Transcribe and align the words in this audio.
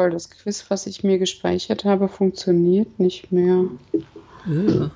Toll, 0.00 0.08
das 0.08 0.30
Quiz, 0.30 0.64
was 0.70 0.86
ich 0.86 1.04
mir 1.04 1.18
gespeichert 1.18 1.84
habe, 1.84 2.08
funktioniert 2.08 2.98
nicht 2.98 3.32
mehr. 3.32 3.66
Ja. 4.46 4.90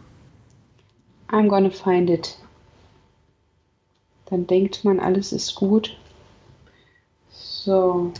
I'm 1.28 1.46
gonna 1.46 1.68
find 1.68 2.08
it. 2.08 2.38
Dann 4.24 4.46
denkt 4.46 4.82
man, 4.82 5.00
alles 5.00 5.32
ist 5.32 5.56
gut. 5.56 5.98
So. 7.28 8.14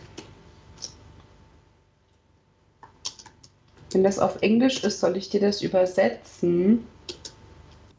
Wenn 3.91 4.05
das 4.05 4.19
auf 4.19 4.43
Englisch 4.43 4.85
ist, 4.85 5.01
soll 5.01 5.17
ich 5.17 5.31
dir 5.31 5.41
das 5.41 5.63
übersetzen? 5.63 6.87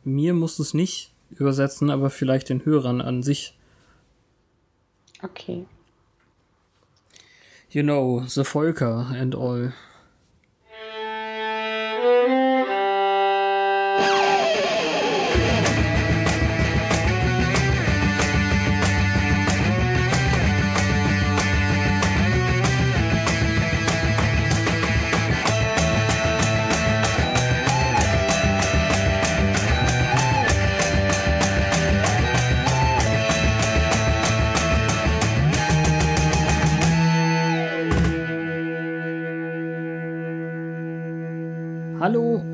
Mir 0.04 0.36
musst 0.36 0.60
du 0.60 0.62
es 0.62 0.76
nicht 0.76 1.12
übersetzen, 1.32 1.90
aber 1.90 2.12
vielleicht 2.12 2.50
den 2.50 2.64
Hörern 2.64 3.02
an 3.02 3.24
sich. 3.24 3.58
Okay. 5.24 5.66
You 7.72 7.84
know, 7.84 8.22
the 8.22 8.44
Volker 8.44 9.08
and 9.14 9.34
all. 9.36 9.72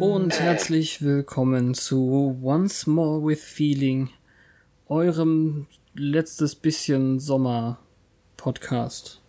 Und 0.02 0.40
herzlich 0.40 1.04
willkommen 1.04 1.76
zu 1.76 2.36
Once 2.42 2.88
More 2.88 3.24
with 3.24 3.44
Feeling, 3.44 4.10
eurem 4.88 5.68
letztes 5.94 6.56
bisschen 6.56 7.20
Sommer 7.20 7.78
Podcast 8.36 9.22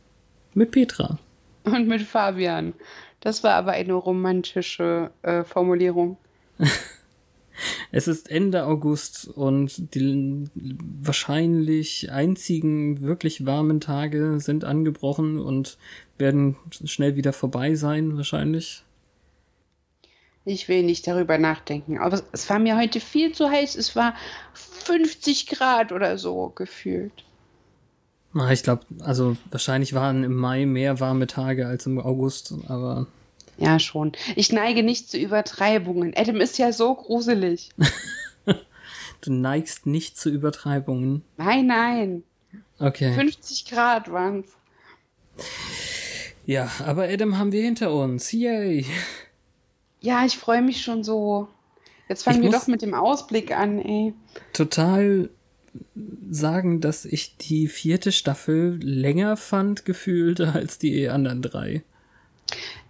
mit 0.55 0.71
Petra. 0.71 1.19
Und 1.65 1.89
mit 1.89 2.01
Fabian. 2.01 2.73
Das 3.21 3.45
war 3.45 3.53
aber 3.53 3.73
eine 3.73 3.93
romantische 3.93 5.11
äh, 5.21 5.45
Formulierung. 5.45 6.17
Es 7.95 8.09
ist 8.09 8.31
Ende 8.31 8.65
August 8.65 9.29
und 9.29 9.95
die 9.95 10.49
wahrscheinlich 10.55 12.11
einzigen 12.11 13.03
wirklich 13.03 13.45
warmen 13.45 13.79
Tage 13.79 14.41
sind 14.41 14.65
angebrochen 14.65 15.39
und 15.39 15.77
werden 16.17 16.57
schnell 16.71 17.15
wieder 17.15 17.35
vorbei 17.35 17.75
sein, 17.75 18.17
wahrscheinlich. 18.17 18.85
Ich 20.45 20.69
will 20.69 20.83
nicht 20.83 21.07
darüber 21.07 21.39
nachdenken. 21.39 21.99
Aber 21.99 22.21
es- 22.33 22.51
war 22.51 22.59
mir 22.59 22.77
heute 22.77 22.99
viel 23.01 23.33
zu 23.33 23.49
heiß. 23.51 23.77
Es 23.77 23.95
war 23.95 24.15
50 24.55 25.47
Grad 25.47 25.93
oder 25.93 26.19
so 26.19 26.53
gefühlt. 26.55 27.13
Ich 28.51 28.63
glaube, 28.63 28.85
also 29.01 29.37
wahrscheinlich 29.51 29.93
waren 29.93 30.25
im 30.25 30.35
Mai 30.35 30.65
mehr 30.67 31.01
warme 31.01 31.27
Tage 31.27 31.67
als 31.67 31.85
im 31.87 32.01
August, 32.01 32.55
aber 32.67 33.07
Ja, 33.59 33.79
schon. 33.79 34.13
Ich 34.37 34.51
neige 34.51 34.83
nicht 34.83 35.11
zu 35.11 35.19
Übertreibungen. 35.19 36.15
Adam 36.17 36.37
ist 36.41 36.57
ja 36.59 36.73
so 36.73 36.95
gruselig. 36.95 37.69
du 39.21 39.33
neigst 39.33 39.85
nicht 39.87 40.17
zu 40.19 40.31
Übertreibungen. 40.31 41.23
Nein, 41.37 41.67
nein. 41.67 42.23
Okay. 42.79 43.13
50 43.13 43.67
Grad 43.67 44.11
waren's. 44.11 44.49
Ja, 46.47 46.71
aber 46.85 47.05
Adam 47.05 47.39
haben 47.39 47.53
wir 47.53 47.63
hinter 47.63 47.93
uns. 47.95 48.33
Yay. 48.33 48.87
Ja, 50.03 50.27
ich 50.27 50.37
freue 50.37 50.61
mich 50.63 50.83
schon 50.83 51.03
so. 51.03 51.49
Jetzt 52.09 52.25
fangen 52.25 52.43
Ich 52.43 52.51
wir 52.53 52.59
doch 52.59 52.67
mit 52.67 52.83
dem 52.83 52.93
Ausblick 52.93 53.57
an, 53.57 53.79
ey. 53.79 54.13
Total 54.53 55.31
sagen, 56.31 56.81
dass 56.81 57.05
ich 57.07 57.39
die 57.39 57.69
vierte 57.69 58.13
Staffel 58.13 58.79
länger 58.83 59.37
fand 59.39 59.85
gefühlt 59.87 60.41
als 60.41 60.79
die 60.79 61.09
anderen 61.09 61.41
drei. 61.41 61.83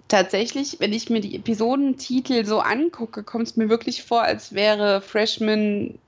Tatsächlich, 0.09 0.81
wenn 0.81 0.93
ich 0.93 1.09
mir 1.09 1.21
die 1.21 1.37
Episodentitel 1.37 2.45
so 2.45 2.61
angucke, 2.61 3.23
kommt 3.23 3.47
es 3.47 3.57
mir 3.57 3.69
wirklich 3.69 4.03
vor, 4.03 4.23
als 4.23 4.53
wäre 4.53 5.01
Freshman 5.01 5.99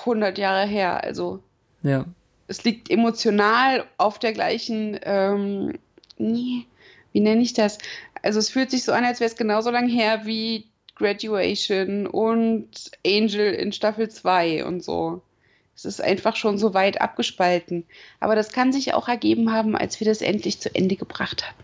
100 0.00 0.38
Jahre 0.38 0.66
her. 0.66 1.02
Also 1.02 1.40
Ja. 1.82 2.06
es 2.46 2.64
liegt 2.64 2.90
emotional 2.90 3.84
auf 3.96 4.18
der 4.18 4.32
gleichen, 4.32 4.98
ähm, 5.02 5.78
nee, 6.18 6.66
wie 7.14 7.20
nenne 7.20 7.42
ich 7.42 7.54
das? 7.54 7.78
Also 8.22 8.40
es 8.40 8.50
fühlt 8.50 8.70
sich 8.70 8.82
so 8.82 8.92
an, 8.92 9.04
als 9.04 9.20
wäre 9.20 9.30
es 9.30 9.36
genauso 9.36 9.70
lang 9.70 9.88
her 9.88 10.22
wie 10.26 10.66
Graduation 10.96 12.06
und 12.06 12.68
Angel 13.06 13.54
in 13.54 13.72
Staffel 13.72 14.08
2 14.10 14.64
und 14.64 14.82
so. 14.82 15.22
Es 15.76 15.84
ist 15.84 16.00
einfach 16.00 16.36
schon 16.36 16.58
so 16.58 16.74
weit 16.74 17.00
abgespalten. 17.00 17.84
Aber 18.20 18.34
das 18.34 18.52
kann 18.52 18.72
sich 18.72 18.94
auch 18.94 19.08
ergeben 19.08 19.52
haben, 19.52 19.76
als 19.76 20.00
wir 20.00 20.06
das 20.06 20.22
endlich 20.22 20.60
zu 20.60 20.74
Ende 20.74 20.96
gebracht 20.96 21.46
haben. 21.46 21.56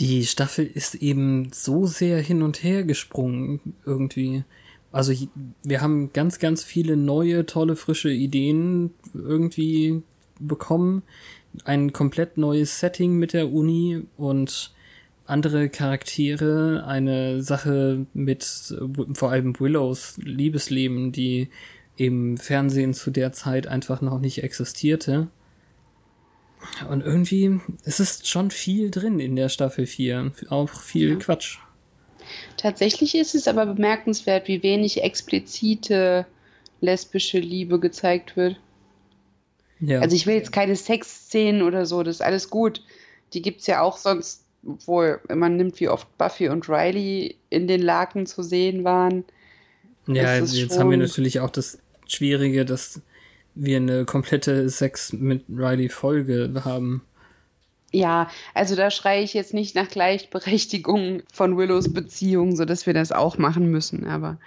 Die 0.00 0.24
Staffel 0.26 0.66
ist 0.66 0.96
eben 0.96 1.50
so 1.52 1.86
sehr 1.86 2.20
hin 2.20 2.42
und 2.42 2.62
her 2.62 2.84
gesprungen 2.84 3.74
irgendwie. 3.86 4.44
Also 4.90 5.12
wir 5.62 5.80
haben 5.80 6.12
ganz, 6.12 6.38
ganz 6.38 6.64
viele 6.64 6.96
neue, 6.96 7.46
tolle, 7.46 7.76
frische 7.76 8.10
Ideen 8.10 8.94
irgendwie 9.14 10.02
bekommen. 10.40 11.02
Ein 11.64 11.92
komplett 11.92 12.38
neues 12.38 12.78
Setting 12.80 13.18
mit 13.18 13.32
der 13.32 13.52
Uni 13.52 14.02
und 14.16 14.72
andere 15.26 15.68
Charaktere, 15.68 16.84
eine 16.86 17.42
Sache 17.42 18.06
mit 18.14 18.44
vor 19.14 19.30
allem 19.30 19.58
Willows 19.60 20.16
Liebesleben, 20.18 21.12
die 21.12 21.48
im 21.96 22.38
Fernsehen 22.38 22.94
zu 22.94 23.10
der 23.10 23.32
Zeit 23.32 23.66
einfach 23.66 24.00
noch 24.00 24.20
nicht 24.20 24.42
existierte. 24.42 25.28
Und 26.88 27.04
irgendwie 27.04 27.60
es 27.84 28.00
ist 28.00 28.28
schon 28.28 28.50
viel 28.50 28.90
drin 28.90 29.20
in 29.20 29.36
der 29.36 29.48
Staffel 29.48 29.86
4. 29.86 30.32
Auch 30.48 30.70
viel 30.70 31.10
Ja. 31.10 31.16
Quatsch. 31.16 31.58
Tatsächlich 32.56 33.14
ist 33.14 33.34
es 33.34 33.48
aber 33.48 33.66
bemerkenswert, 33.66 34.48
wie 34.48 34.62
wenig 34.62 35.02
explizite 35.02 36.26
lesbische 36.80 37.38
Liebe 37.38 37.78
gezeigt 37.80 38.36
wird. 38.36 38.58
Ja. 39.80 40.00
Also 40.00 40.16
ich 40.16 40.26
will 40.26 40.34
jetzt 40.34 40.52
keine 40.52 40.76
Sexszenen 40.76 41.62
oder 41.62 41.86
so, 41.86 42.02
das 42.02 42.16
ist 42.16 42.22
alles 42.22 42.50
gut. 42.50 42.82
Die 43.32 43.42
gibt's 43.42 43.66
ja 43.66 43.82
auch 43.82 43.96
sonst, 43.96 44.44
obwohl 44.66 45.20
man 45.32 45.56
nimmt, 45.56 45.78
wie 45.80 45.88
oft 45.88 46.06
Buffy 46.18 46.48
und 46.48 46.68
Riley 46.68 47.36
in 47.50 47.68
den 47.68 47.82
Laken 47.82 48.26
zu 48.26 48.42
sehen 48.42 48.84
waren. 48.84 49.24
ja, 50.06 50.36
es 50.36 50.58
jetzt 50.58 50.78
haben 50.78 50.90
wir 50.90 50.96
natürlich 50.96 51.40
auch 51.40 51.50
das 51.50 51.78
Schwierige, 52.06 52.64
dass 52.64 53.02
wir 53.54 53.76
eine 53.76 54.04
komplette 54.04 54.68
Sex 54.70 55.12
mit 55.12 55.44
Riley 55.48 55.88
Folge 55.88 56.62
haben. 56.64 57.02
Ja, 57.90 58.28
also 58.54 58.76
da 58.76 58.90
schreie 58.90 59.22
ich 59.22 59.34
jetzt 59.34 59.54
nicht 59.54 59.74
nach 59.74 59.88
Gleichberechtigung 59.88 61.22
von 61.32 61.56
Willows 61.56 61.92
Beziehung, 61.92 62.54
sodass 62.54 62.86
wir 62.86 62.94
das 62.94 63.12
auch 63.12 63.38
machen 63.38 63.70
müssen. 63.70 64.06
Aber 64.06 64.38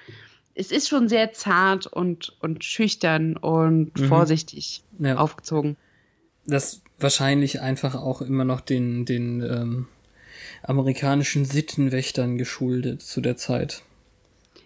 es 0.55 0.71
ist 0.71 0.89
schon 0.89 1.07
sehr 1.09 1.33
zart 1.33 1.87
und, 1.87 2.35
und 2.39 2.63
schüchtern 2.63 3.37
und 3.37 3.97
Mhm. 3.99 4.07
vorsichtig 4.07 4.83
Ja. 4.99 5.17
aufgezogen. 5.17 5.77
Das 6.45 6.81
wahrscheinlich 6.99 7.61
einfach 7.61 7.95
auch 7.95 8.21
immer 8.21 8.45
noch 8.45 8.61
den, 8.61 9.05
den 9.05 9.41
ähm, 9.41 9.87
amerikanischen 10.63 11.45
Sittenwächtern 11.45 12.37
geschuldet 12.37 13.01
zu 13.01 13.21
der 13.21 13.37
Zeit. 13.37 13.83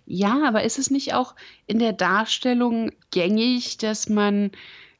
Ja, 0.05 0.47
aber 0.47 0.63
ist 0.63 0.77
es 0.77 0.91
nicht 0.91 1.13
auch 1.13 1.35
in 1.65 1.79
der 1.79 1.93
Darstellung 1.93 2.91
gängig, 3.11 3.77
dass 3.77 4.07
man 4.07 4.51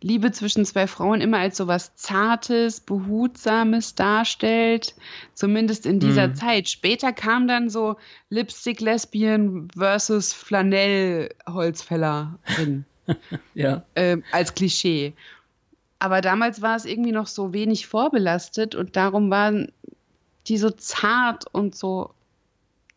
Liebe 0.06 0.32
zwischen 0.32 0.66
zwei 0.66 0.86
Frauen 0.86 1.20
immer 1.20 1.40
als 1.40 1.58
so 1.58 1.66
was 1.66 1.96
Zartes, 1.96 2.80
Behutsames 2.80 3.96
darstellt? 3.96 4.94
Zumindest 5.34 5.88
in 5.88 6.00
dieser 6.00 6.28
Mhm. 6.28 6.36
Zeit. 6.36 6.70
Später 6.70 7.12
kam 7.12 7.48
dann 7.48 7.72
so 7.72 7.96
Lipstick 8.30 8.82
Lesbian 8.82 9.68
versus 9.76 10.32
Flanell 10.32 11.34
Holzfällerin 11.48 12.86
Ja. 13.56 13.84
ähm, 13.96 14.24
als 14.32 14.54
Klischee. 14.54 15.14
Aber 15.98 16.22
damals 16.22 16.62
war 16.62 16.76
es 16.76 16.86
irgendwie 16.86 17.12
noch 17.12 17.26
so 17.26 17.52
wenig 17.52 17.88
vorbelastet 17.88 18.76
und 18.76 18.96
darum 18.96 19.32
waren 19.32 19.72
die 20.46 20.58
so 20.60 20.70
zart 20.70 21.46
und 21.52 21.74
so, 21.76 22.12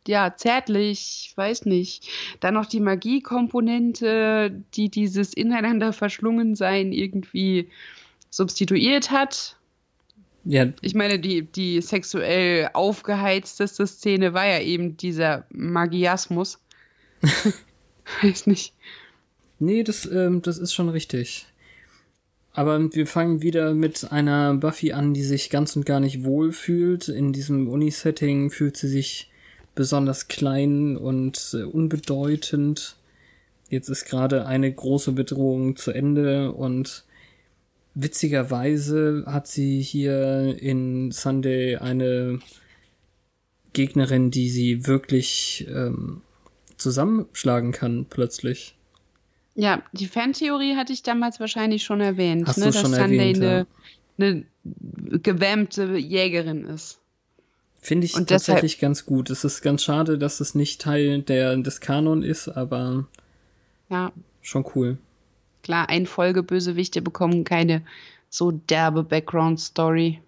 ja, 0.09 0.35
zärtlich, 0.37 1.33
weiß 1.37 1.67
nicht. 1.67 2.09
Dann 2.41 2.55
noch 2.55 2.67
die 2.67 2.81
Magiekomponente, 2.81 4.65
die 4.75 4.89
dieses 4.89 5.35
ineinander 5.35 5.93
verschlungen 5.93 6.57
sein 6.57 6.93
irgendwie 6.93 7.69
substituiert 8.31 9.11
hat. 9.11 9.57
Ja. 10.45 10.73
Ich 10.81 10.95
meine, 10.95 11.19
die, 11.19 11.43
die 11.43 11.81
sexuell 11.83 12.71
aufgeheizteste 12.73 13.87
Szene 13.87 14.33
war 14.33 14.47
ja 14.47 14.61
eben 14.61 14.97
dieser 14.97 15.45
Magiasmus. 15.51 16.59
Weiß 18.23 18.47
nicht. 18.47 18.73
Nee, 19.59 19.83
das, 19.83 20.07
ähm, 20.07 20.41
das 20.41 20.59
ist 20.59 20.73
schon 20.73 20.89
richtig. 20.89 21.47
Aber 22.53 22.93
wir 22.95 23.07
fangen 23.07 23.43
wieder 23.43 23.75
mit 23.75 24.11
einer 24.11 24.55
Buffy 24.55 24.93
an, 24.93 25.15
die 25.15 25.23
sich 25.23 25.51
ganz 25.51 25.77
und 25.77 25.85
gar 25.85 26.01
nicht 26.01 26.25
wohl 26.25 26.53
fühlt. 26.53 27.09
In 27.09 27.33
diesem 27.33 27.69
Uni-Setting 27.69 28.51
fühlt 28.51 28.77
sie 28.77 28.89
sich 28.89 29.31
besonders 29.79 30.27
klein 30.27 30.97
und 30.97 31.55
äh, 31.55 31.63
unbedeutend. 31.63 32.97
Jetzt 33.71 33.89
ist 33.89 34.07
gerade 34.07 34.45
eine 34.45 34.73
große 34.73 35.13
Bedrohung 35.13 35.77
zu 35.77 35.93
Ende 35.93 36.51
und 36.51 37.05
witzigerweise 37.95 39.23
hat 39.27 39.47
sie 39.47 39.81
hier 39.81 40.57
in 40.61 41.13
Sunday 41.13 41.77
eine 41.77 42.41
Gegnerin, 43.73 44.33
die 44.33 44.51
sie 44.51 44.89
wirklich 44.89 45.69
ähm, 45.73 46.23
zusammenschlagen 46.77 47.71
kann, 47.71 48.07
plötzlich. 48.11 48.75
Ja, 49.55 49.85
die 49.93 50.09
Fantheorie 50.09 50.75
hatte 50.75 50.93
ich 50.93 51.05
damals 51.05 51.39
wahrscheinlich 51.39 51.85
schon 51.85 52.01
erwähnt, 52.01 52.49
Hast 52.49 52.59
ne, 52.59 52.65
du 52.65 52.73
dass 52.73 52.81
schon 52.81 52.95
Sunday 52.95 53.31
erwähnt, 53.31 53.45
eine, 53.45 53.67
ja. 54.17 54.27
eine 54.27 55.21
gewämmte 55.21 55.97
Jägerin 55.97 56.65
ist. 56.65 56.99
Finde 57.81 58.07
ich 58.07 58.15
Und 58.15 58.29
tatsächlich 58.29 58.75
deshalb, 58.75 58.81
ganz 58.81 59.07
gut. 59.07 59.31
Es 59.31 59.45
ist 59.45 59.63
ganz 59.63 59.83
schade, 59.83 60.19
dass 60.19 60.41
es 60.41 60.55
nicht 60.55 60.81
Teil 60.81 61.23
der, 61.23 61.57
des 61.57 61.81
Kanon 61.81 62.23
ist, 62.23 62.49
aber 62.49 63.07
ja. 63.89 64.13
schon 64.43 64.65
cool. 64.75 64.99
Klar, 65.63 65.89
ein 65.89 66.07
Folgebösewichte 66.07 67.03
bekommen 67.03 67.45
keine 67.45 67.83
so 68.31 68.51
derbe 68.51 69.05
Background-Story. 69.05 70.21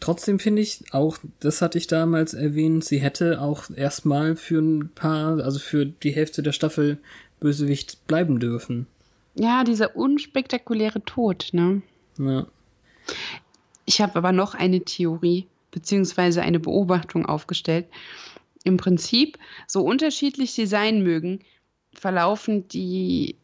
Trotzdem 0.00 0.40
finde 0.40 0.62
ich 0.62 0.82
auch, 0.90 1.18
das 1.38 1.62
hatte 1.62 1.78
ich 1.78 1.86
damals 1.86 2.34
erwähnt, 2.34 2.84
sie 2.84 2.98
hätte 2.98 3.40
auch 3.40 3.70
erstmal 3.70 4.34
für 4.34 4.58
ein 4.60 4.90
paar, 4.92 5.38
also 5.44 5.60
für 5.60 5.86
die 5.86 6.10
Hälfte 6.10 6.42
der 6.42 6.50
Staffel 6.50 6.98
Bösewicht 7.38 8.06
bleiben 8.08 8.40
dürfen. 8.40 8.86
Ja, 9.34 9.62
dieser 9.62 9.96
unspektakuläre 9.96 11.04
Tod, 11.04 11.50
ne? 11.52 11.82
Ja. 12.18 12.46
Ich 13.84 14.00
habe 14.00 14.16
aber 14.16 14.32
noch 14.32 14.54
eine 14.54 14.80
Theorie, 14.80 15.46
beziehungsweise 15.72 16.42
eine 16.42 16.60
Beobachtung 16.60 17.26
aufgestellt. 17.26 17.86
Im 18.62 18.76
Prinzip, 18.76 19.38
so 19.66 19.82
unterschiedlich 19.82 20.52
sie 20.52 20.66
sein 20.66 21.02
mögen, 21.02 21.40
verlaufen 21.92 22.68
die 22.68 23.36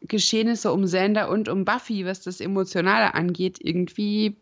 Geschehnisse 0.00 0.72
um 0.72 0.86
Sander 0.86 1.30
und 1.30 1.48
um 1.48 1.64
Buffy, 1.64 2.04
was 2.04 2.20
das 2.20 2.40
Emotionale 2.40 3.14
angeht, 3.14 3.58
irgendwie 3.60 4.36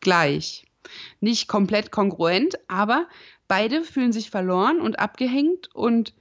gleich. 0.00 0.64
Nicht 1.20 1.48
komplett 1.48 1.90
kongruent, 1.90 2.58
aber 2.68 3.06
beide 3.48 3.82
fühlen 3.82 4.12
sich 4.12 4.30
verloren 4.30 4.80
und 4.80 4.98
abgehängt 4.98 5.74
und 5.74 6.14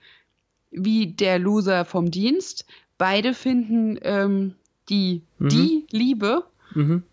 wie 0.71 1.07
der 1.07 1.39
Loser 1.39 1.85
vom 1.85 2.11
Dienst. 2.11 2.65
Beide 2.97 3.33
finden 3.33 3.97
ähm, 4.01 4.55
die, 4.89 5.21
mhm. 5.39 5.49
die 5.49 5.87
Liebe, 5.91 6.45
mhm. 6.73 7.03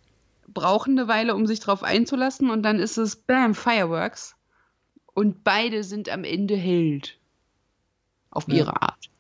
Brauchen 0.53 0.99
eine 0.99 1.09
Weile, 1.09 1.35
um 1.35 1.47
sich 1.47 1.61
darauf 1.61 1.83
einzulassen 1.83 2.51
und 2.51 2.63
dann 2.63 2.79
ist 2.79 2.99
es 2.99 3.17
Bam, 3.17 3.55
Fireworks. 3.55 4.37
Und 5.15 5.45
beide 5.45 5.85
sind 5.85 6.09
am 6.09 6.25
Ende 6.25 6.57
Held. 6.57 7.19
Auf 8.31 8.49
ja. 8.49 8.57
ihre 8.57 8.81
Art. 8.81 9.11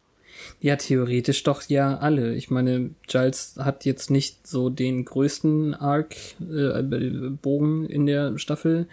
Ja, 0.60 0.76
theoretisch 0.76 1.42
doch 1.42 1.62
ja 1.68 1.98
alle. 1.98 2.34
Ich 2.34 2.50
meine, 2.50 2.94
Giles 3.06 3.56
hat 3.58 3.84
jetzt 3.84 4.10
nicht 4.10 4.46
so 4.46 4.70
den 4.70 5.04
größten 5.04 5.74
Arc 5.74 6.14
äh, 6.40 6.82
Bogen 6.82 7.86
in 7.86 8.06
der 8.06 8.38
Staffel. 8.38 8.86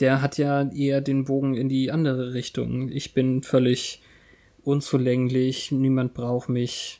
Der 0.00 0.22
hat 0.22 0.38
ja 0.38 0.62
eher 0.70 1.00
den 1.00 1.26
Bogen 1.26 1.54
in 1.54 1.68
die 1.68 1.90
andere 1.90 2.32
Richtung. 2.32 2.90
Ich 2.90 3.12
bin 3.12 3.42
völlig 3.42 4.02
unzulänglich, 4.62 5.70
niemand 5.72 6.14
braucht 6.14 6.48
mich. 6.48 6.99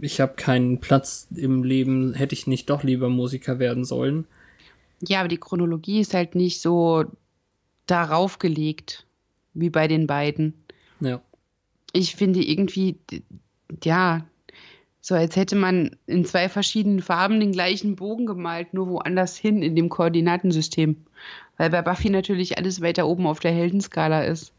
Ich 0.00 0.20
habe 0.20 0.34
keinen 0.34 0.78
Platz 0.78 1.26
im 1.34 1.64
Leben, 1.64 2.14
hätte 2.14 2.34
ich 2.34 2.46
nicht 2.46 2.70
doch 2.70 2.82
lieber 2.82 3.08
Musiker 3.08 3.58
werden 3.58 3.84
sollen. 3.84 4.26
Ja, 5.06 5.20
aber 5.20 5.28
die 5.28 5.38
Chronologie 5.38 6.00
ist 6.00 6.14
halt 6.14 6.34
nicht 6.34 6.60
so 6.60 7.04
darauf 7.86 8.38
gelegt 8.38 9.06
wie 9.54 9.70
bei 9.70 9.88
den 9.88 10.06
beiden. 10.06 10.54
Ja 11.00 11.20
ich 11.92 12.16
finde 12.16 12.42
irgendwie, 12.42 12.96
ja, 13.82 14.26
so 15.00 15.14
als 15.14 15.36
hätte 15.36 15.56
man 15.56 15.96
in 16.06 16.24
zwei 16.24 16.48
verschiedenen 16.48 17.00
Farben 17.00 17.40
den 17.40 17.52
gleichen 17.52 17.96
Bogen 17.96 18.26
gemalt, 18.26 18.74
nur 18.74 18.88
woanders 18.88 19.36
hin 19.36 19.62
in 19.62 19.74
dem 19.74 19.88
Koordinatensystem. 19.88 20.96
Weil 21.56 21.70
bei 21.70 21.82
Buffy 21.82 22.10
natürlich 22.10 22.58
alles 22.58 22.80
weiter 22.82 23.06
oben 23.06 23.26
auf 23.26 23.40
der 23.40 23.52
Heldenskala 23.52 24.24
ist. 24.24 24.52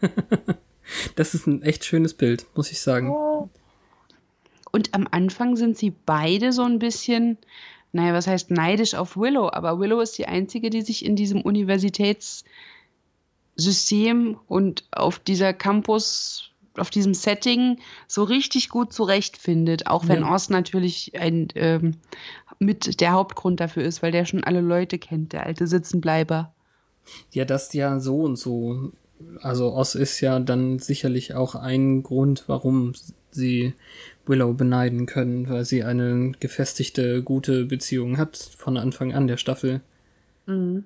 das 1.14 1.34
ist 1.34 1.46
ein 1.46 1.62
echt 1.62 1.84
schönes 1.84 2.14
Bild, 2.14 2.46
muss 2.54 2.70
ich 2.72 2.80
sagen. 2.80 3.14
Und 4.72 4.94
am 4.94 5.06
Anfang 5.10 5.56
sind 5.56 5.76
sie 5.76 5.92
beide 6.06 6.52
so 6.52 6.62
ein 6.62 6.78
bisschen, 6.78 7.36
naja, 7.92 8.14
was 8.14 8.26
heißt 8.26 8.50
neidisch 8.50 8.94
auf 8.94 9.16
Willow, 9.16 9.50
aber 9.52 9.78
Willow 9.78 10.00
ist 10.00 10.18
die 10.18 10.26
einzige, 10.26 10.70
die 10.70 10.82
sich 10.82 11.04
in 11.04 11.14
diesem 11.14 11.42
Universitätssystem 11.42 14.38
und 14.48 14.84
auf 14.90 15.18
dieser 15.18 15.52
Campus 15.52 16.52
auf 16.78 16.90
diesem 16.90 17.14
Setting 17.14 17.78
so 18.06 18.24
richtig 18.24 18.70
gut 18.70 18.92
zurechtfindet, 18.92 19.88
auch 19.88 20.08
wenn 20.08 20.22
ja. 20.22 20.32
Oz 20.32 20.48
natürlich 20.48 21.18
ein, 21.18 21.48
ähm, 21.54 21.96
mit 22.58 23.00
der 23.00 23.12
Hauptgrund 23.12 23.60
dafür 23.60 23.82
ist, 23.82 24.02
weil 24.02 24.12
der 24.12 24.24
schon 24.24 24.44
alle 24.44 24.60
Leute 24.60 24.98
kennt, 24.98 25.32
der 25.32 25.44
alte 25.44 25.66
Sitzenbleiber. 25.66 26.52
Ja, 27.32 27.44
das 27.44 27.72
ja 27.72 27.98
so 28.00 28.22
und 28.22 28.36
so. 28.36 28.92
Also 29.40 29.74
Oz 29.74 29.94
ist 29.94 30.20
ja 30.20 30.38
dann 30.40 30.78
sicherlich 30.78 31.34
auch 31.34 31.54
ein 31.54 32.02
Grund, 32.02 32.44
warum 32.46 32.92
sie 33.30 33.74
Willow 34.26 34.52
beneiden 34.54 35.06
können, 35.06 35.48
weil 35.48 35.64
sie 35.64 35.82
eine 35.82 36.32
gefestigte, 36.38 37.22
gute 37.22 37.64
Beziehung 37.64 38.18
hat 38.18 38.36
von 38.36 38.76
Anfang 38.76 39.12
an 39.12 39.26
der 39.26 39.36
Staffel. 39.36 39.80
Mhm. 40.46 40.84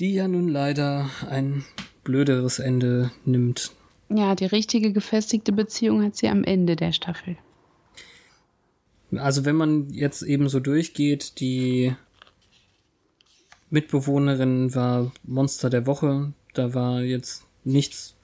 Die 0.00 0.14
ja 0.14 0.28
nun 0.28 0.48
leider 0.48 1.10
ein 1.28 1.64
blöderes 2.04 2.58
Ende 2.58 3.10
nimmt. 3.24 3.72
Ja, 4.08 4.34
die 4.34 4.46
richtige 4.46 4.92
gefestigte 4.92 5.52
Beziehung 5.52 6.02
hat 6.02 6.16
sie 6.16 6.28
am 6.28 6.44
Ende 6.44 6.76
der 6.76 6.92
Staffel. 6.92 7.36
Also 9.14 9.44
wenn 9.44 9.56
man 9.56 9.90
jetzt 9.90 10.22
eben 10.22 10.48
so 10.48 10.60
durchgeht, 10.60 11.40
die 11.40 11.94
Mitbewohnerin 13.70 14.74
war 14.74 15.12
Monster 15.24 15.70
der 15.70 15.86
Woche. 15.86 16.32
Da 16.54 16.74
war 16.74 17.02
jetzt 17.02 17.44
nichts 17.64 18.14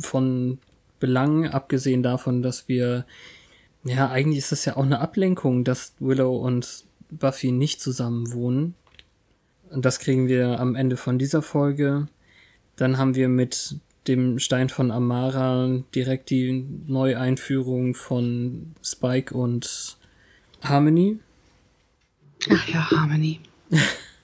von 0.00 0.58
Belang, 0.98 1.48
abgesehen 1.48 2.02
davon, 2.02 2.42
dass 2.42 2.68
wir, 2.68 3.04
ja, 3.86 4.10
eigentlich 4.10 4.38
ist 4.38 4.52
das 4.52 4.64
ja 4.64 4.76
auch 4.76 4.84
eine 4.84 5.00
Ablenkung, 5.00 5.64
dass 5.64 5.94
Willow 6.00 6.36
und 6.36 6.84
Buffy 7.10 7.52
nicht 7.52 7.80
zusammen 7.80 8.32
wohnen. 8.32 8.74
Und 9.70 9.84
das 9.84 9.98
kriegen 9.98 10.28
wir 10.28 10.60
am 10.60 10.74
Ende 10.74 10.96
von 10.96 11.18
dieser 11.18 11.42
Folge. 11.42 12.08
Dann 12.76 12.98
haben 12.98 13.14
wir 13.14 13.28
mit 13.28 13.76
dem 14.06 14.38
Stein 14.38 14.68
von 14.68 14.90
Amara 14.90 15.82
direkt 15.94 16.30
die 16.30 16.66
Neueinführung 16.86 17.94
von 17.94 18.74
Spike 18.82 19.34
und 19.34 19.96
Harmony. 20.62 21.18
Ach 22.50 22.68
ja, 22.68 22.90
Harmony. 22.90 23.40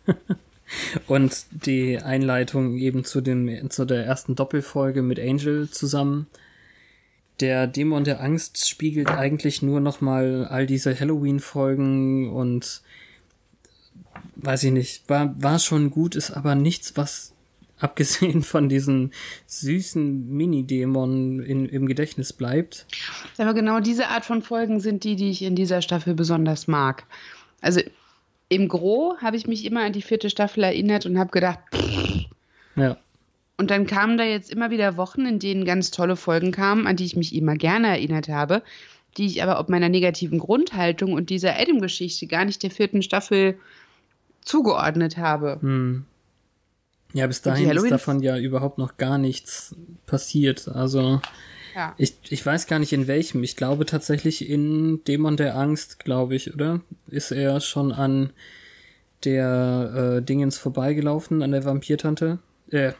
und 1.06 1.46
die 1.50 1.98
Einleitung 1.98 2.76
eben 2.78 3.04
zu 3.04 3.20
dem 3.20 3.70
zu 3.70 3.84
der 3.84 4.04
ersten 4.06 4.34
Doppelfolge 4.34 5.02
mit 5.02 5.18
Angel 5.18 5.68
zusammen. 5.70 6.26
Der 7.42 7.66
Dämon 7.66 8.04
der 8.04 8.22
Angst 8.22 8.68
spiegelt 8.68 9.10
eigentlich 9.10 9.62
nur 9.62 9.80
noch 9.80 10.00
mal 10.00 10.46
all 10.48 10.64
diese 10.64 10.98
Halloween 10.98 11.40
Folgen 11.40 12.30
und 12.30 12.82
weiß 14.36 14.62
ich 14.62 14.70
nicht, 14.70 15.08
war 15.08 15.34
war 15.42 15.58
schon 15.58 15.90
gut, 15.90 16.14
ist 16.14 16.30
aber 16.30 16.54
nichts, 16.54 16.96
was 16.96 17.34
abgesehen 17.80 18.44
von 18.44 18.68
diesen 18.68 19.12
süßen 19.46 20.28
Mini-Dämonen 20.28 21.40
im 21.66 21.86
Gedächtnis 21.86 22.32
bleibt. 22.32 22.86
Aber 23.38 23.54
genau 23.54 23.80
diese 23.80 24.06
Art 24.06 24.24
von 24.24 24.40
Folgen 24.42 24.78
sind 24.78 25.02
die, 25.02 25.16
die 25.16 25.30
ich 25.30 25.42
in 25.42 25.56
dieser 25.56 25.82
Staffel 25.82 26.14
besonders 26.14 26.68
mag. 26.68 27.06
Also 27.60 27.80
im 28.48 28.68
Gro 28.68 29.16
habe 29.20 29.36
ich 29.36 29.48
mich 29.48 29.64
immer 29.64 29.82
an 29.82 29.92
die 29.92 30.02
vierte 30.02 30.30
Staffel 30.30 30.62
erinnert 30.62 31.06
und 31.06 31.18
habe 31.18 31.32
gedacht, 31.32 31.58
pff. 31.74 32.26
ja. 32.76 32.96
Und 33.56 33.70
dann 33.70 33.86
kamen 33.86 34.18
da 34.18 34.24
jetzt 34.24 34.50
immer 34.50 34.70
wieder 34.70 34.96
Wochen, 34.96 35.26
in 35.26 35.38
denen 35.38 35.64
ganz 35.64 35.90
tolle 35.90 36.16
Folgen 36.16 36.52
kamen, 36.52 36.86
an 36.86 36.96
die 36.96 37.04
ich 37.04 37.16
mich 37.16 37.34
immer 37.34 37.54
gerne 37.54 37.88
erinnert 37.88 38.28
habe, 38.28 38.62
die 39.16 39.26
ich 39.26 39.42
aber 39.42 39.60
ob 39.60 39.68
meiner 39.68 39.88
negativen 39.88 40.38
Grundhaltung 40.38 41.12
und 41.12 41.30
dieser 41.30 41.58
Adam-Geschichte 41.58 42.26
gar 42.26 42.44
nicht 42.44 42.62
der 42.62 42.70
vierten 42.70 43.02
Staffel 43.02 43.58
zugeordnet 44.40 45.16
habe. 45.16 45.58
Hm. 45.60 46.04
Ja, 47.12 47.26
bis 47.26 47.42
dahin 47.42 47.70
ist 47.70 47.90
davon 47.90 48.22
ja 48.22 48.38
überhaupt 48.38 48.78
noch 48.78 48.96
gar 48.96 49.18
nichts 49.18 49.76
passiert. 50.06 50.66
Also 50.68 51.20
ja. 51.74 51.94
ich, 51.98 52.14
ich 52.30 52.44
weiß 52.44 52.66
gar 52.66 52.78
nicht 52.78 52.92
in 52.92 53.06
welchem. 53.06 53.42
Ich 53.44 53.56
glaube 53.56 53.84
tatsächlich 53.84 54.48
in 54.48 55.04
Dämon 55.04 55.36
der 55.36 55.56
Angst, 55.56 55.98
glaube 56.04 56.34
ich, 56.34 56.54
oder? 56.54 56.80
Ist 57.08 57.30
er 57.30 57.60
schon 57.60 57.92
an 57.92 58.32
der 59.24 60.16
äh, 60.18 60.22
Dingens 60.22 60.56
vorbeigelaufen, 60.58 61.42
an 61.42 61.52
der 61.52 61.64
Vampirtante? 61.64 62.38
Äh, 62.70 62.92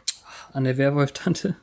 an 0.51 0.63
der 0.63 0.77
Werwolf-Tante? 0.77 1.55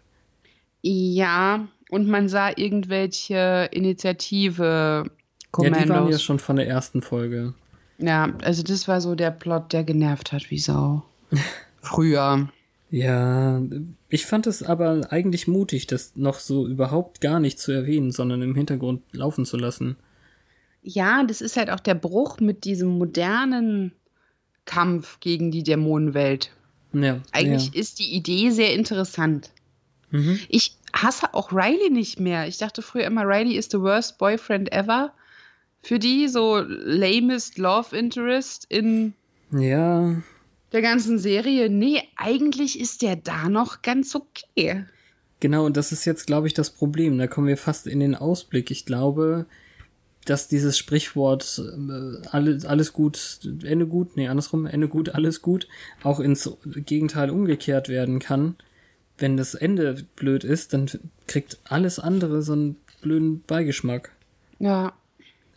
Ja, 0.82 1.68
und 1.90 2.08
man 2.08 2.28
sah 2.28 2.50
irgendwelche 2.56 3.68
Initiative. 3.72 5.04
Kommandos. 5.50 5.80
Ja, 5.80 5.84
die 5.84 5.90
waren 5.90 6.12
ja 6.12 6.18
schon 6.18 6.38
von 6.38 6.56
der 6.56 6.68
ersten 6.68 7.02
Folge. 7.02 7.54
Ja, 7.98 8.32
also 8.42 8.62
das 8.62 8.88
war 8.88 9.00
so 9.00 9.14
der 9.14 9.30
Plot, 9.30 9.72
der 9.72 9.84
genervt 9.84 10.32
hat 10.32 10.50
wie 10.50 10.58
Sau. 10.58 11.02
Früher. 11.82 12.48
Ja, 12.90 13.62
ich 14.08 14.26
fand 14.26 14.46
es 14.46 14.62
aber 14.62 15.12
eigentlich 15.12 15.46
mutig, 15.46 15.86
das 15.86 16.16
noch 16.16 16.40
so 16.40 16.66
überhaupt 16.66 17.20
gar 17.20 17.38
nicht 17.38 17.58
zu 17.58 17.70
erwähnen, 17.70 18.10
sondern 18.10 18.42
im 18.42 18.54
Hintergrund 18.54 19.02
laufen 19.12 19.44
zu 19.44 19.56
lassen. 19.56 19.96
Ja, 20.82 21.22
das 21.24 21.40
ist 21.40 21.56
halt 21.56 21.70
auch 21.70 21.80
der 21.80 21.94
Bruch 21.94 22.40
mit 22.40 22.64
diesem 22.64 22.98
modernen 22.98 23.92
Kampf 24.64 25.20
gegen 25.20 25.50
die 25.50 25.62
Dämonenwelt. 25.62 26.50
Ja, 26.92 27.20
Eigentlich 27.32 27.75
ja. 27.75 27.80
ist 27.80 27.99
die 27.99 28.14
Idee 28.14 28.50
sehr 28.50 28.75
interessant. 28.75 29.50
Mhm. 30.11 30.40
Ich 30.49 30.76
hasse 30.92 31.35
auch 31.35 31.52
Riley 31.52 31.90
nicht 31.90 32.18
mehr. 32.18 32.47
Ich 32.49 32.59
dachte 32.59 32.82
früher 32.82 33.04
immer, 33.04 33.23
Riley 33.26 33.54
ist 33.54 33.70
the 33.70 33.80
worst 33.80 34.18
boyfriend 34.18 34.73
ever. 34.73 35.12
Für 35.82 35.99
die 35.99 36.28
so 36.28 36.59
lamest 36.59 37.59
Love 37.59 37.97
Interest 37.97 38.66
in 38.68 39.14
ja. 39.50 40.16
der 40.73 40.82
ganzen 40.82 41.18
Serie. 41.18 41.70
Nee, 41.70 42.02
eigentlich 42.16 42.78
ist 42.78 43.02
der 43.02 43.16
da 43.16 43.49
noch 43.49 43.82
ganz 43.82 44.14
okay. 44.14 44.85
Genau, 45.40 45.64
und 45.64 45.76
das 45.76 45.90
ist 45.90 46.04
jetzt, 46.04 46.26
glaube 46.26 46.49
ich, 46.49 46.54
das 46.54 46.70
Problem. 46.70 47.16
Da 47.16 47.26
kommen 47.26 47.47
wir 47.47 47.56
fast 47.56 47.87
in 47.87 48.00
den 48.00 48.14
Ausblick. 48.14 48.70
Ich 48.70 48.85
glaube, 48.85 49.47
dass 50.30 50.46
dieses 50.46 50.78
Sprichwort 50.78 51.60
äh, 51.60 52.28
alles, 52.30 52.64
alles 52.64 52.92
gut, 52.92 53.40
Ende 53.64 53.88
gut, 53.88 54.16
nee, 54.16 54.28
andersrum, 54.28 54.64
Ende 54.64 54.87
gut, 54.87 55.08
alles 55.08 55.42
gut, 55.42 55.66
auch 56.04 56.20
ins 56.20 56.49
Gegenteil 56.64 57.30
umgekehrt 57.30 57.88
werden 57.88 58.20
kann. 58.20 58.54
Wenn 59.18 59.37
das 59.37 59.54
Ende 59.54 60.04
blöd 60.14 60.44
ist, 60.44 60.72
dann 60.72 60.88
kriegt 61.26 61.58
alles 61.64 61.99
andere 61.99 62.42
so 62.42 62.52
einen 62.52 62.76
blöden 63.00 63.42
Beigeschmack. 63.42 64.12
Ja. 64.60 64.92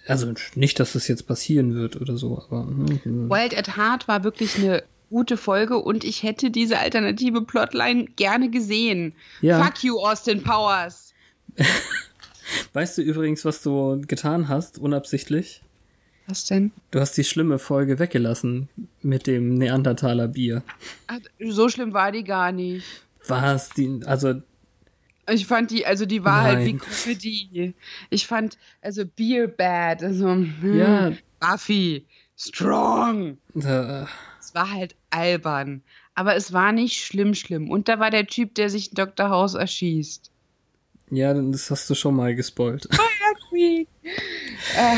Also 0.07 0.33
nicht, 0.55 0.79
dass 0.79 0.93
das 0.93 1.07
jetzt 1.07 1.27
passieren 1.27 1.75
wird 1.75 2.01
oder 2.01 2.17
so, 2.17 2.39
aber. 2.39 2.65
Hm, 2.65 3.29
Wild 3.29 3.55
at 3.55 3.77
Heart 3.77 4.07
war 4.07 4.23
wirklich 4.23 4.57
eine 4.57 4.83
gute 5.11 5.37
Folge 5.37 5.77
und 5.77 6.03
ich 6.03 6.23
hätte 6.23 6.49
diese 6.49 6.79
alternative 6.79 7.43
Plotline 7.43 8.05
gerne 8.15 8.49
gesehen. 8.49 9.13
Ja. 9.41 9.63
Fuck 9.63 9.83
you, 9.83 9.99
Austin 9.99 10.41
Powers. 10.41 11.13
Weißt 12.73 12.97
du 12.97 13.01
übrigens, 13.01 13.45
was 13.45 13.61
du 13.61 14.01
getan 14.07 14.47
hast, 14.47 14.79
unabsichtlich? 14.79 15.61
Was 16.27 16.45
denn? 16.45 16.71
Du 16.91 16.99
hast 16.99 17.17
die 17.17 17.23
schlimme 17.23 17.59
Folge 17.59 17.99
weggelassen 17.99 18.69
mit 19.01 19.27
dem 19.27 19.55
Neandertaler 19.55 20.29
Bier. 20.29 20.63
Ach, 21.07 21.19
so 21.39 21.67
schlimm 21.67 21.93
war 21.93 22.11
die 22.11 22.23
gar 22.23 22.51
nicht. 22.51 22.85
Was? 23.27 23.69
Die, 23.69 24.01
also. 24.05 24.41
Ich 25.29 25.45
fand 25.47 25.71
die, 25.71 25.85
also 25.85 26.05
die 26.05 26.23
war 26.23 26.43
Nein. 26.43 26.55
halt 26.55 26.65
wie 26.65 26.77
Comedy. 26.77 27.73
Ich 28.09 28.27
fand, 28.27 28.57
also 28.81 29.03
Beer 29.05 29.47
Bad, 29.47 30.03
also 30.03 30.29
hm, 30.29 30.77
ja. 30.77 31.13
Buffy, 31.39 32.05
Strong. 32.37 33.37
Äh. 33.55 34.03
Es 34.39 34.53
war 34.53 34.69
halt 34.71 34.95
albern. 35.09 35.81
Aber 36.15 36.35
es 36.35 36.53
war 36.53 36.71
nicht 36.71 37.03
schlimm, 37.03 37.33
schlimm. 37.33 37.69
Und 37.69 37.87
da 37.89 37.99
war 37.99 38.11
der 38.11 38.27
Typ, 38.27 38.55
der 38.55 38.69
sich 38.69 38.91
Dr. 38.91 39.29
House 39.29 39.55
erschießt. 39.55 40.31
Ja, 41.15 41.33
das 41.33 41.69
hast 41.69 41.89
du 41.89 41.95
schon 41.95 42.15
mal 42.15 42.35
gespoilt. 42.35 42.87
äh, 43.51 44.97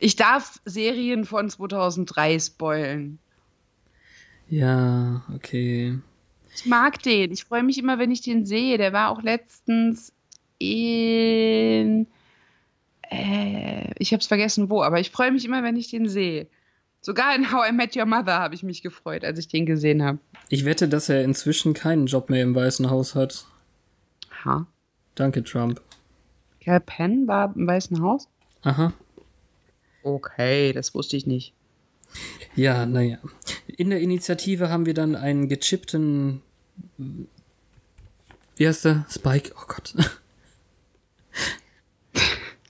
ich 0.00 0.16
darf 0.16 0.60
Serien 0.64 1.24
von 1.24 1.48
2003 1.48 2.40
spoilen. 2.40 3.18
Ja, 4.48 5.22
okay. 5.34 5.96
Ich 6.56 6.66
mag 6.66 7.00
den. 7.04 7.30
Ich 7.30 7.44
freue 7.44 7.62
mich 7.62 7.78
immer, 7.78 7.98
wenn 7.98 8.10
ich 8.10 8.20
den 8.20 8.44
sehe. 8.44 8.78
Der 8.78 8.92
war 8.92 9.10
auch 9.10 9.22
letztens 9.22 10.12
in. 10.58 12.08
Äh, 13.08 13.92
ich 13.98 14.12
habe 14.12 14.20
es 14.20 14.26
vergessen, 14.26 14.70
wo, 14.70 14.82
aber 14.82 14.98
ich 14.98 15.10
freue 15.10 15.30
mich 15.30 15.44
immer, 15.44 15.62
wenn 15.62 15.76
ich 15.76 15.88
den 15.88 16.08
sehe. 16.08 16.48
Sogar 17.00 17.34
in 17.36 17.52
How 17.52 17.68
I 17.68 17.72
Met 17.72 17.96
Your 17.96 18.06
Mother 18.06 18.40
habe 18.40 18.56
ich 18.56 18.62
mich 18.62 18.82
gefreut, 18.82 19.24
als 19.24 19.38
ich 19.38 19.48
den 19.48 19.66
gesehen 19.66 20.02
habe. 20.02 20.18
Ich 20.48 20.64
wette, 20.64 20.88
dass 20.88 21.08
er 21.08 21.22
inzwischen 21.22 21.74
keinen 21.74 22.06
Job 22.06 22.28
mehr 22.28 22.42
im 22.42 22.54
Weißen 22.54 22.90
Haus 22.90 23.14
hat. 23.14 23.46
Ha. 24.44 24.66
Danke, 25.14 25.44
Trump. 25.44 25.80
Cal 26.60 26.80
Penn 26.80 27.26
war 27.26 27.54
im 27.54 27.66
Weißen 27.66 28.00
Haus? 28.02 28.28
Aha. 28.62 28.92
Okay, 30.02 30.72
das 30.72 30.94
wusste 30.94 31.16
ich 31.16 31.26
nicht. 31.26 31.52
Ja, 32.54 32.86
naja. 32.86 33.18
In 33.66 33.90
der 33.90 34.00
Initiative 34.00 34.68
haben 34.68 34.86
wir 34.86 34.94
dann 34.94 35.16
einen 35.16 35.48
gechippten. 35.48 36.42
Wie 38.56 38.68
heißt 38.68 38.84
der? 38.84 39.06
Spike? 39.10 39.52
Oh 39.56 39.64
Gott. 39.66 39.94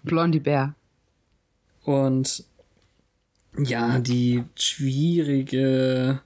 Blondie 0.02 0.40
Bär. 0.40 0.74
Und 1.84 2.44
ja, 3.58 3.98
die 3.98 4.44
schwierige 4.54 6.20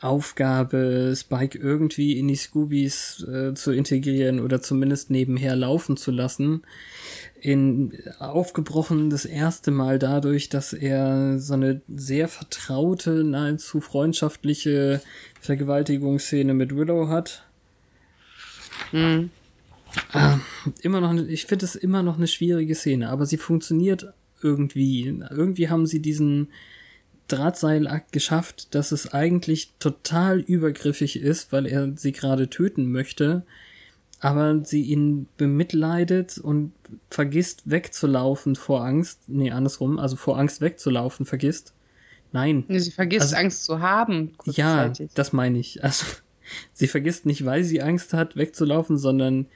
Aufgabe, 0.00 1.12
Spike 1.16 1.58
irgendwie 1.58 2.18
in 2.18 2.28
die 2.28 2.36
Scoobies 2.36 3.26
äh, 3.28 3.54
zu 3.54 3.72
integrieren 3.72 4.38
oder 4.38 4.62
zumindest 4.62 5.10
nebenher 5.10 5.56
laufen 5.56 5.96
zu 5.96 6.12
lassen. 6.12 6.62
In, 7.40 7.92
aufgebrochen 8.18 9.10
das 9.10 9.24
erste 9.24 9.70
Mal 9.70 9.98
dadurch, 9.98 10.48
dass 10.48 10.72
er 10.72 11.38
so 11.38 11.54
eine 11.54 11.82
sehr 11.88 12.28
vertraute, 12.28 13.24
nahezu 13.24 13.80
freundschaftliche 13.80 15.00
Vergewaltigungsszene 15.40 16.54
mit 16.54 16.76
Willow 16.76 17.08
hat. 17.08 17.44
Mhm. 18.92 19.30
Ah, 20.12 20.38
immer 20.82 21.00
noch, 21.00 21.14
ich 21.26 21.46
finde 21.46 21.64
es 21.64 21.74
immer 21.74 22.02
noch 22.02 22.18
eine 22.18 22.26
schwierige 22.28 22.74
Szene, 22.74 23.08
aber 23.08 23.26
sie 23.26 23.38
funktioniert 23.38 24.12
irgendwie. 24.42 25.20
Irgendwie 25.30 25.68
haben 25.68 25.86
sie 25.86 26.00
diesen, 26.00 26.48
Drahtseilakt 27.28 28.12
geschafft, 28.12 28.74
dass 28.74 28.90
es 28.92 29.12
eigentlich 29.12 29.72
total 29.78 30.40
übergriffig 30.40 31.20
ist, 31.20 31.52
weil 31.52 31.66
er 31.66 31.92
sie 31.96 32.12
gerade 32.12 32.48
töten 32.48 32.90
möchte, 32.90 33.44
aber 34.20 34.64
sie 34.64 34.82
ihn 34.82 35.28
bemitleidet 35.36 36.38
und 36.38 36.72
vergisst 37.10 37.70
wegzulaufen 37.70 38.56
vor 38.56 38.84
Angst. 38.84 39.20
Nee, 39.28 39.50
andersrum, 39.50 39.98
also 39.98 40.16
vor 40.16 40.38
Angst 40.38 40.60
wegzulaufen 40.60 41.26
vergisst. 41.26 41.74
Nein. 42.32 42.64
Sie 42.68 42.90
vergisst 42.90 43.22
also, 43.22 43.36
Angst 43.36 43.64
zu 43.64 43.80
haben. 43.80 44.32
Ja, 44.44 44.92
das 45.14 45.32
meine 45.32 45.58
ich. 45.58 45.84
Also 45.84 46.06
sie 46.72 46.88
vergisst 46.88 47.26
nicht, 47.26 47.44
weil 47.44 47.62
sie 47.62 47.82
Angst 47.82 48.12
hat, 48.12 48.36
wegzulaufen, 48.36 48.98
sondern 48.98 49.46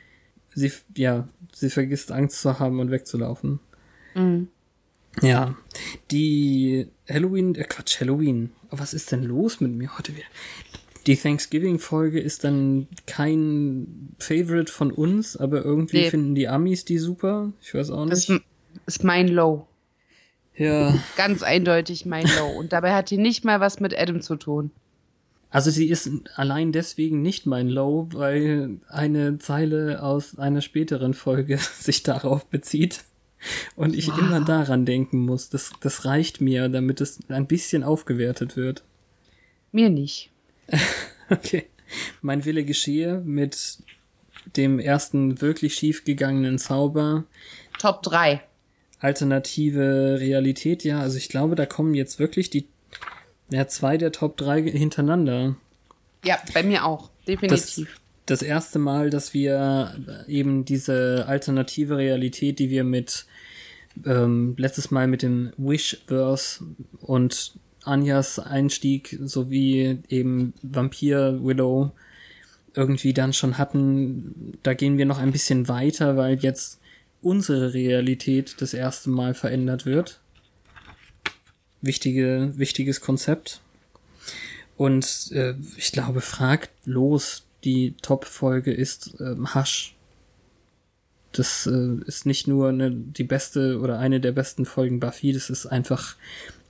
sie, 0.54 0.72
ja, 0.96 1.28
sie 1.52 1.70
vergisst 1.70 2.12
Angst 2.12 2.40
zu 2.40 2.58
haben 2.58 2.80
und 2.80 2.90
wegzulaufen. 2.90 3.60
Mhm. 4.14 4.48
Ja, 5.21 5.54
die 6.11 6.88
Halloween, 7.09 7.54
äh 7.54 7.64
Quatsch, 7.64 8.00
Halloween. 8.00 8.50
Was 8.71 8.95
ist 8.95 9.12
denn 9.12 9.23
los 9.25 9.61
mit 9.61 9.73
mir 9.73 9.97
heute 9.99 10.16
wieder? 10.16 10.26
Die 11.07 11.16
Thanksgiving-Folge 11.16 12.21
ist 12.21 12.45
dann 12.45 12.87
kein 13.07 14.14
Favorite 14.19 14.73
von 14.73 14.92
uns, 14.92 15.37
aber 15.37 15.64
irgendwie 15.64 16.02
nee. 16.02 16.11
finden 16.11 16.35
die 16.35 16.49
Amis 16.49 16.85
die 16.85 16.99
super. 16.99 17.52
Ich 17.61 17.75
weiß 17.75 17.90
auch 17.90 18.04
nicht. 18.04 18.31
Das 18.31 18.40
ist 18.87 19.04
mein 19.04 19.28
Low. 19.28 19.66
Ja. 20.54 20.97
Ganz 21.16 21.42
eindeutig 21.42 22.07
mein 22.07 22.26
Low. 22.38 22.59
Und 22.59 22.73
dabei 22.73 22.95
hat 22.95 23.11
die 23.11 23.19
nicht 23.19 23.45
mal 23.45 23.61
was 23.61 23.81
mit 23.81 23.99
Adam 23.99 24.23
zu 24.23 24.37
tun. 24.37 24.71
Also 25.50 25.71
sie 25.71 25.88
ist 25.88 26.09
allein 26.35 26.73
deswegen 26.73 27.21
nicht 27.21 27.47
mein 27.47 27.69
Low, 27.69 28.09
weil 28.12 28.78
eine 28.88 29.38
Zeile 29.38 30.02
aus 30.02 30.38
einer 30.38 30.62
späteren 30.62 31.14
Folge 31.14 31.59
sich 31.78 32.02
darauf 32.02 32.47
bezieht. 32.47 33.00
Und 33.76 33.96
ich 33.96 34.08
wow. 34.08 34.18
immer 34.18 34.40
daran 34.40 34.87
denken 34.87 35.20
muss. 35.20 35.49
Das, 35.49 35.72
das 35.80 36.04
reicht 36.04 36.40
mir, 36.40 36.68
damit 36.68 37.00
es 37.00 37.18
ein 37.28 37.46
bisschen 37.46 37.82
aufgewertet 37.82 38.56
wird. 38.56 38.84
Mir 39.72 39.90
nicht. 39.90 40.30
okay. 41.30 41.66
Mein 42.20 42.44
Wille 42.44 42.64
geschehe 42.64 43.20
mit 43.25 43.78
dem 44.56 44.78
ersten 44.78 45.40
wirklich 45.40 45.75
schiefgegangenen 45.75 46.58
Zauber. 46.58 47.25
Top 47.78 48.02
3. 48.02 48.42
Alternative 48.99 50.18
Realität, 50.20 50.84
ja. 50.84 51.00
Also 51.00 51.18
ich 51.18 51.28
glaube, 51.28 51.54
da 51.54 51.66
kommen 51.66 51.94
jetzt 51.94 52.18
wirklich 52.18 52.50
die 52.50 52.66
ja, 53.50 53.66
zwei 53.68 53.99
der 53.99 54.12
Top 54.12 54.37
3 54.37 54.62
hintereinander. 54.62 55.56
Ja, 56.25 56.38
bei 56.54 56.62
mir 56.62 56.84
auch. 56.84 57.11
Definitiv. 57.26 58.00
Das, 58.26 58.42
erste 58.42 58.78
Mal, 58.78 59.10
dass 59.10 59.34
wir 59.34 59.94
eben 60.28 60.64
diese 60.64 61.24
alternative 61.26 61.96
Realität, 61.96 62.58
die 62.58 62.70
wir 62.70 62.84
mit 62.84 63.26
ähm, 64.06 64.54
letztes 64.56 64.90
Mal 64.90 65.06
mit 65.06 65.22
dem 65.22 65.52
Wish-Verse 65.56 66.64
und 67.00 67.54
Anjas 67.84 68.38
Einstieg 68.38 69.18
sowie 69.24 69.98
eben 70.08 70.54
Vampir 70.62 71.42
Willow 71.42 71.90
irgendwie 72.74 73.12
dann 73.12 73.32
schon 73.32 73.58
hatten, 73.58 74.58
da 74.62 74.74
gehen 74.74 74.98
wir 74.98 75.06
noch 75.06 75.18
ein 75.18 75.32
bisschen 75.32 75.68
weiter, 75.68 76.16
weil 76.16 76.38
jetzt 76.38 76.80
unsere 77.20 77.74
Realität 77.74 78.56
das 78.60 78.74
erste 78.74 79.10
Mal 79.10 79.34
verändert 79.34 79.84
wird. 79.84 80.20
Wichtige, 81.80 82.52
wichtiges 82.56 83.00
Konzept. 83.00 83.60
Und 84.76 85.30
äh, 85.32 85.54
ich 85.76 85.92
glaube, 85.92 86.20
fragt 86.20 86.70
los, 86.84 87.44
die 87.64 87.95
Top-Folge 88.02 88.73
ist 88.73 89.21
äh, 89.21 89.37
Hush. 89.54 89.95
Das 91.33 91.66
äh, 91.66 91.97
ist 92.07 92.26
nicht 92.26 92.47
nur 92.47 92.69
eine, 92.69 92.90
die 92.90 93.25
beste 93.25 93.81
oder 93.81 93.99
eine 93.99 94.21
der 94.21 94.33
besten 94.33 94.66
Folgen 94.66 95.00
Buffy, 95.00 95.33
das 95.33 95.50
ist 95.50 95.66
einfach 95.66 96.16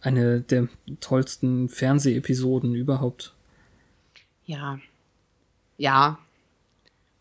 eine 0.01 0.41
der 0.41 0.69
tollsten 1.01 1.69
Fernsehepisoden 1.69 2.75
überhaupt. 2.75 3.35
Ja. 4.47 4.79
Ja. 5.79 6.19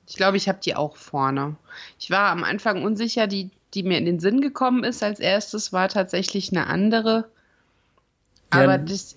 Ich 0.07 0.17
glaube, 0.17 0.37
ich 0.37 0.49
habe 0.49 0.59
die 0.63 0.75
auch 0.75 0.97
vorne. 0.97 1.55
Ich 1.99 2.09
war 2.09 2.31
am 2.31 2.43
Anfang 2.43 2.83
unsicher, 2.83 3.27
die, 3.27 3.49
die 3.73 3.83
mir 3.83 3.97
in 3.97 4.05
den 4.05 4.19
Sinn 4.19 4.41
gekommen 4.41 4.83
ist 4.83 5.03
als 5.03 5.19
erstes, 5.19 5.71
war 5.71 5.87
tatsächlich 5.87 6.51
eine 6.51 6.67
andere. 6.67 7.29
Ja, 8.53 8.63
Aber 8.63 8.77
das 8.77 9.15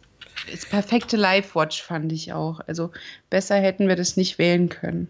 ist 0.52 0.70
perfekte 0.70 1.16
Live-Watch, 1.16 1.82
fand 1.82 2.12
ich 2.12 2.32
auch. 2.32 2.60
Also 2.66 2.90
besser 3.30 3.56
hätten 3.56 3.88
wir 3.88 3.96
das 3.96 4.16
nicht 4.16 4.38
wählen 4.38 4.68
können. 4.68 5.08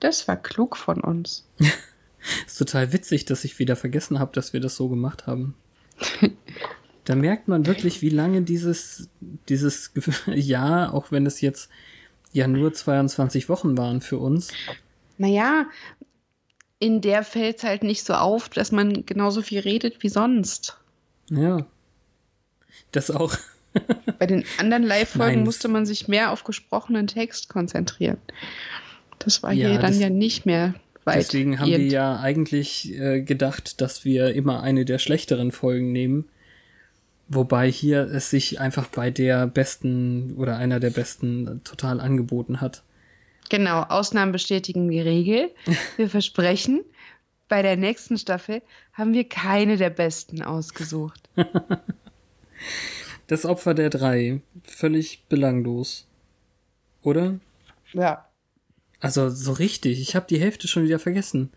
Das 0.00 0.28
war 0.28 0.36
klug 0.36 0.76
von 0.76 1.00
uns. 1.00 1.46
ist 2.46 2.58
total 2.58 2.92
witzig, 2.92 3.24
dass 3.24 3.44
ich 3.44 3.58
wieder 3.58 3.76
vergessen 3.76 4.18
habe, 4.18 4.32
dass 4.32 4.52
wir 4.52 4.60
das 4.60 4.76
so 4.76 4.88
gemacht 4.88 5.26
haben. 5.26 5.54
da 7.04 7.14
merkt 7.14 7.48
man 7.48 7.66
wirklich, 7.66 8.02
wie 8.02 8.10
lange 8.10 8.42
dieses, 8.42 9.08
dieses 9.48 9.92
Jahr, 10.26 10.94
auch 10.94 11.12
wenn 11.12 11.26
es 11.26 11.40
jetzt 11.40 11.68
ja 12.32 12.48
nur 12.48 12.72
22 12.72 13.48
Wochen 13.48 13.78
waren 13.78 14.00
für 14.00 14.18
uns. 14.18 14.52
Naja, 15.18 15.66
in 16.78 17.00
der 17.00 17.22
fällt 17.22 17.58
es 17.58 17.64
halt 17.64 17.82
nicht 17.82 18.04
so 18.04 18.14
auf, 18.14 18.48
dass 18.48 18.72
man 18.72 19.06
genauso 19.06 19.42
viel 19.42 19.60
redet 19.60 20.02
wie 20.02 20.08
sonst. 20.08 20.76
Ja. 21.30 21.66
Das 22.92 23.10
auch. 23.10 23.36
Bei 24.18 24.26
den 24.26 24.44
anderen 24.58 24.84
Live-Folgen 24.84 25.42
musste 25.42 25.68
man 25.68 25.86
sich 25.86 26.08
mehr 26.08 26.32
auf 26.32 26.44
gesprochenen 26.44 27.06
Text 27.06 27.48
konzentrieren. 27.48 28.18
Das 29.18 29.42
war 29.42 29.52
ja, 29.52 29.68
hier 29.68 29.78
dann 29.78 29.98
ja 29.98 30.10
nicht 30.10 30.46
mehr 30.46 30.74
weit. 31.04 31.16
Deswegen 31.16 31.58
haben 31.58 31.68
wir 31.68 31.78
ja 31.78 32.20
eigentlich 32.20 32.92
äh, 32.98 33.20
gedacht, 33.22 33.80
dass 33.80 34.04
wir 34.04 34.34
immer 34.34 34.62
eine 34.62 34.84
der 34.84 34.98
schlechteren 34.98 35.52
Folgen 35.52 35.92
nehmen. 35.92 36.28
Wobei 37.28 37.70
hier 37.70 38.02
es 38.02 38.30
sich 38.30 38.60
einfach 38.60 38.86
bei 38.88 39.10
der 39.10 39.46
besten 39.46 40.34
oder 40.36 40.58
einer 40.58 40.78
der 40.78 40.90
besten 40.90 41.62
total 41.64 42.00
angeboten 42.00 42.60
hat. 42.60 42.82
Genau, 43.48 43.82
Ausnahmen 43.82 44.32
bestätigen 44.32 44.88
die 44.88 45.00
Regel. 45.00 45.50
Wir 45.96 46.08
versprechen, 46.08 46.82
bei 47.48 47.62
der 47.62 47.76
nächsten 47.76 48.18
Staffel 48.18 48.62
haben 48.92 49.12
wir 49.12 49.28
keine 49.28 49.76
der 49.76 49.90
besten 49.90 50.42
ausgesucht. 50.42 51.28
das 53.26 53.44
Opfer 53.44 53.74
der 53.74 53.90
drei. 53.90 54.40
Völlig 54.64 55.24
belanglos. 55.28 56.06
Oder? 57.02 57.38
Ja. 57.92 58.26
Also 59.00 59.28
so 59.28 59.52
richtig. 59.52 60.00
Ich 60.00 60.16
habe 60.16 60.26
die 60.28 60.40
Hälfte 60.40 60.68
schon 60.68 60.84
wieder 60.84 60.98
vergessen. 60.98 61.50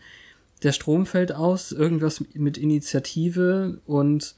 Der 0.63 0.71
Strom 0.71 1.05
fällt 1.05 1.31
aus, 1.31 1.71
irgendwas 1.71 2.23
mit 2.33 2.57
Initiative 2.57 3.79
und 3.85 4.35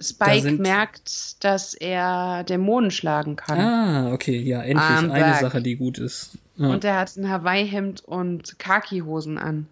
Spike 0.00 0.56
da 0.56 0.62
merkt, 0.62 1.44
dass 1.44 1.74
er 1.74 2.42
Dämonen 2.44 2.90
schlagen 2.90 3.36
kann. 3.36 3.58
Ah, 3.58 4.12
okay, 4.12 4.40
ja, 4.40 4.62
endlich 4.62 4.82
I'm 4.82 5.10
eine 5.10 5.32
back. 5.32 5.40
Sache, 5.40 5.62
die 5.62 5.76
gut 5.76 5.98
ist. 5.98 6.38
Ja. 6.56 6.68
Und 6.68 6.84
er 6.84 6.98
hat 6.98 7.16
ein 7.16 7.28
Hawaii-Hemd 7.28 8.04
und 8.04 8.58
Khaki-Hosen 8.58 9.38
an. 9.38 9.66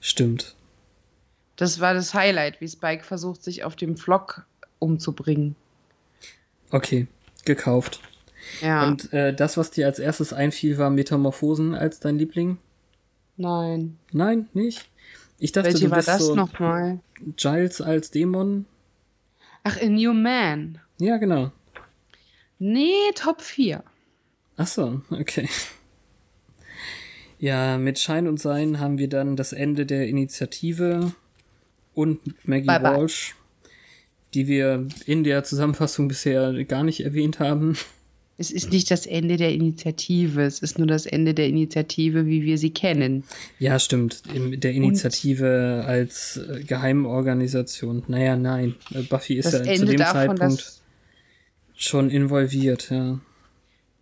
Stimmt. 0.00 0.54
Das 1.56 1.80
war 1.80 1.92
das 1.92 2.14
Highlight, 2.14 2.60
wie 2.60 2.68
Spike 2.68 3.04
versucht, 3.04 3.42
sich 3.42 3.64
auf 3.64 3.76
dem 3.76 3.96
Flock 3.96 4.46
umzubringen. 4.78 5.54
Okay, 6.72 7.06
gekauft. 7.44 8.00
Ja. 8.60 8.86
Und 8.86 9.12
äh, 9.12 9.34
das, 9.34 9.56
was 9.56 9.70
dir 9.70 9.86
als 9.86 9.98
erstes 9.98 10.32
einfiel, 10.32 10.78
war 10.78 10.90
Metamorphosen 10.90 11.74
als 11.74 12.00
dein 12.00 12.18
Liebling? 12.18 12.58
Nein. 13.36 13.98
Nein, 14.10 14.48
nicht? 14.52 14.88
Ich 15.38 15.52
dachte, 15.52 15.72
Welche 15.72 15.84
du 15.84 15.90
war 15.90 15.98
bist 15.98 16.08
das 16.08 16.26
so 16.26 16.34
nochmal? 16.34 17.00
Giles 17.36 17.80
als 17.80 18.10
Dämon. 18.10 18.66
Ach, 19.64 19.76
in 19.76 19.94
New 19.94 20.12
Man. 20.12 20.78
Ja, 20.98 21.18
genau. 21.18 21.52
Nee, 22.58 23.12
Top 23.14 23.40
4. 23.42 23.82
Ach 24.56 24.66
so, 24.66 25.02
okay. 25.10 25.48
Ja, 27.38 27.76
mit 27.76 27.98
Schein 27.98 28.28
und 28.28 28.40
Sein 28.40 28.78
haben 28.78 28.98
wir 28.98 29.08
dann 29.08 29.34
das 29.34 29.52
Ende 29.52 29.84
der 29.84 30.06
Initiative 30.06 31.12
und 31.92 32.20
Maggie 32.46 32.66
bye 32.66 32.82
Walsh. 32.82 33.34
Die 34.34 34.46
wir 34.46 34.86
in 35.06 35.24
der 35.24 35.44
Zusammenfassung 35.44 36.08
bisher 36.08 36.64
gar 36.64 36.84
nicht 36.84 37.04
erwähnt 37.04 37.38
haben. 37.38 37.76
Es 38.38 38.50
ist 38.50 38.72
nicht 38.72 38.90
das 38.90 39.06
Ende 39.06 39.36
der 39.36 39.52
Initiative, 39.52 40.42
es 40.42 40.60
ist 40.60 40.78
nur 40.78 40.86
das 40.86 41.06
Ende 41.06 41.34
der 41.34 41.46
Initiative, 41.46 42.26
wie 42.26 42.42
wir 42.42 42.58
sie 42.58 42.70
kennen. 42.70 43.24
Ja, 43.58 43.78
stimmt. 43.78 44.22
Der 44.34 44.72
Initiative 44.72 45.80
Und 45.82 45.88
als 45.88 46.38
äh, 46.38 46.64
Geheimorganisation. 46.64 48.02
Naja, 48.08 48.36
nein. 48.36 48.74
Buffy 49.10 49.34
ist 49.34 49.52
ja 49.52 49.60
Ende 49.60 49.76
zu 49.76 49.86
dem 49.86 49.96
davon, 49.98 50.36
Zeitpunkt 50.36 50.72
schon 51.74 52.10
involviert, 52.10 52.90
ja. 52.90 53.20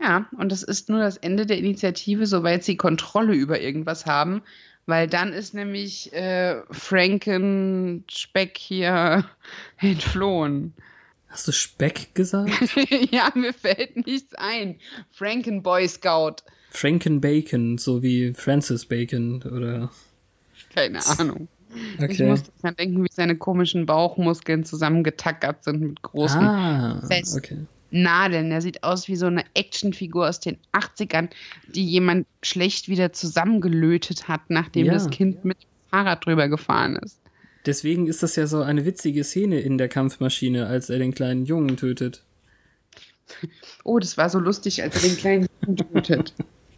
Ja, 0.01 0.27
und 0.39 0.51
das 0.51 0.63
ist 0.63 0.89
nur 0.89 1.01
das 1.01 1.19
Ende 1.19 1.45
der 1.45 1.59
Initiative, 1.59 2.27
soweit 2.27 2.65
sie 2.65 2.77
Kontrolle 2.77 3.35
über 3.35 3.61
irgendwas 3.61 4.07
haben. 4.07 4.43
Weil 4.87 5.07
dann 5.07 5.33
ist 5.33 5.55
nämlich 5.55 6.13
äh, 6.13 6.63
Franken-Speck 6.71 8.59
hier 8.59 9.25
entflohen. 9.79 10.75
Hast 11.29 11.47
du 11.47 11.53
Speck 11.53 12.15
gesagt? 12.15 12.51
ja, 13.13 13.31
mir 13.35 13.53
fällt 13.53 14.05
nichts 14.05 14.35
ein. 14.35 14.81
Franken 15.13 15.63
Boy 15.63 15.87
Scout. 15.87 16.37
Franken 16.71 17.21
Bacon, 17.21 17.79
so 17.79 18.03
wie 18.03 18.33
Francis 18.35 18.87
Bacon 18.87 19.43
oder. 19.43 19.91
Keine 20.75 21.05
Ahnung. 21.07 21.49
Okay. 21.99 22.13
Ich 22.13 22.21
musste 22.21 22.51
dran 22.61 22.75
denken, 22.77 23.05
wie 23.05 23.13
seine 23.13 23.37
komischen 23.37 23.87
Bauchmuskeln 23.87 24.65
zusammengetackert 24.65 25.63
sind 25.63 25.81
mit 25.81 26.03
großen 26.03 26.41
ah, 26.41 27.03
okay. 27.37 27.59
Nadeln. 27.91 28.51
Er 28.51 28.61
sieht 28.61 28.83
aus 28.85 29.09
wie 29.09 29.17
so 29.17 29.27
eine 29.27 29.45
Actionfigur 29.55 30.29
aus 30.29 30.41
den 30.41 30.59
80ern, 30.73 31.29
die 31.69 31.87
jemand 31.87 32.27
schlecht 32.43 32.89
wieder 32.89 33.13
zusammengelötet 33.13 34.29
hat, 34.29 34.43
nachdem 34.49 34.87
ja. 34.87 34.93
das 34.93 35.11
Kind 35.11 35.45
mit 35.45 35.63
dem 35.63 35.69
Fahrrad 35.91 36.25
drüber 36.27 36.49
gefahren 36.49 36.97
ist. 36.97 37.21
Deswegen 37.67 38.07
ist 38.07 38.23
das 38.23 38.37
ja 38.37 38.47
so 38.47 38.63
eine 38.63 38.85
witzige 38.87 39.23
Szene 39.25 39.61
in 39.61 39.77
der 39.77 39.89
Kampfmaschine, 39.89 40.67
als 40.67 40.89
er 40.89 40.99
den 40.99 41.15
kleinen 41.15 41.45
Jungen 41.45 41.77
tötet. 41.77 42.23
Oh, 43.85 43.99
das 43.99 44.19
war 44.19 44.29
so 44.29 44.39
lustig, 44.41 44.83
als 44.83 44.97
er 44.97 45.09
den 45.09 45.17
kleinen 45.17 45.47
Jungen 45.65 45.77
tötet. 45.77 46.35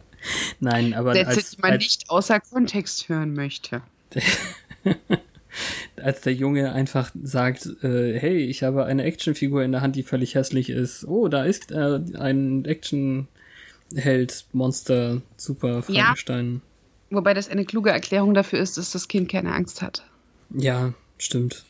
Nein, 0.59 0.93
aber 0.93 1.13
Sätze, 1.13 1.29
als, 1.29 1.49
die 1.51 1.61
man 1.61 1.71
als, 1.71 1.83
nicht 1.83 2.09
außer 2.09 2.39
Kontext 2.39 3.09
hören 3.09 3.33
möchte. 3.33 3.81
als 6.03 6.21
der 6.21 6.33
Junge 6.33 6.73
einfach 6.73 7.11
sagt, 7.23 7.65
äh, 7.83 8.19
hey, 8.19 8.37
ich 8.37 8.63
habe 8.63 8.85
eine 8.85 9.03
Actionfigur 9.03 9.63
in 9.63 9.71
der 9.71 9.81
Hand, 9.81 9.95
die 9.95 10.03
völlig 10.03 10.35
hässlich 10.35 10.69
ist. 10.69 11.05
Oh, 11.05 11.27
da 11.27 11.43
ist 11.45 11.71
äh, 11.71 11.99
ein 12.17 12.65
Actionheld, 12.65 14.45
Monster, 14.51 15.21
Super 15.37 15.83
Frankenstein. 15.83 16.61
Ja, 17.09 17.17
wobei 17.17 17.33
das 17.33 17.49
eine 17.49 17.65
kluge 17.65 17.91
Erklärung 17.91 18.33
dafür 18.33 18.59
ist, 18.59 18.77
dass 18.77 18.91
das 18.91 19.07
Kind 19.07 19.29
keine 19.29 19.53
Angst 19.53 19.81
hat. 19.81 20.03
Ja, 20.53 20.93
stimmt. 21.17 21.65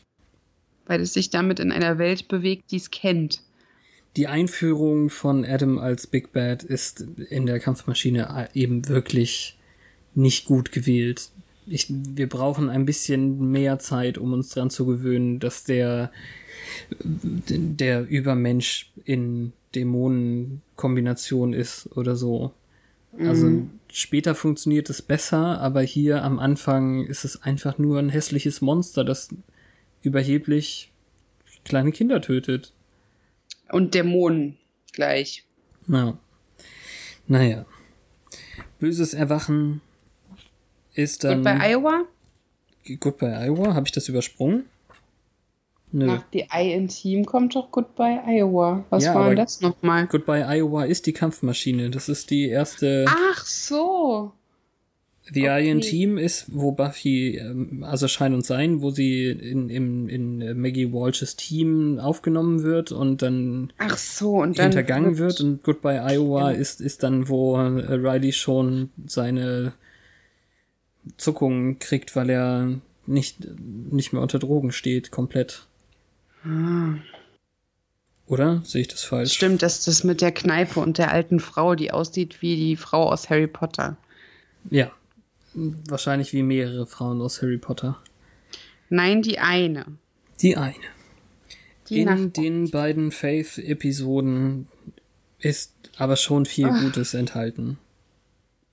Weil 0.86 1.00
es 1.00 1.14
sich 1.14 1.30
damit 1.30 1.60
in 1.60 1.72
einer 1.72 1.98
Welt 1.98 2.28
bewegt, 2.28 2.70
die 2.70 2.76
es 2.76 2.90
kennt. 2.90 3.40
Die 4.16 4.26
Einführung 4.28 5.10
von 5.10 5.44
Adam 5.44 5.78
als 5.78 6.06
Big 6.06 6.32
Bad 6.32 6.62
ist 6.62 7.00
in 7.30 7.46
der 7.46 7.58
Kampfmaschine 7.58 8.48
eben 8.54 8.88
wirklich 8.88 9.58
nicht 10.14 10.44
gut 10.44 10.70
gewählt. 10.70 11.30
Ich, 11.66 11.86
wir 11.88 12.28
brauchen 12.28 12.68
ein 12.68 12.84
bisschen 12.84 13.50
mehr 13.50 13.78
Zeit, 13.78 14.18
um 14.18 14.32
uns 14.32 14.50
dran 14.50 14.70
zu 14.70 14.86
gewöhnen, 14.86 15.40
dass 15.40 15.64
der, 15.64 16.10
der 16.90 18.06
Übermensch 18.06 18.92
in 19.04 19.52
Dämonenkombination 19.74 21.52
ist 21.52 21.88
oder 21.96 22.16
so. 22.16 22.52
Also 23.18 23.46
mhm. 23.46 23.70
später 23.92 24.34
funktioniert 24.34 24.90
es 24.90 25.00
besser, 25.00 25.60
aber 25.60 25.82
hier 25.82 26.24
am 26.24 26.38
Anfang 26.38 27.04
ist 27.04 27.24
es 27.24 27.42
einfach 27.42 27.78
nur 27.78 27.98
ein 27.98 28.08
hässliches 28.08 28.60
Monster, 28.60 29.04
das 29.04 29.28
überheblich 30.02 30.92
kleine 31.64 31.92
Kinder 31.92 32.20
tötet. 32.20 32.72
Und 33.70 33.94
Dämonen 33.94 34.58
gleich. 34.92 35.44
Ja. 35.88 36.18
Naja. 37.26 37.64
Böses 38.78 39.14
Erwachen 39.14 39.80
ist 40.94 41.24
dann. 41.24 41.36
Gut 41.36 41.44
bei 41.44 41.70
Iowa? 41.72 42.04
Gut 43.00 43.18
bei 43.18 43.46
Iowa? 43.46 43.74
Habe 43.74 43.86
ich 43.86 43.92
das 43.92 44.08
übersprungen? 44.08 44.64
Nö. 45.92 46.06
Nach 46.06 46.24
The 46.32 46.46
Eye 46.50 46.74
in 46.74 46.88
Team 46.88 47.24
kommt 47.24 47.54
doch 47.54 47.70
Goodbye 47.70 48.20
Iowa. 48.26 48.84
Was 48.90 49.04
Ja, 49.04 49.14
war 49.14 49.28
denn 49.28 49.36
das 49.36 49.60
nochmal? 49.60 50.06
Goodbye 50.08 50.44
Iowa 50.44 50.84
ist 50.84 51.06
die 51.06 51.12
Kampfmaschine. 51.12 51.90
Das 51.90 52.08
ist 52.08 52.30
die 52.30 52.48
erste. 52.48 53.04
Ach 53.08 53.44
so. 53.46 54.32
The 55.32 55.48
okay. 55.48 55.68
Iron 55.68 55.80
Team 55.80 56.18
ist, 56.18 56.46
wo 56.54 56.72
Buffy, 56.72 57.38
ähm, 57.38 57.82
also 57.82 58.08
Schein 58.08 58.34
und 58.34 58.44
Sein, 58.44 58.82
wo 58.82 58.90
sie 58.90 59.28
in, 59.28 59.70
in, 59.70 60.08
in 60.10 60.60
Maggie 60.60 60.92
Walsh's 60.92 61.36
Team 61.36 61.98
aufgenommen 61.98 62.62
wird 62.62 62.92
und 62.92 63.22
dann 63.22 63.72
Ach 63.78 63.96
so. 63.96 64.42
Und 64.42 64.58
dann 64.58 64.64
hintergangen 64.66 65.16
wird. 65.16 65.40
Und 65.40 65.62
Goodbye 65.62 66.02
Iowa 66.02 66.50
Genau. 66.50 66.60
ist, 66.60 66.82
ist 66.82 67.02
dann, 67.04 67.28
wo 67.30 67.56
äh, 67.56 67.94
Riley 67.94 68.32
schon 68.32 68.90
seine 69.06 69.72
Zuckungen 71.16 71.78
kriegt, 71.78 72.16
weil 72.16 72.30
er 72.30 72.80
nicht, 73.06 73.38
nicht 73.60 74.12
mehr 74.12 74.22
unter 74.22 74.38
Drogen 74.38 74.72
steht, 74.72 75.10
komplett. 75.10 75.66
Ah. 76.44 76.94
Oder? 78.26 78.62
Sehe 78.64 78.82
ich 78.82 78.88
das 78.88 79.04
falsch? 79.04 79.34
Stimmt, 79.34 79.62
das 79.62 79.84
das 79.84 80.04
mit 80.04 80.20
der 80.20 80.32
Kneipe 80.32 80.80
und 80.80 80.98
der 80.98 81.10
alten 81.10 81.40
Frau, 81.40 81.74
die 81.74 81.90
aussieht 81.92 82.40
wie 82.40 82.56
die 82.56 82.76
Frau 82.76 83.10
aus 83.10 83.28
Harry 83.28 83.46
Potter. 83.46 83.96
Ja. 84.70 84.90
Wahrscheinlich 85.54 86.32
wie 86.32 86.42
mehrere 86.42 86.86
Frauen 86.86 87.20
aus 87.20 87.42
Harry 87.42 87.58
Potter. 87.58 88.00
Nein, 88.88 89.22
die 89.22 89.38
eine. 89.38 89.84
Die 90.40 90.56
eine. 90.56 90.74
Die 91.88 92.00
In 92.00 92.06
Nachbarin. 92.06 92.32
den 92.32 92.70
beiden 92.70 93.12
Faith-Episoden 93.12 94.68
ist 95.38 95.74
aber 95.96 96.16
schon 96.16 96.46
viel 96.46 96.68
Gutes 96.68 97.14
enthalten. 97.14 97.78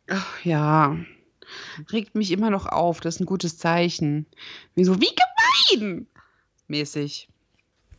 Ach, 0.07 0.45
ja. 0.45 0.97
Regt 1.91 2.15
mich 2.15 2.31
immer 2.31 2.49
noch 2.49 2.65
auf. 2.65 2.99
Das 2.99 3.15
ist 3.15 3.21
ein 3.21 3.25
gutes 3.25 3.57
Zeichen. 3.57 4.25
Wie 4.75 4.83
so, 4.83 4.99
wie 4.99 5.09
gemein! 5.77 6.07
Mäßig. 6.67 7.27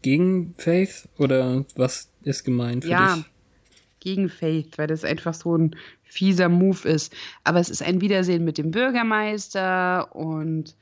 Gegen 0.02 0.54
Faith 0.56 1.08
oder 1.18 1.64
was 1.76 2.08
ist 2.22 2.44
gemeint 2.44 2.84
für 2.84 2.90
Ja. 2.90 3.16
dich? 3.16 3.24
Gegen 4.00 4.28
Faith, 4.28 4.78
weil 4.78 4.88
das 4.88 5.04
einfach 5.04 5.34
so 5.34 5.56
ein 5.56 5.76
fieser 6.02 6.48
Move 6.48 6.88
ist. 6.88 7.12
Aber 7.44 7.60
es 7.60 7.70
ist 7.70 7.82
ein 7.82 8.00
Wiedersehen 8.00 8.44
mit 8.44 8.58
dem 8.58 8.72
Bürgermeister 8.72 10.14
und 10.14 10.74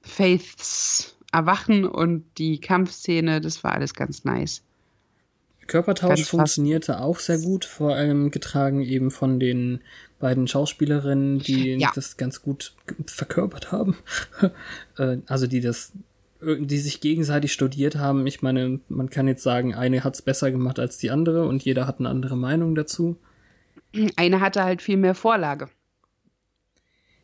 Faiths 0.00 1.14
Erwachen 1.32 1.86
und 1.86 2.24
die 2.38 2.60
Kampfszene. 2.60 3.40
Das 3.40 3.64
war 3.64 3.72
alles 3.72 3.94
ganz 3.94 4.24
nice. 4.24 4.62
Körpertausch 5.66 6.24
funktionierte 6.24 7.00
auch 7.00 7.18
sehr 7.18 7.38
gut, 7.38 7.64
vor 7.64 7.94
allem 7.94 8.30
getragen 8.30 8.82
eben 8.82 9.10
von 9.10 9.40
den 9.40 9.80
beiden 10.22 10.48
Schauspielerinnen, 10.48 11.40
die 11.40 11.74
Ja. 11.78 11.92
das 11.94 12.16
ganz 12.16 12.40
gut 12.40 12.74
verkörpert 13.06 13.70
haben. 13.72 13.96
Äh, 14.98 15.18
also 15.26 15.46
die 15.46 15.60
das, 15.60 15.92
die 16.40 16.78
sich 16.78 17.00
gegenseitig 17.00 17.52
studiert 17.52 17.96
haben. 17.96 18.26
Ich 18.26 18.42
meine, 18.42 18.80
man 18.88 19.08
kann 19.10 19.26
jetzt 19.28 19.42
sagen, 19.42 19.74
eine 19.74 20.04
hat's 20.04 20.20
besser 20.22 20.50
gemacht 20.50 20.78
als 20.78 20.98
die 20.98 21.10
andere 21.10 21.46
und 21.46 21.62
jeder 21.64 21.86
hat 21.86 21.98
eine 21.98 22.08
andere 22.10 22.36
Meinung 22.36 22.74
dazu. 22.74 23.16
Eine 24.16 24.40
hatte 24.40 24.64
halt 24.64 24.82
viel 24.82 24.96
mehr 24.98 25.14
Vorlage. 25.14 25.68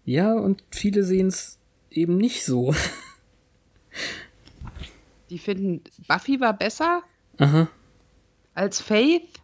Ja, 0.04 0.32
und 0.34 0.62
viele 0.70 1.04
sehen's 1.04 1.58
eben 1.90 2.16
nicht 2.16 2.44
so. 2.44 2.74
Die 5.28 5.38
finden, 5.38 5.82
Buffy 6.06 6.40
war 6.40 6.56
besser 6.56 7.02
Aha. 7.37 7.68
als 8.54 8.80
Faith. 8.80 9.38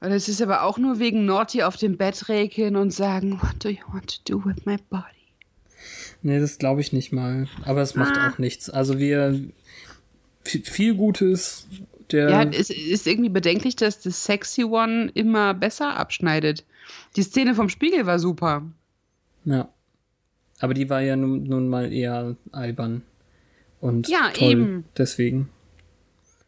Und 0.00 0.12
es 0.12 0.28
ist 0.28 0.40
aber 0.40 0.62
auch 0.62 0.78
nur 0.78 0.98
wegen 1.00 1.24
Naughty 1.24 1.62
auf 1.62 1.76
dem 1.76 1.96
Bett 1.96 2.28
räkeln 2.28 2.76
und 2.76 2.92
sagen, 2.92 3.40
what 3.42 3.56
do 3.64 3.68
you 3.68 3.82
want 3.92 4.24
to 4.24 4.38
do 4.38 4.44
with 4.44 4.64
my 4.64 4.76
body? 4.90 5.04
Nee, 6.22 6.38
das 6.40 6.58
glaube 6.58 6.80
ich 6.80 6.92
nicht 6.92 7.12
mal. 7.12 7.48
Aber 7.64 7.82
es 7.82 7.94
macht 7.94 8.16
Ah. 8.16 8.30
auch 8.30 8.38
nichts. 8.38 8.70
Also 8.70 8.98
wir 8.98 9.40
vi- 10.44 10.64
viel 10.68 10.94
Gutes. 10.94 11.66
Der 12.12 12.30
Ja, 12.30 12.42
es 12.44 12.70
ist 12.70 13.06
irgendwie 13.06 13.28
bedenklich, 13.28 13.76
dass 13.76 14.00
das 14.00 14.24
Sexy 14.24 14.64
One 14.64 15.10
immer 15.14 15.52
besser 15.52 15.96
abschneidet. 15.96 16.64
Die 17.16 17.22
Szene 17.22 17.54
vom 17.54 17.68
Spiegel 17.68 18.06
war 18.06 18.18
super. 18.18 18.62
Ja. 19.44 19.68
Aber 20.60 20.74
die 20.74 20.88
war 20.90 21.00
ja 21.02 21.16
nun, 21.16 21.42
nun 21.44 21.68
mal 21.68 21.92
eher 21.92 22.36
albern. 22.52 23.02
Und 23.80 24.08
Ja, 24.08 24.30
toll. 24.32 24.48
eben. 24.50 24.84
Deswegen. 24.96 25.50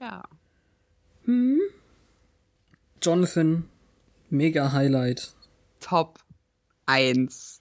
Ja. 0.01 0.25
Jonathan, 3.03 3.65
mega 4.29 4.73
Highlight. 4.73 5.33
Top 5.81 6.19
1. 6.87 7.61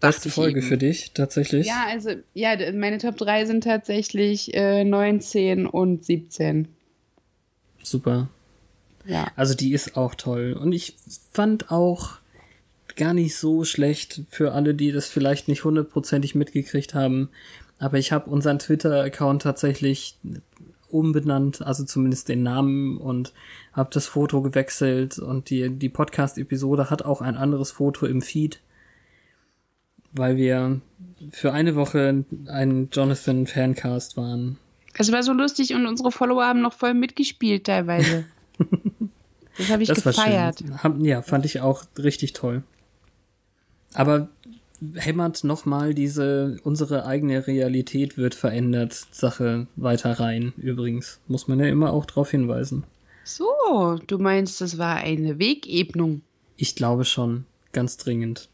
Beste 0.00 0.30
Folge 0.30 0.58
eben. 0.58 0.68
für 0.68 0.78
dich, 0.78 1.12
tatsächlich. 1.12 1.66
Ja, 1.66 1.86
also, 1.88 2.10
ja, 2.34 2.56
meine 2.72 2.98
Top 2.98 3.16
3 3.16 3.46
sind 3.46 3.64
tatsächlich 3.64 4.52
äh, 4.52 4.82
19 4.82 5.66
und 5.66 6.04
17. 6.04 6.68
Super. 7.82 8.28
Ja. 9.04 9.28
Also 9.36 9.54
die 9.54 9.72
ist 9.72 9.96
auch 9.96 10.14
toll. 10.14 10.54
Und 10.54 10.72
ich 10.72 10.96
fand 11.32 11.70
auch 11.70 12.18
gar 12.96 13.14
nicht 13.14 13.36
so 13.36 13.64
schlecht 13.64 14.22
für 14.30 14.52
alle, 14.52 14.74
die 14.74 14.92
das 14.92 15.08
vielleicht 15.08 15.48
nicht 15.48 15.64
hundertprozentig 15.64 16.34
mitgekriegt 16.34 16.94
haben. 16.94 17.30
Aber 17.78 17.98
ich 17.98 18.12
habe 18.12 18.30
unseren 18.30 18.58
Twitter-Account 18.58 19.42
tatsächlich 19.42 20.16
umbenannt, 20.92 21.62
also 21.62 21.84
zumindest 21.84 22.28
den 22.28 22.42
Namen 22.42 22.98
und 22.98 23.32
habe 23.72 23.90
das 23.92 24.06
Foto 24.06 24.42
gewechselt 24.42 25.18
und 25.18 25.50
die, 25.50 25.70
die 25.70 25.88
Podcast-Episode 25.88 26.90
hat 26.90 27.04
auch 27.04 27.20
ein 27.20 27.36
anderes 27.36 27.70
Foto 27.70 28.06
im 28.06 28.22
Feed, 28.22 28.60
weil 30.12 30.36
wir 30.36 30.80
für 31.30 31.52
eine 31.52 31.74
Woche 31.74 32.24
ein 32.46 32.88
Jonathan-Fancast 32.92 34.16
waren. 34.16 34.58
Es 34.94 35.10
war 35.10 35.22
so 35.22 35.32
lustig 35.32 35.74
und 35.74 35.86
unsere 35.86 36.12
Follower 36.12 36.44
haben 36.44 36.60
noch 36.60 36.74
voll 36.74 36.94
mitgespielt 36.94 37.64
teilweise. 37.64 38.24
das 39.56 39.70
habe 39.70 39.82
ich 39.82 39.88
das 39.88 40.04
gefeiert. 40.04 40.62
war 40.68 40.92
schön. 40.92 41.04
Ja, 41.04 41.22
fand 41.22 41.46
ich 41.46 41.60
auch 41.60 41.84
richtig 41.98 42.34
toll. 42.34 42.62
Aber 43.94 44.28
hämmert 44.94 45.44
nochmal 45.44 45.94
diese, 45.94 46.58
unsere 46.64 47.06
eigene 47.06 47.46
Realität 47.46 48.16
wird 48.16 48.34
verändert, 48.34 48.92
Sache 49.10 49.66
weiter 49.76 50.18
rein, 50.18 50.52
übrigens. 50.56 51.20
Muss 51.28 51.48
man 51.48 51.60
ja 51.60 51.66
immer 51.66 51.92
auch 51.92 52.04
darauf 52.06 52.30
hinweisen. 52.30 52.84
So, 53.24 53.98
du 54.06 54.18
meinst, 54.18 54.60
das 54.60 54.78
war 54.78 54.96
eine 54.96 55.38
Wegebnung. 55.38 56.22
Ich 56.56 56.74
glaube 56.74 57.04
schon, 57.04 57.44
ganz 57.72 57.96
dringend. 57.96 58.48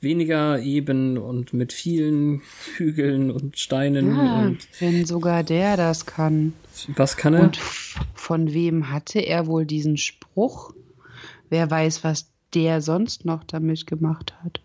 Weniger 0.00 0.60
eben 0.60 1.16
und 1.16 1.52
mit 1.52 1.72
vielen 1.72 2.42
Hügeln 2.76 3.30
und 3.30 3.58
Steinen 3.58 4.16
Ja, 4.16 4.40
und 4.40 4.58
wenn 4.80 5.06
sogar 5.06 5.44
der 5.44 5.76
das 5.76 6.06
kann. 6.06 6.54
was 6.96 7.16
kann 7.16 7.34
er? 7.34 7.42
Und 7.44 7.58
von 8.14 8.52
wem 8.52 8.90
hatte 8.90 9.20
er 9.20 9.46
wohl 9.46 9.64
diesen 9.64 9.96
Spruch? 9.96 10.74
Wer 11.50 11.70
weiß, 11.70 12.02
was 12.02 12.26
der 12.54 12.80
sonst 12.80 13.24
noch 13.24 13.44
damit 13.44 13.86
gemacht 13.86 14.34
hat. 14.42 14.61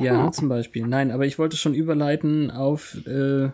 Ja, 0.00 0.30
zum 0.32 0.48
Beispiel. 0.48 0.86
Nein, 0.86 1.10
aber 1.10 1.26
ich 1.26 1.38
wollte 1.38 1.56
schon 1.56 1.74
überleiten 1.74 2.50
auf 2.50 2.96
äh, 3.06 3.50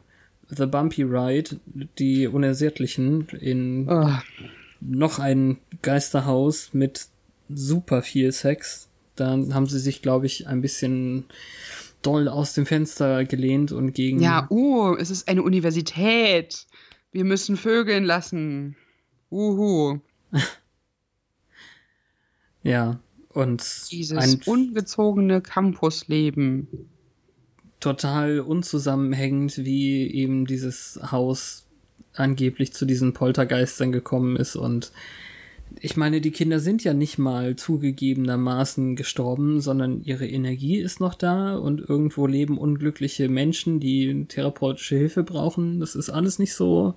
The 0.48 0.66
Bumpy 0.66 1.02
Ride, 1.02 1.58
die 1.98 2.26
Unersättlichen, 2.26 3.28
in 3.40 3.88
Oh, 3.88 4.12
noch 4.80 5.18
ein 5.18 5.58
Geisterhaus 5.82 6.70
mit 6.72 7.08
super 7.48 8.02
viel 8.02 8.32
Sex. 8.32 8.88
Da 9.16 9.30
haben 9.30 9.66
sie 9.66 9.80
sich, 9.80 10.02
glaube 10.02 10.26
ich, 10.26 10.46
ein 10.46 10.60
bisschen 10.60 11.24
doll 12.02 12.28
aus 12.28 12.54
dem 12.54 12.66
Fenster 12.66 13.24
gelehnt 13.24 13.72
und 13.72 13.92
gegen. 13.92 14.20
ja, 14.20 14.46
uh, 14.50 14.94
es 14.94 15.10
ist 15.10 15.28
eine 15.28 15.42
Universität. 15.42 16.66
Wir 17.10 17.24
müssen 17.24 17.56
vögeln 17.56 18.04
lassen. 18.04 18.76
Uhu. 19.30 20.00
Ja. 22.64 22.98
Und 23.38 23.62
Dieses 23.92 24.18
ein 24.18 24.40
ungezogene 24.46 25.40
Campusleben. 25.40 26.66
total 27.78 28.40
unzusammenhängend, 28.40 29.58
wie 29.58 30.12
eben 30.12 30.44
dieses 30.44 30.98
Haus 31.12 31.66
angeblich 32.14 32.72
zu 32.72 32.84
diesen 32.84 33.12
Poltergeistern 33.12 33.92
gekommen 33.92 34.34
ist 34.34 34.56
und 34.56 34.90
ich 35.80 35.96
meine, 35.96 36.20
die 36.20 36.30
Kinder 36.30 36.60
sind 36.60 36.82
ja 36.82 36.94
nicht 36.94 37.18
mal 37.18 37.54
zugegebenermaßen 37.54 38.96
gestorben, 38.96 39.60
sondern 39.60 40.02
ihre 40.02 40.26
Energie 40.26 40.78
ist 40.78 40.98
noch 40.98 41.14
da 41.14 41.56
und 41.56 41.80
irgendwo 41.80 42.26
leben 42.26 42.58
unglückliche 42.58 43.28
Menschen, 43.28 43.78
die 43.78 44.24
therapeutische 44.26 44.96
Hilfe 44.96 45.22
brauchen. 45.22 45.78
Das 45.78 45.94
ist 45.94 46.10
alles 46.10 46.38
nicht 46.38 46.54
so, 46.54 46.94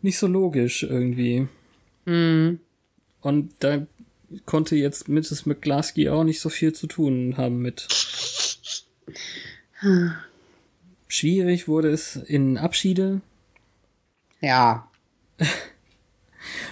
nicht 0.00 0.18
so 0.18 0.26
logisch 0.26 0.84
irgendwie. 0.84 1.48
Hm. 2.06 2.60
Und 3.20 3.52
da 3.58 3.86
konnte 4.46 4.76
jetzt 4.76 5.08
Mrs. 5.08 5.46
McGlasky 5.46 6.08
auch 6.08 6.24
nicht 6.24 6.40
so 6.40 6.48
viel 6.48 6.72
zu 6.72 6.86
tun 6.86 7.36
haben 7.36 7.58
mit. 7.60 7.86
Schwierig 11.08 11.68
wurde 11.68 11.90
es 11.90 12.16
in 12.16 12.58
Abschiede, 12.58 13.20
Ja. 14.40 14.88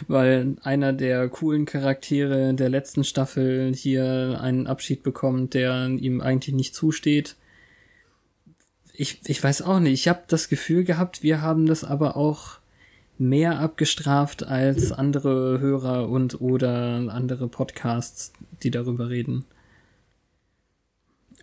weil 0.08 0.56
einer 0.62 0.92
der 0.92 1.28
coolen 1.28 1.66
Charaktere 1.66 2.54
der 2.54 2.68
letzten 2.68 3.04
Staffel 3.04 3.74
hier 3.74 4.38
einen 4.40 4.66
Abschied 4.66 5.02
bekommt, 5.02 5.54
der 5.54 5.86
ihm 5.88 6.20
eigentlich 6.20 6.54
nicht 6.54 6.74
zusteht. 6.74 7.36
Ich, 8.92 9.20
ich 9.26 9.42
weiß 9.42 9.62
auch 9.62 9.80
nicht. 9.80 9.94
Ich 9.94 10.08
habe 10.08 10.22
das 10.28 10.48
Gefühl 10.48 10.84
gehabt, 10.84 11.22
wir 11.22 11.40
haben 11.40 11.66
das 11.66 11.84
aber 11.84 12.16
auch 12.16 12.58
mehr 13.18 13.58
abgestraft 13.58 14.44
als 14.44 14.92
andere 14.92 15.58
Hörer 15.60 16.08
und 16.08 16.40
oder 16.40 17.08
andere 17.10 17.48
Podcasts, 17.48 18.32
die 18.62 18.70
darüber 18.70 19.10
reden. 19.10 19.44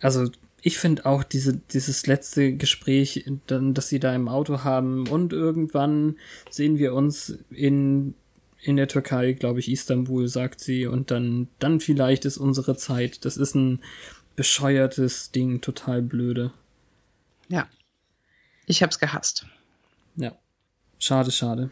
Also 0.00 0.30
ich 0.62 0.78
finde 0.78 1.06
auch 1.06 1.22
diese, 1.22 1.56
dieses 1.56 2.06
letzte 2.06 2.56
Gespräch, 2.56 3.24
dann, 3.46 3.74
dass 3.74 3.88
sie 3.88 4.00
da 4.00 4.14
im 4.14 4.28
Auto 4.28 4.64
haben 4.64 5.06
und 5.06 5.32
irgendwann 5.32 6.16
sehen 6.50 6.78
wir 6.78 6.94
uns 6.94 7.38
in, 7.50 8.14
in 8.62 8.76
der 8.76 8.88
Türkei, 8.88 9.32
glaube 9.32 9.60
ich, 9.60 9.70
Istanbul, 9.70 10.28
sagt 10.28 10.60
sie, 10.60 10.86
und 10.86 11.10
dann, 11.10 11.48
dann 11.58 11.80
vielleicht 11.80 12.24
ist 12.24 12.38
unsere 12.38 12.76
Zeit. 12.76 13.24
Das 13.24 13.36
ist 13.36 13.54
ein 13.54 13.80
bescheuertes 14.34 15.30
Ding, 15.30 15.60
total 15.60 16.02
blöde. 16.02 16.52
Ja. 17.48 17.68
Ich 18.66 18.82
hab's 18.82 18.98
gehasst. 18.98 19.46
Ja. 20.16 20.36
Schade, 21.06 21.30
schade. 21.30 21.70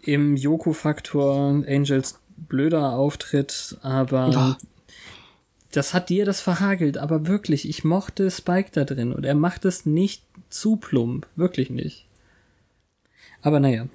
Im 0.00 0.34
Yoko-Faktor 0.34 1.62
Angels 1.68 2.18
blöder 2.38 2.92
Auftritt, 2.92 3.76
aber 3.82 4.30
ja. 4.30 4.58
das 5.72 5.92
hat 5.92 6.08
dir 6.08 6.24
das 6.24 6.40
verhagelt, 6.40 6.96
aber 6.96 7.26
wirklich, 7.26 7.68
ich 7.68 7.84
mochte 7.84 8.30
Spike 8.30 8.70
da 8.72 8.84
drin 8.84 9.12
und 9.12 9.26
er 9.26 9.34
macht 9.34 9.66
es 9.66 9.84
nicht 9.84 10.22
zu 10.48 10.76
plump, 10.76 11.26
wirklich 11.36 11.68
nicht. 11.68 12.06
Aber 13.42 13.60
naja, 13.60 13.88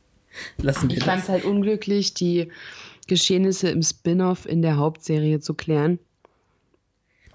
lassen 0.56 0.88
wir 0.88 0.96
ich 0.96 1.04
das. 1.04 1.06
Ich 1.06 1.12
fand 1.12 1.22
es 1.24 1.28
halt 1.28 1.44
unglücklich, 1.44 2.14
die 2.14 2.50
Geschehnisse 3.08 3.68
im 3.68 3.82
Spin-off 3.82 4.46
in 4.46 4.62
der 4.62 4.78
Hauptserie 4.78 5.40
zu 5.40 5.52
klären. 5.52 5.98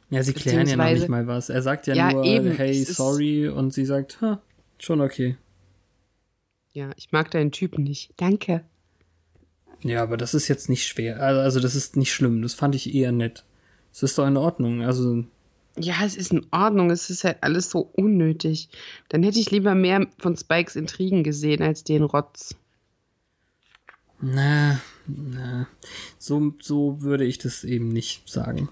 Ja, 0.10 0.24
sie 0.24 0.34
klären 0.34 0.68
ja 0.68 0.76
noch 0.76 0.90
nicht 0.90 1.08
mal 1.08 1.28
was. 1.28 1.50
Er 1.50 1.62
sagt 1.62 1.86
ja, 1.86 1.94
ja 1.94 2.14
nur, 2.14 2.24
eben, 2.24 2.50
hey, 2.50 2.84
sorry, 2.84 3.48
und 3.48 3.76
sie 3.76 3.86
sagt, 3.86 4.20
ha, 4.20 4.42
schon 4.80 5.02
okay. 5.02 5.38
Ja, 6.74 6.92
ich 6.98 7.12
mag 7.12 7.30
deinen 7.32 7.52
Typen 7.52 7.84
nicht. 7.84 8.12
Danke. 8.18 8.64
Ja, 9.82 10.02
aber 10.02 10.18
das 10.18 10.34
ist 10.34 10.48
jetzt 10.48 10.70
nicht 10.70 10.88
schwer. 10.88 11.22
Also, 11.22 11.42
also 11.42 11.60
das 11.60 11.76
ist 11.76 11.98
nicht 11.98 12.14
schlimm. 12.14 12.42
Das 12.42 12.54
fand 12.54 12.74
ich 12.74 12.94
eher 12.94 13.12
nett. 13.12 13.44
Es 13.92 14.02
ist 14.02 14.18
doch 14.18 14.26
in 14.26 14.38
Ordnung. 14.38 14.82
Also. 14.82 15.26
Ja, 15.78 15.96
es 16.04 16.16
ist 16.16 16.32
in 16.32 16.48
Ordnung. 16.52 16.90
Es 16.90 17.10
ist 17.10 17.24
halt 17.24 17.38
alles 17.42 17.70
so 17.70 17.92
unnötig. 17.94 18.70
Dann 19.10 19.24
hätte 19.24 19.40
ich 19.40 19.52
lieber 19.52 19.76
mehr 19.76 20.08
von 20.18 20.36
Spikes 20.36 20.76
Intrigen 20.76 21.24
gesehen 21.24 21.62
als 21.62 21.84
den 21.84 22.04
Rotz. 22.04 22.56
Na, 24.22 24.80
na. 25.06 25.68
So, 26.18 26.54
so 26.62 27.02
würde 27.02 27.26
ich 27.26 27.38
das 27.38 27.64
eben 27.64 27.90
nicht 27.90 28.30
sagen. 28.30 28.70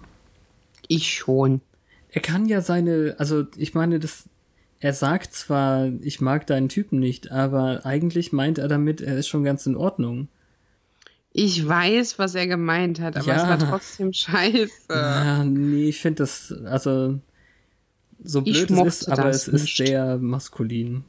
Ich 0.87 1.13
schon. 1.13 1.61
Er 2.09 2.21
kann 2.21 2.45
ja 2.45 2.61
seine, 2.61 3.15
also 3.17 3.45
ich 3.57 3.73
meine, 3.73 3.99
das, 3.99 4.29
er 4.81 4.93
sagt 4.93 5.33
zwar, 5.33 5.91
ich 6.01 6.21
mag 6.21 6.47
deinen 6.47 6.67
Typen 6.67 6.99
nicht, 6.99 7.31
aber 7.31 7.85
eigentlich 7.85 8.33
meint 8.33 8.57
er 8.57 8.67
damit, 8.67 8.99
er 8.99 9.15
ist 9.15 9.27
schon 9.27 9.43
ganz 9.43 9.65
in 9.67 9.75
Ordnung. 9.75 10.27
Ich 11.33 11.65
weiß, 11.65 12.17
was 12.17 12.33
er 12.33 12.47
gemeint 12.47 12.99
hat, 12.99 13.15
aber 13.15 13.27
ja. 13.27 13.35
es 13.35 13.47
war 13.47 13.69
trotzdem 13.69 14.11
scheiße. 14.11 14.69
Ja, 14.89 15.43
nee, 15.43 15.89
ich 15.89 16.01
finde 16.01 16.23
das, 16.23 16.51
also, 16.65 17.19
so 18.23 18.41
blöd 18.41 18.71
es 18.71 19.01
ist, 19.01 19.09
aber 19.09 19.29
es 19.29 19.47
nicht. 19.47 19.63
ist 19.63 19.77
sehr 19.77 20.17
maskulin. 20.17 21.03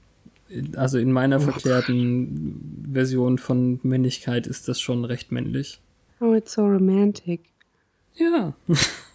Also 0.76 0.98
in 0.98 1.10
meiner 1.10 1.38
oh 1.38 1.40
verklärten 1.40 2.82
Gott. 2.84 2.92
Version 2.92 3.38
von 3.38 3.80
Männlichkeit 3.82 4.46
ist 4.46 4.68
das 4.68 4.80
schon 4.80 5.06
recht 5.06 5.32
männlich. 5.32 5.80
Oh, 6.20 6.34
it's 6.34 6.52
so 6.52 6.62
romantic. 6.62 7.40
Ja. 8.16 8.52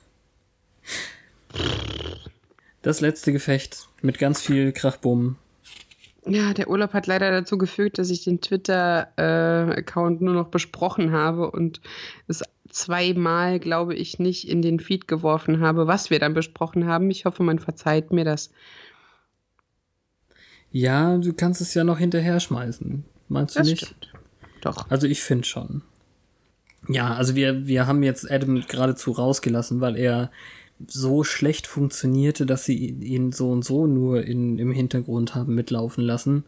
Das 2.88 3.02
letzte 3.02 3.34
Gefecht 3.34 3.90
mit 4.02 4.18
ganz 4.18 4.40
viel 4.40 4.72
Krachbumm. 4.72 5.36
Ja, 6.26 6.54
der 6.54 6.70
Urlaub 6.70 6.94
hat 6.94 7.06
leider 7.06 7.32
dazu 7.32 7.58
geführt, 7.58 7.98
dass 7.98 8.10
ich 8.10 8.24
den 8.24 8.40
Twitter-Account 8.40 10.22
äh, 10.22 10.24
nur 10.24 10.34
noch 10.34 10.48
besprochen 10.48 11.12
habe 11.12 11.52
und 11.52 11.82
es 12.30 12.44
zweimal, 12.70 13.60
glaube 13.60 13.94
ich, 13.94 14.20
nicht 14.20 14.48
in 14.48 14.62
den 14.62 14.80
Feed 14.80 15.06
geworfen 15.06 15.60
habe, 15.60 15.86
was 15.88 16.10
wir 16.12 16.20
dann 16.20 16.34
besprochen 16.34 16.86
haben. 16.86 17.12
Ich 17.12 17.26
hoffe, 17.26 17.44
man 17.44 17.60
verzeiht 17.60 18.14
mir 18.14 18.24
das. 18.24 18.52
Ja, 20.72 21.18
du 21.18 21.34
kannst 21.34 21.60
es 21.60 21.74
ja 21.74 21.84
noch 21.84 21.98
hinterher 21.98 22.40
schmeißen. 22.40 23.04
Meinst 23.28 23.56
du 23.56 23.60
das 23.60 23.68
nicht? 23.68 23.86
Stimmt. 23.86 24.14
Doch. 24.62 24.90
Also 24.90 25.08
ich 25.08 25.22
finde 25.22 25.46
schon. 25.46 25.82
Ja, 26.88 27.16
also 27.16 27.36
wir, 27.36 27.68
wir 27.68 27.86
haben 27.86 28.02
jetzt 28.02 28.32
Adam 28.32 28.64
geradezu 28.66 29.12
rausgelassen, 29.12 29.82
weil 29.82 29.98
er 29.98 30.32
so 30.86 31.24
schlecht 31.24 31.68
funktionierte, 31.68 32.46
dass 32.46 32.66
sie 32.66 32.76
ihn 32.76 33.32
so 33.32 33.52
und 33.52 33.66
so 33.66 33.88
nur 33.88 34.24
in, 34.24 34.60
im 34.60 34.72
Hintergrund 34.72 35.36
haben 35.36 35.56
mitlaufen 35.56 36.04
lassen. 36.04 36.44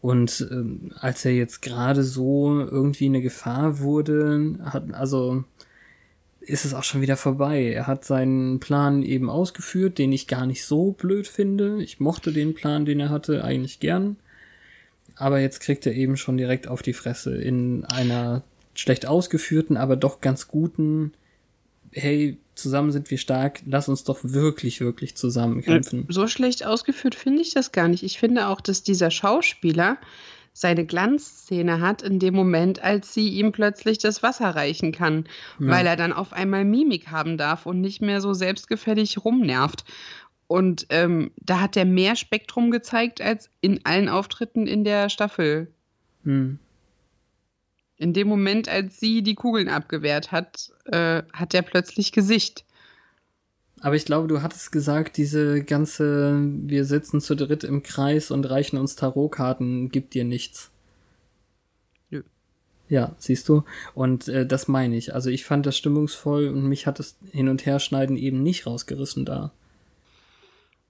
Und 0.00 0.46
ähm, 0.50 0.92
als 0.96 1.24
er 1.24 1.32
jetzt 1.32 1.62
gerade 1.62 2.04
so 2.04 2.60
irgendwie 2.60 3.06
eine 3.06 3.22
Gefahr 3.22 3.80
wurde, 3.80 4.58
hat, 4.64 4.92
also 4.92 5.44
ist 6.40 6.64
es 6.64 6.74
auch 6.74 6.84
schon 6.84 7.00
wieder 7.00 7.16
vorbei. 7.16 7.72
Er 7.72 7.86
hat 7.86 8.04
seinen 8.04 8.60
Plan 8.60 9.02
eben 9.02 9.30
ausgeführt, 9.30 9.98
den 9.98 10.12
ich 10.12 10.26
gar 10.26 10.46
nicht 10.46 10.64
so 10.64 10.92
blöd 10.92 11.26
finde. 11.26 11.82
Ich 11.82 12.00
mochte 12.00 12.32
den 12.32 12.54
Plan, 12.54 12.84
den 12.84 13.00
er 13.00 13.08
hatte, 13.08 13.44
eigentlich 13.44 13.80
gern. 13.80 14.16
Aber 15.16 15.40
jetzt 15.40 15.60
kriegt 15.60 15.86
er 15.86 15.94
eben 15.94 16.16
schon 16.16 16.36
direkt 16.36 16.68
auf 16.68 16.82
die 16.82 16.92
Fresse 16.92 17.36
in 17.36 17.84
einer 17.84 18.42
schlecht 18.74 19.06
ausgeführten, 19.06 19.76
aber 19.76 19.96
doch 19.96 20.20
ganz 20.20 20.48
guten, 20.48 21.12
hey, 21.94 22.38
zusammen 22.54 22.92
sind 22.92 23.10
wir 23.10 23.18
stark, 23.18 23.62
lass 23.66 23.88
uns 23.88 24.04
doch 24.04 24.18
wirklich, 24.22 24.80
wirklich 24.80 25.16
zusammen 25.16 25.62
kämpfen. 25.62 26.06
So 26.08 26.28
schlecht 26.28 26.64
ausgeführt 26.64 27.14
finde 27.14 27.42
ich 27.42 27.54
das 27.54 27.72
gar 27.72 27.88
nicht. 27.88 28.02
Ich 28.02 28.18
finde 28.18 28.48
auch, 28.48 28.60
dass 28.60 28.82
dieser 28.82 29.10
Schauspieler 29.10 29.98
seine 30.52 30.86
Glanzszene 30.86 31.80
hat 31.80 32.02
in 32.02 32.20
dem 32.20 32.34
Moment, 32.34 32.82
als 32.82 33.12
sie 33.12 33.28
ihm 33.28 33.50
plötzlich 33.50 33.98
das 33.98 34.22
Wasser 34.22 34.50
reichen 34.50 34.92
kann, 34.92 35.24
ja. 35.58 35.66
weil 35.68 35.86
er 35.86 35.96
dann 35.96 36.12
auf 36.12 36.32
einmal 36.32 36.64
Mimik 36.64 37.08
haben 37.08 37.36
darf 37.36 37.66
und 37.66 37.80
nicht 37.80 38.00
mehr 38.00 38.20
so 38.20 38.34
selbstgefällig 38.34 39.24
rumnervt. 39.24 39.84
Und 40.46 40.86
ähm, 40.90 41.32
da 41.36 41.60
hat 41.60 41.76
er 41.76 41.84
mehr 41.84 42.14
Spektrum 42.14 42.70
gezeigt 42.70 43.20
als 43.20 43.50
in 43.60 43.80
allen 43.84 44.08
Auftritten 44.08 44.68
in 44.68 44.84
der 44.84 45.08
Staffel. 45.08 45.72
Hm. 46.22 46.58
In 47.96 48.12
dem 48.12 48.28
Moment, 48.28 48.68
als 48.68 48.98
sie 48.98 49.22
die 49.22 49.34
Kugeln 49.34 49.68
abgewehrt 49.68 50.32
hat, 50.32 50.70
äh, 50.86 51.22
hat 51.32 51.54
er 51.54 51.62
plötzlich 51.62 52.12
Gesicht. 52.12 52.64
Aber 53.80 53.96
ich 53.96 54.04
glaube, 54.04 54.28
du 54.28 54.42
hattest 54.42 54.72
gesagt, 54.72 55.16
diese 55.16 55.62
ganze, 55.62 56.38
wir 56.40 56.84
sitzen 56.86 57.20
zu 57.20 57.36
dritt 57.36 57.64
im 57.64 57.82
Kreis 57.82 58.30
und 58.30 58.48
reichen 58.48 58.78
uns 58.78 58.96
Tarotkarten, 58.96 59.90
gibt 59.90 60.14
dir 60.14 60.24
nichts. 60.24 60.70
Nö. 62.10 62.22
Ja, 62.88 63.14
siehst 63.18 63.48
du? 63.48 63.62
Und 63.94 64.26
äh, 64.28 64.46
das 64.46 64.68
meine 64.68 64.96
ich. 64.96 65.14
Also 65.14 65.30
ich 65.30 65.44
fand 65.44 65.66
das 65.66 65.76
stimmungsvoll 65.76 66.48
und 66.48 66.66
mich 66.66 66.86
hat 66.86 66.98
das 66.98 67.16
Hin- 67.30 67.50
und 67.50 67.66
Herschneiden 67.66 68.16
eben 68.16 68.42
nicht 68.42 68.66
rausgerissen 68.66 69.24
da. 69.24 69.52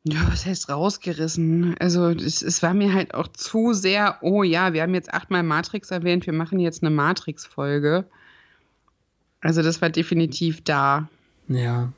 Ja, 0.07 0.31
was 0.31 0.45
heißt 0.45 0.69
rausgerissen? 0.69 1.77
Also 1.79 2.09
es, 2.09 2.43
es 2.43 2.63
war 2.63 2.75
mir 2.75 2.93
halt 2.93 3.15
auch 3.15 3.29
zu 3.29 3.73
sehr, 3.73 4.19
oh 4.21 4.43
ja, 4.43 4.75
wir 4.75 4.83
haben 4.83 4.95
jetzt 4.95 5.13
achtmal 5.13 5.43
Matrix 5.43 5.91
erwähnt, 5.91 6.27
wir 6.27 6.35
machen 6.35 6.61
jetzt 6.61 6.83
eine 6.83 6.95
Matrix-Folge. 6.95 8.05
Also 9.41 9.63
das 9.63 9.81
war 9.81 9.89
definitiv 9.89 10.63
da. 10.63 11.09
Ja. 11.49 11.93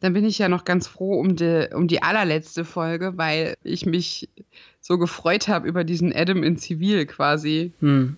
Dann 0.00 0.14
bin 0.14 0.24
ich 0.24 0.38
ja 0.38 0.48
noch 0.48 0.64
ganz 0.64 0.86
froh 0.86 1.20
um 1.20 1.36
die, 1.36 1.68
um 1.74 1.86
die 1.86 2.02
allerletzte 2.02 2.64
Folge, 2.64 3.16
weil 3.16 3.56
ich 3.62 3.84
mich 3.84 4.28
so 4.80 4.96
gefreut 4.96 5.48
habe 5.48 5.68
über 5.68 5.84
diesen 5.84 6.14
Adam 6.14 6.42
in 6.42 6.56
Zivil 6.56 7.04
quasi. 7.04 7.72
Hm. 7.80 8.16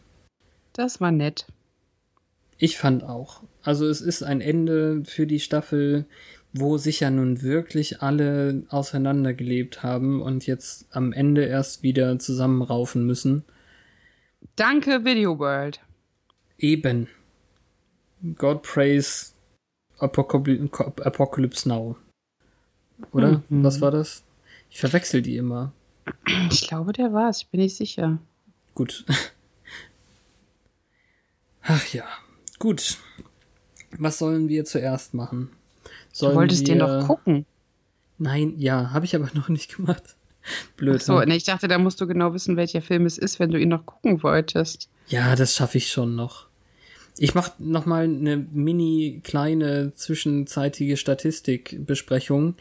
Das 0.73 1.01
war 1.01 1.11
nett. 1.11 1.47
Ich 2.59 2.77
fand 2.77 3.03
auch. 3.03 3.43
Also 3.63 3.87
es 3.87 4.01
ist 4.01 4.23
ein 4.23 4.41
Ende 4.41 5.03
für 5.05 5.27
die 5.27 5.41
Staffel 5.41 6.05
wo 6.53 6.79
sich 6.79 7.01
ja 7.01 7.11
nun 7.11 7.43
wirklich 7.43 8.03
alle 8.03 8.65
auseinandergelebt 8.69 9.83
haben 9.83 10.21
und 10.21 10.47
jetzt 10.47 10.87
am 10.91 11.13
Ende 11.13 11.45
erst 11.45 11.83
wieder 11.83 12.19
zusammenraufen 12.19 13.07
müssen. 13.07 13.45
Danke, 14.57 15.05
Video 15.05 15.39
World. 15.39 15.81
Eben. 16.59 17.09
God 18.37 18.63
praise 18.63 19.33
Apocalypse 19.99 21.69
Now. 21.69 21.97
Oder? 23.13 23.43
Mhm. 23.49 23.65
Was 23.65 23.81
war 23.81 23.91
das? 23.91 24.23
Ich 24.71 24.81
verwechsel 24.81 25.23
die 25.23 25.37
immer. 25.37 25.73
Ich 26.51 26.67
glaube, 26.67 26.93
der 26.93 27.13
war 27.13 27.29
es. 27.29 27.43
Ich 27.43 27.49
bin 27.49 27.61
nicht 27.61 27.77
sicher. 27.77 28.19
Gut. 28.75 29.05
Ach 31.63 31.87
ja. 31.93 32.05
Gut. 32.59 32.99
Was 33.99 34.19
sollen 34.19 34.49
wir 34.49 34.65
zuerst 34.65 35.15
machen? 35.15 35.51
Sollen 36.13 36.33
du 36.33 36.39
wolltest 36.39 36.67
wir... 36.67 36.75
den 36.75 36.79
doch 36.81 37.07
gucken. 37.07 37.47
Nein, 38.19 38.55
ja, 38.59 38.91
habe 38.93 39.05
ich 39.05 39.17
aber 39.17 39.31
noch 39.35 39.49
nicht 39.49 39.77
gemacht. 39.77 40.17
Blöd. 40.77 40.97
Ach 41.01 41.05
so, 41.05 41.21
ne? 41.21 41.37
ich 41.37 41.45
dachte, 41.45 41.69
da 41.69 41.79
musst 41.79 42.01
du 42.01 42.07
genau 42.07 42.35
wissen, 42.35 42.57
welcher 42.57 42.83
Film 42.83 43.07
es 43.07 43.19
ist, 43.19 43.41
wenn 43.41 43.51
du 43.51 43.59
ihn 43.59 43.69
noch 43.69 43.87
gucken 43.87 44.23
wolltest. 44.23 44.89
Ja, 45.09 45.35
das 45.37 45.55
schaffe 45.55 45.79
ich 45.79 45.89
schon 45.89 46.15
noch. 46.17 46.47
Ich 47.19 47.35
mache 47.35 47.53
noch 47.59 47.87
mal 47.87 48.05
eine 48.05 48.37
mini 48.37 49.21
kleine 49.25 49.93
zwischenzeitige 49.95 50.97
Statistikbesprechung. 50.97 52.55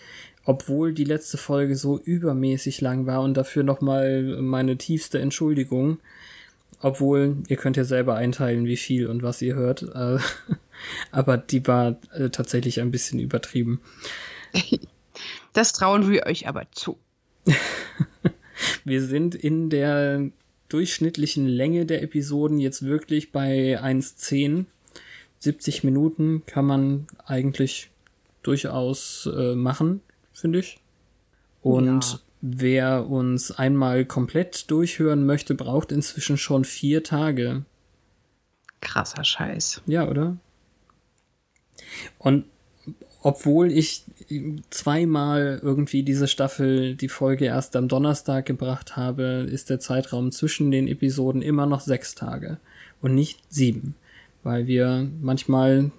obwohl 0.46 0.94
die 0.94 1.04
letzte 1.04 1.38
Folge 1.38 1.76
so 1.76 2.00
übermäßig 2.00 2.82
lang 2.82 3.06
war 3.06 3.22
und 3.22 3.36
dafür 3.36 3.64
nochmal 3.64 4.24
meine 4.42 4.78
tiefste 4.78 5.20
Entschuldigung. 5.20 6.00
Obwohl, 6.82 7.38
ihr 7.48 7.58
könnt 7.58 7.78
ja 7.78 7.84
selber 7.84 8.16
einteilen, 8.16 8.66
wie 8.66 8.78
viel 8.78 9.08
und 9.08 9.22
was 9.22 9.42
ihr 9.42 9.56
hört. 9.56 9.84
Aber 11.12 11.38
die 11.38 11.66
war 11.68 12.00
äh, 12.14 12.30
tatsächlich 12.30 12.82
ein 12.82 12.92
bisschen 12.92 13.20
übertrieben. 13.20 13.82
Das 15.52 15.74
trauen 15.74 16.10
wir 16.10 16.28
euch 16.28 16.48
aber 16.48 16.72
zu. 16.72 17.00
wir 18.86 19.02
sind 19.02 19.34
in 19.34 19.72
der 19.72 20.30
durchschnittlichen 20.70 21.48
Länge 21.48 21.88
der 21.88 22.04
Episoden 22.04 22.60
jetzt 22.60 22.84
wirklich 22.84 23.32
bei 23.32 23.82
1,10. 23.82 24.66
70 25.40 25.84
Minuten 25.84 26.44
kann 26.46 26.66
man 26.66 27.08
eigentlich 27.26 27.90
durchaus 28.44 29.28
äh, 29.36 29.56
machen 29.56 30.02
finde 30.40 30.60
ich. 30.60 30.80
Und 31.62 32.14
ja. 32.14 32.20
wer 32.42 33.10
uns 33.10 33.52
einmal 33.52 34.06
komplett 34.06 34.72
durchhören 34.72 35.26
möchte, 35.26 35.56
braucht 35.56 35.92
inzwischen 35.92 36.38
schon 36.38 36.64
vier 36.64 37.04
Tage. 37.04 37.66
Krasser 38.82 39.24
Scheiß. 39.24 39.82
Ja, 39.86 40.08
oder? 40.08 40.38
Und 42.18 42.46
obwohl 43.22 43.72
ich 43.72 44.06
zweimal 44.70 45.60
irgendwie 45.62 46.04
diese 46.04 46.28
Staffel 46.28 46.96
die 46.96 47.10
Folge 47.10 47.46
erst 47.46 47.76
am 47.76 47.88
Donnerstag 47.88 48.46
gebracht 48.46 48.96
habe, 48.96 49.48
ist 49.50 49.70
der 49.70 49.80
Zeitraum 49.80 50.32
zwischen 50.32 50.72
den 50.72 50.88
Episoden 50.88 51.42
immer 51.42 51.66
noch 51.66 51.82
sechs 51.82 52.16
Tage 52.16 52.60
und 53.02 53.16
nicht 53.16 53.40
sieben, 53.50 53.96
weil 54.44 54.68
wir 54.68 55.10
manchmal 55.22 55.92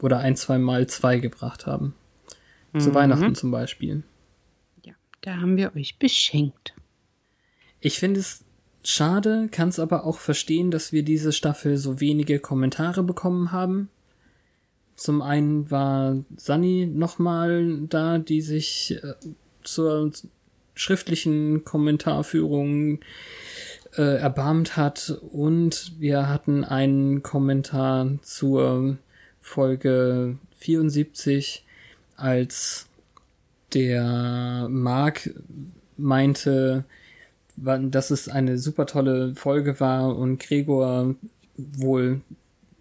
oder 0.00 0.18
ein, 0.18 0.36
zwei 0.36 0.58
Mal 0.58 0.86
zwei 0.88 1.18
gebracht 1.18 1.66
haben. 1.66 1.94
Mhm. 2.72 2.80
Zu 2.80 2.94
Weihnachten 2.94 3.34
zum 3.34 3.50
Beispiel. 3.50 4.02
Ja, 4.84 4.94
da 5.22 5.36
haben 5.36 5.56
wir 5.56 5.74
euch 5.74 5.98
beschenkt. 5.98 6.74
Ich 7.80 7.98
finde 7.98 8.20
es 8.20 8.44
schade, 8.84 9.48
kann 9.50 9.68
es 9.68 9.78
aber 9.78 10.04
auch 10.04 10.18
verstehen, 10.18 10.70
dass 10.70 10.92
wir 10.92 11.02
diese 11.02 11.32
Staffel 11.32 11.78
so 11.78 12.00
wenige 12.00 12.40
Kommentare 12.40 13.02
bekommen 13.02 13.52
haben. 13.52 13.88
Zum 14.94 15.22
einen 15.22 15.70
war 15.70 16.16
Sunny 16.36 16.86
nochmal 16.86 17.78
da, 17.88 18.18
die 18.18 18.40
sich 18.40 18.98
äh, 19.02 19.14
zur 19.62 20.12
schriftlichen 20.74 21.64
Kommentarführung 21.64 23.00
äh, 23.96 24.18
erbarmt 24.18 24.76
hat. 24.76 25.18
Und 25.32 25.92
wir 25.98 26.28
hatten 26.28 26.64
einen 26.64 27.22
Kommentar 27.22 28.08
zur 28.22 28.98
Folge 29.40 30.38
74 30.58 31.64
als 32.16 32.86
der 33.74 34.68
Mark 34.70 35.30
meinte, 35.96 36.84
dass 37.56 38.10
es 38.10 38.28
eine 38.28 38.58
super 38.58 38.86
tolle 38.86 39.34
Folge 39.34 39.78
war 39.80 40.16
und 40.16 40.38
Gregor 40.38 41.14
wohl 41.56 42.20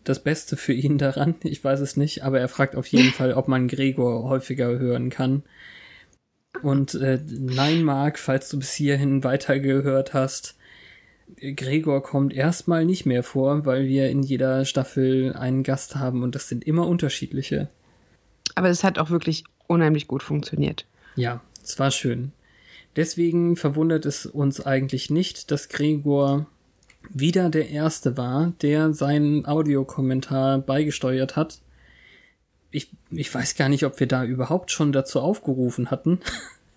das 0.03 0.23
Beste 0.23 0.57
für 0.57 0.73
ihn 0.73 0.97
daran. 0.97 1.35
Ich 1.43 1.63
weiß 1.63 1.79
es 1.79 1.97
nicht, 1.97 2.23
aber 2.23 2.39
er 2.39 2.47
fragt 2.47 2.75
auf 2.75 2.87
jeden 2.87 3.11
Fall, 3.13 3.33
ob 3.33 3.47
man 3.47 3.67
Gregor 3.67 4.23
häufiger 4.23 4.67
hören 4.79 5.09
kann. 5.09 5.43
Und 6.63 6.95
äh, 6.95 7.19
nein, 7.27 7.83
Mark, 7.83 8.19
falls 8.19 8.49
du 8.49 8.59
bis 8.59 8.73
hierhin 8.73 9.23
weitergehört 9.23 10.13
hast, 10.13 10.55
Gregor 11.39 12.03
kommt 12.03 12.33
erstmal 12.33 12.85
nicht 12.85 13.05
mehr 13.05 13.23
vor, 13.23 13.65
weil 13.65 13.87
wir 13.87 14.09
in 14.09 14.21
jeder 14.21 14.65
Staffel 14.65 15.33
einen 15.33 15.63
Gast 15.63 15.95
haben 15.95 16.23
und 16.23 16.35
das 16.35 16.49
sind 16.49 16.65
immer 16.65 16.87
unterschiedliche. 16.87 17.69
Aber 18.55 18.69
es 18.69 18.83
hat 18.83 18.99
auch 18.99 19.09
wirklich 19.09 19.45
unheimlich 19.67 20.07
gut 20.07 20.23
funktioniert. 20.23 20.85
Ja, 21.15 21.41
es 21.63 21.79
war 21.79 21.91
schön. 21.91 22.33
Deswegen 22.95 23.55
verwundert 23.55 24.05
es 24.05 24.25
uns 24.25 24.59
eigentlich 24.59 25.09
nicht, 25.09 25.51
dass 25.51 25.69
Gregor 25.69 26.47
wieder 27.13 27.50
der 27.50 27.69
Erste 27.69 28.17
war, 28.17 28.54
der 28.62 28.93
seinen 28.93 29.45
Audiokommentar 29.45 30.60
beigesteuert 30.60 31.36
hat. 31.36 31.60
Ich, 32.71 32.89
ich 33.10 33.34
weiß 33.34 33.56
gar 33.56 33.69
nicht, 33.69 33.86
ob 33.86 34.00
wir 34.00 34.08
da 34.08 34.24
überhaupt 34.24 34.71
schon 34.71 34.91
dazu 34.91 35.19
aufgerufen 35.19 35.91
hatten. 35.91 36.19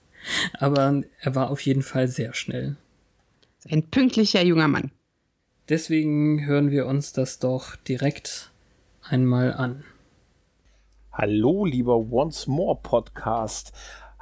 Aber 0.59 1.03
er 1.21 1.35
war 1.35 1.51
auf 1.51 1.61
jeden 1.61 1.83
Fall 1.83 2.09
sehr 2.09 2.35
schnell. 2.35 2.77
Ein 3.69 3.83
pünktlicher 3.85 4.43
junger 4.43 4.69
Mann. 4.69 4.91
Deswegen 5.69 6.45
hören 6.45 6.71
wir 6.71 6.87
uns 6.87 7.13
das 7.13 7.39
doch 7.39 7.77
direkt 7.77 8.51
einmal 9.03 9.53
an. 9.53 9.85
Hallo, 11.13 11.65
lieber 11.65 11.97
Once 11.97 12.47
More 12.47 12.79
Podcast. 12.83 13.73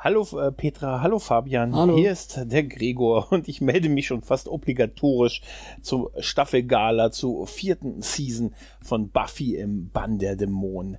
Hallo 0.04 0.26
äh, 0.36 0.50
Petra, 0.50 1.00
hallo 1.00 1.20
Fabian. 1.20 1.76
Hallo. 1.76 1.96
Hier 1.96 2.10
ist 2.10 2.36
der 2.46 2.64
Gregor 2.64 3.28
und 3.30 3.46
ich 3.46 3.60
melde 3.60 3.88
mich 3.88 4.08
schon 4.08 4.22
fast 4.22 4.48
obligatorisch 4.48 5.42
zur 5.80 6.10
Staffelgala, 6.18 7.12
zur 7.12 7.46
vierten 7.46 8.02
Season 8.02 8.52
von 8.82 9.10
Buffy 9.10 9.54
im 9.54 9.90
Bann 9.90 10.18
der 10.18 10.34
Dämonen. 10.34 10.98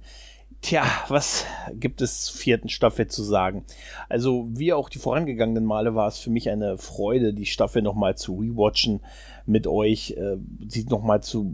Tja, 0.63 0.86
was 1.10 1.45
gibt 1.73 2.02
es 2.02 2.21
zur 2.21 2.38
vierten 2.38 2.69
Staffel 2.69 3.10
zu 3.10 3.21
sagen? 3.21 3.65
Also, 4.08 4.47
wie 4.49 4.71
auch 4.71 4.88
die 4.88 4.97
vorangegangenen 4.97 5.65
Male 5.65 5.93
war 5.93 6.08
es 6.08 6.19
für 6.19 6.30
mich 6.30 6.49
eine 6.49 6.78
Freude, 6.78 7.34
die 7.34 7.45
Staffel 7.45 7.82
nochmal 7.82 8.15
zu 8.15 8.36
rewatchen 8.39 9.02
mit 9.45 9.67
euch, 9.67 10.12
äh, 10.12 10.38
sie 10.65 10.86
nochmal 10.86 11.21
zu 11.21 11.54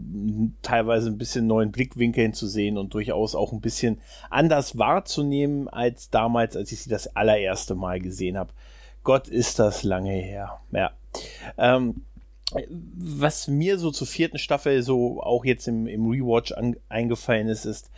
teilweise 0.62 1.10
ein 1.10 1.18
bisschen 1.18 1.48
neuen 1.48 1.72
Blickwinkeln 1.72 2.34
zu 2.34 2.46
sehen 2.46 2.78
und 2.78 2.94
durchaus 2.94 3.34
auch 3.34 3.52
ein 3.52 3.60
bisschen 3.60 4.00
anders 4.30 4.78
wahrzunehmen 4.78 5.66
als 5.66 6.10
damals, 6.10 6.56
als 6.56 6.70
ich 6.70 6.82
sie 6.82 6.90
das 6.90 7.16
allererste 7.16 7.74
Mal 7.74 7.98
gesehen 7.98 8.38
habe. 8.38 8.52
Gott 9.02 9.26
ist 9.26 9.58
das 9.58 9.82
lange 9.82 10.12
her. 10.12 10.60
Ja. 10.70 10.92
Ähm, 11.58 12.04
was 12.96 13.48
mir 13.48 13.76
so 13.76 13.90
zur 13.90 14.06
vierten 14.06 14.38
Staffel 14.38 14.84
so 14.84 15.20
auch 15.20 15.44
jetzt 15.44 15.66
im, 15.66 15.88
im 15.88 16.08
Rewatch 16.08 16.52
an, 16.52 16.76
eingefallen 16.88 17.48
ist, 17.48 17.64
ist, 17.64 17.90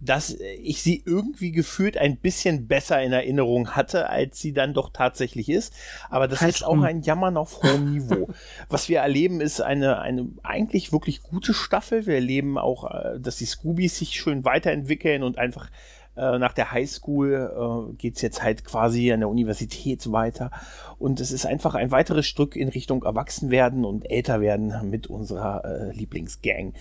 dass 0.00 0.36
ich 0.62 0.82
sie 0.82 1.02
irgendwie 1.04 1.50
gefühlt 1.50 1.98
ein 1.98 2.18
bisschen 2.18 2.68
besser 2.68 3.02
in 3.02 3.12
Erinnerung 3.12 3.70
hatte, 3.70 4.08
als 4.08 4.40
sie 4.40 4.52
dann 4.52 4.72
doch 4.72 4.90
tatsächlich 4.92 5.48
ist. 5.48 5.74
Aber 6.08 6.28
das 6.28 6.40
heißt 6.40 6.58
ist 6.58 6.62
auch 6.62 6.80
ein 6.82 7.02
Jammern 7.02 7.36
auf 7.36 7.62
hohem 7.62 7.92
Niveau. 7.92 8.28
Was 8.68 8.88
wir 8.88 9.00
erleben, 9.00 9.40
ist 9.40 9.60
eine, 9.60 9.98
eine 10.00 10.28
eigentlich 10.44 10.92
wirklich 10.92 11.22
gute 11.22 11.52
Staffel. 11.52 12.06
Wir 12.06 12.16
erleben 12.16 12.58
auch, 12.58 12.90
äh, 12.90 13.18
dass 13.18 13.36
die 13.36 13.46
Scoobies 13.46 13.98
sich 13.98 14.10
schön 14.10 14.44
weiterentwickeln 14.44 15.22
und 15.22 15.38
einfach 15.38 15.68
äh, 16.18 16.38
nach 16.38 16.52
der 16.52 16.72
Highschool 16.72 17.90
äh, 17.90 17.96
geht's 17.96 18.22
jetzt 18.22 18.42
halt 18.42 18.64
quasi 18.64 19.12
an 19.12 19.20
der 19.20 19.28
Universität 19.28 20.10
weiter. 20.10 20.50
Und 20.98 21.20
es 21.20 21.30
ist 21.30 21.46
einfach 21.46 21.74
ein 21.74 21.90
weiteres 21.90 22.26
Stück 22.26 22.56
in 22.56 22.68
Richtung 22.68 23.04
Erwachsenwerden 23.04 23.84
und 23.84 24.10
Älterwerden 24.10 24.90
mit 24.90 25.06
unserer 25.06 25.64
äh, 25.64 25.92
Lieblingsgang. 25.92 26.74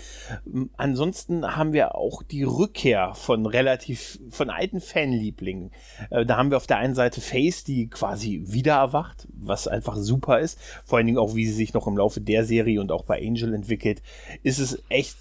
Ansonsten 0.76 1.56
haben 1.56 1.74
wir 1.74 1.96
auch 1.96 2.24
die 2.24 2.44
Rückkehr 2.44 3.14
von 3.14 3.46
relativ, 3.46 4.20
von 4.30 4.50
alten 4.50 4.82
Fanlieblingen. 4.82 5.72
Äh, 6.10 6.26
da 6.26 6.38
haben 6.38 6.50
wir 6.50 6.58
auf 6.58 6.68
der 6.68 6.78
einen 6.78 6.96
Seite 6.96 7.22
Face, 7.22 7.64
die 7.64 7.90
quasi 7.90 8.44
wieder 8.46 8.76
erwacht, 8.76 9.28
was 9.32 9.68
einfach 9.68 9.98
super 9.98 10.40
ist. 10.40 10.60
Vor 10.84 10.98
allen 10.98 11.06
Dingen 11.06 11.20
auch, 11.20 11.36
wie 11.36 11.46
sie 11.46 11.54
sich 11.54 11.74
noch 11.74 11.86
im 11.86 11.98
Laufe 11.98 12.22
der 12.22 12.44
Serie 12.44 12.82
und 12.82 12.92
auch 12.92 13.04
bei 13.04 13.20
Angel 13.20 13.54
entwickelt, 13.54 14.02
ist 14.42 14.60
es 14.60 14.82
echt 14.90 15.18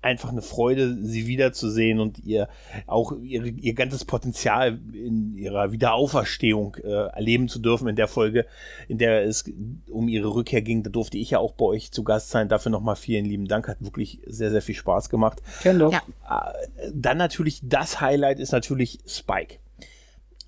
einfach 0.00 0.30
eine 0.30 0.42
Freude, 0.42 0.96
sie 1.02 1.26
wiederzusehen 1.26 1.98
und 1.98 2.18
ihr 2.24 2.48
auch 2.86 3.12
ihre, 3.20 3.48
ihr 3.48 3.74
ganzes 3.74 4.04
Potenzial 4.04 4.78
in 4.92 5.36
ihrer 5.36 5.72
Wiederauferstehung 5.72 6.76
äh, 6.76 6.88
erleben 6.88 7.48
zu 7.48 7.58
dürfen 7.58 7.88
in 7.88 7.96
der 7.96 8.06
Folge, 8.06 8.46
in 8.86 8.98
der 8.98 9.24
es 9.24 9.44
um 9.90 10.08
ihre 10.08 10.34
Rückkehr 10.34 10.62
ging. 10.62 10.82
Da 10.82 10.90
durfte 10.90 11.18
ich 11.18 11.30
ja 11.30 11.38
auch 11.38 11.52
bei 11.52 11.64
euch 11.64 11.90
zu 11.90 12.04
Gast 12.04 12.30
sein. 12.30 12.48
Dafür 12.48 12.70
nochmal 12.70 12.96
vielen 12.96 13.24
lieben 13.24 13.48
Dank. 13.48 13.66
Hat 13.66 13.78
wirklich 13.80 14.20
sehr, 14.26 14.50
sehr 14.50 14.62
viel 14.62 14.76
Spaß 14.76 15.10
gemacht. 15.10 15.42
Kenn 15.62 15.78
doch. 15.78 15.92
Ja. 15.92 16.02
Äh, 16.28 16.90
dann 16.94 17.18
natürlich 17.18 17.60
das 17.64 18.00
Highlight 18.00 18.38
ist 18.38 18.52
natürlich 18.52 19.00
Spike. 19.06 19.56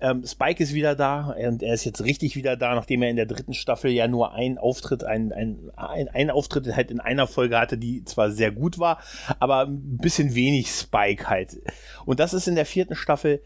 Ähm, 0.01 0.25
Spike 0.25 0.63
ist 0.63 0.73
wieder 0.73 0.95
da 0.95 1.35
und 1.47 1.61
er 1.61 1.73
ist 1.73 1.85
jetzt 1.85 2.03
richtig 2.03 2.35
wieder 2.35 2.57
da, 2.57 2.73
nachdem 2.73 3.03
er 3.03 3.09
in 3.09 3.15
der 3.15 3.27
dritten 3.27 3.53
Staffel 3.53 3.91
ja 3.91 4.07
nur 4.07 4.33
einen 4.33 4.57
Auftritt, 4.57 5.03
ein, 5.03 5.31
ein, 5.31 5.71
ein, 5.75 6.09
ein 6.09 6.29
Auftritt 6.31 6.75
halt 6.75 6.89
in 6.89 6.99
einer 6.99 7.27
Folge 7.27 7.59
hatte, 7.59 7.77
die 7.77 8.03
zwar 8.03 8.31
sehr 8.31 8.51
gut 8.51 8.79
war, 8.79 8.99
aber 9.39 9.67
ein 9.67 9.97
bisschen 9.97 10.33
wenig 10.33 10.69
Spike 10.71 11.29
halt. 11.29 11.61
Und 12.05 12.19
das 12.19 12.33
ist 12.33 12.47
in 12.47 12.55
der 12.55 12.65
vierten 12.65 12.95
Staffel 12.95 13.41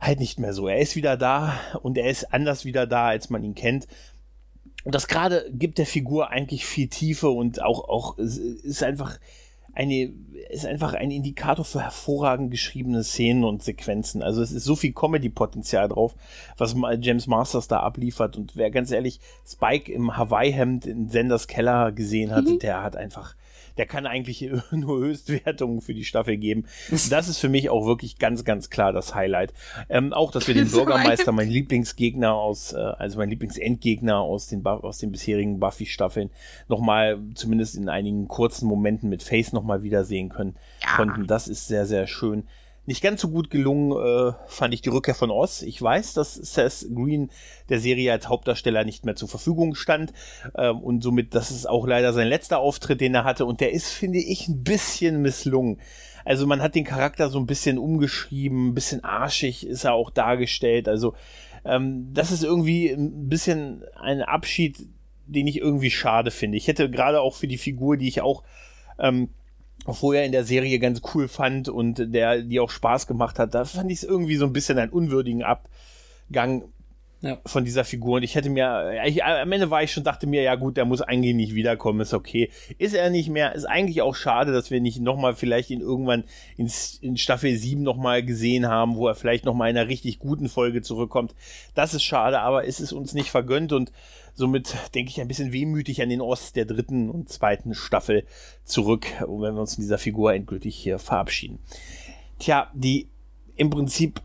halt 0.00 0.20
nicht 0.20 0.38
mehr 0.38 0.54
so. 0.54 0.68
Er 0.68 0.78
ist 0.78 0.96
wieder 0.96 1.16
da 1.16 1.60
und 1.82 1.98
er 1.98 2.08
ist 2.08 2.32
anders 2.32 2.64
wieder 2.64 2.86
da, 2.86 3.08
als 3.08 3.28
man 3.28 3.44
ihn 3.44 3.54
kennt. 3.54 3.86
Und 4.84 4.94
das 4.94 5.08
gerade 5.08 5.50
gibt 5.52 5.76
der 5.76 5.86
Figur 5.86 6.30
eigentlich 6.30 6.64
viel 6.64 6.88
Tiefe 6.88 7.28
und 7.28 7.62
auch, 7.62 7.86
auch 7.88 8.16
ist 8.16 8.82
einfach, 8.82 9.18
eine, 9.74 10.12
ist 10.50 10.66
einfach 10.66 10.94
ein 10.94 11.10
Indikator 11.10 11.64
für 11.64 11.82
hervorragend 11.82 12.50
geschriebene 12.50 13.02
Szenen 13.04 13.44
und 13.44 13.62
Sequenzen. 13.62 14.22
Also 14.22 14.42
es 14.42 14.52
ist 14.52 14.64
so 14.64 14.76
viel 14.76 14.92
Comedy-Potenzial 14.92 15.88
drauf, 15.88 16.14
was 16.56 16.74
James 17.00 17.26
Masters 17.26 17.68
da 17.68 17.80
abliefert. 17.80 18.36
Und 18.36 18.56
wer 18.56 18.70
ganz 18.70 18.90
ehrlich 18.90 19.20
Spike 19.46 19.92
im 19.92 20.16
Hawaii-Hemd 20.16 20.86
in 20.86 21.08
Senders 21.08 21.46
Keller 21.46 21.92
gesehen 21.92 22.32
hat, 22.32 22.44
mhm. 22.44 22.58
der 22.58 22.82
hat 22.82 22.96
einfach, 22.96 23.34
der 23.80 23.86
kann 23.86 24.06
eigentlich 24.06 24.46
nur 24.72 24.98
Höchstwertungen 24.98 25.80
für 25.80 25.94
die 25.94 26.04
Staffel 26.04 26.36
geben. 26.36 26.66
Das 27.08 27.28
ist 27.28 27.38
für 27.38 27.48
mich 27.48 27.70
auch 27.70 27.86
wirklich 27.86 28.18
ganz, 28.18 28.44
ganz 28.44 28.68
klar 28.68 28.92
das 28.92 29.14
Highlight. 29.14 29.54
Ähm, 29.88 30.12
auch, 30.12 30.32
dass 30.32 30.46
wir 30.46 30.54
den 30.54 30.68
Bürgermeister, 30.70 31.32
mein 31.32 31.48
Lieblingsgegner 31.48 32.34
aus, 32.34 32.74
äh, 32.74 32.76
also 32.76 33.16
mein 33.16 33.30
Lieblingsendgegner 33.30 34.18
aus 34.18 34.48
den, 34.48 34.66
aus 34.66 34.98
den 34.98 35.12
bisherigen 35.12 35.60
Buffy-Staffeln, 35.60 36.28
nochmal 36.68 37.20
zumindest 37.34 37.74
in 37.74 37.88
einigen 37.88 38.28
kurzen 38.28 38.68
Momenten 38.68 39.08
mit 39.08 39.22
Face 39.22 39.54
nochmal 39.54 39.82
wiedersehen 39.82 40.28
können 40.28 40.56
ja. 40.82 40.96
konnten. 40.96 41.26
Das 41.26 41.48
ist 41.48 41.66
sehr, 41.66 41.86
sehr 41.86 42.06
schön. 42.06 42.44
Nicht 42.90 43.04
ganz 43.04 43.20
so 43.20 43.28
gut 43.28 43.50
gelungen 43.50 43.92
äh, 43.92 44.32
fand 44.48 44.74
ich 44.74 44.82
die 44.82 44.88
Rückkehr 44.88 45.14
von 45.14 45.30
Oz. 45.30 45.62
Ich 45.62 45.80
weiß, 45.80 46.12
dass 46.14 46.34
Seth 46.34 46.88
Green 46.92 47.30
der 47.68 47.78
Serie 47.78 48.10
als 48.10 48.28
Hauptdarsteller 48.28 48.82
nicht 48.82 49.04
mehr 49.04 49.14
zur 49.14 49.28
Verfügung 49.28 49.76
stand 49.76 50.12
äh, 50.54 50.70
und 50.70 51.00
somit, 51.00 51.36
das 51.36 51.52
ist 51.52 51.68
auch 51.68 51.86
leider 51.86 52.12
sein 52.12 52.26
letzter 52.26 52.58
Auftritt, 52.58 53.00
den 53.00 53.14
er 53.14 53.22
hatte 53.22 53.46
und 53.46 53.60
der 53.60 53.70
ist, 53.70 53.92
finde 53.92 54.18
ich, 54.18 54.48
ein 54.48 54.64
bisschen 54.64 55.22
misslungen. 55.22 55.78
Also 56.24 56.48
man 56.48 56.60
hat 56.60 56.74
den 56.74 56.82
Charakter 56.82 57.30
so 57.30 57.38
ein 57.38 57.46
bisschen 57.46 57.78
umgeschrieben, 57.78 58.70
ein 58.70 58.74
bisschen 58.74 59.04
arschig 59.04 59.64
ist 59.68 59.84
er 59.84 59.92
auch 59.92 60.10
dargestellt. 60.10 60.88
Also 60.88 61.14
ähm, 61.64 62.12
das 62.12 62.32
ist 62.32 62.42
irgendwie 62.42 62.88
ein 62.90 63.28
bisschen 63.28 63.84
ein 64.00 64.20
Abschied, 64.20 64.78
den 65.28 65.46
ich 65.46 65.60
irgendwie 65.60 65.92
schade 65.92 66.32
finde. 66.32 66.58
Ich 66.58 66.66
hätte 66.66 66.90
gerade 66.90 67.20
auch 67.20 67.36
für 67.36 67.46
die 67.46 67.56
Figur, 67.56 67.96
die 67.96 68.08
ich 68.08 68.20
auch 68.20 68.42
ähm, 68.98 69.28
vorher 69.86 70.24
in 70.24 70.32
der 70.32 70.44
Serie 70.44 70.78
ganz 70.78 71.00
cool 71.14 71.28
fand 71.28 71.68
und 71.68 72.12
der, 72.12 72.42
die 72.42 72.60
auch 72.60 72.70
Spaß 72.70 73.06
gemacht 73.06 73.38
hat, 73.38 73.54
da 73.54 73.64
fand 73.64 73.90
ich 73.90 73.98
es 73.98 74.04
irgendwie 74.04 74.36
so 74.36 74.46
ein 74.46 74.52
bisschen 74.52 74.78
einen 74.78 74.92
unwürdigen 74.92 75.42
Abgang 75.42 76.64
ja. 77.22 77.38
von 77.46 77.64
dieser 77.64 77.84
Figur. 77.84 78.16
Und 78.16 78.22
ich 78.22 78.34
hätte 78.34 78.50
mir, 78.50 78.92
ich, 79.06 79.24
am 79.24 79.52
Ende 79.52 79.70
war 79.70 79.82
ich 79.82 79.92
schon, 79.92 80.04
dachte 80.04 80.26
mir, 80.26 80.42
ja 80.42 80.54
gut, 80.54 80.76
der 80.76 80.84
muss 80.84 81.02
eigentlich 81.02 81.34
nicht 81.34 81.54
wiederkommen, 81.54 82.00
ist 82.00 82.14
okay. 82.14 82.50
Ist 82.78 82.94
er 82.94 83.10
nicht 83.10 83.28
mehr, 83.28 83.54
ist 83.54 83.64
eigentlich 83.64 84.02
auch 84.02 84.14
schade, 84.14 84.52
dass 84.52 84.70
wir 84.70 84.80
nicht 84.80 85.00
nochmal 85.00 85.34
vielleicht 85.34 85.70
ihn 85.70 85.80
irgendwann 85.80 86.24
in, 86.56 86.70
in 87.00 87.16
Staffel 87.16 87.56
7 87.56 87.82
nochmal 87.82 88.22
gesehen 88.22 88.68
haben, 88.68 88.96
wo 88.96 89.08
er 89.08 89.14
vielleicht 89.14 89.44
nochmal 89.44 89.70
in 89.70 89.76
einer 89.76 89.88
richtig 89.88 90.18
guten 90.18 90.48
Folge 90.48 90.82
zurückkommt. 90.82 91.34
Das 91.74 91.94
ist 91.94 92.04
schade, 92.04 92.40
aber 92.40 92.66
es 92.66 92.80
ist 92.80 92.92
uns 92.92 93.14
nicht 93.14 93.30
vergönnt 93.30 93.72
und 93.72 93.92
somit 94.34 94.76
denke 94.94 95.10
ich 95.10 95.20
ein 95.20 95.28
bisschen 95.28 95.52
wehmütig 95.52 96.02
an 96.02 96.08
den 96.08 96.20
Ost 96.20 96.56
der 96.56 96.64
dritten 96.64 97.10
und 97.10 97.28
zweiten 97.28 97.74
Staffel 97.74 98.24
zurück, 98.64 99.06
wenn 99.20 99.54
wir 99.54 99.60
uns 99.60 99.74
in 99.74 99.82
dieser 99.82 99.98
Figur 99.98 100.32
endgültig 100.34 100.76
hier 100.76 100.98
verabschieden. 100.98 101.58
Tja, 102.38 102.70
die 102.74 103.08
im 103.56 103.70
Prinzip 103.70 104.22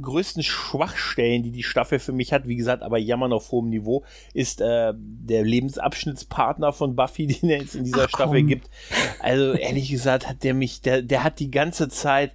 größten 0.00 0.42
Schwachstellen, 0.42 1.42
die 1.42 1.50
die 1.50 1.62
Staffel 1.62 1.98
für 1.98 2.12
mich 2.12 2.32
hat, 2.32 2.48
wie 2.48 2.56
gesagt, 2.56 2.82
aber 2.82 2.98
jammern 2.98 3.32
auf 3.32 3.50
hohem 3.50 3.68
Niveau, 3.68 4.04
ist 4.32 4.60
äh, 4.60 4.92
der 4.96 5.44
Lebensabschnittspartner 5.44 6.72
von 6.72 6.96
Buffy, 6.96 7.26
den 7.40 7.50
er 7.50 7.60
jetzt 7.60 7.74
in 7.74 7.84
dieser 7.84 8.04
Ach, 8.04 8.08
Staffel 8.08 8.42
gibt. 8.42 8.70
Also 9.20 9.52
ehrlich 9.52 9.90
gesagt 9.90 10.28
hat 10.28 10.42
der 10.42 10.54
mich, 10.54 10.80
der, 10.80 11.02
der 11.02 11.22
hat 11.22 11.38
die 11.38 11.50
ganze 11.50 11.88
Zeit 11.88 12.34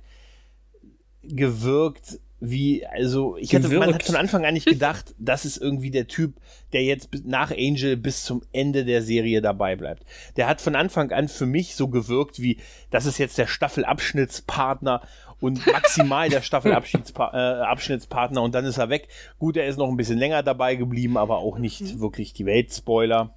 gewirkt 1.23 2.19
wie, 2.41 2.85
also 2.85 3.35
ich 3.37 3.53
hatte, 3.53 3.67
man 3.67 3.93
hat 3.93 4.03
von 4.03 4.15
Anfang 4.15 4.45
an 4.45 4.53
nicht 4.53 4.65
gedacht, 4.65 5.13
das 5.17 5.45
ist 5.45 5.57
irgendwie 5.57 5.91
der 5.91 6.07
Typ, 6.07 6.35
der 6.71 6.83
jetzt 6.83 7.09
nach 7.25 7.51
Angel 7.51 7.97
bis 7.97 8.23
zum 8.23 8.41
Ende 8.53 8.85
der 8.85 9.01
Serie 9.01 9.41
dabei 9.41 9.75
bleibt. 9.75 10.03
Der 10.37 10.47
hat 10.47 10.61
von 10.61 10.75
Anfang 10.75 11.11
an 11.11 11.27
für 11.27 11.45
mich 11.45 11.75
so 11.75 11.89
gewirkt 11.89 12.41
wie, 12.41 12.57
das 12.91 13.05
ist 13.05 13.17
jetzt 13.17 13.37
der 13.37 13.47
Staffelabschnittspartner 13.47 15.01
und 15.41 15.65
maximal 15.67 16.29
der 16.29 16.41
Staffelabschnittspartner 16.41 18.41
äh, 18.41 18.43
und 18.43 18.55
dann 18.55 18.65
ist 18.65 18.77
er 18.77 18.89
weg. 18.89 19.09
Gut, 19.37 19.57
er 19.57 19.67
ist 19.67 19.77
noch 19.77 19.89
ein 19.89 19.97
bisschen 19.97 20.17
länger 20.17 20.43
dabei 20.43 20.75
geblieben, 20.75 21.17
aber 21.17 21.39
auch 21.39 21.57
nicht 21.57 21.81
mhm. 21.81 21.99
wirklich 21.99 22.33
die 22.33 22.45
Weltspoiler. 22.45 23.35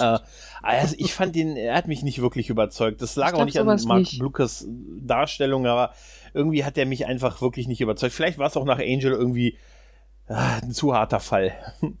äh, 0.00 0.18
also 0.62 0.94
ich 0.98 1.14
fand 1.14 1.34
den, 1.34 1.56
er 1.56 1.74
hat 1.74 1.88
mich 1.88 2.02
nicht 2.02 2.20
wirklich 2.20 2.50
überzeugt. 2.50 3.00
Das 3.00 3.16
lag 3.16 3.34
auch 3.34 3.44
nicht 3.44 3.58
an 3.58 3.66
Mark 3.66 4.12
Lucas 4.18 4.66
Darstellung, 4.68 5.66
aber 5.66 5.94
irgendwie 6.34 6.64
hat 6.64 6.78
er 6.78 6.86
mich 6.86 7.06
einfach 7.06 7.40
wirklich 7.40 7.68
nicht 7.68 7.80
überzeugt. 7.80 8.14
Vielleicht 8.14 8.38
war 8.38 8.46
es 8.46 8.56
auch 8.56 8.64
nach 8.64 8.78
Angel 8.78 9.12
irgendwie 9.12 9.58
äh, 10.28 10.62
ein 10.62 10.72
zu 10.72 10.94
harter 10.94 11.20
Fall. 11.20 11.52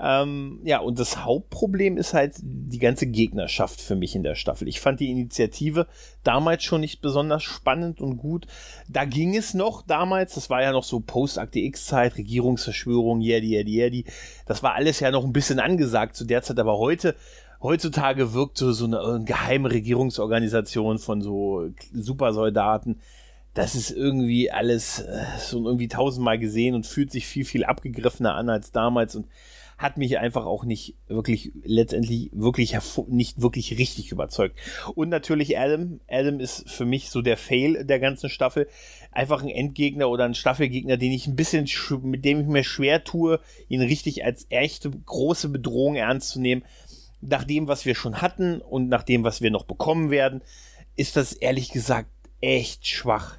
Ähm, 0.00 0.60
ja, 0.64 0.80
und 0.80 0.98
das 0.98 1.22
Hauptproblem 1.24 1.98
ist 1.98 2.14
halt 2.14 2.36
die 2.40 2.78
ganze 2.78 3.06
Gegnerschaft 3.06 3.80
für 3.80 3.94
mich 3.94 4.16
in 4.16 4.22
der 4.22 4.34
Staffel. 4.36 4.66
Ich 4.66 4.80
fand 4.80 5.00
die 5.00 5.10
Initiative 5.10 5.86
damals 6.24 6.64
schon 6.64 6.80
nicht 6.80 7.02
besonders 7.02 7.42
spannend 7.42 8.00
und 8.00 8.16
gut. 8.16 8.46
Da 8.88 9.04
ging 9.04 9.36
es 9.36 9.52
noch 9.52 9.82
damals, 9.82 10.34
das 10.34 10.48
war 10.48 10.62
ja 10.62 10.72
noch 10.72 10.84
so 10.84 11.00
Post-Akte 11.00 11.58
X-Zeit, 11.58 12.16
Regierungsverschwörung, 12.16 13.20
yadi, 13.20 13.54
yadi, 13.54 13.76
yadi. 13.76 14.04
Das 14.46 14.62
war 14.62 14.74
alles 14.74 14.98
ja 15.00 15.10
noch 15.10 15.24
ein 15.24 15.32
bisschen 15.34 15.60
angesagt 15.60 16.16
zu 16.16 16.24
der 16.24 16.42
Zeit, 16.42 16.58
aber 16.58 16.78
heute 16.78 17.14
heutzutage 17.62 18.32
wirkt 18.32 18.58
so, 18.58 18.72
so 18.72 18.86
eine, 18.86 19.00
eine 19.00 19.24
geheime 19.24 19.70
Regierungsorganisation 19.70 20.98
von 20.98 21.20
so 21.20 21.68
Supersoldaten. 21.92 23.00
Das 23.54 23.74
ist 23.74 23.90
irgendwie 23.90 24.50
alles 24.50 25.00
äh, 25.00 25.24
so 25.38 25.64
irgendwie 25.64 25.88
tausendmal 25.88 26.38
gesehen 26.38 26.74
und 26.74 26.86
fühlt 26.86 27.10
sich 27.10 27.26
viel, 27.26 27.44
viel 27.44 27.64
abgegriffener 27.64 28.34
an 28.34 28.48
als 28.48 28.72
damals 28.72 29.14
und 29.14 29.26
hat 29.82 29.98
mich 29.98 30.18
einfach 30.18 30.46
auch 30.46 30.64
nicht 30.64 30.94
wirklich 31.08 31.50
letztendlich 31.64 32.30
wirklich 32.32 32.76
nicht 33.08 33.42
wirklich 33.42 33.78
richtig 33.78 34.12
überzeugt. 34.12 34.56
Und 34.94 35.08
natürlich 35.08 35.58
Adam. 35.58 36.00
Adam 36.08 36.38
ist 36.38 36.70
für 36.70 36.84
mich 36.84 37.10
so 37.10 37.20
der 37.20 37.36
Fail 37.36 37.84
der 37.84 37.98
ganzen 37.98 38.30
Staffel. 38.30 38.68
Einfach 39.10 39.42
ein 39.42 39.48
Endgegner 39.48 40.08
oder 40.08 40.24
ein 40.24 40.34
Staffelgegner, 40.34 40.96
den 40.96 41.10
ich 41.10 41.26
ein 41.26 41.36
bisschen, 41.36 41.68
mit 42.02 42.24
dem 42.24 42.40
ich 42.40 42.46
mir 42.46 42.64
schwer 42.64 43.02
tue, 43.02 43.40
ihn 43.68 43.82
richtig 43.82 44.24
als 44.24 44.46
echte 44.50 44.90
große 44.90 45.48
Bedrohung 45.48 45.96
ernst 45.96 46.30
zu 46.30 46.40
nehmen. 46.40 46.62
Nach 47.20 47.44
dem, 47.44 47.66
was 47.66 47.84
wir 47.84 47.96
schon 47.96 48.22
hatten 48.22 48.60
und 48.60 48.88
nach 48.88 49.02
dem, 49.02 49.24
was 49.24 49.42
wir 49.42 49.50
noch 49.50 49.64
bekommen 49.64 50.10
werden, 50.10 50.42
ist 50.94 51.16
das 51.16 51.32
ehrlich 51.32 51.70
gesagt 51.70 52.08
echt 52.40 52.86
schwach. 52.86 53.38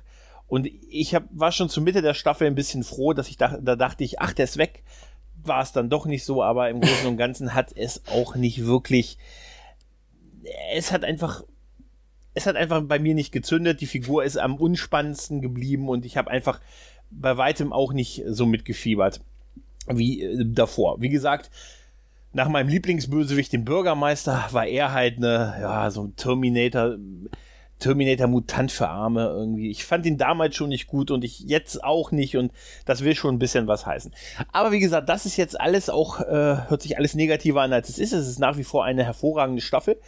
Und 0.54 0.68
ich 0.89 1.16
hab, 1.16 1.24
war 1.32 1.51
schon 1.51 1.70
zur 1.70 1.82
Mitte 1.82 2.04
der 2.04 2.14
Staffel 2.14 2.45
ein 2.45 2.54
bisschen 2.54 2.84
froh, 2.84 3.14
dass 3.14 3.28
ich 3.30 3.38
da, 3.38 3.58
da 3.58 3.76
dachte 3.76 4.04
ich, 4.04 4.20
ach, 4.20 4.34
der 4.34 4.45
ist 4.45 4.58
weg 4.58 4.84
war 5.47 5.62
es 5.62 5.72
dann 5.72 5.89
doch 5.89 6.06
nicht 6.06 6.24
so, 6.24 6.43
aber 6.43 6.70
im 6.70 6.82
Großen 6.82 7.08
und 7.08 7.18
Ganzen 7.18 7.54
hat 7.54 7.76
es 7.76 8.04
auch 8.08 8.36
nicht 8.36 8.66
wirklich. 8.66 9.18
Es 10.74 10.91
hat 10.91 11.04
einfach. 11.04 11.43
Es 12.36 12.47
hat 12.47 12.56
einfach 12.56 12.82
bei 12.82 12.97
mir 12.97 13.14
nicht 13.14 13.32
gezündet. 13.32 13.80
Die 13.82 13.86
Figur 13.86 14.24
ist 14.24 14.38
am 14.38 14.56
unspannendsten 14.56 15.41
geblieben 15.41 15.88
und 15.88 16.04
ich 16.04 16.18
habe 16.18 16.32
einfach 16.32 16.60
bei 17.12 17.38
weitem 17.38 17.72
auch 17.72 17.93
nicht 17.93 18.24
so 18.26 18.47
mitgefiebert 18.47 19.22
wie 19.88 20.24
äh, 20.24 20.43
davor. 20.43 20.99
Wie 20.99 21.10
gesagt, 21.10 21.51
nach 22.32 22.47
meinem 22.47 22.70
Lieblingsbösewicht, 22.70 23.54
dem 23.54 23.66
Bürgermeister, 23.66 24.47
war 24.49 24.66
er 24.66 24.93
halt 24.93 25.18
eine, 25.18 25.58
ja, 25.62 25.91
so 25.91 26.06
ein 26.06 26.16
Terminator 26.16 26.97
Terminator 27.84 28.27
Mutant 28.27 28.71
für 28.71 28.88
Arme 28.88 29.25
irgendwie. 29.25 29.69
Ich 29.69 29.84
fand 29.84 30.05
ihn 30.05 30.17
damals 30.17 30.55
schon 30.55 30.69
nicht 30.69 30.88
gut 30.88 31.11
und 31.11 31.25
ich 31.25 31.41
jetzt 31.41 31.84
auch 31.84 32.11
nicht 32.11 32.38
und 32.38 32.53
das 32.86 33.03
will 33.03 33.13
schon 33.13 33.36
ein 33.36 33.39
bisschen 33.39 33.67
was 33.67 33.86
heißen. 33.86 34.13
Aber 34.53 34.71
wie 34.71 34.79
gesagt, 34.79 35.09
das 35.09 35.25
ist 35.25 35.36
jetzt 35.36 35.59
alles 35.59 35.89
auch, 35.89 36.21
äh, 36.21 36.69
hört 36.69 36.81
sich 36.81 36.97
alles 36.97 37.13
negativer 37.13 37.61
an 37.61 37.73
als 37.73 37.89
es 37.89 37.99
ist. 37.99 38.13
Es 38.13 38.29
ist 38.29 38.39
nach 38.39 38.55
wie 38.57 38.63
vor 38.63 38.86
eine 38.86 39.03
hervorragende 39.03 39.61
Staffel, 39.61 39.99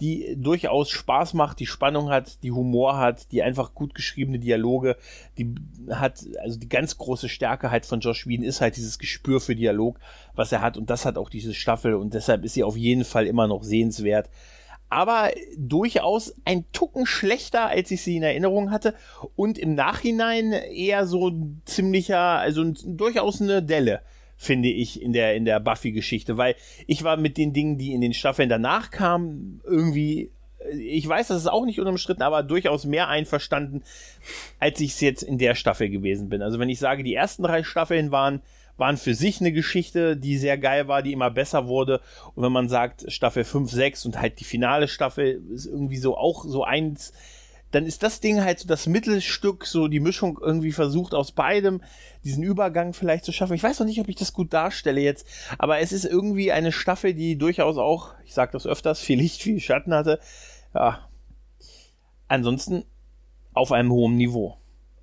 die 0.00 0.34
durchaus 0.36 0.90
Spaß 0.90 1.34
macht, 1.34 1.60
die 1.60 1.66
Spannung 1.66 2.10
hat, 2.10 2.42
die 2.42 2.50
Humor 2.50 2.98
hat, 2.98 3.30
die 3.30 3.44
einfach 3.44 3.74
gut 3.74 3.94
geschriebene 3.94 4.40
Dialoge, 4.40 4.96
die 5.38 5.54
hat, 5.88 6.24
also 6.42 6.58
die 6.58 6.68
ganz 6.68 6.98
große 6.98 7.28
Stärke 7.28 7.70
halt 7.70 7.86
von 7.86 8.00
Josh 8.00 8.26
Whedon 8.26 8.44
ist 8.44 8.60
halt 8.60 8.74
dieses 8.74 8.98
Gespür 8.98 9.40
für 9.40 9.54
Dialog, 9.54 10.00
was 10.34 10.50
er 10.50 10.62
hat 10.62 10.76
und 10.76 10.90
das 10.90 11.06
hat 11.06 11.16
auch 11.16 11.30
diese 11.30 11.54
Staffel 11.54 11.94
und 11.94 12.12
deshalb 12.12 12.44
ist 12.44 12.54
sie 12.54 12.64
auf 12.64 12.76
jeden 12.76 13.04
Fall 13.04 13.28
immer 13.28 13.46
noch 13.46 13.62
sehenswert 13.62 14.28
aber 14.90 15.30
durchaus 15.56 16.34
ein 16.44 16.64
Tucken 16.72 17.06
schlechter, 17.06 17.68
als 17.68 17.90
ich 17.90 18.02
sie 18.02 18.16
in 18.16 18.22
Erinnerung 18.22 18.70
hatte 18.70 18.94
und 19.36 19.56
im 19.56 19.74
Nachhinein 19.74 20.52
eher 20.52 21.06
so 21.06 21.32
ziemlicher, 21.64 22.18
also 22.18 22.64
durchaus 22.84 23.40
eine 23.40 23.62
Delle 23.62 24.02
finde 24.36 24.70
ich 24.70 25.00
in 25.02 25.12
der 25.12 25.36
in 25.36 25.44
der 25.44 25.60
Buffy 25.60 25.92
Geschichte, 25.92 26.36
weil 26.36 26.56
ich 26.86 27.04
war 27.04 27.16
mit 27.16 27.36
den 27.36 27.52
Dingen, 27.52 27.76
die 27.76 27.92
in 27.92 28.00
den 28.00 28.14
Staffeln 28.14 28.48
danach 28.48 28.90
kamen, 28.90 29.60
irgendwie 29.64 30.30
ich 30.72 31.08
weiß, 31.08 31.28
das 31.28 31.38
ist 31.38 31.46
auch 31.46 31.64
nicht 31.64 31.80
unumstritten, 31.80 32.22
aber 32.22 32.42
durchaus 32.42 32.84
mehr 32.84 33.08
einverstanden, 33.08 33.82
als 34.58 34.80
ich 34.80 34.90
es 34.90 35.00
jetzt 35.00 35.22
in 35.22 35.38
der 35.38 35.54
Staffel 35.54 35.88
gewesen 35.88 36.28
bin. 36.28 36.42
Also 36.42 36.58
wenn 36.58 36.68
ich 36.68 36.78
sage, 36.78 37.02
die 37.02 37.14
ersten 37.14 37.42
drei 37.42 37.62
Staffeln 37.62 38.10
waren 38.10 38.42
waren 38.80 38.96
für 38.96 39.14
sich 39.14 39.40
eine 39.40 39.52
Geschichte, 39.52 40.16
die 40.16 40.36
sehr 40.38 40.58
geil 40.58 40.88
war, 40.88 41.02
die 41.02 41.12
immer 41.12 41.30
besser 41.30 41.68
wurde. 41.68 42.00
Und 42.34 42.42
wenn 42.42 42.50
man 42.50 42.68
sagt, 42.68 43.12
Staffel 43.12 43.44
5, 43.44 43.70
6 43.70 44.06
und 44.06 44.20
halt 44.20 44.40
die 44.40 44.44
finale 44.44 44.88
Staffel 44.88 45.42
ist 45.52 45.66
irgendwie 45.66 45.98
so 45.98 46.16
auch 46.16 46.44
so 46.44 46.64
eins, 46.64 47.12
dann 47.70 47.86
ist 47.86 48.02
das 48.02 48.20
Ding 48.20 48.42
halt 48.42 48.58
so 48.58 48.66
das 48.66 48.86
Mittelstück, 48.86 49.64
so 49.64 49.86
die 49.86 50.00
Mischung 50.00 50.38
irgendwie 50.42 50.72
versucht 50.72 51.14
aus 51.14 51.30
beidem, 51.30 51.82
diesen 52.24 52.42
Übergang 52.42 52.94
vielleicht 52.94 53.24
zu 53.24 53.32
schaffen. 53.32 53.54
Ich 53.54 53.62
weiß 53.62 53.78
noch 53.78 53.86
nicht, 53.86 54.00
ob 54.00 54.08
ich 54.08 54.16
das 54.16 54.32
gut 54.32 54.52
darstelle 54.52 55.00
jetzt, 55.00 55.26
aber 55.58 55.78
es 55.78 55.92
ist 55.92 56.04
irgendwie 56.04 56.50
eine 56.50 56.72
Staffel, 56.72 57.14
die 57.14 57.36
durchaus 57.36 57.76
auch, 57.76 58.14
ich 58.24 58.34
sag 58.34 58.50
das 58.52 58.66
öfters, 58.66 59.00
viel 59.00 59.18
Licht, 59.18 59.42
viel 59.42 59.60
Schatten 59.60 59.94
hatte. 59.94 60.18
Ja. 60.74 61.06
Ansonsten 62.26 62.84
auf 63.52 63.72
einem 63.72 63.92
hohen 63.92 64.16
Niveau. 64.16 64.56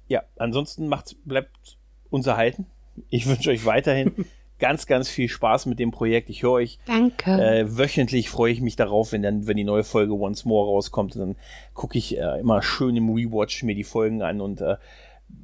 Ja, 0.08 0.24
ansonsten 0.38 0.88
macht's, 0.88 1.16
bleibt 1.26 1.78
uns 2.10 2.26
erhalten. 2.28 2.66
Ich 3.10 3.28
wünsche 3.28 3.50
euch 3.50 3.66
weiterhin 3.66 4.12
ganz, 4.60 4.88
ganz 4.88 5.10
viel 5.10 5.30
Spaß 5.30 5.66
mit 5.66 5.80
dem 5.80 5.92
Projekt. 5.92 6.30
Ich 6.30 6.44
höre 6.44 6.52
euch. 6.52 6.80
Danke. 6.86 7.32
Äh, 7.32 7.78
wöchentlich 7.78 8.30
freue 8.30 8.52
ich 8.52 8.62
mich 8.62 8.76
darauf, 8.76 9.12
wenn 9.12 9.22
dann, 9.22 9.48
wenn 9.48 9.58
die 9.58 9.64
neue 9.64 9.84
Folge 9.84 10.14
Once 10.14 10.46
More 10.46 10.68
rauskommt. 10.68 11.16
Dann 11.16 11.36
gucke 11.74 11.98
ich 11.98 12.18
äh, 12.18 12.40
immer 12.40 12.62
schön 12.62 12.96
im 12.96 13.10
Rewatch 13.10 13.64
mir 13.64 13.76
die 13.76 13.84
Folgen 13.84 14.22
an 14.22 14.42
und 14.42 14.62
äh, 14.62 14.78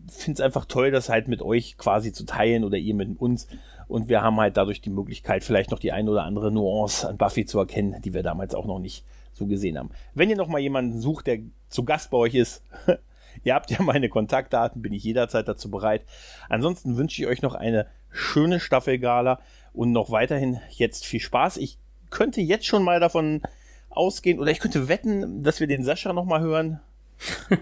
finde 0.08 0.38
es 0.38 0.42
einfach 0.42 0.66
toll, 0.66 0.92
das 0.92 1.10
halt 1.10 1.28
mit 1.28 1.42
euch 1.42 1.78
quasi 1.78 2.12
zu 2.12 2.26
teilen 2.26 2.64
oder 2.64 2.78
ihr 2.78 2.96
mit 2.96 3.20
uns. 3.20 3.48
Und 3.88 4.10
wir 4.10 4.22
haben 4.22 4.38
halt 4.38 4.58
dadurch 4.58 4.82
die 4.82 4.90
Möglichkeit, 4.90 5.44
vielleicht 5.44 5.72
noch 5.72 5.80
die 5.80 5.92
ein 5.92 6.10
oder 6.10 6.24
andere 6.24 6.52
Nuance 6.52 7.08
an 7.08 7.18
Buffy 7.18 7.46
zu 7.46 7.60
erkennen, 7.60 8.02
die 8.04 8.14
wir 8.14 8.24
damals 8.24 8.56
auch 8.56 8.66
noch 8.66 8.80
nicht 8.80 9.06
so 9.34 9.46
gesehen 9.46 9.78
haben. 9.78 9.90
Wenn 10.14 10.30
ihr 10.30 10.38
noch 10.38 10.48
mal 10.48 10.60
jemanden 10.60 11.00
sucht, 11.00 11.28
der 11.28 11.40
zu 11.70 11.84
Gast 11.84 12.12
bei 12.12 12.18
euch 12.18 12.36
ist, 12.36 12.64
ihr 13.44 13.54
habt 13.54 13.72
ja 13.72 13.82
meine 13.82 14.10
Kontaktdaten, 14.10 14.82
bin 14.82 14.94
ich 14.94 15.04
jederzeit 15.04 15.48
dazu 15.48 15.70
bereit. 15.70 16.04
Ansonsten 16.50 16.98
wünsche 16.98 17.22
ich 17.22 17.28
euch 17.28 17.42
noch 17.42 17.56
eine 17.56 17.88
schöne 18.12 18.60
Staffelgala 18.60 19.40
und 19.74 19.92
noch 19.92 20.12
weiterhin 20.12 20.60
jetzt 20.70 21.06
viel 21.06 21.20
Spaß. 21.20 21.58
Ich 21.58 21.78
könnte 22.10 22.42
jetzt 22.42 22.66
schon 22.66 22.84
mal 22.84 23.00
davon 23.00 23.42
ausgehen 23.90 24.40
oder 24.40 24.52
ich 24.52 24.60
könnte 24.60 24.88
wetten, 24.88 25.44
dass 25.44 25.60
wir 25.60 25.68
den 25.68 25.84
Sascha 25.84 26.14
noch 26.14 26.26
mal 26.26 26.42
hören. 26.42 26.80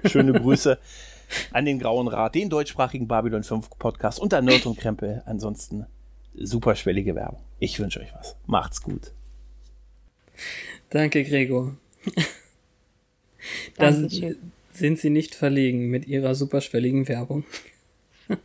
Schöne 0.06 0.34
Grüße 0.34 0.80
an 1.52 1.66
den 1.66 1.80
Grauen 1.80 2.08
Rat, 2.08 2.36
den 2.36 2.50
deutschsprachigen 2.50 3.08
Babylon 3.08 3.44
5 3.44 3.70
Podcast 3.78 4.20
und 4.20 4.34
an 4.34 4.46
Nerd 4.46 4.66
und 4.66 4.78
Krempel. 4.78 5.24
Ansonsten 5.26 5.86
superschwellige 6.34 7.16
Werbung. 7.16 7.42
Ich 7.60 7.80
wünsche 7.80 8.00
euch 8.00 8.14
was. 8.14 8.36
Macht's 8.46 8.82
gut. 8.82 9.14
Danke, 10.90 11.24
Gregor. 11.24 11.76
da 13.78 13.92
sind 14.74 15.00
Sie 15.00 15.10
nicht 15.10 15.36
verlegen 15.36 15.90
mit 15.90 16.08
Ihrer 16.08 16.36
superschwelligen 16.36 17.08
Werbung. 17.08 17.44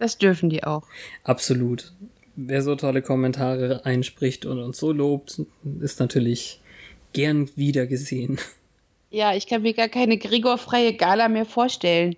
Das 0.01 0.19
dürfen 0.19 0.51
die 0.51 0.65
auch. 0.65 0.83
Absolut. 1.23 1.93
Wer 2.35 2.63
so 2.63 2.75
tolle 2.75 3.03
Kommentare 3.03 3.87
einspricht 3.87 4.45
und 4.45 4.59
uns 4.59 4.79
so 4.79 4.91
lobt, 4.91 5.43
ist 5.79 6.01
natürlich 6.01 6.61
gern 7.13 7.49
wiedergesehen. 7.55 8.41
Ja, 9.11 9.35
ich 9.37 9.47
kann 9.47 9.63
mir 9.63 9.75
gar 9.75 9.89
keine 9.89 10.19
Gregor-freie 10.19 10.95
Gala 10.95 11.29
mehr 11.29 11.47
vorstellen. 11.47 12.17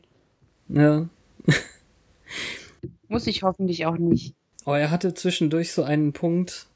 Ja. 0.69 1.09
Muss 3.09 3.27
ich 3.27 3.43
hoffentlich 3.43 3.85
auch 3.87 3.99
nicht. 3.99 4.35
Oh, 4.65 4.73
er 4.73 4.91
hatte 4.91 5.15
zwischendurch 5.15 5.73
so 5.73 5.83
einen 5.83 6.13
Punkt, 6.13 6.67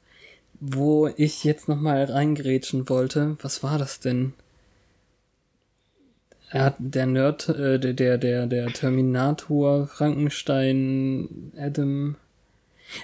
wo 0.59 1.09
ich 1.17 1.43
jetzt 1.43 1.67
nochmal 1.67 2.05
reingrätschen 2.05 2.87
wollte. 2.87 3.37
Was 3.41 3.63
war 3.63 3.77
das 3.77 3.99
denn? 3.99 4.33
Er 6.53 6.65
hat 6.65 6.75
der 6.77 7.07
Nerd, 7.07 7.49
äh, 7.49 7.79
der, 7.79 7.93
der, 7.93 8.19
der, 8.19 8.45
der 8.45 8.67
Terminator, 8.67 9.87
Frankenstein, 9.87 11.51
Adam. 11.57 12.15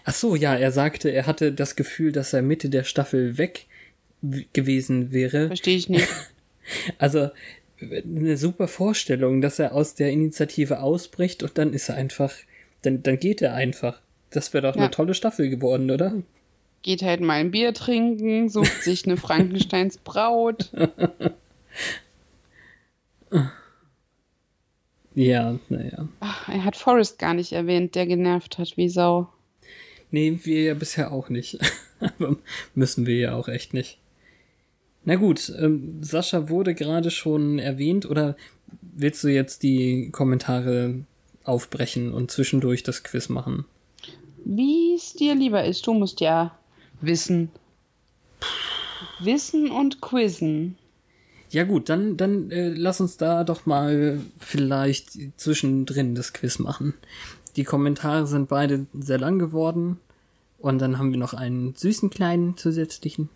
Ach 0.05 0.13
so, 0.13 0.35
ja, 0.35 0.55
er 0.55 0.71
sagte, 0.71 1.09
er 1.09 1.25
hatte 1.25 1.51
das 1.51 1.75
Gefühl, 1.75 2.11
dass 2.11 2.31
er 2.31 2.43
Mitte 2.43 2.69
der 2.69 2.83
Staffel 2.83 3.39
weg 3.39 3.65
gewesen 4.53 5.11
wäre. 5.11 5.47
Verstehe 5.47 5.77
ich 5.77 5.89
nicht. 5.89 6.07
Also, 6.99 7.29
eine 7.81 8.37
super 8.37 8.67
Vorstellung, 8.67 9.41
dass 9.41 9.57
er 9.57 9.73
aus 9.73 9.95
der 9.95 10.11
Initiative 10.11 10.81
ausbricht 10.81 11.41
und 11.41 11.57
dann 11.57 11.73
ist 11.73 11.89
er 11.89 11.95
einfach, 11.95 12.31
dann, 12.83 13.01
dann 13.01 13.17
geht 13.17 13.41
er 13.41 13.55
einfach. 13.55 13.99
Das 14.29 14.53
wäre 14.53 14.67
doch 14.67 14.75
ja. 14.75 14.83
eine 14.83 14.91
tolle 14.91 15.15
Staffel 15.15 15.49
geworden, 15.49 15.89
oder? 15.89 16.13
Geht 16.83 17.01
halt 17.01 17.21
mal 17.21 17.39
ein 17.39 17.49
Bier 17.49 17.73
trinken, 17.73 18.49
sucht 18.49 18.83
sich 18.83 19.07
eine 19.07 19.17
Frankensteins 19.17 19.97
Braut. 19.97 20.69
ja, 25.15 25.59
naja. 25.69 26.07
Er 26.47 26.63
hat 26.63 26.75
Forrest 26.75 27.19
gar 27.19 27.33
nicht 27.33 27.51
erwähnt, 27.51 27.95
der 27.95 28.05
genervt 28.05 28.57
hat 28.57 28.77
wie 28.77 28.89
Sau. 28.89 29.29
Nee, 30.11 30.39
wir 30.43 30.63
ja 30.63 30.73
bisher 30.73 31.11
auch 31.11 31.29
nicht. 31.29 31.59
Aber 31.99 32.37
müssen 32.75 33.05
wir 33.05 33.17
ja 33.17 33.35
auch 33.35 33.47
echt 33.47 33.73
nicht. 33.73 33.97
Na 35.05 35.15
gut, 35.15 35.51
ähm, 35.57 36.01
Sascha 36.01 36.49
wurde 36.49 36.75
gerade 36.75 37.11
schon 37.11 37.59
erwähnt 37.59 38.05
oder 38.05 38.35
willst 38.81 39.23
du 39.23 39.27
jetzt 39.29 39.63
die 39.63 40.09
Kommentare 40.11 41.05
aufbrechen 41.43 42.13
und 42.13 42.31
zwischendurch 42.31 42.83
das 42.83 43.03
Quiz 43.03 43.29
machen? 43.29 43.65
Wie 44.45 44.93
es 44.95 45.13
dir 45.13 45.35
lieber 45.35 45.63
ist, 45.63 45.85
du 45.87 45.93
musst 45.93 46.21
ja 46.21 46.57
wissen. 47.01 47.49
Wissen 49.19 49.71
und 49.71 50.01
quizzen. 50.01 50.77
Ja 51.49 51.63
gut, 51.63 51.89
dann, 51.89 52.15
dann 52.15 52.51
äh, 52.51 52.69
lass 52.69 53.01
uns 53.01 53.17
da 53.17 53.43
doch 53.43 53.65
mal 53.65 54.19
vielleicht 54.39 55.17
zwischendrin 55.37 56.15
das 56.15 56.33
Quiz 56.33 56.59
machen. 56.59 56.93
Die 57.55 57.63
Kommentare 57.63 58.27
sind 58.27 58.49
beide 58.49 58.85
sehr 58.93 59.17
lang 59.17 59.39
geworden. 59.39 59.99
Und 60.59 60.79
dann 60.79 60.97
haben 60.97 61.11
wir 61.11 61.17
noch 61.17 61.33
einen 61.33 61.73
süßen 61.73 62.09
kleinen 62.09 62.57
zusätzlichen. 62.57 63.29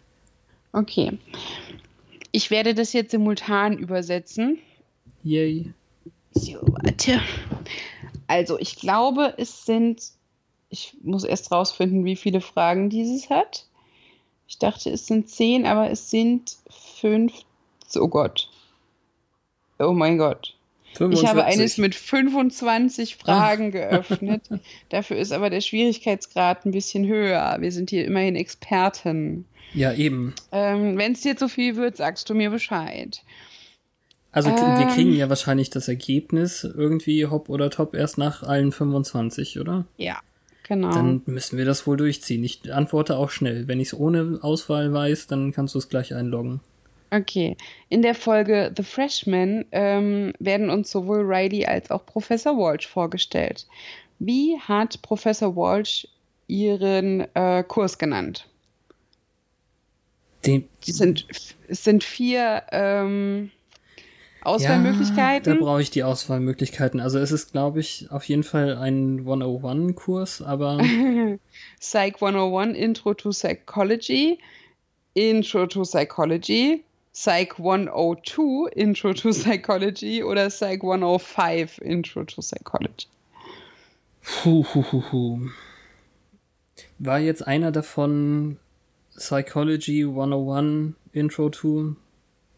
Okay. 0.73 1.17
Ich 2.31 2.51
werde 2.51 2.73
das 2.73 2.93
jetzt 2.93 3.11
simultan 3.11 3.77
übersetzen. 3.77 4.59
Yay. 5.23 5.73
So, 6.33 6.59
warte. 6.61 7.21
Also, 8.27 8.59
ich 8.59 8.75
glaube, 8.75 9.33
es 9.37 9.65
sind. 9.65 10.01
Ich 10.69 10.95
muss 11.03 11.23
erst 11.23 11.51
rausfinden, 11.51 12.03
wie 12.03 12.15
viele 12.15 12.41
Fragen 12.41 12.89
dieses 12.89 13.29
hat. 13.29 13.67
Ich 14.47 14.57
dachte, 14.57 14.89
es 14.89 15.05
sind 15.05 15.29
zehn, 15.29 15.65
aber 15.65 15.91
es 15.91 16.09
sind 16.09 16.57
fünf. 16.99 17.33
Oh 17.97 18.07
Gott. 18.07 18.49
Oh 19.79 19.93
mein 19.93 20.17
Gott. 20.17 20.55
45. 20.95 21.23
Ich 21.23 21.29
habe 21.29 21.45
eines 21.45 21.77
mit 21.77 21.95
25 21.95 23.15
Fragen 23.15 23.71
geöffnet. 23.71 24.43
Dafür 24.89 25.17
ist 25.17 25.31
aber 25.31 25.49
der 25.49 25.61
Schwierigkeitsgrad 25.61 26.65
ein 26.65 26.71
bisschen 26.71 27.07
höher. 27.07 27.57
Wir 27.59 27.71
sind 27.71 27.89
hier 27.89 28.05
immerhin 28.05 28.35
Experten. 28.35 29.45
Ja, 29.73 29.91
eben. 29.93 30.35
Ähm, 30.51 30.97
Wenn 30.97 31.13
es 31.13 31.21
dir 31.21 31.35
zu 31.35 31.49
viel 31.49 31.75
wird, 31.75 31.97
sagst 31.97 32.29
du 32.29 32.35
mir 32.35 32.51
Bescheid. 32.51 33.23
Also 34.31 34.49
ähm, 34.49 34.79
wir 34.79 34.87
kriegen 34.87 35.13
ja 35.13 35.29
wahrscheinlich 35.29 35.69
das 35.69 35.87
Ergebnis 35.87 36.63
irgendwie 36.63 37.25
hopp 37.27 37.49
oder 37.49 37.69
top 37.69 37.95
erst 37.95 38.17
nach 38.17 38.43
allen 38.43 38.71
25, 38.71 39.59
oder? 39.59 39.85
Ja, 39.97 40.19
genau. 40.67 40.91
Dann 40.91 41.21
müssen 41.25 41.57
wir 41.57 41.65
das 41.65 41.85
wohl 41.85 41.97
durchziehen. 41.97 42.43
Ich 42.43 42.71
antworte 42.73 43.17
auch 43.17 43.29
schnell. 43.29 43.67
Wenn 43.67 43.79
ich 43.79 43.89
es 43.89 43.93
ohne 43.93 44.39
Auswahl 44.41 44.91
weiß, 44.91 45.27
dann 45.27 45.51
kannst 45.51 45.75
du 45.75 45.79
es 45.79 45.89
gleich 45.89 46.13
einloggen. 46.13 46.61
Okay. 47.13 47.55
In 47.89 48.01
der 48.01 48.15
Folge 48.15 48.73
The 48.75 48.81
Freshman 48.81 49.65
ähm, 49.71 50.33
werden 50.39 50.71
uns 50.71 50.89
sowohl 50.89 51.21
Riley 51.21 51.63
als 51.65 51.91
auch 51.91 52.03
Professor 52.05 52.57
Walsh 52.57 52.87
vorgestellt. 52.87 53.67
Wie 54.17 54.57
hat 54.59 54.99
Professor 55.03 55.55
Walsh 55.55 56.07
ihren 56.47 57.27
äh, 57.35 57.63
Kurs 57.67 57.99
genannt? 57.99 58.47
Den, 60.43 60.67
Die 60.85 60.91
sind, 60.91 61.27
es 61.67 61.83
sind 61.83 62.03
vier 62.03 62.63
ähm, 62.71 63.51
Auswahlmöglichkeiten. 64.41 65.53
Ja, 65.53 65.59
da 65.59 65.63
brauche 65.63 65.83
ich 65.83 65.91
die 65.91 66.03
Auswahlmöglichkeiten. 66.03 66.99
Also 66.99 67.19
es 67.19 67.31
ist, 67.31 67.51
glaube 67.51 67.79
ich, 67.79 68.07
auf 68.09 68.23
jeden 68.25 68.43
Fall 68.43 68.75
ein 68.75 69.23
101-Kurs, 69.23 70.41
aber. 70.41 70.79
Psych 71.79 72.15
101 72.15 72.75
Intro 72.75 73.13
to 73.13 73.29
Psychology, 73.29 74.39
Intro 75.13 75.67
to 75.67 75.83
Psychology, 75.83 76.83
Psych 77.13 77.59
102 77.59 78.69
Intro 78.75 79.13
to 79.13 79.29
Psychology 79.29 80.23
oder 80.23 80.49
Psych 80.49 80.81
105 80.81 81.79
Intro 81.79 82.23
to 82.23 82.41
Psychology. 82.41 83.07
Puh, 84.23 84.65
hu, 84.73 84.83
hu, 84.91 85.03
hu. 85.11 85.49
War 86.97 87.19
jetzt 87.19 87.45
einer 87.45 87.71
davon 87.71 88.57
Psychology 89.15 90.05
101 90.05 90.95
Intro 91.11 91.49
to? 91.49 91.95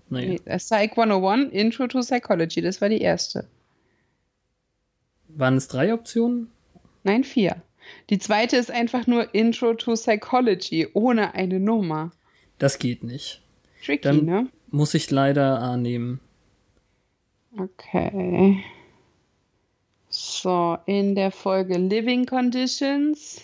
Nee. 0.10 0.40
nee 0.46 0.58
Psych 0.58 0.92
101 0.98 1.52
Intro 1.52 1.88
to 1.88 2.00
Psychology, 2.00 2.62
das 2.62 2.80
war 2.80 2.88
die 2.88 3.02
erste. 3.02 3.48
Waren 5.28 5.58
es 5.58 5.68
drei 5.68 5.94
Optionen? 5.94 6.50
Nein, 7.04 7.26
vier. 7.26 7.62
Die 8.10 8.20
zweite 8.20 8.56
ist 8.56 8.72
einfach 8.72 9.06
nur 9.06 9.34
Intro 9.36 9.74
to 9.74 9.94
Psychology 9.96 10.88
ohne 10.94 11.34
eine 11.34 11.60
Nummer. 11.60 12.12
Das 12.58 12.80
geht 12.80 13.04
nicht. 13.04 13.42
Tricky, 13.86 14.02
Dann 14.02 14.26
ne? 14.26 14.48
Muss 14.72 14.94
ich 14.94 15.12
leider 15.12 15.62
A 15.62 15.78
nehmen. 15.78 16.20
Okay. 17.58 18.64
So, 20.10 20.78
in 20.86 21.16
der 21.16 21.32
Folge 21.32 21.78
Living 21.78 22.26
Conditions. 22.26 23.42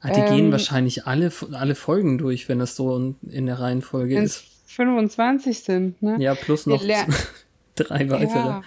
Ah, 0.00 0.10
die 0.10 0.20
ähm, 0.20 0.36
gehen 0.36 0.52
wahrscheinlich 0.52 1.06
alle, 1.06 1.32
alle 1.52 1.74
Folgen 1.74 2.18
durch, 2.18 2.48
wenn 2.48 2.58
das 2.58 2.76
so 2.76 3.14
in 3.28 3.46
der 3.46 3.58
Reihenfolge 3.58 4.18
ist. 4.20 4.44
25 4.66 5.58
sind, 5.60 6.02
ne? 6.02 6.16
Ja, 6.18 6.34
plus 6.34 6.66
noch 6.66 6.82
drei 7.74 8.10
weitere. 8.10 8.38
Ja. 8.38 8.62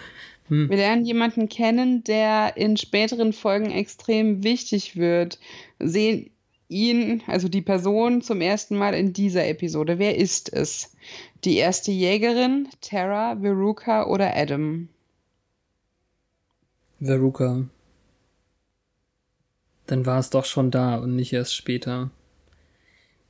Hm. 0.48 0.68
Wir 0.68 0.76
lernen 0.76 1.04
jemanden 1.04 1.48
kennen, 1.48 2.04
der 2.04 2.56
in 2.56 2.76
späteren 2.76 3.32
Folgen 3.32 3.70
extrem 3.70 4.42
wichtig 4.42 4.96
wird. 4.96 5.38
Sehen 5.78 6.30
ihn, 6.70 7.22
also 7.26 7.48
die 7.48 7.62
Person, 7.62 8.22
zum 8.22 8.40
ersten 8.40 8.76
Mal 8.76 8.94
in 8.94 9.12
dieser 9.12 9.46
Episode. 9.46 9.98
Wer 9.98 10.16
ist 10.16 10.52
es? 10.52 10.96
Die 11.44 11.56
erste 11.56 11.90
Jägerin, 11.90 12.68
Tara, 12.80 13.36
Veruca 13.40 14.06
oder 14.06 14.36
Adam? 14.36 14.88
Veruca. 17.00 17.66
Dann 19.86 20.06
war 20.06 20.20
es 20.20 20.30
doch 20.30 20.44
schon 20.44 20.70
da 20.70 20.96
und 20.96 21.16
nicht 21.16 21.32
erst 21.32 21.54
später. 21.54 22.10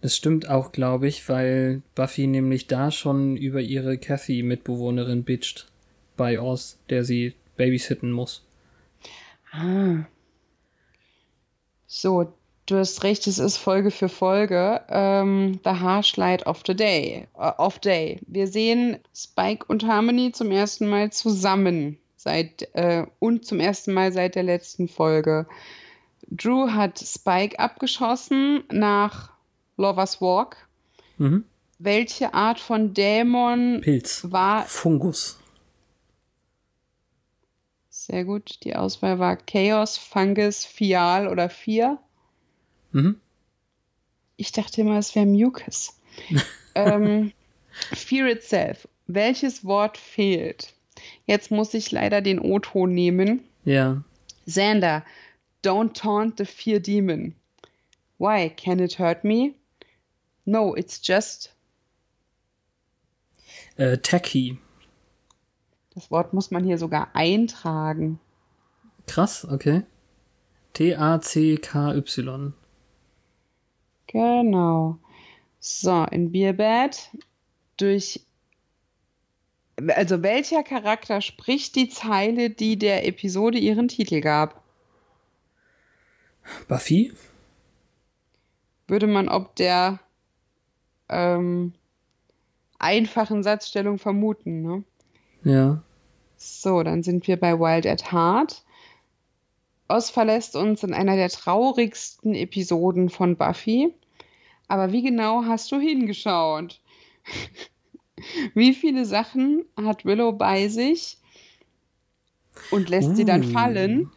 Das 0.03 0.17
stimmt 0.17 0.49
auch, 0.49 0.73
glaube 0.73 1.09
ich, 1.09 1.29
weil 1.29 1.83
Buffy 1.95 2.27
nämlich 2.27 2.67
da 2.67 2.91
schon 2.91 3.37
über 3.37 3.61
ihre 3.61 3.99
Kathy-Mitbewohnerin 3.99 5.25
bitcht. 5.25 5.71
Bei 6.17 6.41
Oz, 6.41 6.79
der 6.91 7.05
sie 7.05 7.35
babysitten 7.57 8.13
muss. 8.13 8.45
Ah. 9.53 10.05
So, 11.87 12.33
du 12.71 12.79
hast 12.79 13.03
recht, 13.03 13.27
es 13.27 13.39
ist 13.39 13.57
Folge 13.57 13.91
für 13.91 14.09
Folge. 14.09 14.83
Ähm, 14.89 15.61
the 15.65 15.71
Harsh 15.71 16.17
Light 16.17 16.47
of 16.47 16.63
the 16.67 16.75
Day. 16.75 17.27
Uh, 17.37 17.53
of 17.59 17.79
Day. 17.79 18.21
Wir 18.27 18.47
sehen 18.47 18.99
Spike 19.15 19.65
und 19.67 19.87
Harmony 19.87 20.33
zum 20.33 20.51
ersten 20.51 20.89
Mal 20.89 21.11
zusammen 21.11 21.99
seit 22.17 22.69
äh, 22.75 23.07
und 23.19 23.47
zum 23.47 23.61
ersten 23.61 23.93
Mal 23.93 24.13
seit 24.13 24.35
der 24.35 24.43
letzten 24.43 24.89
Folge. 24.89 25.47
Drew 26.31 26.71
hat 26.71 26.99
Spike 26.99 27.59
abgeschossen 27.59 28.63
nach 28.71 29.33
Lovers 29.77 30.21
Walk. 30.21 30.57
Mhm. 31.19 31.45
Welche 31.79 32.35
Art 32.35 32.61
von 32.61 32.95
Dämon 32.95 33.81
Pilz. 33.81 34.27
war. 34.31 34.65
Fungus. 34.65 35.39
Sehr 37.89 38.25
gut. 38.25 38.65
Die 38.65 38.77
Auswahl 38.77 39.19
war 39.19 39.37
Chaos, 39.37 39.97
Fungus, 39.97 40.65
Fial 40.65 41.27
oder 41.27 41.49
Vier. 41.49 41.99
Mhm. 42.93 43.21
Ich 44.37 44.53
dachte 44.53 44.81
immer, 44.81 44.99
es 44.99 45.15
wäre 45.15 45.27
Mucus. 45.27 45.99
ähm, 46.75 47.33
Fear 47.93 48.29
itself. 48.29 48.89
Welches 49.07 49.65
Wort 49.65 49.97
fehlt? 49.99 50.73
Jetzt 51.27 51.51
muss 51.51 51.75
ich 51.75 51.91
leider 51.91 52.21
den 52.21 52.39
O-Ton 52.39 52.93
nehmen. 52.93 53.45
Ja. 53.65 54.03
Xander, 54.47 55.05
don't 55.65 55.95
taunt 55.95 56.39
the 56.39 56.45
fear 56.45 56.81
demon. 56.81 57.35
Why? 58.19 58.51
Can 58.51 58.81
it 58.81 58.99
hurt 58.99 59.25
me? 59.25 59.55
No, 60.45 60.75
it's 60.75 61.01
just. 61.03 61.55
Äh, 63.77 63.99
tacky. 63.99 64.59
Das 65.95 66.11
Wort 66.11 66.33
muss 66.33 66.51
man 66.51 66.65
hier 66.65 66.79
sogar 66.79 67.09
eintragen. 67.15 68.21
Krass, 69.07 69.45
okay. 69.45 69.83
T-A-C-K-Y. 70.75 72.53
Genau. 74.13 74.99
So, 75.61 76.05
in 76.05 76.33
Bierbad 76.33 77.11
durch. 77.77 78.21
Also, 79.95 80.23
welcher 80.23 80.63
Charakter 80.63 81.21
spricht 81.21 81.77
die 81.77 81.89
Zeile, 81.89 82.51
die 82.51 82.77
der 82.77 83.07
Episode 83.07 83.59
ihren 83.59 83.89
Titel 83.89 84.21
gab? 84.21 84.63
Buffy? 86.69 87.13
Würde 88.89 89.07
man 89.07 89.29
ob 89.29 89.55
der 89.57 90.01
ähm, 91.09 91.73
einfachen 92.79 93.43
Satzstellung 93.43 93.99
vermuten, 93.99 94.63
ne? 94.63 94.85
Ja. 95.45 95.83
So, 96.37 96.83
dann 96.83 97.03
sind 97.03 97.27
wir 97.29 97.39
bei 97.39 97.59
Wild 97.59 97.87
at 97.87 98.11
Heart. 98.13 98.65
Oz 99.89 100.11
verlässt 100.11 100.57
uns 100.57 100.83
in 100.83 100.95
einer 100.95 101.17
der 101.17 101.29
traurigsten 101.29 102.35
Episoden 102.35 103.11
von 103.11 103.37
Buffy. 103.37 103.93
Aber 104.71 104.93
wie 104.93 105.03
genau 105.03 105.43
hast 105.47 105.73
du 105.73 105.81
hingeschaut? 105.81 106.81
wie 108.55 108.73
viele 108.73 109.05
Sachen 109.05 109.65
hat 109.77 110.05
Willow 110.05 110.31
bei 110.31 110.69
sich 110.69 111.19
und 112.71 112.89
lässt 112.89 113.09
uh. 113.09 113.15
sie 113.17 113.25
dann 113.25 113.47
uh. 113.47 113.53
fallen, 113.53 114.13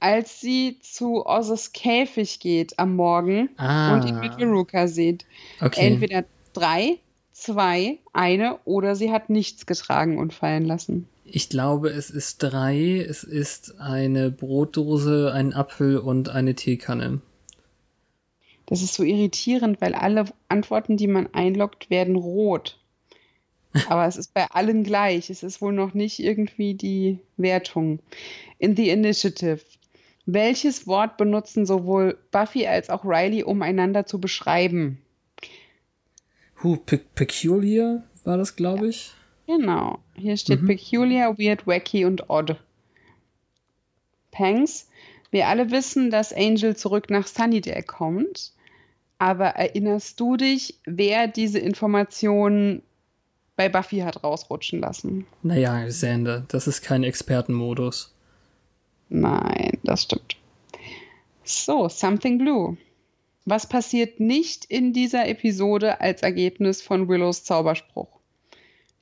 als 0.00 0.40
sie 0.40 0.80
zu 0.80 1.24
Oz's 1.24 1.72
Käfig 1.72 2.40
geht 2.40 2.80
am 2.80 2.96
Morgen 2.96 3.50
ah. 3.58 3.94
und 3.94 4.04
ihn 4.04 4.18
mit 4.18 4.34
Veruca 4.34 4.88
sieht. 4.88 5.24
Okay. 5.60 5.86
Entweder 5.86 6.24
drei, 6.52 6.98
zwei, 7.30 8.00
eine 8.12 8.58
oder 8.64 8.96
sie 8.96 9.12
hat 9.12 9.30
nichts 9.30 9.66
getragen 9.66 10.18
und 10.18 10.34
fallen 10.34 10.64
lassen. 10.64 11.06
Ich 11.24 11.48
glaube, 11.48 11.90
es 11.90 12.10
ist 12.10 12.42
drei. 12.42 12.98
Es 13.08 13.22
ist 13.22 13.78
eine 13.78 14.32
Brotdose, 14.32 15.30
ein 15.32 15.54
Apfel 15.54 15.98
und 15.98 16.28
eine 16.28 16.56
Teekanne. 16.56 17.20
Das 18.66 18.82
ist 18.82 18.94
so 18.94 19.02
irritierend, 19.02 19.80
weil 19.80 19.94
alle 19.94 20.26
Antworten, 20.48 20.96
die 20.96 21.08
man 21.08 21.28
einloggt, 21.32 21.90
werden 21.90 22.16
rot. 22.16 22.78
Aber 23.88 24.06
es 24.06 24.16
ist 24.16 24.34
bei 24.34 24.46
allen 24.50 24.84
gleich. 24.84 25.30
Es 25.30 25.42
ist 25.42 25.62
wohl 25.62 25.72
noch 25.72 25.94
nicht 25.94 26.18
irgendwie 26.18 26.74
die 26.74 27.18
Wertung. 27.36 28.00
In 28.58 28.76
the 28.76 28.90
Initiative 28.90 29.60
welches 30.26 30.86
Wort 30.86 31.16
benutzen 31.16 31.66
sowohl 31.66 32.18
Buffy 32.30 32.66
als 32.66 32.90
auch 32.90 33.04
Riley, 33.04 33.42
um 33.42 33.62
einander 33.62 34.06
zu 34.06 34.20
beschreiben? 34.20 34.98
Huh, 36.62 36.76
pe 36.76 36.98
peculiar 36.98 38.04
war 38.24 38.38
das, 38.38 38.54
glaube 38.54 38.88
ich. 38.88 39.12
Genau. 39.46 39.98
Hier 40.14 40.36
steht 40.36 40.62
mhm. 40.62 40.68
peculiar, 40.68 41.38
weird, 41.38 41.66
wacky 41.66 42.04
und 42.04 42.30
odd. 42.30 42.56
Pangs. 44.30 44.88
Wir 45.32 45.48
alle 45.48 45.72
wissen, 45.72 46.10
dass 46.10 46.32
Angel 46.32 46.76
zurück 46.76 47.10
nach 47.10 47.26
Sunnydale 47.26 47.82
kommt. 47.82 48.52
Aber 49.18 49.46
erinnerst 49.46 50.20
du 50.20 50.36
dich, 50.36 50.78
wer 50.84 51.26
diese 51.26 51.58
Informationen 51.58 52.82
bei 53.56 53.68
Buffy 53.68 53.98
hat 53.98 54.22
rausrutschen 54.22 54.80
lassen? 54.80 55.26
Naja, 55.42 55.90
Sander, 55.90 56.44
das 56.48 56.66
ist 56.66 56.82
kein 56.82 57.02
Expertenmodus. 57.02 58.12
Nein, 59.08 59.78
das 59.84 60.02
stimmt. 60.02 60.36
So, 61.44 61.88
Something 61.88 62.38
Blue. 62.38 62.76
Was 63.44 63.68
passiert 63.68 64.20
nicht 64.20 64.64
in 64.66 64.92
dieser 64.92 65.26
Episode 65.28 66.00
als 66.00 66.22
Ergebnis 66.22 66.82
von 66.82 67.08
Willows 67.08 67.44
Zauberspruch? 67.44 68.08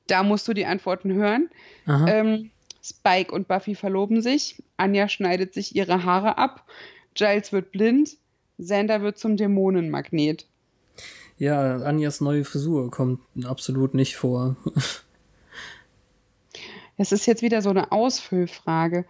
Da 0.07 0.23
musst 0.23 0.47
du 0.47 0.53
die 0.53 0.65
Antworten 0.65 1.13
hören. 1.13 1.49
Ähm, 1.87 2.51
Spike 2.81 3.31
und 3.33 3.47
Buffy 3.47 3.75
verloben 3.75 4.21
sich. 4.21 4.61
Anja 4.77 5.07
schneidet 5.07 5.53
sich 5.53 5.75
ihre 5.75 6.03
Haare 6.03 6.37
ab. 6.37 6.65
Giles 7.13 7.51
wird 7.51 7.71
blind. 7.71 8.17
Xander 8.59 9.01
wird 9.01 9.17
zum 9.17 9.37
Dämonenmagnet. 9.37 10.47
Ja, 11.37 11.77
Anjas 11.77 12.21
neue 12.21 12.45
Frisur 12.45 12.91
kommt 12.91 13.21
absolut 13.43 13.93
nicht 13.93 14.15
vor. 14.15 14.55
Es 16.97 17.11
ist 17.11 17.25
jetzt 17.25 17.41
wieder 17.41 17.63
so 17.63 17.71
eine 17.71 17.91
Ausfüllfrage. 17.91 19.05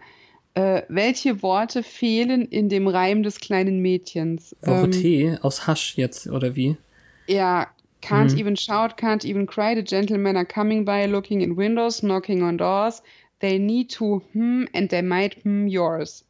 Äh, 0.54 0.82
welche 0.88 1.42
Worte 1.42 1.82
fehlen 1.82 2.46
in 2.46 2.70
dem 2.70 2.88
Reim 2.88 3.22
des 3.22 3.38
kleinen 3.38 3.80
Mädchens? 3.80 4.56
Woche 4.62 4.86
ähm, 4.86 5.38
aus 5.42 5.66
Hasch 5.66 5.98
jetzt, 5.98 6.26
oder 6.26 6.56
wie? 6.56 6.78
Ja, 7.26 7.68
can't 8.02 8.32
hm. 8.32 8.38
even 8.38 8.56
shout, 8.56 8.96
can't 8.96 9.26
even 9.26 9.46
cry. 9.46 9.74
The 9.74 9.84
gentlemen 9.84 10.36
are 10.36 10.46
coming 10.46 10.86
by, 10.86 11.04
looking 11.06 11.42
in 11.42 11.56
windows, 11.56 12.00
knocking 12.00 12.42
on 12.42 12.56
doors. 12.56 13.02
They 13.42 13.58
need 13.58 13.90
to 13.98 14.22
hmm 14.32 14.64
and 14.72 14.88
they 14.88 15.02
might 15.02 15.42
hmm 15.44 15.66
yours. 15.66 16.24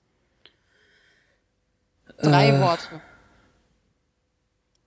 Drei 2.21 2.49
äh. 2.49 2.61
Worte. 2.61 3.01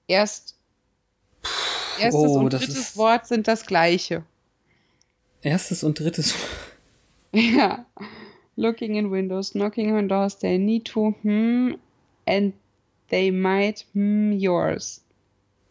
Erst 0.07 0.55
erstes 1.99 2.13
oh, 2.13 2.39
und 2.39 2.53
drittes 2.53 2.77
ist... 2.77 2.97
Wort 2.97 3.27
sind 3.27 3.47
das 3.47 3.65
gleiche. 3.65 4.23
Erstes 5.41 5.83
und 5.83 5.99
drittes. 5.99 6.33
ja 7.31 7.85
looking 8.57 8.95
in 8.95 9.09
windows, 9.09 9.51
knocking 9.51 9.95
on 9.95 10.07
doors, 10.07 10.35
they 10.35 10.57
need 10.57 10.85
to, 10.85 11.11
hmm, 11.21 11.73
and 12.25 12.53
they 13.09 13.31
might, 13.31 13.85
hmm, 13.93 14.31
yours. 14.31 15.01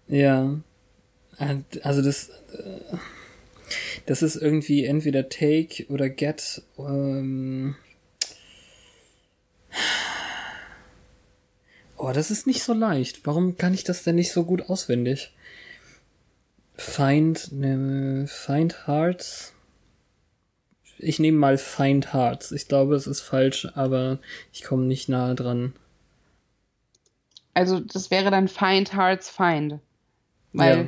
Ja. 0.08 0.60
Also 1.38 2.02
das, 2.02 2.28
äh, 2.28 2.96
das 4.06 4.22
ist 4.22 4.36
irgendwie 4.36 4.84
entweder 4.84 5.28
take 5.28 5.86
oder 5.88 6.08
get. 6.08 6.62
Ähm 6.78 7.76
oh, 11.96 12.12
das 12.12 12.30
ist 12.30 12.46
nicht 12.46 12.62
so 12.62 12.72
leicht. 12.72 13.26
Warum 13.26 13.56
kann 13.56 13.74
ich 13.74 13.84
das 13.84 14.02
denn 14.02 14.16
nicht 14.16 14.32
so 14.32 14.44
gut 14.44 14.68
auswendig? 14.68 15.32
Find, 16.76 17.52
ne, 17.52 18.26
find 18.28 18.86
hearts 18.86 19.54
ich 21.04 21.18
nehme 21.18 21.38
mal 21.38 21.58
Find 21.58 22.12
Hearts. 22.12 22.52
Ich 22.52 22.68
glaube, 22.68 22.94
es 22.94 23.06
ist 23.06 23.20
falsch, 23.20 23.68
aber 23.74 24.18
ich 24.52 24.62
komme 24.62 24.84
nicht 24.84 25.08
nahe 25.08 25.34
dran. 25.34 25.74
Also, 27.52 27.80
das 27.80 28.10
wäre 28.10 28.30
dann 28.30 28.48
Find 28.48 28.94
Hearts 28.94 29.30
Find. 29.30 29.80
Weil. 30.52 30.78
Ja. 30.78 30.86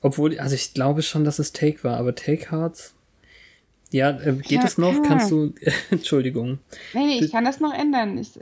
Obwohl, 0.00 0.38
also 0.38 0.54
ich 0.54 0.74
glaube 0.74 1.02
schon, 1.02 1.24
dass 1.24 1.38
es 1.38 1.52
Take 1.52 1.84
war, 1.84 1.98
aber 1.98 2.14
Take 2.14 2.50
Hearts. 2.50 2.94
Ja, 3.90 4.10
äh, 4.10 4.34
geht 4.34 4.50
ja, 4.50 4.64
es 4.64 4.78
noch? 4.78 4.94
Ja. 4.94 5.00
Kannst 5.02 5.30
du. 5.30 5.52
Entschuldigung. 5.90 6.58
Nee, 6.94 7.06
nee, 7.06 7.18
ich 7.24 7.32
kann 7.32 7.44
das 7.44 7.60
noch 7.60 7.74
ändern. 7.74 8.16
Ich, 8.18 8.32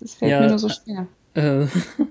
das 0.00 0.14
fällt 0.14 0.30
ja, 0.30 0.40
mir 0.40 0.48
nur 0.48 0.58
so 0.58 0.68
schwer. 0.68 1.06
Äh. 1.34 1.66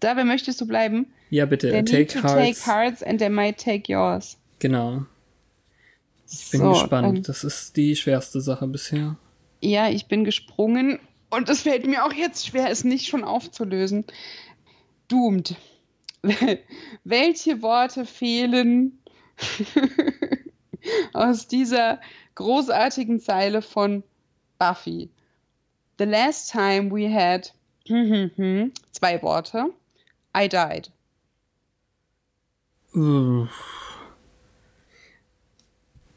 Dabei 0.00 0.24
möchtest 0.24 0.60
du 0.60 0.66
bleiben? 0.66 1.06
Ja, 1.30 1.46
bitte. 1.46 1.70
They 1.70 1.84
take 1.84 1.98
need 1.98 2.10
to 2.12 2.22
hearts. 2.22 2.64
take 2.64 2.70
hearts 2.70 3.02
and 3.02 3.18
they 3.18 3.28
might 3.28 3.58
take 3.58 3.90
yours. 3.90 4.36
Genau. 4.58 5.06
Ich 6.30 6.50
bin 6.50 6.60
so, 6.60 6.72
gespannt. 6.72 7.28
Das 7.28 7.44
ist 7.44 7.76
die 7.76 7.94
schwerste 7.94 8.40
Sache 8.40 8.66
bisher. 8.66 9.16
Ja, 9.60 9.88
ich 9.88 10.06
bin 10.06 10.24
gesprungen 10.24 10.98
Und 11.30 11.48
es 11.48 11.62
fällt 11.62 11.86
mir 11.86 12.04
auch 12.04 12.12
jetzt 12.12 12.46
schwer, 12.46 12.70
es 12.70 12.84
nicht 12.84 13.08
schon 13.08 13.24
aufzulösen. 13.24 14.04
Doomed. 15.08 15.56
Welche 17.04 17.62
Worte 17.62 18.04
fehlen 18.04 18.98
aus 21.12 21.48
dieser 21.48 22.00
großartigen 22.34 23.20
Zeile 23.20 23.62
von 23.62 24.02
Buffy? 24.58 25.10
The 25.98 26.04
last 26.04 26.50
time 26.50 26.90
we 26.90 27.08
had 27.08 27.52
zwei 28.92 29.22
Worte. 29.22 29.72
I 30.36 30.48
died. 30.48 30.90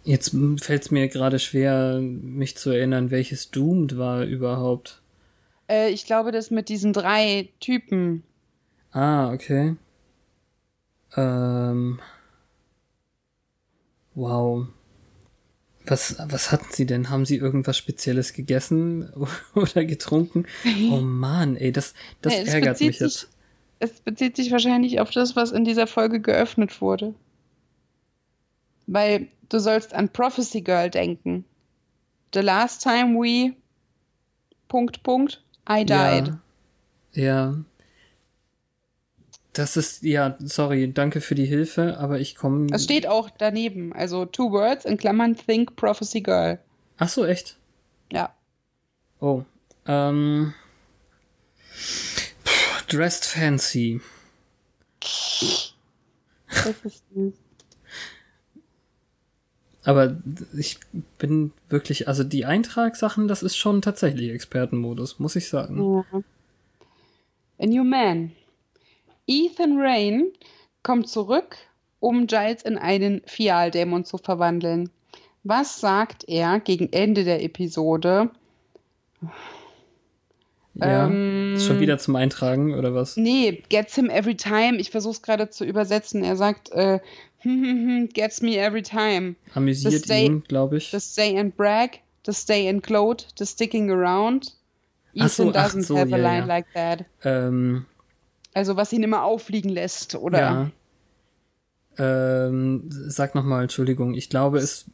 Jetzt 0.04 0.36
fällt 0.58 0.84
es 0.84 0.92
mir 0.92 1.08
gerade 1.08 1.40
schwer, 1.40 2.00
mich 2.02 2.58
zu 2.58 2.72
erinnern, 2.72 3.12
welches 3.12 3.52
Doomed 3.52 3.98
war 3.98 4.24
überhaupt. 4.24 5.02
Äh, 5.70 5.90
ich 5.92 6.06
glaube, 6.06 6.32
das 6.32 6.52
mit 6.52 6.70
diesen 6.70 6.94
drei 6.94 7.50
Typen. 7.60 8.24
Ah, 8.92 9.32
okay. 9.32 9.76
Ähm. 11.16 12.00
Wow. 14.16 14.68
Was, 15.86 16.18
was 16.20 16.52
hatten 16.52 16.68
sie 16.72 16.86
denn? 16.86 17.10
Haben 17.10 17.26
sie 17.26 17.38
irgendwas 17.38 17.78
Spezielles 17.78 18.34
gegessen 18.34 19.12
oder 19.56 19.86
getrunken? 19.86 20.46
Oh 20.92 21.00
Mann, 21.02 21.56
ey, 21.56 21.72
das, 21.72 21.94
das 22.22 22.34
ja, 22.34 22.54
ärgert 22.54 22.80
mich 22.80 23.00
jetzt. 23.00 23.20
Sich, 23.20 23.30
es 23.80 23.92
bezieht 24.02 24.36
sich 24.36 24.52
wahrscheinlich 24.52 25.00
auf 25.00 25.10
das, 25.12 25.36
was 25.36 25.52
in 25.52 25.64
dieser 25.64 25.88
Folge 25.88 26.20
geöffnet 26.20 26.82
wurde. 26.82 27.16
Weil 28.88 29.28
du 29.48 29.60
sollst 29.60 29.94
an 29.94 30.10
Prophecy 30.10 30.62
Girl 30.62 30.90
denken. 30.90 31.46
The 32.34 32.42
last 32.42 32.84
time 32.84 33.16
we. 33.16 33.56
Punkt, 34.68 35.02
Punkt. 35.02 35.44
I 35.68 35.86
died. 35.86 36.34
Ja. 37.14 37.24
ja. 37.24 37.56
Das 39.60 39.76
ist, 39.76 40.04
ja, 40.04 40.38
sorry, 40.40 40.94
danke 40.94 41.20
für 41.20 41.36
die 41.36 41.46
Hilfe, 41.46 41.98
aber 41.98 42.22
ich 42.22 42.38
komme. 42.38 42.68
Es 42.72 42.86
steht 42.86 43.06
auch 43.06 43.30
daneben, 43.30 43.92
also 43.92 44.26
two 44.26 44.54
words 44.54 44.86
in 44.86 44.96
Klammern 44.96 45.36
Think 45.36 45.76
Prophecy 45.76 46.22
Girl. 46.22 46.60
Ach 46.98 47.10
so, 47.10 47.26
echt? 47.26 47.58
Ja. 48.10 48.34
Oh. 49.20 49.44
Ähm. 49.86 50.54
Dressed 52.88 53.26
Fancy. 53.26 54.00
Das 55.02 56.76
ist 56.86 57.04
süß. 57.14 57.34
Aber 59.84 60.22
ich 60.58 60.80
bin 61.18 61.52
wirklich, 61.68 62.08
also 62.08 62.24
die 62.24 62.46
Eintragssachen, 62.46 63.28
das 63.28 63.44
ist 63.44 63.58
schon 63.58 63.82
tatsächlich 63.82 64.30
Expertenmodus, 64.30 65.20
muss 65.20 65.36
ich 65.36 65.50
sagen. 65.50 66.04
Ja. 66.14 66.22
A 67.62 67.66
New 67.66 67.84
Man. 67.84 68.32
Ethan 69.30 69.80
Rain 69.80 70.34
kommt 70.82 71.08
zurück, 71.08 71.58
um 72.00 72.26
Giles 72.26 72.64
in 72.64 72.80
einen 72.80 73.22
Fialdämon 73.28 74.04
zu 74.04 74.18
verwandeln. 74.18 74.90
Was 75.44 75.80
sagt 75.80 76.28
er 76.28 76.60
gegen 76.60 76.92
Ende 76.92 77.24
der 77.24 77.44
Episode? 77.44 78.32
Ja, 80.74 81.06
ähm, 81.06 81.54
ist 81.56 81.68
schon 81.68 81.80
wieder 81.80 82.00
zum 82.00 82.16
Eintragen 82.16 82.74
oder 82.74 82.96
was? 82.96 83.18
Nee, 83.18 83.62
gets 83.70 83.94
him 83.94 84.10
every 84.10 84.36
time. 84.36 84.78
Ich 84.78 84.90
versuche 84.90 85.14
es 85.14 85.22
gerade 85.22 85.50
zu 85.50 85.64
übersetzen. 85.64 86.24
Er 86.24 86.36
sagt, 86.36 86.72
äh, 86.72 87.00
gets 88.14 88.42
me 88.42 88.58
every 88.58 88.82
time. 88.82 89.36
Amüsiert 89.54 90.06
stay, 90.06 90.26
ihn, 90.26 90.44
glaube 90.48 90.78
ich. 90.78 90.90
The 90.90 91.00
stay 91.00 91.38
and 91.38 91.56
brag, 91.56 92.00
the 92.26 92.34
stay 92.34 92.68
and 92.68 92.82
gloat, 92.82 93.28
the 93.38 93.46
sticking 93.46 93.92
around. 93.92 94.56
Ethan 95.14 95.30
so, 95.30 95.52
doesn't 95.52 95.84
so, 95.84 95.98
have 95.98 96.10
ja, 96.10 96.18
a 96.18 96.20
line 96.20 96.40
ja. 96.40 96.46
like 96.46 96.66
that. 96.74 97.06
Ähm, 97.24 97.86
also 98.54 98.76
was 98.76 98.94
ihn 98.94 99.04
immer 99.04 99.24
auffliegen 99.24 99.70
lässt, 99.70 100.16
oder? 100.16 100.72
Ja. 101.98 102.48
Ähm, 102.48 102.90
sag 102.90 103.36
nochmal, 103.36 103.64
Entschuldigung, 103.64 104.14
ich 104.14 104.30
glaube 104.30 104.60
es. 104.60 104.86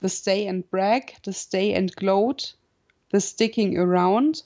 The 0.00 0.08
stay 0.08 0.48
and 0.48 0.70
brag, 0.70 1.14
the 1.24 1.32
stay 1.32 1.74
and 1.74 1.96
gloat, 1.96 2.56
the 3.12 3.20
sticking 3.20 3.78
around. 3.78 4.44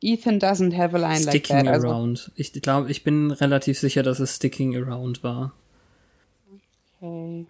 Ethan 0.00 0.38
doesn't 0.38 0.76
have 0.76 0.94
a 0.94 0.98
line 0.98 1.16
sticking 1.16 1.56
like 1.56 1.64
that. 1.64 1.64
Sticking 1.64 1.68
also 1.68 1.88
around. 1.88 2.18
Also, 2.18 2.32
ich 2.36 2.52
glaube, 2.52 2.90
ich 2.90 3.04
bin 3.04 3.30
relativ 3.30 3.78
sicher, 3.78 4.02
dass 4.02 4.20
es 4.20 4.36
sticking 4.36 4.76
around 4.76 5.22
war. 5.22 5.52
Okay. 7.00 7.46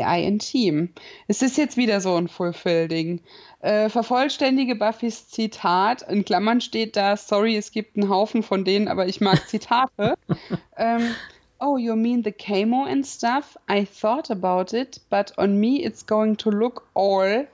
In 0.00 0.38
Team. 0.38 0.90
Es 1.28 1.42
ist 1.42 1.56
jetzt 1.56 1.76
wieder 1.76 2.00
so 2.00 2.16
ein 2.16 2.28
Fulfill-Ding. 2.28 3.20
Äh, 3.60 3.88
vervollständige 3.88 4.74
Buffys 4.74 5.28
Zitat. 5.28 6.02
In 6.02 6.24
Klammern 6.24 6.60
steht 6.60 6.96
da, 6.96 7.16
sorry, 7.16 7.56
es 7.56 7.72
gibt 7.72 7.96
einen 7.96 8.08
Haufen 8.08 8.42
von 8.42 8.64
denen, 8.64 8.88
aber 8.88 9.06
ich 9.06 9.20
mag 9.20 9.48
Zitate. 9.48 10.16
ähm, 10.76 11.14
oh, 11.60 11.76
you 11.76 11.94
mean 11.96 12.22
the 12.24 12.32
chemo 12.32 12.84
and 12.84 13.06
stuff? 13.06 13.56
I 13.70 13.86
thought 13.86 14.30
about 14.30 14.76
it, 14.76 15.00
but 15.10 15.36
on 15.38 15.58
me 15.58 15.84
it's 15.84 16.04
going 16.06 16.36
to 16.38 16.50
look 16.50 16.86
all. 16.94 17.46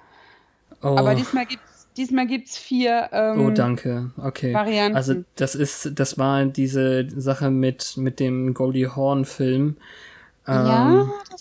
Oh. 0.83 0.97
Aber 0.97 1.15
diesmal 1.15 1.47
gibt 1.47 1.63
Diesmal 1.97 2.27
gibt's 2.27 2.57
vier 2.57 3.11
ähm, 3.13 3.41
Oh, 3.41 3.51
danke. 3.51 4.11
Okay. 4.17 4.55
Varianten. 4.55 4.97
Also 4.97 5.25
das 5.35 5.55
ist, 5.55 5.91
das 5.97 6.19
war 6.19 6.45
diese 6.45 7.09
Sache 7.11 7.51
mit, 7.51 7.97
mit 7.97 8.21
dem 8.21 8.55
Goldie 8.55 8.87
Horn-Film. 8.87 9.77
Ähm, 10.47 10.55
ja, 10.55 11.09
das, 11.31 11.40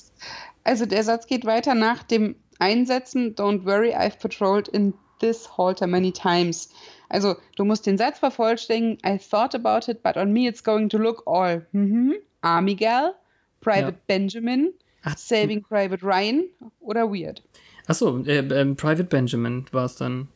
also 0.70 0.86
der 0.86 1.04
Satz 1.04 1.26
geht 1.26 1.46
weiter 1.46 1.74
nach 1.74 2.04
dem 2.04 2.36
Einsetzen, 2.60 3.36
don't 3.36 3.66
worry, 3.66 3.96
I've 3.96 4.20
patrolled 4.20 4.68
in 4.68 4.94
this 5.20 5.58
halter 5.58 5.88
many 5.88 6.12
times. 6.12 6.70
Also 7.10 7.36
du 7.56 7.66
musst 7.66 7.88
den 7.88 7.98
Satz 7.98 8.20
vervollständigen, 8.20 9.00
I 9.04 9.18
thought 9.18 9.56
about 9.56 9.92
it, 9.92 10.04
but 10.04 10.16
on 10.16 10.32
me 10.32 10.48
it's 10.48 10.64
going 10.64 10.90
to 10.90 10.98
look 11.00 11.24
all. 11.26 11.66
Mhm. 11.72 12.14
Army 12.42 12.76
Gal, 12.76 13.16
Private 13.62 13.96
ja. 13.96 14.02
Benjamin, 14.06 14.74
Ach, 15.04 15.18
Saving 15.18 15.64
Private 15.64 16.04
Ryan 16.04 16.44
oder 16.80 17.10
Weird. 17.10 17.42
Achso, 17.88 18.20
äh, 18.26 18.38
äh, 18.38 18.76
Private 18.76 19.06
Benjamin 19.06 19.66
war 19.72 19.86
es 19.86 19.96
dann. 19.96 20.28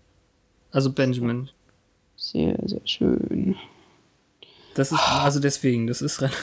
Also 0.72 0.92
Benjamin. 0.92 1.50
Sehr, 2.16 2.58
sehr 2.66 2.82
schön. 2.86 3.56
Das 4.74 4.92
ist, 4.92 5.00
also 5.00 5.40
deswegen, 5.40 5.86
das 5.86 6.02
ist. 6.02 6.26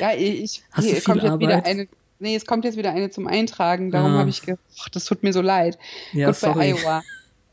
Ja, 0.00 0.14
ich. 0.14 0.62
Hast 0.72 0.86
hier, 0.86 0.94
du 0.94 1.00
viel 1.02 1.20
Arbeit? 1.20 1.40
Wieder 1.40 1.66
eine, 1.66 1.88
nee, 2.24 2.34
es 2.34 2.46
kommt 2.46 2.64
jetzt 2.64 2.76
wieder 2.76 2.90
eine 2.90 3.10
zum 3.10 3.28
Eintragen. 3.28 3.92
Darum 3.92 4.12
ah. 4.12 4.18
habe 4.18 4.30
ich 4.30 4.40
gedacht, 4.40 4.60
das 4.92 5.04
tut 5.04 5.22
mir 5.22 5.32
so 5.32 5.42
leid. 5.42 5.78
Ja, 6.12 6.28
Gut, 6.28 6.36
sorry. 6.36 6.54
bei 6.54 6.68
Iowa. 6.70 7.02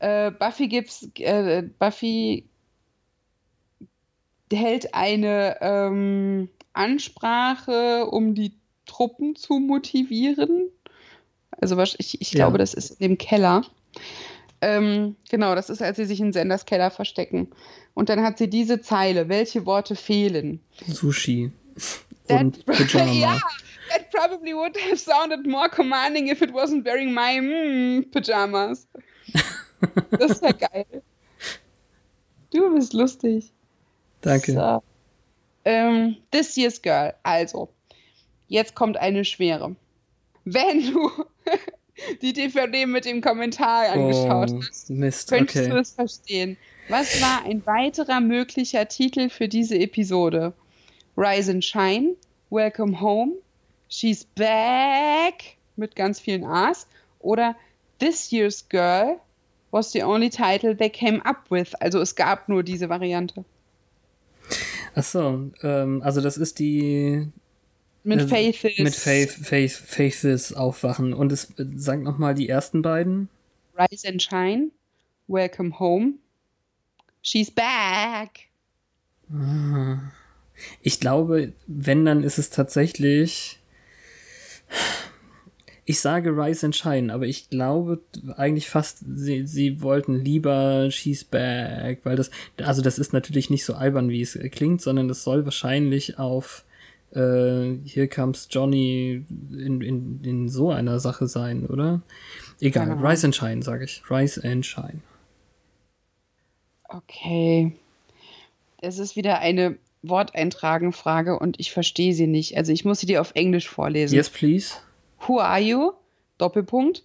Äh, 0.00 0.30
Buffy 0.32 0.66
gibt's, 0.66 1.08
äh, 1.18 1.62
Buffy 1.78 2.46
hält 4.52 4.94
eine 4.94 5.58
ähm, 5.60 6.48
Ansprache, 6.72 8.06
um 8.06 8.34
die 8.34 8.54
Truppen 8.86 9.36
zu 9.36 9.60
motivieren. 9.60 10.68
Also 11.60 11.78
ich, 11.98 12.20
ich 12.20 12.30
glaube, 12.32 12.54
ja. 12.54 12.58
das 12.58 12.74
ist 12.74 13.00
in 13.00 13.10
dem 13.10 13.18
Keller. 13.18 13.62
Ähm, 14.60 15.16
genau, 15.30 15.54
das 15.54 15.70
ist, 15.70 15.82
als 15.82 15.96
sie 15.96 16.04
sich 16.04 16.20
in 16.20 16.32
Senders 16.32 16.66
Keller 16.66 16.90
verstecken. 16.90 17.48
Und 17.94 18.08
dann 18.08 18.22
hat 18.22 18.38
sie 18.38 18.48
diese 18.48 18.80
Zeile. 18.80 19.28
Welche 19.28 19.66
Worte 19.66 19.96
fehlen? 19.96 20.60
Sushi. 20.86 21.52
Und 22.28 22.64
Pyjama. 22.66 23.12
ja, 23.12 23.40
that 23.90 24.10
probably 24.10 24.54
would 24.54 24.76
have 24.76 25.00
sounded 25.00 25.46
more 25.46 25.68
commanding 25.68 26.28
if 26.28 26.42
it 26.42 26.52
wasn't 26.52 26.84
wearing 26.84 27.12
my 27.12 27.38
mm, 27.38 28.12
Pyjamas. 28.12 28.86
das 30.10 30.40
wäre 30.42 30.54
geil. 30.54 31.02
Du 32.50 32.74
bist 32.74 32.92
lustig. 32.92 33.50
Danke. 34.20 34.52
So. 34.52 34.82
Ähm, 35.64 36.16
this 36.30 36.56
year's 36.56 36.80
girl. 36.80 37.14
Also, 37.22 37.68
jetzt 38.48 38.74
kommt 38.74 38.96
eine 38.96 39.24
schwere. 39.24 39.76
Wenn 40.44 40.92
du 40.92 41.10
die 42.22 42.32
DVD 42.32 42.86
mit 42.86 43.04
dem 43.04 43.20
Kommentar 43.20 43.90
angeschaut 43.90 44.50
oh, 44.52 44.62
hast, 44.68 44.90
Mist, 44.90 45.28
könntest 45.28 45.66
okay. 45.66 45.70
du 45.70 45.78
es 45.78 45.92
verstehen. 45.92 46.56
Was 46.88 47.20
war 47.22 47.44
ein 47.44 47.64
weiterer 47.64 48.20
möglicher 48.20 48.88
Titel 48.88 49.28
für 49.28 49.48
diese 49.48 49.78
Episode? 49.78 50.52
Rise 51.16 51.52
and 51.52 51.64
Shine, 51.64 52.16
Welcome 52.50 53.00
Home, 53.00 53.34
She's 53.92 54.24
Back 54.24 55.58
mit 55.76 55.94
ganz 55.94 56.18
vielen 56.18 56.44
A's 56.44 56.86
oder 57.20 57.54
This 57.98 58.30
Year's 58.30 58.66
Girl 58.70 59.20
was 59.70 59.92
the 59.92 60.02
only 60.02 60.30
title 60.30 60.74
they 60.74 60.88
came 60.88 61.20
up 61.26 61.50
with. 61.50 61.74
Also 61.74 62.00
es 62.00 62.14
gab 62.14 62.48
nur 62.48 62.62
diese 62.62 62.88
Variante. 62.88 63.44
Achso, 64.94 65.50
ähm, 65.62 66.00
also 66.02 66.22
das 66.22 66.38
ist 66.38 66.58
die 66.58 67.28
mit 68.02 68.22
Faithes. 68.30 68.78
Mit 68.78 68.94
Faith, 68.94 69.30
Faith, 69.30 69.72
Faithes 69.72 70.54
aufwachen. 70.54 71.12
Und 71.12 71.30
es 71.30 71.52
sagt 71.56 72.02
nochmal 72.02 72.34
die 72.34 72.48
ersten 72.48 72.80
beiden. 72.80 73.28
Rise 73.76 74.08
and 74.08 74.22
Shine. 74.22 74.70
Welcome 75.28 75.78
home. 75.78 76.14
She's 77.20 77.50
back. 77.50 78.48
Ah. 79.30 79.98
Ich 80.80 80.98
glaube, 80.98 81.52
wenn, 81.66 82.06
dann 82.06 82.22
ist 82.22 82.38
es 82.38 82.48
tatsächlich 82.48 83.61
Ich 85.84 86.00
sage 86.00 86.30
Rise 86.30 86.66
and 86.66 86.76
Shine, 86.76 87.12
aber 87.12 87.26
ich 87.26 87.50
glaube 87.50 88.02
eigentlich 88.36 88.68
fast, 88.68 89.04
sie, 89.04 89.46
sie 89.46 89.82
wollten 89.82 90.14
lieber 90.14 90.90
She's 90.92 91.24
Back, 91.24 92.00
weil 92.04 92.14
das, 92.14 92.30
also 92.58 92.82
das 92.82 92.98
ist 92.98 93.12
natürlich 93.12 93.50
nicht 93.50 93.64
so 93.64 93.74
albern, 93.74 94.08
wie 94.08 94.22
es 94.22 94.38
klingt, 94.52 94.80
sondern 94.80 95.10
es 95.10 95.24
soll 95.24 95.44
wahrscheinlich 95.44 96.20
auf 96.20 96.64
äh, 97.14 97.78
Here 97.84 98.06
Comes 98.08 98.48
Johnny 98.50 99.24
in, 99.50 99.80
in, 99.80 100.20
in 100.22 100.48
so 100.48 100.70
einer 100.70 101.00
Sache 101.00 101.26
sein, 101.26 101.66
oder? 101.66 102.02
Egal, 102.60 102.88
genau. 102.90 103.06
Rise 103.06 103.26
and 103.26 103.34
Shine, 103.34 103.62
sage 103.62 103.84
ich. 103.84 104.02
Rise 104.08 104.42
and 104.44 104.64
Shine. 104.64 105.02
Okay. 106.88 107.76
Es 108.78 108.98
ist 108.98 109.16
wieder 109.16 109.40
eine 109.40 109.78
Worteintragen-Frage 110.02 111.38
und 111.38 111.58
ich 111.60 111.72
verstehe 111.72 112.14
sie 112.14 112.26
nicht. 112.26 112.56
Also 112.56 112.72
ich 112.72 112.84
muss 112.84 113.00
sie 113.00 113.06
dir 113.06 113.20
auf 113.20 113.32
Englisch 113.34 113.68
vorlesen. 113.68 114.14
Yes, 114.14 114.30
please. 114.30 114.76
Who 115.26 115.38
are 115.38 115.60
you? 115.60 115.92
Doppelpunkt. 116.38 117.04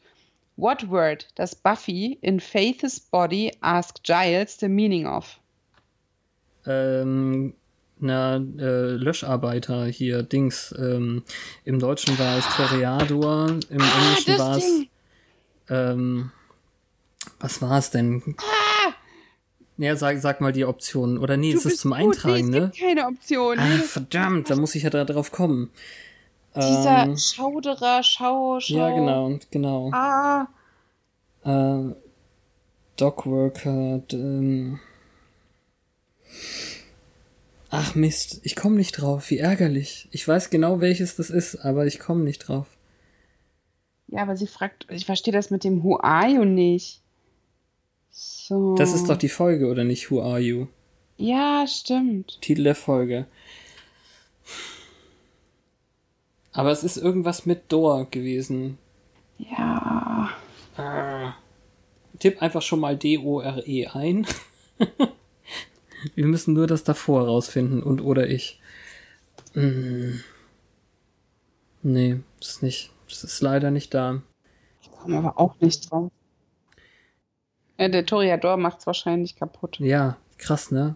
What 0.55 0.89
word 0.89 1.27
does 1.35 1.53
Buffy 1.53 2.17
in 2.21 2.39
Faith's 2.39 2.99
body 2.99 3.51
ask 3.61 4.01
Giles 4.03 4.57
the 4.59 4.67
meaning 4.67 5.05
of? 5.05 5.39
Ähm, 6.65 7.53
na, 7.99 8.37
äh, 8.37 8.95
Löscharbeiter 8.95 9.85
hier, 9.85 10.23
Dings. 10.23 10.73
Ähm, 10.77 11.23
Im 11.63 11.79
Deutschen 11.79 12.17
war 12.17 12.39
es 12.39 12.45
Toreador, 12.55 13.49
im 13.69 13.81
ah, 13.81 13.99
Englischen 13.99 14.39
war 14.39 14.57
es. 14.57 14.81
Ähm, 15.69 16.31
was 17.39 17.61
war 17.61 17.77
es 17.77 17.91
denn? 17.91 18.35
Ah! 18.39 18.93
Ja, 19.77 19.95
sag, 19.95 20.19
sag 20.19 20.41
mal 20.41 20.51
die 20.51 20.65
Optionen. 20.65 21.17
Oder 21.17 21.37
nee, 21.37 21.51
du 21.51 21.57
das 21.57 21.65
ist 21.65 21.79
zum 21.81 21.91
gut. 21.91 21.99
Eintragen, 21.99 22.49
nee, 22.49 22.57
es 22.57 22.63
ne? 22.63 22.71
Gibt 22.71 22.79
keine 22.79 23.07
Option. 23.07 23.59
Ah, 23.59 23.77
verdammt, 23.83 24.49
da 24.49 24.55
muss 24.55 24.75
ich 24.75 24.83
ja 24.83 24.89
da 24.89 25.05
drauf 25.05 25.31
kommen. 25.31 25.69
Dieser 26.55 27.03
ähm, 27.03 27.17
Schauderer, 27.17 28.01
Schau, 28.01 28.59
Schau. 28.59 28.75
Ja, 28.75 28.89
genau, 28.89 29.39
genau. 29.51 29.91
Ah. 29.93 30.47
Äh, 31.43 31.93
Dogworker, 32.95 34.01
ähm. 34.11 34.79
Ach 37.69 37.93
Mist, 37.93 38.39
ich 38.43 38.55
komme 38.55 38.77
nicht 38.77 38.93
drauf. 38.93 39.29
Wie 39.29 39.37
ärgerlich. 39.37 40.07
Ich 40.11 40.27
weiß 40.27 40.49
genau, 40.49 40.81
welches 40.81 41.15
das 41.15 41.29
ist, 41.29 41.57
aber 41.57 41.85
ich 41.85 41.99
komme 41.99 42.23
nicht 42.23 42.39
drauf. 42.39 42.65
Ja, 44.07 44.23
aber 44.23 44.37
sie 44.37 44.47
fragt, 44.47 44.87
ich 44.89 45.05
verstehe 45.05 45.33
das 45.33 45.51
mit 45.51 45.63
dem 45.63 45.83
Who 45.83 45.99
are 45.99 46.27
you 46.27 46.45
nicht. 46.45 47.01
So. 48.19 48.73
Das 48.73 48.93
ist 48.93 49.09
doch 49.09 49.17
die 49.17 49.29
Folge, 49.29 49.67
oder 49.67 49.83
nicht? 49.83 50.09
Who 50.09 50.23
are 50.23 50.39
you? 50.39 50.65
Ja, 51.17 51.65
stimmt. 51.67 52.41
Titel 52.41 52.63
der 52.63 52.73
Folge. 52.73 53.27
Aber 56.51 56.71
es 56.71 56.83
ist 56.83 56.97
irgendwas 56.97 57.45
mit 57.45 57.71
Dor 57.71 58.09
gewesen. 58.09 58.79
Ja. 59.37 60.31
Ah. 60.77 61.35
Tipp 62.17 62.41
einfach 62.41 62.63
schon 62.63 62.79
mal 62.79 62.97
D-O-R-E 62.97 63.85
ein. 63.85 64.25
Wir 66.15 66.25
müssen 66.25 66.55
nur 66.55 66.65
das 66.65 66.83
davor 66.83 67.25
rausfinden 67.25 67.83
und 67.83 68.01
oder 68.01 68.27
ich. 68.27 68.59
Hm. 69.53 70.23
Nee, 71.83 72.19
das 72.39 72.49
ist 72.49 72.63
nicht. 72.63 72.91
Das 73.07 73.23
ist 73.23 73.41
leider 73.41 73.69
nicht 73.69 73.93
da. 73.93 74.23
Ich 74.81 74.91
komme 74.91 75.19
aber 75.19 75.39
auch 75.39 75.59
nicht 75.59 75.91
drauf. 75.91 76.11
Ja, 77.77 77.87
der 77.89 78.05
Toriador 78.05 78.57
macht's 78.57 78.87
wahrscheinlich 78.87 79.35
kaputt. 79.35 79.77
Ja, 79.79 80.17
krass, 80.37 80.71
ne? 80.71 80.95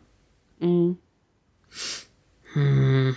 Mhm. 0.59 0.97
Hm. 2.53 3.15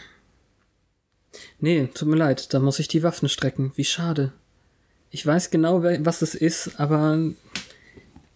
Nee, 1.58 1.88
tut 1.94 2.08
mir 2.08 2.16
leid, 2.16 2.52
da 2.52 2.60
muss 2.60 2.78
ich 2.78 2.88
die 2.88 3.02
Waffen 3.02 3.28
strecken. 3.28 3.72
Wie 3.74 3.84
schade. 3.84 4.32
Ich 5.10 5.26
weiß 5.26 5.50
genau, 5.50 5.82
was 5.82 6.22
es 6.22 6.34
ist, 6.34 6.78
aber. 6.78 7.18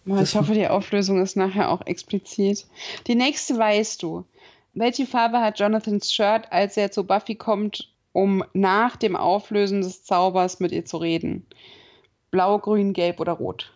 Ich 0.06 0.34
hoffe, 0.34 0.54
die 0.54 0.68
Auflösung 0.68 1.20
ist 1.20 1.36
nachher 1.36 1.70
auch 1.70 1.84
explizit. 1.86 2.66
Die 3.06 3.14
nächste 3.14 3.58
weißt 3.58 4.02
du. 4.02 4.24
Welche 4.74 5.06
Farbe 5.06 5.40
hat 5.40 5.58
Jonathans 5.58 6.12
Shirt, 6.12 6.50
als 6.50 6.76
er 6.76 6.90
zu 6.90 7.04
Buffy 7.04 7.34
kommt, 7.34 7.92
um 8.12 8.44
nach 8.54 8.96
dem 8.96 9.16
Auflösen 9.16 9.82
des 9.82 10.04
Zaubers 10.04 10.60
mit 10.60 10.72
ihr 10.72 10.84
zu 10.84 10.98
reden? 10.98 11.46
Blau, 12.30 12.58
grün, 12.58 12.92
gelb 12.92 13.20
oder 13.20 13.32
rot? 13.32 13.72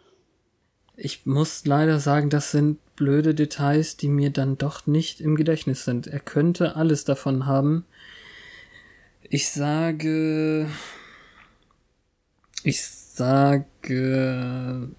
Ich 0.97 1.27
muss 1.27 1.65
leider 1.65 2.01
sagen, 2.01 2.31
das 2.31 2.51
sind 2.51 2.79
blöde 2.97 3.35
Details, 3.35 3.97
die 3.97 4.09
mir 4.09 4.31
dann 4.31 4.59
doch 4.59 4.87
nicht 4.87 5.21
im 5.21 5.37
Gedächtnis 5.37 5.85
sind. 5.85 6.07
Er 6.07 6.21
könnte 6.21 6.77
alles 6.77 7.05
davon 7.05 7.47
haben. 7.47 7.85
Ich 9.23 9.49
sage. 9.49 10.69
Ich 12.63 12.83
sage. 12.83 14.91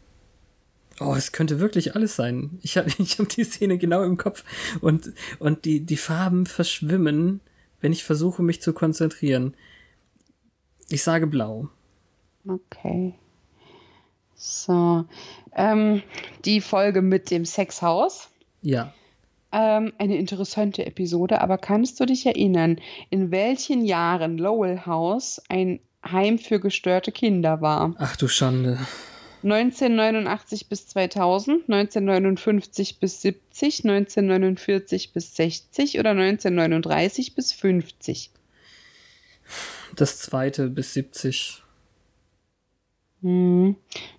Oh, 0.99 1.15
es 1.15 1.31
könnte 1.31 1.59
wirklich 1.59 1.95
alles 1.95 2.15
sein. 2.15 2.57
Ich 2.61 2.77
habe 2.77 2.89
ich 2.97 3.19
hab 3.19 3.29
die 3.29 3.43
Szene 3.43 3.77
genau 3.77 4.03
im 4.03 4.17
Kopf 4.17 4.43
und, 4.81 5.13
und 5.39 5.65
die, 5.65 5.85
die 5.85 5.97
Farben 5.97 6.45
verschwimmen, 6.45 7.41
wenn 7.81 7.91
ich 7.91 8.03
versuche, 8.03 8.41
mich 8.41 8.61
zu 8.61 8.73
konzentrieren. 8.73 9.55
Ich 10.89 11.03
sage 11.03 11.27
blau. 11.27 11.69
Okay. 12.47 13.15
So. 14.43 15.05
Ähm, 15.55 16.03
die 16.43 16.59
Folge 16.59 17.01
mit 17.01 17.31
dem 17.31 17.45
Sexhaus. 17.45 18.29
Ja. 18.61 18.93
Ähm, 19.53 19.93
eine 19.97 20.17
interessante 20.17 20.85
Episode, 20.85 21.39
aber 21.39 21.57
kannst 21.57 21.99
du 21.99 22.05
dich 22.05 22.25
erinnern, 22.25 22.81
in 23.09 23.31
welchen 23.31 23.85
Jahren 23.85 24.37
Lowell 24.37 24.85
House 24.85 25.41
ein 25.47 25.79
Heim 26.05 26.39
für 26.39 26.59
gestörte 26.59 27.13
Kinder 27.13 27.61
war? 27.61 27.95
Ach 27.97 28.17
du 28.17 28.27
Schande. 28.27 28.79
1989 29.43 30.67
bis 30.67 30.87
2000, 30.87 31.69
1959 31.69 32.99
bis 32.99 33.21
70, 33.21 33.85
1949 33.85 35.13
bis 35.13 35.35
60 35.35 35.99
oder 35.99 36.11
1939 36.11 37.35
bis 37.35 37.53
50? 37.53 38.31
Das 39.95 40.19
zweite 40.19 40.69
bis 40.69 40.93
70. 40.93 41.62
Hm. 43.23 43.75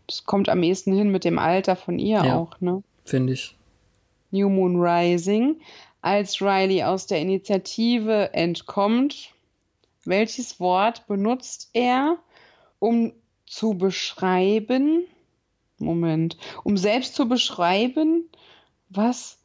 Das 0.07 0.25
kommt 0.25 0.49
am 0.49 0.63
ehesten 0.63 0.95
hin 0.95 1.11
mit 1.11 1.25
dem 1.25 1.39
Alter 1.39 1.77
von 1.77 1.99
ihr 1.99 2.25
ja, 2.25 2.37
auch, 2.37 2.61
ne? 2.61 2.83
Finde 3.05 3.35
ich. 3.35 3.55
New 4.31 4.49
Moon 4.49 4.81
Rising, 4.81 5.61
als 6.01 6.41
Riley 6.41 6.83
aus 6.83 7.07
der 7.07 7.21
Initiative 7.21 8.33
entkommt. 8.33 9.31
Welches 10.05 10.59
Wort 10.59 11.07
benutzt 11.07 11.71
er, 11.73 12.19
um 12.79 13.13
zu 13.47 13.75
beschreiben? 13.75 15.05
Moment, 15.79 16.37
um 16.63 16.77
selbst 16.77 17.15
zu 17.15 17.29
beschreiben, 17.29 18.29
was? 18.89 19.39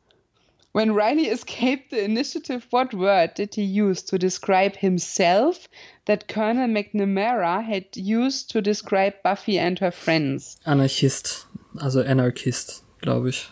When 0.71 0.93
Riley 0.93 1.27
escaped 1.27 1.89
the 1.89 2.03
initiative, 2.03 2.67
what 2.69 2.93
word 2.93 3.33
did 3.33 3.55
he 3.55 3.63
use 3.63 4.03
to 4.03 4.19
describe 4.19 4.75
himself 4.75 5.67
that 6.05 6.27
Colonel 6.27 6.67
McNamara 6.67 7.63
had 7.63 7.85
used 7.95 8.51
to 8.51 8.61
describe 8.61 9.15
Buffy 9.23 9.57
and 9.57 9.79
her 9.79 9.91
friends? 9.91 10.57
Anarchist, 10.65 11.47
also 11.81 12.03
Anarchist, 12.03 12.83
glaube 13.01 13.29
ich. 13.29 13.49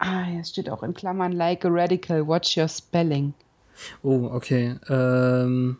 Ah, 0.00 0.26
es 0.40 0.48
steht 0.48 0.68
auch 0.68 0.82
in 0.82 0.94
Klammern 0.94 1.32
like 1.32 1.64
a 1.64 1.70
radical. 1.70 2.26
Watch 2.26 2.56
your 2.56 2.66
spelling. 2.66 3.34
Oh, 4.02 4.26
okay. 4.34 4.74
Ähm, 4.88 5.78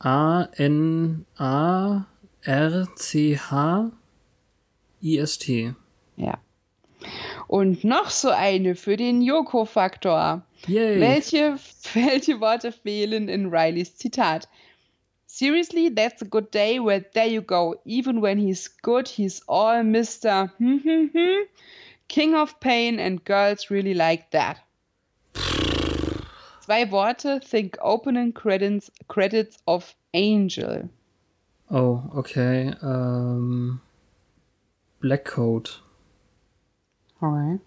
A 0.00 0.46
N 0.58 1.24
A 1.38 2.06
R 2.46 2.86
C 2.96 3.32
H 3.32 3.92
I 5.02 5.18
S 5.18 5.38
T. 5.38 5.74
Ja. 6.16 6.38
Und 7.46 7.84
noch 7.84 8.10
so 8.10 8.30
eine 8.30 8.74
für 8.74 8.96
den 8.96 9.20
Yoko-Faktor. 9.22 10.42
Welche, 10.66 11.56
welche 11.94 12.40
Worte 12.40 12.72
fehlen 12.72 13.28
in 13.28 13.46
Rileys 13.46 13.96
Zitat? 13.96 14.48
Seriously, 15.26 15.90
that's 15.92 16.22
a 16.22 16.26
good 16.26 16.52
day. 16.52 16.78
Well, 16.78 17.02
there 17.12 17.26
you 17.26 17.42
go. 17.42 17.74
Even 17.84 18.20
when 18.20 18.38
he's 18.38 18.68
good, 18.82 19.08
he's 19.08 19.42
all 19.48 19.82
Mr. 19.82 20.50
Hm, 20.58 20.80
hm, 20.82 21.10
hm. 21.12 21.46
King 22.08 22.34
of 22.36 22.60
Pain 22.60 23.00
and 23.00 23.24
Girls 23.24 23.70
Really 23.70 23.94
Like 23.94 24.30
That. 24.30 24.58
Zwei 26.64 26.84
Worte, 26.90 27.40
think 27.42 27.76
opening 27.82 28.32
credits, 28.32 28.90
credits 29.08 29.58
of 29.66 29.94
Angel. 30.14 30.88
Oh, 31.70 32.02
okay. 32.14 32.72
Ähm, 32.82 33.80
Black 35.00 35.24
Code. 35.24 35.70
Okay. 37.24 37.60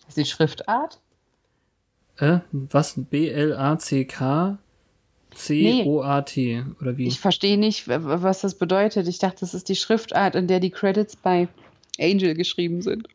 Das 0.00 0.08
ist 0.08 0.16
die 0.16 0.24
Schriftart? 0.24 1.00
Äh, 2.18 2.40
was? 2.50 2.94
B-L-A-C-K? 2.96 4.58
C-O-A-T, 5.34 6.64
oder 6.80 6.98
wie? 6.98 7.06
Ich 7.06 7.20
verstehe 7.20 7.56
nicht, 7.56 7.88
was 7.88 8.42
das 8.42 8.54
bedeutet. 8.56 9.08
Ich 9.08 9.18
dachte, 9.18 9.40
das 9.40 9.54
ist 9.54 9.70
die 9.70 9.76
Schriftart, 9.76 10.34
in 10.34 10.46
der 10.46 10.60
die 10.60 10.70
Credits 10.70 11.16
bei 11.16 11.48
Angel 11.98 12.34
geschrieben 12.34 12.82
sind. 12.82 13.08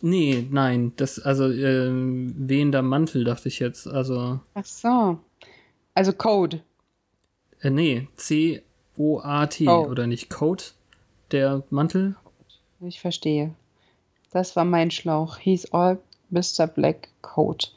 Nee, 0.00 0.46
nein, 0.50 0.92
das, 0.96 1.18
also, 1.18 1.50
äh, 1.50 1.90
wehender 1.90 2.82
Mantel, 2.82 3.24
dachte 3.24 3.48
ich 3.48 3.58
jetzt, 3.58 3.86
also. 3.86 4.40
Ach 4.54 4.64
so. 4.64 5.18
Also 5.92 6.12
Code. 6.14 6.62
Äh, 7.60 7.70
nee, 7.70 8.08
C, 8.16 8.62
O-A-T, 8.96 9.68
oh. 9.68 9.86
oder 9.86 10.06
nicht? 10.06 10.30
Coat? 10.30 10.74
Der 11.30 11.62
Mantel? 11.68 12.16
Ich 12.80 13.00
verstehe. 13.00 13.54
Das 14.34 14.56
war 14.56 14.64
mein 14.64 14.90
Schlauch. 14.90 15.38
He's 15.38 15.72
all 15.72 15.98
Mr. 16.30 16.66
Black 16.66 17.08
Coat. 17.22 17.72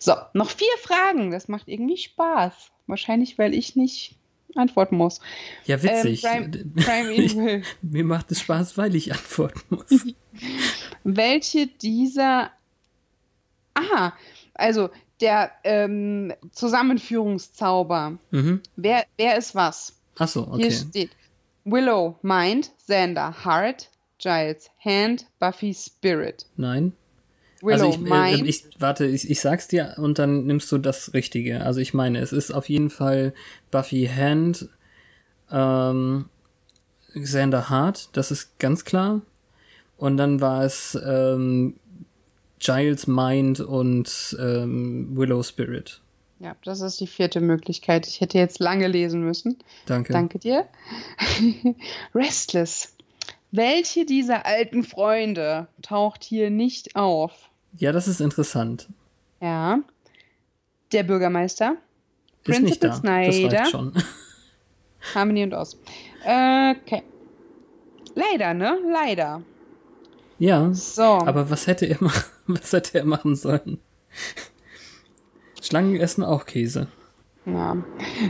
So, 0.00 0.14
noch 0.34 0.50
vier 0.50 0.76
Fragen. 0.82 1.30
Das 1.30 1.46
macht 1.46 1.68
irgendwie 1.68 1.96
Spaß. 1.96 2.52
Wahrscheinlich, 2.88 3.38
weil 3.38 3.54
ich 3.54 3.76
nicht 3.76 4.16
antworten 4.56 4.96
muss. 4.96 5.20
Ja, 5.66 5.80
witzig. 5.80 6.24
Ähm, 6.24 6.74
Prime, 6.74 7.26
Prime 7.28 7.62
mir 7.82 8.04
macht 8.04 8.32
es 8.32 8.40
Spaß, 8.40 8.76
weil 8.76 8.96
ich 8.96 9.12
antworten 9.12 9.60
muss. 9.70 10.06
Welche 11.04 11.68
dieser. 11.68 12.50
Aha, 13.74 14.12
also 14.54 14.90
der 15.20 15.52
ähm, 15.62 16.34
Zusammenführungszauber. 16.50 18.18
Mhm. 18.32 18.62
Wer, 18.74 19.06
wer 19.16 19.38
ist 19.38 19.54
was? 19.54 19.94
Achso, 20.18 20.42
okay. 20.42 20.62
Hier 20.62 20.72
steht 20.72 21.10
Willow 21.64 22.18
Mind, 22.22 22.72
Xander 22.78 23.44
Heart, 23.44 23.90
Giles 24.20 24.70
Hand, 24.84 25.26
Buffy 25.38 25.74
Spirit. 25.74 26.46
Nein. 26.56 26.92
Willow 27.62 27.86
also 27.86 27.90
ich, 27.90 27.98
Mind. 27.98 28.42
Äh, 28.42 28.48
ich, 28.48 28.64
warte, 28.78 29.06
ich, 29.06 29.30
ich 29.30 29.40
sag's 29.40 29.68
dir 29.68 29.94
und 29.98 30.18
dann 30.18 30.46
nimmst 30.46 30.70
du 30.72 30.78
das 30.78 31.12
Richtige. 31.14 31.64
Also 31.64 31.80
ich 31.80 31.94
meine, 31.94 32.18
es 32.20 32.32
ist 32.32 32.50
auf 32.50 32.68
jeden 32.68 32.90
Fall 32.90 33.34
Buffy 33.70 34.06
Hand, 34.06 34.68
ähm, 35.50 36.26
Xander 37.12 37.68
Hart, 37.68 38.08
das 38.12 38.30
ist 38.30 38.58
ganz 38.58 38.84
klar. 38.84 39.20
Und 39.96 40.16
dann 40.16 40.40
war 40.40 40.64
es 40.64 40.98
ähm, 41.04 41.74
Giles 42.58 43.06
Mind 43.06 43.60
und 43.60 44.36
ähm, 44.40 45.16
Willow 45.16 45.42
Spirit. 45.42 46.00
Ja, 46.38 46.56
das 46.64 46.80
ist 46.80 46.98
die 47.00 47.06
vierte 47.06 47.40
Möglichkeit. 47.40 48.06
Ich 48.06 48.22
hätte 48.22 48.38
jetzt 48.38 48.60
lange 48.60 48.88
lesen 48.88 49.22
müssen. 49.22 49.58
Danke. 49.84 50.14
Danke 50.14 50.38
dir. 50.38 50.66
Restless. 52.14 52.94
Welche 53.52 54.06
dieser 54.06 54.46
alten 54.46 54.84
Freunde 54.84 55.68
taucht 55.82 56.22
hier 56.22 56.50
nicht 56.50 56.94
auf? 56.96 57.32
Ja, 57.76 57.92
das 57.92 58.06
ist 58.08 58.20
interessant. 58.20 58.88
Ja. 59.40 59.80
Der 60.92 61.02
Bürgermeister. 61.02 61.76
Ist 62.44 62.44
Principal 62.44 62.64
nicht 62.64 62.84
da. 62.84 62.92
Snyder. 62.94 63.48
Das 63.48 63.60
reicht 63.60 63.70
schon. 63.70 63.92
Harmony 65.14 65.44
und 65.44 65.54
Oz. 65.54 65.78
Okay. 66.22 67.02
Leider, 68.14 68.54
ne? 68.54 68.78
Leider. 68.92 69.42
Ja. 70.38 70.72
So. 70.72 71.02
Aber 71.02 71.50
was 71.50 71.66
hätte 71.66 71.86
er 71.86 71.98
machen, 72.00 72.30
was 72.46 72.72
hätte 72.72 72.98
er 72.98 73.04
machen 73.04 73.34
sollen? 73.36 73.78
Schlangen 75.60 75.96
essen 76.00 76.24
auch 76.24 76.46
Käse. 76.46 76.88
Ja, 77.46 77.76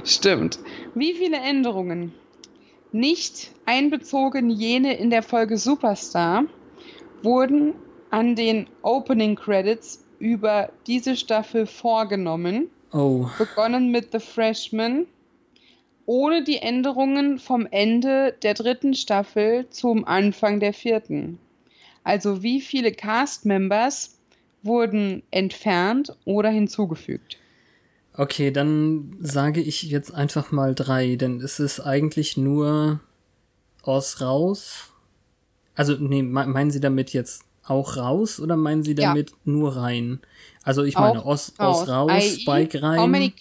stimmt. 0.05 0.59
Wie 0.95 1.14
viele 1.14 1.39
Änderungen? 1.39 2.12
Nicht 2.93 3.53
einbezogen 3.66 4.51
jene 4.51 4.97
in 4.97 5.11
der 5.11 5.22
Folge 5.22 5.59
Superstar 5.59 6.45
wurden 7.22 7.74
an 8.11 8.34
den 8.34 8.66
Opening 8.82 9.36
Credits 9.36 10.05
über 10.18 10.72
diese 10.86 11.16
Staffel 11.16 11.66
vorgenommen. 11.66 12.68
Oh. 12.93 13.26
Begonnen 13.38 13.91
mit 13.93 14.11
The 14.11 14.18
Freshman, 14.18 15.07
ohne 16.05 16.43
die 16.43 16.59
Änderungen 16.59 17.38
vom 17.38 17.68
Ende 17.70 18.34
der 18.43 18.55
dritten 18.55 18.95
Staffel 18.95 19.68
zum 19.70 20.05
Anfang 20.05 20.59
der 20.59 20.72
vierten. 20.72 21.38
Also 22.03 22.43
wie 22.43 22.61
viele 22.61 22.91
Cast-Members 22.91 24.18
wurden 24.62 25.22
entfernt 25.30 26.16
oder 26.24 26.49
hinzugefügt? 26.49 27.38
Okay, 28.14 28.50
dann 28.50 29.16
sage 29.20 29.61
ich 29.61 29.82
jetzt 29.82 30.12
einfach 30.12 30.50
mal 30.52 30.74
drei, 30.74 31.16
denn 31.16 31.40
es 31.40 31.61
ist 31.61 31.80
eigentlich 31.80 32.36
nur 32.36 33.00
aus 33.82 34.20
raus. 34.20 34.92
Also, 35.74 35.94
nee, 35.94 36.22
meinen 36.22 36.70
Sie 36.70 36.80
damit 36.80 37.12
jetzt 37.12 37.44
auch 37.64 37.96
raus 37.96 38.40
oder 38.40 38.56
meinen 38.56 38.82
Sie 38.82 38.94
damit 38.94 39.30
ja. 39.30 39.36
nur 39.44 39.76
rein? 39.76 40.20
Also 40.62 40.82
ich 40.82 40.96
meine, 40.96 41.24
aus, 41.24 41.54
aus 41.58 41.88
raus, 41.88 41.88
raus 41.88 42.40
Spike 42.40 42.82
rein. 42.82 42.98
How 42.98 43.06
many, 43.06 43.32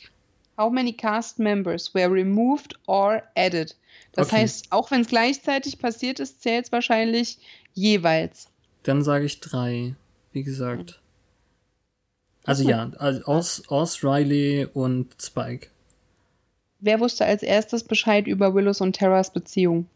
how 0.57 0.71
many 0.71 0.93
cast 0.93 1.39
members 1.39 1.93
were 1.93 2.11
removed 2.11 2.77
or 2.87 3.23
added? 3.35 3.75
Das 4.13 4.27
okay. 4.27 4.41
heißt, 4.41 4.71
auch 4.71 4.91
wenn 4.91 5.01
es 5.01 5.07
gleichzeitig 5.07 5.79
passiert 5.79 6.19
ist, 6.19 6.41
zählt 6.41 6.65
es 6.65 6.71
wahrscheinlich 6.71 7.39
jeweils. 7.73 8.47
Dann 8.83 9.03
sage 9.03 9.25
ich 9.25 9.39
drei, 9.39 9.95
wie 10.31 10.43
gesagt. 10.43 10.98
Also 12.49 12.67
ja, 12.67 12.91
also 12.97 13.25
Oz, 13.25 13.63
Oz, 13.67 14.03
Riley 14.03 14.67
und 14.73 15.15
Spike. 15.21 15.67
Wer 16.79 16.99
wusste 16.99 17.25
als 17.25 17.43
erstes 17.43 17.83
Bescheid 17.83 18.27
über 18.27 18.55
Willows 18.55 18.81
und 18.81 18.93
Terras 18.93 19.31
Beziehung? 19.31 19.87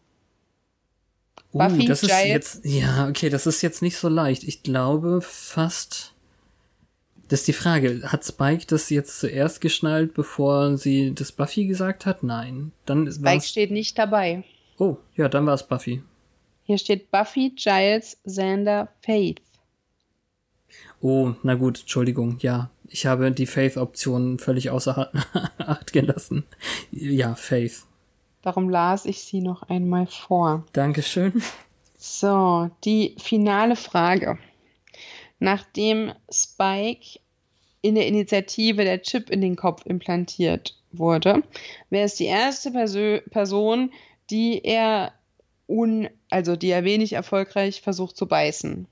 Uh, 1.53 1.59
Buffy, 1.59 1.85
das 1.85 2.03
ist 2.03 2.09
Giles? 2.09 2.27
jetzt, 2.27 2.65
ja, 2.65 3.07
okay, 3.07 3.29
das 3.29 3.47
ist 3.47 3.61
jetzt 3.61 3.81
nicht 3.81 3.97
so 3.97 4.09
leicht. 4.09 4.43
Ich 4.43 4.63
glaube 4.63 5.21
fast, 5.21 6.13
das 7.27 7.41
ist 7.41 7.47
die 7.47 7.53
Frage, 7.53 8.01
hat 8.05 8.25
Spike 8.25 8.65
das 8.67 8.89
jetzt 8.89 9.19
zuerst 9.19 9.61
geschnallt, 9.61 10.13
bevor 10.13 10.77
sie 10.77 11.13
das 11.15 11.31
Buffy 11.31 11.65
gesagt 11.65 12.05
hat? 12.05 12.23
Nein. 12.23 12.71
Dann 12.85 13.11
Spike 13.11 13.43
steht 13.43 13.71
nicht 13.71 13.97
dabei. 13.97 14.43
Oh, 14.77 14.97
ja, 15.15 15.29
dann 15.29 15.45
war 15.45 15.53
es 15.53 15.63
Buffy. 15.63 16.03
Hier 16.63 16.77
steht 16.77 17.11
Buffy, 17.11 17.51
Giles, 17.55 18.17
Xander, 18.25 18.89
Faith. 19.01 19.41
Oh, 21.03 21.33
na 21.43 21.55
gut, 21.55 21.81
Entschuldigung, 21.81 22.37
ja. 22.39 22.69
Ich 22.87 23.05
habe 23.05 23.29
die 23.31 23.45
Faith-Option 23.45 24.39
völlig 24.39 24.69
außer 24.69 25.11
Acht 25.57 25.91
gelassen. 25.91 26.45
Ja, 26.91 27.35
Faith. 27.35 27.83
Darum 28.41 28.69
las 28.69 29.03
ich 29.03 29.21
sie 29.21 29.41
noch 29.41 29.63
einmal 29.63 30.07
vor. 30.07 30.63
Dankeschön. 30.71 31.43
So, 31.97 32.69
die 32.85 33.17
finale 33.21 33.75
Frage. 33.75 34.37
Nachdem 35.39 36.13
Spike 36.31 37.19
in 37.81 37.95
der 37.95 38.07
Initiative 38.07 38.85
der 38.85 39.01
Chip 39.01 39.29
in 39.29 39.41
den 39.41 39.57
Kopf 39.57 39.85
implantiert 39.85 40.79
wurde, 40.93 41.43
wer 41.89 42.05
ist 42.05 42.17
die 42.17 42.27
erste 42.27 42.71
Persö 42.71 43.19
Person, 43.29 43.91
die 44.29 44.63
er 44.63 45.11
un, 45.67 46.07
also 46.29 46.55
die 46.55 46.69
er 46.69 46.85
wenig 46.85 47.11
erfolgreich 47.11 47.81
versucht 47.81 48.15
zu 48.15 48.25
beißen. 48.25 48.87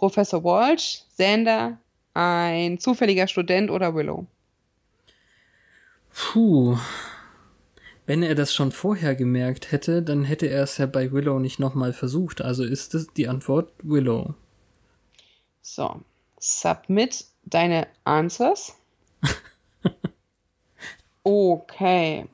Professor 0.00 0.42
Walsh, 0.42 1.02
Xander, 1.12 1.76
ein 2.14 2.78
zufälliger 2.78 3.28
Student 3.28 3.70
oder 3.70 3.94
Willow? 3.94 4.24
Puh. 6.10 6.78
Wenn 8.06 8.22
er 8.22 8.34
das 8.34 8.54
schon 8.54 8.72
vorher 8.72 9.14
gemerkt 9.14 9.72
hätte, 9.72 10.02
dann 10.02 10.24
hätte 10.24 10.46
er 10.46 10.62
es 10.62 10.78
ja 10.78 10.86
bei 10.86 11.12
Willow 11.12 11.38
nicht 11.38 11.58
nochmal 11.58 11.92
versucht. 11.92 12.40
Also 12.40 12.64
ist 12.64 12.94
es 12.94 13.08
die 13.08 13.28
Antwort 13.28 13.74
Willow. 13.82 14.32
So, 15.60 16.00
submit 16.38 17.26
deine 17.44 17.86
Answers. 18.04 18.74
okay. 21.24 22.26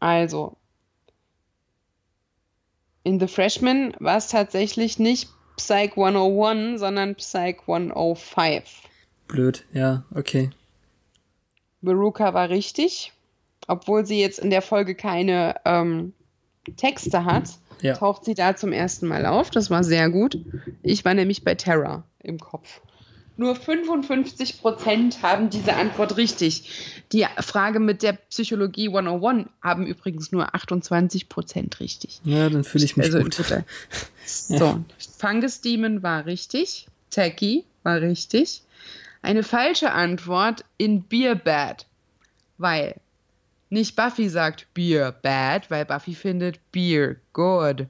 Also, 0.00 0.56
in 3.04 3.20
The 3.20 3.28
Freshman 3.28 3.94
war 4.00 4.16
es 4.16 4.26
tatsächlich 4.26 4.98
nicht 4.98 5.30
Psych 5.56 5.96
101, 5.96 6.80
sondern 6.80 7.14
Psych 7.16 7.60
105. 7.66 8.82
Blöd, 9.28 9.64
ja, 9.72 10.04
okay. 10.14 10.50
Veruca 11.82 12.34
war 12.34 12.48
richtig, 12.48 13.12
obwohl 13.66 14.06
sie 14.06 14.20
jetzt 14.20 14.38
in 14.38 14.50
der 14.50 14.62
Folge 14.62 14.94
keine 14.94 15.56
ähm, 15.64 16.12
Texte 16.76 17.24
hat, 17.24 17.50
ja. 17.80 17.94
taucht 17.94 18.24
sie 18.24 18.34
da 18.34 18.54
zum 18.56 18.72
ersten 18.72 19.08
Mal 19.08 19.26
auf. 19.26 19.50
Das 19.50 19.70
war 19.70 19.82
sehr 19.84 20.10
gut. 20.10 20.38
Ich 20.82 21.04
war 21.04 21.14
nämlich 21.14 21.44
bei 21.44 21.54
Terra 21.54 22.04
im 22.20 22.38
Kopf. 22.38 22.80
Nur 23.36 23.56
55 23.56 24.60
Prozent 24.60 25.22
haben 25.22 25.48
diese 25.48 25.74
Antwort 25.74 26.16
richtig. 26.16 27.04
Die 27.12 27.26
Frage 27.38 27.80
mit 27.80 28.02
der 28.02 28.12
Psychologie 28.12 28.88
101 28.88 29.48
haben 29.62 29.86
übrigens 29.86 30.32
nur 30.32 30.54
28 30.54 31.28
Prozent 31.28 31.80
richtig. 31.80 32.20
Ja, 32.24 32.50
dann 32.50 32.64
fühle 32.64 32.84
ich 32.84 32.96
mich 32.96 33.06
also, 33.06 33.20
gut. 33.20 33.36
So, 34.24 34.54
ja. 34.54 34.80
Fungus 35.18 35.60
Demon 35.62 36.02
war 36.02 36.26
richtig. 36.26 36.86
Tacky 37.10 37.64
war 37.82 38.00
richtig. 38.00 38.62
Eine 39.20 39.42
falsche 39.42 39.92
Antwort 39.92 40.64
in 40.78 41.02
Beer 41.02 41.34
Bad, 41.34 41.86
weil 42.58 42.96
nicht 43.70 43.96
Buffy 43.96 44.28
sagt 44.28 44.66
Beer 44.74 45.12
Bad, 45.12 45.70
weil 45.70 45.84
Buffy 45.84 46.14
findet 46.14 46.60
Beer 46.72 47.16
good. 47.32 47.86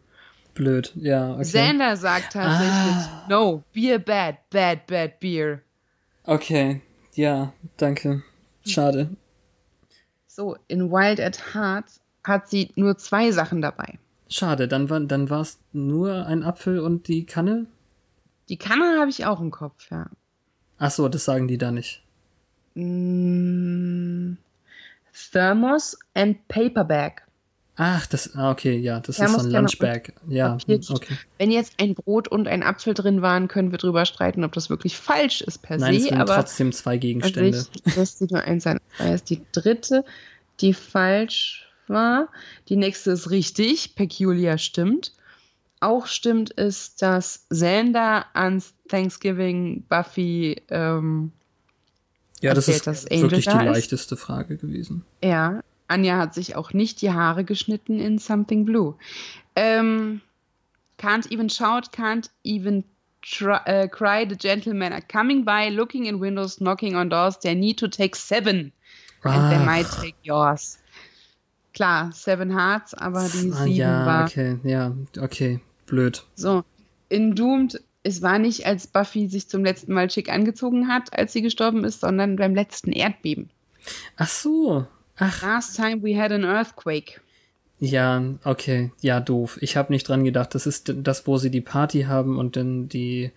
Blöd, 0.55 0.93
ja. 0.97 1.33
Okay. 1.35 1.43
Xander 1.43 1.97
sagt 1.97 2.35
tatsächlich, 2.35 3.07
ah. 3.07 3.27
no, 3.29 3.63
beer 3.73 3.99
bad, 3.99 4.37
bad, 4.51 4.87
bad 4.87 5.19
beer. 5.21 5.63
Okay, 6.25 6.83
ja, 7.15 7.53
danke. 7.77 8.23
Schade. 8.67 9.17
So, 10.27 10.57
in 10.69 10.91
Wild 10.91 11.21
at 11.21 11.55
Heart 11.55 11.87
hat 12.25 12.49
sie 12.49 12.71
nur 12.77 12.97
zwei 12.97 13.33
Sachen 13.33 13.61
dabei. 13.61 13.99
Schade, 14.29 14.69
dann 14.69 14.89
war 14.89 15.01
dann 15.01 15.31
es 15.31 15.59
nur 15.73 16.27
ein 16.27 16.43
Apfel 16.43 16.79
und 16.79 17.09
die 17.09 17.27
Kanne? 17.27 17.67
Die 18.49 18.57
Kanne 18.57 18.99
habe 18.99 19.11
ich 19.11 19.27
auch 19.27 19.41
im 19.41 19.51
Kopf, 19.51 19.91
ja. 19.91 20.07
Ach 20.79 20.91
so, 20.91 21.09
das 21.09 21.25
sagen 21.25 21.49
die 21.49 21.59
da 21.59 21.71
nicht. 21.71 22.03
Mm, 22.75 24.35
Thermos 25.13 25.99
and 26.15 26.49
Paperback. 26.49 27.27
Ach, 27.77 28.05
das, 28.07 28.35
ah, 28.37 28.51
okay, 28.51 28.77
ja, 28.77 29.01
das 29.01 29.19
ist 29.19 29.31
so 29.31 29.39
ein 29.39 29.51
Lunchbag. 29.51 30.13
Ja, 30.29 30.59
okay. 30.67 31.17
Wenn 31.39 31.51
jetzt 31.51 31.75
ein 31.81 31.95
Brot 31.95 32.29
und 32.29 32.47
ein 32.47 32.63
Apfel 32.63 32.93
drin 32.93 33.23
waren, 33.23 33.49
können 33.49 33.71
wir 33.71 33.79
drüber 33.79 34.05
streiten, 34.05 34.45
ob 34.45 34.53
das 34.53 34.69
wirklich 34.69 34.99
falsch 34.99 35.41
ist 35.41 35.63
per 35.63 35.79
Nein, 35.79 35.95
se. 35.95 36.11
Nein, 36.11 36.21
es 36.21 36.27
sind 36.27 36.37
trotzdem 36.37 36.73
zwei 36.73 36.99
Gegenstände. 36.99 37.65
Das 37.97 38.19
sieht 38.19 38.31
nur 38.31 38.43
eins 38.43 38.65
sein. 38.65 38.79
Das 38.99 39.15
ist 39.15 39.31
die 39.31 39.41
dritte, 39.53 40.05
die 40.61 40.75
falsch 40.75 41.67
war. 41.89 42.29
Die 42.69 42.77
nächste 42.77 43.13
ist 43.13 43.31
richtig. 43.31 43.95
Peculiar 43.95 44.59
stimmt. 44.59 45.15
Auch 45.81 46.07
stimmt 46.07 46.51
ist, 46.51 47.01
dass 47.01 47.47
Xander 47.49 48.27
an 48.35 48.63
Thanksgiving 48.89 49.83
Buffy 49.89 50.61
ähm, 50.69 51.33
ja, 52.43 52.55
das 52.55 52.69
ist 52.69 52.87
wirklich 52.87 53.47
die 53.47 53.51
leichteste 53.51 54.17
Frage 54.17 54.57
gewesen. 54.57 55.05
Ja, 55.23 55.63
Anja 55.93 56.17
hat 56.17 56.35
sich 56.35 56.57
auch 56.57 56.73
nicht 56.73 57.03
die 57.03 57.13
Haare 57.13 57.45
geschnitten 57.45 58.01
in 58.01 58.19
Something 58.19 58.65
Blue. 58.65 58.95
Ähm, 59.55 60.21
can't 60.99 61.31
even 61.31 61.49
shout, 61.49 61.93
can't 61.93 62.31
even 62.45 62.85
try, 63.23 63.61
uh, 63.67 63.89
cry. 63.89 64.27
The 64.29 64.37
gentlemen 64.37 64.93
are 64.93 65.03
coming 65.03 65.45
by, 65.45 65.69
looking 65.69 66.07
in 66.07 66.21
windows, 66.21 66.59
knocking 66.59 66.97
on 66.97 67.11
doors. 67.11 67.39
They 67.39 67.55
need 67.55 67.79
to 67.79 67.89
take 67.89 68.17
seven. 68.17 68.73
And 69.25 69.35
Ach. 69.35 69.51
they 69.51 69.65
might 69.65 69.87
take 69.87 70.17
yours. 70.23 70.79
Klar, 71.75 72.13
Seven 72.13 72.55
Hearts, 72.55 72.93
aber 72.93 73.29
die 73.29 73.51
ah, 73.51 73.65
sieben 73.65 73.77
ja, 73.77 74.07
war. 74.07 74.25
Okay, 74.25 74.59
ja, 74.63 74.93
okay, 75.19 75.61
blöd. 75.87 76.23
So, 76.35 76.65
in 77.09 77.35
Doomed, 77.35 77.81
es 78.03 78.21
war 78.21 78.39
nicht, 78.39 78.67
als 78.67 78.87
Buffy 78.87 79.27
sich 79.27 79.49
zum 79.49 79.65
letzten 79.65 79.95
Mal 79.95 80.11
schick 80.11 80.31
angezogen 80.31 80.89
hat, 80.89 81.17
als 81.19 81.33
sie 81.33 81.41
gestorben 81.41 81.85
ist, 81.85 82.01
sondern 82.01 82.37
beim 82.37 82.55
letzten 82.55 82.93
Erdbeben. 82.93 83.49
Ach 84.17 84.29
so, 84.29 84.87
Ach. 85.17 85.43
Last 85.43 85.77
time 85.77 86.03
we 86.03 86.19
had 86.19 86.33
an 86.33 86.45
earthquake. 86.45 87.21
Ja, 87.79 88.23
okay. 88.45 88.93
Ja, 89.01 89.21
doof. 89.21 89.59
Ich 89.61 89.77
habe 89.77 89.93
nicht 89.93 90.09
dran 90.09 90.25
gedacht. 90.25 90.55
Das 90.55 90.67
ist 90.67 90.93
das, 90.97 91.27
wo 91.27 91.39
sie 91.39 91.51
die 91.51 91.61
Party 91.61 92.03
haben 92.03 92.39
und 92.39 92.57
dann 92.57 92.89
die. 92.89 93.33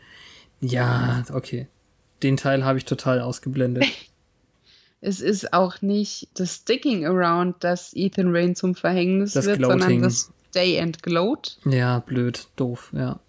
Ja, 0.61 1.23
okay. 1.33 1.67
Den 2.23 2.37
Teil 2.37 2.63
habe 2.63 2.77
ich 2.77 2.85
total 2.85 3.21
ausgeblendet. 3.21 3.85
es 5.01 5.19
ist 5.19 5.53
auch 5.53 5.81
nicht 5.81 6.29
das 6.35 6.55
Sticking 6.55 7.05
Around, 7.05 7.57
das 7.59 7.93
Ethan 7.95 8.35
Rain 8.35 8.55
zum 8.55 8.75
Verhängnis 8.75 9.33
das 9.33 9.45
wird, 9.45 9.57
Gloating. 9.57 9.81
sondern 9.81 10.01
das 10.03 10.31
Stay 10.49 10.79
and 10.79 11.03
Gloat. 11.03 11.57
Ja, 11.65 11.99
blöd, 11.99 12.47
doof, 12.55 12.91
ja. 12.95 13.19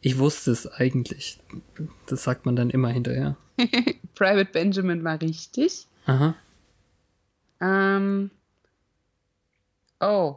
Ich 0.00 0.18
wusste 0.18 0.50
es 0.50 0.66
eigentlich. 0.66 1.38
Das 2.06 2.24
sagt 2.24 2.44
man 2.44 2.56
dann 2.56 2.70
immer 2.70 2.88
hinterher. 2.88 3.36
Private 4.14 4.50
Benjamin 4.52 5.04
war 5.04 5.20
richtig. 5.20 5.86
Aha. 6.06 6.34
Ähm. 7.64 8.30
Oh. 10.00 10.36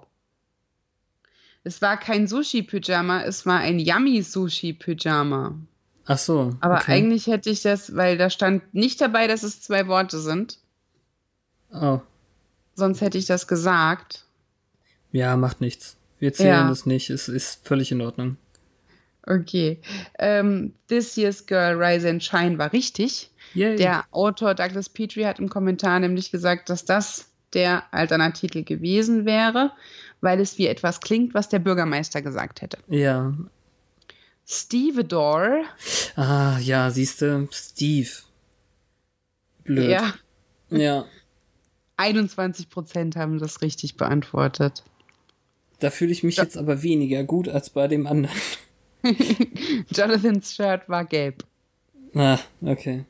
Es 1.63 1.81
war 1.81 1.97
kein 1.97 2.27
Sushi-Pyjama, 2.27 3.23
es 3.23 3.45
war 3.45 3.59
ein 3.59 3.79
Yummy-Sushi-Pyjama. 3.79 5.59
Ach 6.05 6.17
so. 6.17 6.55
Aber 6.61 6.77
okay. 6.77 6.93
eigentlich 6.93 7.27
hätte 7.27 7.49
ich 7.49 7.61
das, 7.61 7.93
weil 7.97 8.17
da 8.17 8.29
stand 8.29 8.73
nicht 8.73 9.01
dabei, 9.01 9.27
dass 9.27 9.43
es 9.43 9.61
zwei 9.61 9.87
Worte 9.87 10.19
sind. 10.19 10.59
Oh. 11.73 11.99
Sonst 12.75 13.01
hätte 13.01 13.17
ich 13.17 13.25
das 13.25 13.47
gesagt. 13.47 14.25
Ja, 15.11 15.35
macht 15.35 15.59
nichts. 15.59 15.97
Wir 16.19 16.31
zählen 16.31 16.73
ja. 16.73 16.75
nicht. 16.85 17.09
Es 17.09 17.27
ist 17.27 17.67
völlig 17.67 17.91
in 17.91 18.01
Ordnung. 18.01 18.37
Okay. 19.27 19.79
Ähm, 20.19 20.73
This 20.87 21.17
Year's 21.17 21.45
Girl 21.45 21.81
Rise 21.81 22.09
and 22.09 22.23
Shine 22.23 22.57
war 22.57 22.71
richtig. 22.73 23.29
Yay. 23.53 23.75
Der 23.75 24.05
Autor 24.11 24.55
Douglas 24.55 24.89
Petrie 24.89 25.25
hat 25.25 25.39
im 25.39 25.49
Kommentar 25.49 25.99
nämlich 25.99 26.31
gesagt, 26.31 26.69
dass 26.69 26.85
das 26.85 27.29
der 27.53 27.83
Alternativtitel 27.93 28.63
gewesen 28.63 29.25
wäre, 29.25 29.71
weil 30.21 30.39
es 30.39 30.57
wie 30.57 30.67
etwas 30.67 30.99
klingt, 30.99 31.33
was 31.33 31.49
der 31.49 31.59
Bürgermeister 31.59 32.21
gesagt 32.21 32.61
hätte. 32.61 32.77
Ja. 32.87 33.33
Stevedore. 34.45 35.63
Ah, 36.15 36.57
ja, 36.59 36.89
siehst 36.89 37.21
du, 37.21 37.47
Steve. 37.51 38.09
Blöd. 39.63 39.89
Ja. 39.89 40.13
Ja. 40.69 41.05
21 41.97 42.69
Prozent 42.69 43.15
haben 43.15 43.39
das 43.39 43.61
richtig 43.61 43.97
beantwortet. 43.97 44.83
Da 45.79 45.89
fühle 45.89 46.11
ich 46.11 46.23
mich 46.23 46.37
ja. 46.37 46.43
jetzt 46.43 46.57
aber 46.57 46.83
weniger 46.83 47.23
gut 47.23 47.49
als 47.49 47.69
bei 47.69 47.87
dem 47.87 48.07
anderen. 48.07 48.37
Jonathans 49.91 50.53
Shirt 50.53 50.87
war 50.87 51.05
gelb. 51.05 51.43
Ah, 52.13 52.39
okay. 52.61 53.05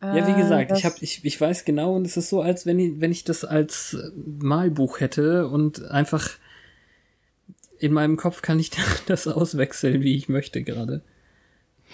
Ja, 0.00 0.28
wie 0.28 0.40
gesagt, 0.40 0.70
ich, 0.76 0.84
hab, 0.84 1.02
ich, 1.02 1.24
ich 1.24 1.40
weiß 1.40 1.64
genau 1.64 1.96
und 1.96 2.06
es 2.06 2.16
ist 2.16 2.28
so, 2.28 2.40
als 2.40 2.66
wenn 2.66 2.78
ich, 2.78 3.00
wenn 3.00 3.10
ich 3.10 3.24
das 3.24 3.44
als 3.44 3.96
Malbuch 4.14 5.00
hätte 5.00 5.48
und 5.48 5.90
einfach 5.90 6.38
in 7.80 7.92
meinem 7.92 8.16
Kopf 8.16 8.40
kann 8.42 8.60
ich 8.60 8.70
das 9.06 9.26
auswechseln, 9.26 10.02
wie 10.02 10.14
ich 10.14 10.28
möchte 10.28 10.62
gerade. 10.62 11.02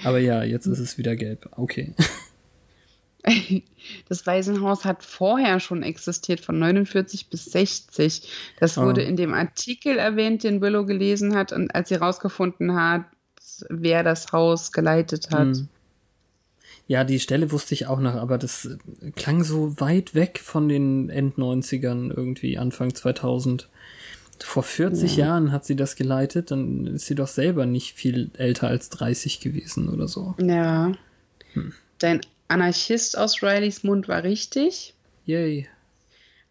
Aber 0.03 0.19
ja, 0.19 0.43
jetzt 0.43 0.67
ist 0.67 0.81
es 0.81 0.99
wieder 0.99 1.17
gelb. 1.17 1.49
Okay. 1.53 1.95
Das 4.09 4.27
Waisenhaus 4.27 4.85
hat 4.87 5.03
vorher 5.03 5.61
schon 5.61 5.83
existiert, 5.83 6.41
von 6.41 6.59
49 6.59 7.29
bis 7.29 7.47
60. 7.47 8.23
Das 8.59 8.79
wurde 8.79 9.03
oh. 9.03 9.07
in 9.07 9.17
dem 9.17 9.35
Artikel 9.35 9.99
erwähnt, 9.99 10.43
den 10.43 10.63
Willow 10.63 10.87
gelesen 10.87 11.35
hat, 11.35 11.53
und 11.53 11.75
als 11.75 11.91
sie 11.91 11.97
herausgefunden 11.97 12.75
hat, 12.75 13.05
wer 13.69 14.03
das 14.03 14.33
Haus 14.33 14.73
geleitet 14.73 15.31
hat. 15.31 15.57
Hm. 15.57 15.69
Ja, 16.87 17.05
die 17.05 17.21
Stelle 17.21 17.51
wusste 17.51 17.75
ich 17.75 17.87
auch 17.87 18.01
noch, 18.01 18.15
aber 18.15 18.37
das 18.37 18.77
klang 19.17 19.43
so 19.43 19.81
weit 19.81 20.15
weg 20.15 20.41
von 20.43 20.69
den 20.69 21.09
End-90ern 21.09 22.13
irgendwie, 22.15 22.59
Anfang 22.59 22.95
2000. 22.95 23.69
Vor 24.41 24.63
40 24.65 25.17
ja. 25.17 25.27
Jahren 25.27 25.53
hat 25.53 25.65
sie 25.65 25.77
das 25.77 25.97
geleitet, 25.97 26.51
dann 26.51 26.87
ist 26.87 27.07
sie 27.07 27.15
doch 27.15 27.29
selber 27.29 27.67
nicht 27.67 27.95
viel 27.95 28.31
älter 28.37 28.69
als 28.69 28.91
30 28.91 29.41
gewesen 29.41 29.89
oder 29.89 30.09
so. 30.09 30.35
Ja. 30.39 30.93
Hm. 31.53 31.73
Dein 31.99 32.21
Anarchist 32.49 33.17
aus 33.17 33.43
Rileys 33.43 33.83
Mund 33.83 34.09
war 34.09 34.23
richtig. 34.23 34.95
Yay. 35.25 35.69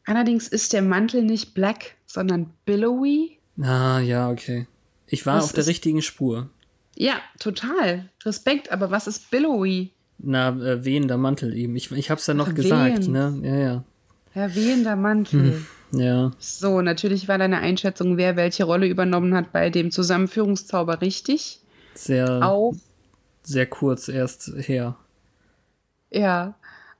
Allerdings 0.05 0.47
ist 0.47 0.73
der 0.73 0.81
Mantel 0.81 1.23
nicht 1.23 1.53
black, 1.53 1.95
sondern 2.05 2.51
billowy. 2.65 3.37
Ah, 3.61 3.99
ja, 3.99 4.29
okay. 4.29 4.67
Ich 5.07 5.25
war 5.25 5.37
was 5.37 5.45
auf 5.45 5.53
der 5.53 5.67
richtigen 5.67 6.01
Spur. 6.01 6.49
Ja, 6.95 7.15
total. 7.39 8.09
Respekt, 8.25 8.71
aber 8.71 8.91
was 8.91 9.07
ist 9.07 9.31
billowy? 9.31 9.91
Na, 10.17 10.49
äh, 10.49 10.85
wehender 10.85 11.17
Mantel 11.17 11.55
eben. 11.55 11.75
Ich, 11.75 11.91
ich 11.91 12.09
hab's 12.09 12.27
ja 12.27 12.33
noch 12.33 12.49
Ach, 12.49 12.55
gesagt, 12.55 13.07
ne? 13.07 13.39
Ja, 13.43 13.55
ja. 13.57 13.83
Ja, 14.35 14.55
wehender 14.55 14.95
Mantel. 14.95 15.63
Hm, 15.91 15.99
ja. 15.99 16.31
So, 16.39 16.81
natürlich 16.81 17.27
war 17.27 17.37
deine 17.37 17.59
Einschätzung, 17.59 18.17
wer 18.17 18.35
welche 18.35 18.63
Rolle 18.63 18.87
übernommen 18.87 19.35
hat 19.35 19.51
bei 19.51 19.69
dem 19.69 19.91
Zusammenführungszauber 19.91 21.01
richtig. 21.01 21.59
Sehr, 21.93 22.39
Auch, 22.41 22.73
sehr 23.43 23.67
kurz 23.67 24.07
erst 24.07 24.51
her. 24.55 24.95
Ja, 26.13 26.53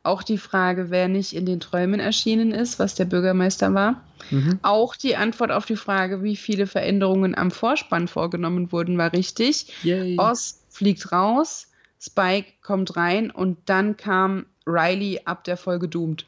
auch 0.04 0.22
die 0.22 0.38
Frage, 0.38 0.90
wer 0.90 1.08
nicht 1.08 1.34
in 1.34 1.46
den 1.46 1.62
Träumen 1.62 2.02
erschienen 2.02 2.52
ist, 2.52 2.78
was 2.78 2.96
der 2.96 3.06
Bürgermeister 3.06 3.74
war. 3.74 4.04
Mhm. 4.32 4.60
Auch 4.62 4.98
die 4.98 5.16
Antwort 5.16 5.52
auf 5.52 5.66
die 5.66 5.78
Frage, 5.78 6.24
wie 6.24 6.36
viele 6.36 6.68
Veränderungen 6.68 7.36
am 7.36 7.52
Vorspann 7.52 8.10
vorgenommen 8.10 8.72
wurden, 8.74 8.98
war 8.98 9.14
richtig. 9.14 9.72
Yay. 9.84 10.18
Oz 10.20 10.62
fliegt 10.70 11.12
raus, 11.14 11.68
Spike 12.02 12.52
kommt 12.62 12.98
rein 12.98 13.32
und 13.32 13.58
dann 13.66 13.96
kam 13.96 14.46
Riley 14.68 15.22
ab 15.24 15.46
der 15.46 15.56
Folge 15.56 15.88
Doomed 15.88 16.26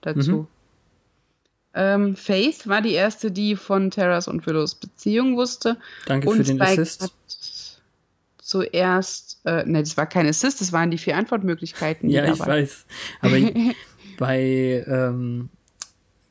dazu. 0.00 0.32
Mhm. 0.32 0.46
Ähm, 1.74 2.16
Faith 2.16 2.68
war 2.68 2.82
die 2.82 2.92
erste, 2.92 3.30
die 3.30 3.56
von 3.56 3.90
Terras 3.90 4.28
und 4.28 4.46
Willows 4.46 4.76
Beziehung 4.76 5.36
wusste. 5.36 5.76
Danke 6.06 6.28
und 6.28 6.38
für 6.38 6.44
den 6.44 6.56
Spike 6.56 6.82
Assist. 6.82 7.12
Zuerst, 8.48 9.42
äh, 9.44 9.62
ne, 9.66 9.80
das 9.80 9.98
war 9.98 10.06
kein 10.06 10.26
Assist, 10.26 10.62
das 10.62 10.72
waren 10.72 10.90
die 10.90 10.96
vier 10.96 11.18
Antwortmöglichkeiten. 11.18 12.08
Ja, 12.08 12.24
ich 12.32 12.40
weiß. 12.40 12.86
Aber 13.20 13.36
bei, 14.18 14.84
ähm, 14.88 15.50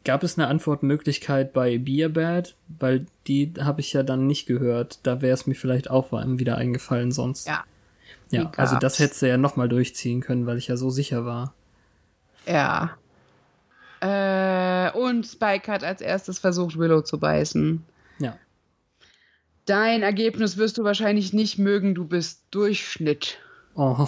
gab 0.04 0.24
es 0.24 0.36
eine 0.36 0.48
Antwortmöglichkeit 0.48 1.54
bei 1.54 1.78
Beer 1.78 2.10
Bad? 2.10 2.56
Weil 2.80 3.06
die 3.28 3.54
habe 3.60 3.82
ich 3.82 3.94
ja 3.94 4.02
dann 4.02 4.26
nicht 4.26 4.48
gehört. 4.48 4.98
Da 5.04 5.22
wäre 5.22 5.36
es 5.36 5.46
mir 5.46 5.54
vielleicht 5.54 5.92
auch 5.92 6.12
wieder 6.12 6.58
eingefallen 6.58 7.12
sonst. 7.12 7.48
Ja, 7.48 7.64
ja, 8.32 8.52
also 8.58 8.78
das 8.78 8.98
hättest 8.98 9.22
du 9.22 9.30
ja 9.30 9.38
nochmal 9.38 9.70
durchziehen 9.70 10.22
können, 10.22 10.48
weil 10.48 10.58
ich 10.58 10.70
ja 10.70 10.76
so 10.76 10.90
sicher 10.90 11.24
war. 11.24 11.54
Ja. 12.48 12.98
Äh, 14.00 14.92
und 14.98 15.24
Spike 15.24 15.72
hat 15.72 15.84
als 15.84 16.02
erstes 16.02 16.40
versucht, 16.40 16.80
Willow 16.80 17.02
zu 17.02 17.20
beißen. 17.20 17.86
Ja. 18.18 18.36
Dein 19.68 20.02
Ergebnis 20.02 20.58
wirst 20.58 20.78
du 20.78 20.84
wahrscheinlich 20.84 21.34
nicht 21.34 21.60
mögen, 21.60 21.94
du 21.94 22.06
bist 22.06 22.42
Durchschnitt. 22.52 23.38
Oh. 23.76 24.08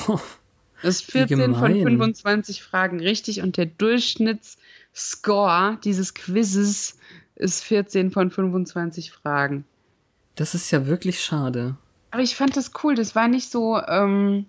Das 0.81 1.01
ist 1.01 1.11
14 1.11 1.53
von 1.53 1.73
25 1.73 2.63
Fragen 2.63 3.01
richtig 3.01 3.41
und 3.41 3.57
der 3.57 3.65
Durchschnittsscore 3.65 5.77
dieses 5.83 6.13
Quizzes 6.13 6.97
ist 7.35 7.65
14 7.65 8.11
von 8.11 8.31
25 8.31 9.11
Fragen. 9.11 9.65
Das 10.35 10.55
ist 10.55 10.71
ja 10.71 10.87
wirklich 10.87 11.21
schade. 11.21 11.75
Aber 12.11 12.21
ich 12.21 12.37
fand 12.37 12.55
das 12.55 12.71
cool. 12.81 12.95
Das 12.95 13.13
war 13.13 13.27
nicht 13.27 13.51
so 13.51 13.77
ähm, 13.77 14.45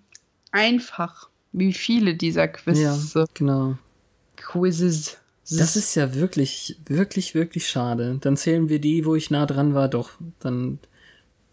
einfach 0.53 1.29
wie 1.51 1.73
viele 1.73 2.15
dieser 2.15 2.47
Quizzes. 2.47 3.15
Ja, 3.15 3.25
genau. 3.35 3.77
Quizzes 4.37 5.17
Das 5.51 5.75
ist 5.75 5.97
ja 5.97 6.15
wirklich, 6.15 6.77
wirklich, 6.87 7.35
wirklich 7.35 7.67
schade. 7.67 8.19
Dann 8.21 8.37
zählen 8.37 8.69
wir 8.69 8.81
die, 8.81 9.05
wo 9.05 9.17
ich 9.17 9.33
nah 9.33 9.47
dran 9.47 9.75
war, 9.75 9.89
doch. 9.89 10.11
Dann 10.39 10.79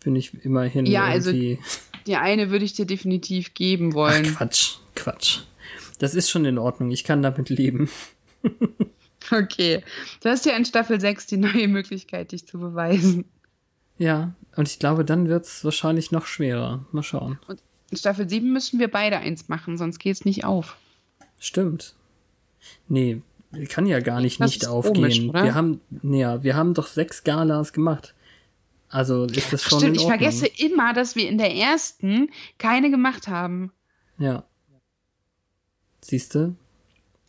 bin 0.08 0.16
ich 0.16 0.46
immerhin 0.46 0.86
ja, 0.86 1.14
irgendwie. 1.14 1.58
Also 1.58 1.82
die 2.08 2.16
eine 2.16 2.50
würde 2.50 2.64
ich 2.64 2.72
dir 2.72 2.86
definitiv 2.86 3.54
geben 3.54 3.94
wollen. 3.94 4.26
Ach, 4.30 4.38
Quatsch, 4.38 4.78
Quatsch. 4.96 5.40
Das 6.00 6.16
ist 6.16 6.30
schon 6.30 6.46
in 6.46 6.58
Ordnung. 6.58 6.92
Ich 6.92 7.04
kann 7.04 7.22
damit 7.22 7.50
leben. 7.50 7.90
okay. 9.32 9.84
Du 10.24 10.30
hast 10.30 10.46
ja 10.46 10.56
in 10.56 10.64
Staffel 10.64 11.02
6 11.02 11.26
die 11.26 11.36
neue 11.36 11.68
Möglichkeit, 11.68 12.32
dich 12.32 12.48
zu 12.48 12.58
beweisen. 12.58 13.26
Ja, 13.98 14.34
und 14.56 14.70
ich 14.70 14.80
glaube, 14.80 15.04
dann 15.04 15.28
wird 15.28 15.44
es 15.44 15.66
wahrscheinlich 15.66 16.14
noch 16.14 16.26
schwerer. 16.26 16.86
Mal 16.94 17.04
schauen. 17.04 17.38
Und 17.50 17.62
in 17.92 17.98
Staffel 17.98 18.30
7 18.30 18.50
müssen 18.54 18.80
wir 18.80 18.88
beide 18.88 19.18
eins 19.18 19.50
machen, 19.50 19.78
sonst 19.78 20.00
geht 20.00 20.16
es 20.16 20.24
nicht 20.24 20.46
auf. 20.46 20.78
Stimmt. 21.38 21.96
Nee, 22.88 23.22
kann 23.68 23.86
ja 23.86 24.00
gar 24.00 24.22
nicht 24.22 24.40
das 24.40 24.52
nicht 24.52 24.68
aufgehen. 24.68 24.94
Komisch, 24.94 25.20
wir 25.34 25.54
haben, 25.54 25.82
ja, 26.02 26.44
wir 26.44 26.56
haben 26.56 26.74
doch 26.74 26.88
sechs 26.88 27.26
Galas 27.26 27.74
gemacht. 27.74 28.14
Also 28.90 29.26
ist 29.26 29.52
das 29.52 29.64
schon. 29.64 29.80
Stimmt, 29.80 29.98
ich 29.98 30.06
vergesse 30.06 30.48
immer, 30.48 30.94
dass 30.94 31.16
wir 31.16 31.28
in 31.28 31.38
der 31.38 31.54
ersten 31.54 32.30
keine 32.58 32.90
gemacht 32.90 33.28
haben. 33.28 33.72
Ja. 34.18 34.46
Siehst 36.02 36.36
du? 36.36 36.56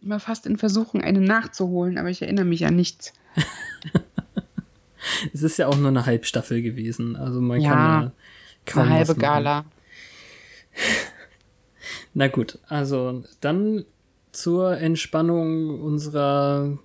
Immer 0.01 0.21
fast 0.21 0.47
in 0.47 0.57
Versuchung, 0.57 1.01
eine 1.01 1.21
nachzuholen, 1.21 1.99
aber 1.99 2.11
ich 2.11 2.23
erinnere 2.23 2.45
mich 2.45 2.65
an 2.65 2.77
nichts. 2.77 3.13
es 5.33 5.43
ist 5.43 5.59
ja 5.59 5.67
auch 5.67 5.77
nur 5.77 5.89
eine 5.89 6.07
Halbstaffel 6.07 6.63
gewesen. 6.63 7.17
Also 7.17 7.41
man 7.41 7.61
ja, 7.61 7.71
kann 7.71 8.03
ja 8.03 8.13
kaum. 8.67 8.83
Eine 8.85 8.95
halbe 8.95 9.15
Gala. 9.17 9.65
Na 12.15 12.29
gut, 12.29 12.61
also 12.69 13.25
dann 13.41 13.85
zur 14.31 14.79
Entspannung 14.79 15.81
unserer 15.81 16.79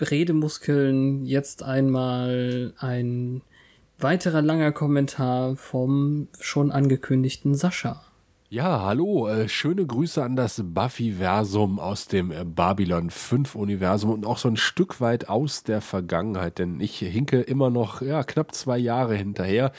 Redemuskeln 0.00 1.26
jetzt 1.26 1.62
einmal 1.62 2.72
ein 2.78 3.42
weiterer 3.98 4.42
langer 4.42 4.72
Kommentar 4.72 5.56
vom 5.56 6.28
schon 6.40 6.70
angekündigten 6.70 7.54
Sascha. 7.54 8.00
Ja, 8.50 8.80
hallo, 8.82 9.28
äh, 9.28 9.46
schöne 9.46 9.84
Grüße 9.84 10.22
an 10.22 10.34
das 10.34 10.62
Buffy-Versum 10.64 11.78
aus 11.78 12.06
dem 12.06 12.30
äh, 12.30 12.44
Babylon 12.46 13.10
5-Universum 13.10 14.10
und 14.10 14.24
auch 14.24 14.38
so 14.38 14.48
ein 14.48 14.56
Stück 14.56 15.02
weit 15.02 15.28
aus 15.28 15.64
der 15.64 15.82
Vergangenheit, 15.82 16.58
denn 16.58 16.80
ich 16.80 16.98
hinke 16.98 17.42
immer 17.42 17.68
noch 17.68 18.00
ja, 18.00 18.22
knapp 18.22 18.54
zwei 18.54 18.78
Jahre 18.78 19.16
hinterher. 19.16 19.72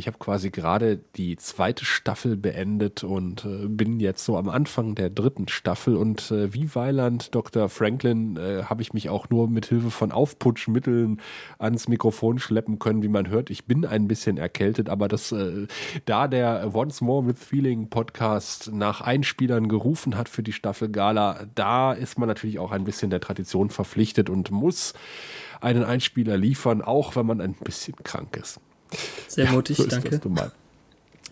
Ich 0.00 0.06
habe 0.06 0.16
quasi 0.16 0.48
gerade 0.48 0.96
die 1.16 1.36
zweite 1.36 1.84
Staffel 1.84 2.34
beendet 2.34 3.04
und 3.04 3.44
äh, 3.44 3.66
bin 3.68 4.00
jetzt 4.00 4.24
so 4.24 4.38
am 4.38 4.48
Anfang 4.48 4.94
der 4.94 5.10
dritten 5.10 5.46
Staffel. 5.48 5.94
Und 5.94 6.30
äh, 6.30 6.54
wie 6.54 6.74
Weiland 6.74 7.34
Dr. 7.34 7.68
Franklin 7.68 8.38
äh, 8.38 8.62
habe 8.62 8.80
ich 8.80 8.94
mich 8.94 9.10
auch 9.10 9.28
nur 9.28 9.46
mit 9.46 9.66
Hilfe 9.66 9.90
von 9.90 10.10
Aufputschmitteln 10.10 11.20
ans 11.58 11.86
Mikrofon 11.86 12.38
schleppen 12.38 12.78
können, 12.78 13.02
wie 13.02 13.08
man 13.08 13.28
hört. 13.28 13.50
Ich 13.50 13.66
bin 13.66 13.84
ein 13.84 14.08
bisschen 14.08 14.38
erkältet, 14.38 14.88
aber 14.88 15.06
das, 15.06 15.32
äh, 15.32 15.66
da 16.06 16.28
der 16.28 16.74
Once 16.74 17.02
More 17.02 17.26
with 17.26 17.38
Feeling 17.38 17.90
Podcast 17.90 18.72
nach 18.72 19.02
Einspielern 19.02 19.68
gerufen 19.68 20.16
hat 20.16 20.30
für 20.30 20.42
die 20.42 20.54
Staffel 20.54 20.88
Gala, 20.88 21.44
da 21.54 21.92
ist 21.92 22.18
man 22.18 22.26
natürlich 22.26 22.58
auch 22.58 22.70
ein 22.70 22.84
bisschen 22.84 23.10
der 23.10 23.20
Tradition 23.20 23.68
verpflichtet 23.68 24.30
und 24.30 24.50
muss 24.50 24.94
einen 25.60 25.84
Einspieler 25.84 26.38
liefern, 26.38 26.80
auch 26.80 27.16
wenn 27.16 27.26
man 27.26 27.42
ein 27.42 27.52
bisschen 27.52 27.96
krank 28.02 28.38
ist. 28.38 28.60
Sehr 29.28 29.44
ja, 29.46 29.52
mutig, 29.52 29.76
so 29.76 29.86
danke. 29.86 30.20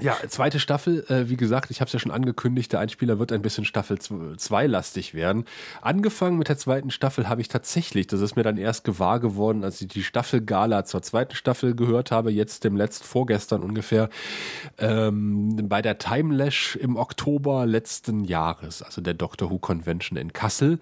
Ja, 0.01 0.17
zweite 0.29 0.61
Staffel, 0.61 1.05
äh, 1.09 1.29
wie 1.29 1.37
gesagt, 1.37 1.73
ich 1.73 1.81
habe 1.81 1.89
es 1.89 1.93
ja 1.93 1.99
schon 1.99 2.13
angekündigt, 2.13 2.73
der 2.73 2.79
Einspieler 2.79 3.19
wird 3.19 3.33
ein 3.33 3.43
bisschen 3.43 3.65
Staffel 3.65 3.99
2 3.99 4.67
lastig 4.69 5.13
werden. 5.13 5.45
Angefangen 5.83 6.39
mit 6.39 6.49
der 6.49 6.57
zweiten 6.57 6.93
Staffel 6.93 7.29
habe 7.29 7.41
ich 7.41 7.49
tatsächlich, 7.49 8.07
das 8.07 8.21
ist 8.21 8.37
mir 8.37 8.45
dann 8.45 8.59
erst 8.59 8.85
gewahr 8.85 9.19
geworden, 9.19 9.65
als 9.65 9.81
ich 9.81 9.89
die 9.89 10.05
Staffel 10.05 10.41
Gala 10.41 10.85
zur 10.85 11.03
zweiten 11.03 11.35
Staffel 11.35 11.75
gehört 11.75 12.13
habe, 12.13 12.31
jetzt 12.31 12.63
dem 12.63 12.77
letzten, 12.77 13.05
vorgestern 13.05 13.63
ungefähr, 13.63 14.09
ähm, 14.79 15.69
bei 15.69 15.83
der 15.83 15.99
Timelash 15.99 16.77
im 16.77 16.97
Oktober 16.97 17.67
letzten 17.67 18.23
Jahres, 18.23 18.83
also 18.83 19.01
der 19.01 19.15
Doctor 19.15 19.51
Who 19.51 19.59
Convention 19.59 20.17
in 20.17 20.33
Kassel. 20.33 20.79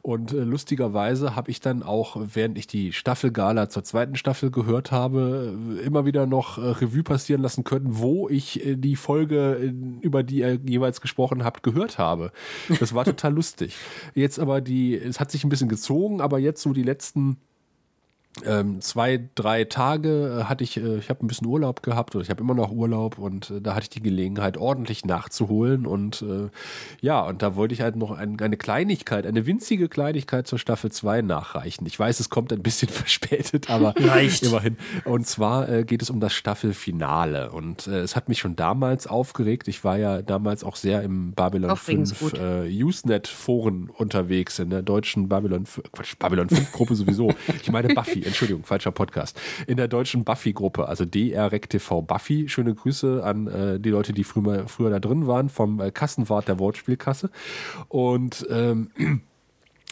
Und 0.00 0.32
äh, 0.32 0.36
lustigerweise 0.36 1.34
habe 1.34 1.50
ich 1.50 1.60
dann 1.60 1.82
auch, 1.82 2.16
während 2.34 2.56
ich 2.56 2.68
die 2.68 2.92
Staffel 2.92 3.32
Gala 3.32 3.68
zur 3.68 3.82
zweiten 3.82 4.14
Staffel 4.14 4.52
gehört 4.52 4.92
habe, 4.92 5.58
immer 5.84 6.04
wieder 6.04 6.26
noch 6.26 6.58
äh, 6.58 6.60
Revue 6.60 7.02
passieren 7.02 7.42
lassen 7.42 7.64
können, 7.64 7.98
wo 7.98 8.28
ich 8.28 8.59
äh, 8.64 8.76
die 8.76 8.96
Folge, 8.96 9.58
äh, 9.60 10.04
über 10.04 10.22
die 10.22 10.38
ihr 10.38 10.58
jeweils 10.66 11.00
gesprochen 11.00 11.44
habt, 11.44 11.62
gehört 11.62 11.98
habe. 11.98 12.32
Das 12.78 12.94
war 12.94 13.04
total 13.04 13.34
lustig. 13.34 13.76
Jetzt 14.14 14.38
aber 14.38 14.60
die, 14.60 14.94
es 14.96 15.20
hat 15.20 15.30
sich 15.30 15.44
ein 15.44 15.48
bisschen 15.48 15.68
gezogen, 15.68 16.20
aber 16.20 16.38
jetzt 16.38 16.62
so 16.62 16.72
die 16.72 16.82
letzten 16.82 17.38
ähm, 18.44 18.80
zwei, 18.80 19.28
drei 19.34 19.64
Tage 19.64 20.40
äh, 20.40 20.44
hatte 20.44 20.62
ich, 20.62 20.76
äh, 20.76 20.98
ich 20.98 21.10
habe 21.10 21.24
ein 21.24 21.26
bisschen 21.26 21.48
Urlaub 21.48 21.82
gehabt 21.82 22.14
oder 22.14 22.22
ich 22.22 22.30
habe 22.30 22.40
immer 22.40 22.54
noch 22.54 22.70
Urlaub 22.70 23.18
und 23.18 23.50
äh, 23.50 23.60
da 23.60 23.74
hatte 23.74 23.82
ich 23.84 23.90
die 23.90 24.02
Gelegenheit, 24.02 24.56
ordentlich 24.56 25.04
nachzuholen 25.04 25.84
und 25.84 26.22
äh, 26.22 26.48
ja, 27.00 27.22
und 27.22 27.42
da 27.42 27.56
wollte 27.56 27.74
ich 27.74 27.80
halt 27.80 27.96
noch 27.96 28.12
ein, 28.12 28.40
eine 28.40 28.56
Kleinigkeit, 28.56 29.26
eine 29.26 29.46
winzige 29.46 29.88
Kleinigkeit 29.88 30.46
zur 30.46 30.60
Staffel 30.60 30.92
2 30.92 31.22
nachreichen. 31.22 31.84
Ich 31.86 31.98
weiß, 31.98 32.20
es 32.20 32.30
kommt 32.30 32.52
ein 32.52 32.62
bisschen 32.62 32.88
verspätet, 32.88 33.68
aber 33.68 33.94
Leicht. 33.98 34.44
immerhin. 34.44 34.76
Und 35.04 35.26
zwar 35.26 35.68
äh, 35.68 35.84
geht 35.84 36.00
es 36.00 36.08
um 36.08 36.20
das 36.20 36.32
Staffelfinale 36.32 37.50
und 37.50 37.88
äh, 37.88 37.98
es 37.98 38.14
hat 38.14 38.28
mich 38.28 38.38
schon 38.38 38.54
damals 38.54 39.08
aufgeregt. 39.08 39.66
Ich 39.66 39.82
war 39.82 39.98
ja 39.98 40.22
damals 40.22 40.62
auch 40.62 40.76
sehr 40.76 41.02
im 41.02 41.32
Babylon 41.32 41.76
5 41.76 42.34
äh, 42.34 42.82
Usenet 42.84 43.26
Foren 43.26 43.90
unterwegs, 43.90 44.60
in 44.60 44.70
der 44.70 44.82
deutschen 44.82 45.28
Babylon, 45.28 45.64
Quatsch, 45.92 46.14
Babylon 46.16 46.48
5 46.48 46.72
Gruppe 46.72 46.94
sowieso. 46.94 47.34
Ich 47.60 47.70
meine 47.70 47.92
Buffy 47.92 48.19
Entschuldigung, 48.24 48.64
falscher 48.64 48.90
Podcast. 48.90 49.40
In 49.66 49.76
der 49.76 49.88
deutschen 49.88 50.24
Buffy-Gruppe, 50.24 50.88
also 50.88 51.04
DRREC-TV 51.04 52.02
Buffy. 52.02 52.48
Schöne 52.48 52.74
Grüße 52.74 53.22
an 53.24 53.46
äh, 53.46 53.80
die 53.80 53.90
Leute, 53.90 54.12
die 54.12 54.24
früher, 54.24 54.68
früher 54.68 54.90
da 54.90 54.98
drin 54.98 55.26
waren, 55.26 55.48
vom 55.48 55.80
äh, 55.80 55.90
Kassenwart 55.90 56.48
der 56.48 56.58
Wortspielkasse. 56.58 57.30
Und 57.88 58.46
ähm, 58.50 58.90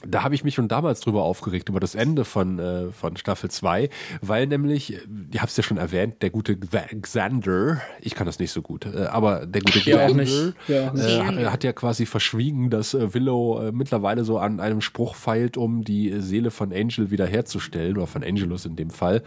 da 0.07 0.23
habe 0.23 0.35
ich 0.35 0.45
mich 0.45 0.55
schon 0.55 0.69
damals 0.69 1.01
drüber 1.01 1.25
aufgeregt, 1.25 1.69
über 1.69 1.81
das 1.81 1.95
Ende 1.95 2.25
von, 2.25 2.59
äh, 2.59 2.93
von 2.93 3.17
Staffel 3.17 3.51
2, 3.51 3.89
weil 4.21 4.47
nämlich, 4.47 4.99
ich 5.33 5.39
habe 5.39 5.49
es 5.49 5.57
ja 5.57 5.63
schon 5.63 5.77
erwähnt, 5.77 6.23
der 6.23 6.31
gute 6.31 6.57
Xander, 6.57 7.81
ich 8.01 8.15
kann 8.15 8.27
das 8.27 8.39
nicht 8.39 8.53
so 8.53 8.63
gut, 8.63 8.87
äh, 8.87 9.07
aber 9.07 9.47
der 9.47 9.63
gute 9.63 9.81
Xander 9.81 10.55
ja, 10.69 10.95
äh, 10.95 11.47
hat 11.47 11.65
ja 11.65 11.73
quasi 11.73 12.07
verschwiegen, 12.07 12.71
dass 12.71 12.95
äh, 12.95 13.13
Willow 13.13 13.61
äh, 13.61 13.73
mittlerweile 13.73 14.25
so 14.25 14.39
an 14.39 14.61
einem 14.61 14.81
Spruch 14.81 15.17
feilt, 15.17 15.57
um 15.57 15.83
die 15.83 16.21
Seele 16.21 16.51
von 16.51 16.73
Angel 16.73 17.11
wiederherzustellen, 17.11 17.97
oder 17.97 18.07
von 18.07 18.23
Angelus 18.23 18.67
in 18.67 18.77
dem 18.77 18.91
Fall. 18.91 19.23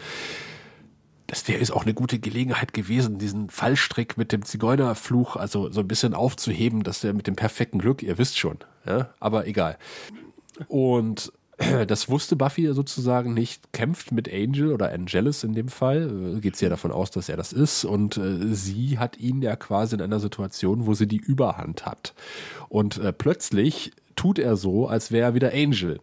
Das 1.27 1.47
wäre 1.47 1.59
ist 1.59 1.71
auch 1.71 1.83
eine 1.83 1.93
gute 1.93 2.19
Gelegenheit 2.19 2.73
gewesen, 2.73 3.17
diesen 3.17 3.49
Fallstrick 3.49 4.17
mit 4.17 4.33
dem 4.33 4.43
Zigeunerfluch, 4.43 5.37
also 5.37 5.71
so 5.71 5.79
ein 5.79 5.87
bisschen 5.87 6.13
aufzuheben, 6.13 6.83
dass 6.83 7.01
der 7.01 7.13
mit 7.13 7.25
dem 7.25 7.35
perfekten 7.35 7.79
Glück, 7.79 8.03
ihr 8.03 8.17
wisst 8.17 8.37
schon, 8.37 8.57
ja, 8.85 9.13
aber 9.19 9.47
egal. 9.47 9.77
Und 10.67 11.31
das 11.87 12.09
wusste 12.09 12.35
Buffy 12.35 12.71
sozusagen 12.73 13.33
nicht, 13.33 13.73
kämpft 13.73 14.11
mit 14.11 14.31
Angel 14.31 14.73
oder 14.73 14.91
Angelus 14.91 15.43
in 15.43 15.53
dem 15.53 15.69
Fall, 15.69 16.39
geht 16.41 16.55
sie 16.55 16.65
ja 16.65 16.69
davon 16.69 16.91
aus, 16.91 17.11
dass 17.11 17.29
er 17.29 17.37
das 17.37 17.53
ist 17.53 17.85
und 17.85 18.17
äh, 18.17 18.53
sie 18.53 18.99
hat 18.99 19.17
ihn 19.17 19.41
ja 19.41 19.55
quasi 19.55 19.95
in 19.95 20.01
einer 20.01 20.19
Situation, 20.19 20.85
wo 20.85 20.93
sie 20.93 21.07
die 21.07 21.17
Überhand 21.17 21.85
hat. 21.85 22.13
Und 22.69 22.97
äh, 22.97 23.13
plötzlich 23.13 23.91
tut 24.15 24.39
er 24.39 24.55
so, 24.55 24.87
als 24.87 25.11
wäre 25.11 25.29
er 25.29 25.33
wieder 25.33 25.51
Angel. 25.53 25.99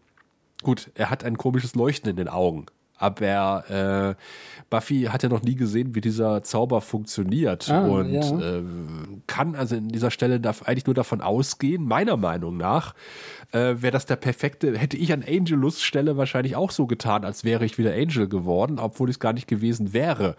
Gut, 0.63 0.91
er 0.95 1.11
hat 1.11 1.25
ein 1.25 1.39
komisches 1.39 1.75
Leuchten 1.75 2.11
in 2.11 2.17
den 2.17 2.29
Augen, 2.29 2.67
aber 2.99 3.71
äh, 3.71 4.23
Buffy 4.71 5.05
hat 5.05 5.23
ja 5.23 5.29
noch 5.29 5.43
nie 5.43 5.55
gesehen, 5.55 5.95
wie 5.95 6.01
dieser 6.01 6.43
Zauber 6.43 6.81
funktioniert 6.81 7.71
ah, 7.71 7.87
und 7.87 8.13
ja. 8.13 8.59
äh, 8.59 8.63
kann 9.27 9.55
also 9.55 9.77
in 9.77 9.89
dieser 9.89 10.11
Stelle 10.11 10.41
eigentlich 10.65 10.87
nur 10.87 10.95
davon 10.95 11.21
ausgehen, 11.21 11.85
meiner 11.85 12.17
Meinung 12.17 12.57
nach, 12.57 12.95
äh, 13.53 13.81
wäre 13.81 13.93
das 13.93 14.07
der 14.07 14.17
perfekte, 14.17 14.77
hätte 14.77 14.97
ich 14.97 15.13
an 15.13 15.25
Angelus 15.27 15.83
Stelle 15.83 16.17
wahrscheinlich 16.17 16.57
auch 16.57 16.71
so 16.71 16.87
getan, 16.87 17.25
als 17.25 17.45
wäre 17.45 17.65
ich 17.65 17.79
wieder 17.79 17.93
Angel 17.93 18.29
geworden, 18.29 18.79
obwohl 18.79 19.09
ich 19.09 19.17
es 19.17 19.21
gar 19.21 19.33
nicht 19.33 19.49
gewesen 19.49 19.93
wäre. 19.93 20.37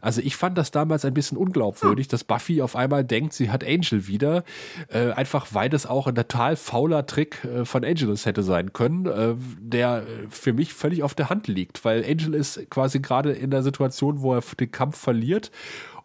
Also 0.00 0.20
ich 0.20 0.36
fand 0.36 0.56
das 0.56 0.70
damals 0.70 1.04
ein 1.04 1.14
bisschen 1.14 1.38
unglaubwürdig, 1.38 2.08
dass 2.08 2.24
Buffy 2.24 2.62
auf 2.62 2.76
einmal 2.76 3.04
denkt, 3.04 3.32
sie 3.32 3.50
hat 3.50 3.64
Angel 3.64 4.06
wieder, 4.06 4.44
äh, 4.88 5.10
einfach 5.12 5.48
weil 5.52 5.68
das 5.68 5.86
auch 5.86 6.06
ein 6.06 6.14
total 6.14 6.56
fauler 6.56 7.06
Trick 7.06 7.44
äh, 7.44 7.64
von 7.64 7.84
Angelus 7.84 8.26
hätte 8.26 8.42
sein 8.42 8.72
können, 8.72 9.06
äh, 9.06 9.34
der 9.58 10.04
für 10.30 10.52
mich 10.52 10.72
völlig 10.72 11.02
auf 11.02 11.14
der 11.14 11.30
Hand 11.30 11.48
liegt, 11.48 11.84
weil 11.84 12.04
Angel 12.04 12.34
ist 12.34 12.70
quasi 12.70 13.00
gerade 13.00 13.32
in 13.32 13.50
der 13.50 13.62
Situation, 13.62 14.22
wo 14.22 14.34
er 14.34 14.42
den 14.58 14.70
Kampf 14.70 14.98
verliert 14.98 15.50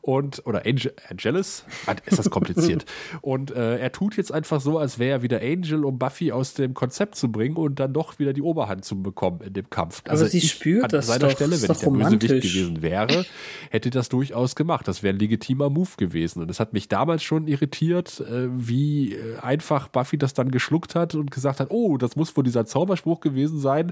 und 0.08 0.42
oder 0.46 0.66
Angel, 0.66 0.94
Angelus, 1.10 1.66
ist 2.06 2.18
das 2.18 2.30
kompliziert. 2.30 2.86
und 3.22 3.52
äh, 3.52 3.78
er 3.78 3.92
tut 3.92 4.16
jetzt 4.16 4.32
einfach 4.32 4.62
so, 4.62 4.78
als 4.78 5.00
wäre 5.00 5.18
er 5.18 5.22
wieder 5.22 5.42
Angel, 5.42 5.84
um 5.84 6.00
Buffy 6.00 6.32
aus 6.32 6.54
dem 6.54 6.74
Konzept 6.74 7.16
zu 7.16 7.30
bringen 7.30 7.58
und 7.58 7.78
dann 7.82 7.92
doch 7.92 8.18
wieder 8.18 8.32
die 8.32 8.42
Oberhand 8.42 8.86
zu 8.86 9.02
bekommen 9.04 9.42
in 9.42 9.52
dem 9.52 9.70
Kampf. 9.70 10.04
Also 10.08 10.24
Aber 10.24 10.32
sie 10.32 10.38
ich, 10.38 10.52
spürt 10.52 10.86
an 10.86 10.90
das 10.92 11.08
seiner 11.08 11.28
doch, 11.28 11.32
Stelle, 11.32 11.62
wenn 11.62 11.72
ich 11.72 11.80
der 11.80 11.90
Bösewicht 11.90 12.30
gewesen 12.30 12.82
wäre, 12.82 13.26
hätte 13.70 13.90
das 13.90 14.08
durchaus 14.08 14.56
gemacht. 14.56 14.88
Das 14.88 15.04
wäre 15.04 15.14
ein 15.14 15.20
legitimer 15.20 15.70
Move 15.70 15.90
gewesen. 15.98 16.42
Und 16.42 16.50
es 16.50 16.62
hat 16.62 16.72
mich 16.72 16.88
damals 16.88 17.22
schon 17.22 17.46
irritiert, 17.48 18.22
äh, 18.22 18.48
wie 18.50 19.14
äh, 19.14 19.40
einfach 19.40 19.90
Buffy 19.90 20.18
das 20.18 20.34
dann 20.34 20.52
geschluckt 20.52 20.96
hat 20.96 21.16
und 21.16 21.32
gesagt 21.32 21.60
hat, 21.60 21.68
oh, 21.70 21.98
das 21.98 22.16
muss 22.16 22.36
wohl 22.38 22.46
dieser 22.46 22.66
Zauberspruch 22.66 23.20
gewesen 23.20 23.60
sein, 23.60 23.92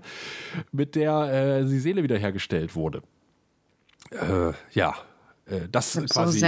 mit 0.72 0.96
der 0.96 1.60
äh, 1.60 1.66
die 1.66 1.80
Seele 1.80 2.04
wiederhergestellt 2.04 2.74
wurde. 2.74 3.02
Äh, 4.12 4.54
ja, 4.72 4.96
das 5.72 5.96
ich 5.96 6.10
quasi 6.10 6.40
so, 6.40 6.46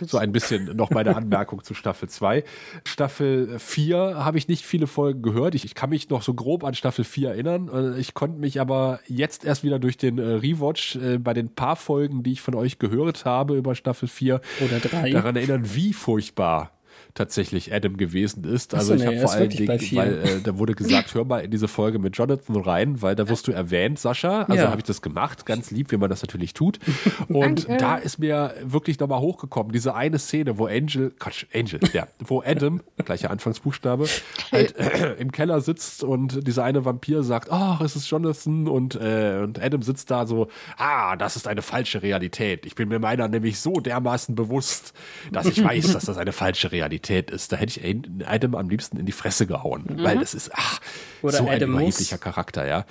so 0.06 0.18
ein 0.18 0.32
bisschen 0.32 0.76
noch 0.76 0.90
meine 0.90 1.14
Anmerkung 1.16 1.62
zu 1.62 1.74
Staffel 1.74 2.08
2. 2.08 2.44
Staffel 2.86 3.58
4 3.58 3.98
habe 4.24 4.38
ich 4.38 4.48
nicht 4.48 4.64
viele 4.64 4.86
Folgen 4.86 5.22
gehört. 5.22 5.54
Ich, 5.54 5.64
ich, 5.64 5.74
kann 5.74 5.90
mich 5.90 6.08
noch 6.08 6.22
so 6.22 6.34
grob 6.34 6.64
an 6.64 6.74
Staffel 6.74 7.04
4 7.04 7.30
erinnern. 7.30 7.68
Äh, 7.68 8.00
ich 8.00 8.14
konnte 8.14 8.38
mich 8.38 8.60
aber 8.60 9.00
jetzt 9.06 9.44
erst 9.44 9.62
wieder 9.62 9.78
durch 9.78 9.96
den 9.96 10.18
äh, 10.18 10.22
Rewatch 10.22 10.96
äh, 10.96 11.18
bei 11.18 11.34
den 11.34 11.54
paar 11.54 11.76
Folgen, 11.76 12.22
die 12.22 12.32
ich 12.32 12.40
von 12.40 12.54
euch 12.54 12.78
gehört 12.78 13.24
habe 13.24 13.56
über 13.56 13.74
Staffel 13.74 14.08
4, 14.08 14.40
oder 14.60 14.80
3 14.80 15.10
daran 15.10 15.36
erinnern, 15.36 15.74
wie 15.74 15.92
furchtbar 15.92 16.73
tatsächlich 17.14 17.72
Adam 17.72 17.96
gewesen 17.96 18.42
ist. 18.44 18.74
Also 18.74 18.88
so, 18.88 18.94
ich 18.94 19.00
nee, 19.00 19.06
habe 19.06 19.18
vor 19.18 19.32
allen 19.32 19.48
Dingen, 19.48 19.80
weil 19.92 20.18
äh, 20.18 20.40
da 20.42 20.58
wurde 20.58 20.74
gesagt, 20.74 21.14
hör 21.14 21.24
mal 21.24 21.44
in 21.44 21.50
diese 21.50 21.68
Folge 21.68 22.00
mit 22.00 22.16
Jonathan 22.16 22.56
rein, 22.56 23.02
weil 23.02 23.14
da 23.14 23.28
wirst 23.28 23.46
du 23.46 23.52
erwähnt, 23.52 24.00
Sascha. 24.00 24.42
Also 24.42 24.64
ja. 24.64 24.70
habe 24.70 24.80
ich 24.80 24.84
das 24.84 25.00
gemacht, 25.00 25.46
ganz 25.46 25.70
lieb, 25.70 25.92
wie 25.92 25.96
man 25.96 26.10
das 26.10 26.22
natürlich 26.22 26.54
tut. 26.54 26.80
Und 27.28 27.68
Danke. 27.68 27.76
da 27.76 27.96
ist 27.96 28.18
mir 28.18 28.54
wirklich 28.62 28.98
nochmal 28.98 29.20
hochgekommen, 29.20 29.72
diese 29.72 29.94
eine 29.94 30.18
Szene, 30.18 30.58
wo 30.58 30.66
Angel, 30.66 31.12
Quatsch, 31.18 31.46
Angel, 31.54 31.78
ja, 31.92 32.08
wo 32.18 32.42
Adam, 32.44 32.82
gleicher 33.04 33.30
Anfangsbuchstabe, 33.30 34.06
halt 34.50 34.76
äh, 34.76 35.14
im 35.18 35.30
Keller 35.30 35.60
sitzt 35.60 36.02
und 36.02 36.46
dieser 36.46 36.64
eine 36.64 36.84
Vampir 36.84 37.22
sagt, 37.22 37.50
ach, 37.52 37.80
oh, 37.80 37.84
es 37.84 37.94
ist 37.94 38.10
Jonathan 38.10 38.66
und, 38.66 38.96
äh, 38.96 39.40
und 39.40 39.62
Adam 39.62 39.82
sitzt 39.82 40.10
da 40.10 40.26
so, 40.26 40.48
ah, 40.78 41.14
das 41.14 41.36
ist 41.36 41.46
eine 41.46 41.62
falsche 41.62 42.02
Realität. 42.02 42.66
Ich 42.66 42.74
bin 42.74 42.88
mir 42.88 42.98
meiner 42.98 43.28
nämlich 43.28 43.60
so 43.60 43.74
dermaßen 43.74 44.34
bewusst, 44.34 44.94
dass 45.30 45.46
ich 45.46 45.62
weiß, 45.62 45.92
dass 45.92 46.06
das 46.06 46.18
eine 46.18 46.32
falsche 46.32 46.72
Realität 46.72 47.03
Realität 47.04 47.30
ist, 47.30 47.52
da 47.52 47.56
hätte 47.56 47.80
ich 47.80 48.26
Adam 48.26 48.54
am 48.54 48.68
liebsten 48.68 48.98
in 48.98 49.06
die 49.06 49.12
Fresse 49.12 49.46
gehauen, 49.46 49.84
mhm. 49.88 50.02
weil 50.02 50.18
das 50.18 50.34
ist 50.34 50.50
ach, 50.54 50.80
Oder 51.22 51.38
so 51.38 51.48
Adam 51.48 51.70
ein 51.70 51.82
überheblicher 51.82 52.18
Charakter, 52.18 52.66
ja. 52.66 52.84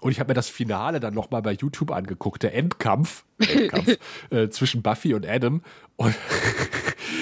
Und 0.00 0.12
ich 0.12 0.20
habe 0.20 0.30
mir 0.30 0.34
das 0.34 0.48
Finale 0.48 1.00
dann 1.00 1.14
nochmal 1.14 1.42
bei 1.42 1.52
YouTube 1.52 1.90
angeguckt, 1.90 2.42
der 2.42 2.54
Endkampf, 2.54 3.24
Endkampf 3.38 3.98
äh, 4.30 4.48
zwischen 4.48 4.82
Buffy 4.82 5.14
und 5.14 5.26
Adam. 5.26 5.62
Und 5.96 6.14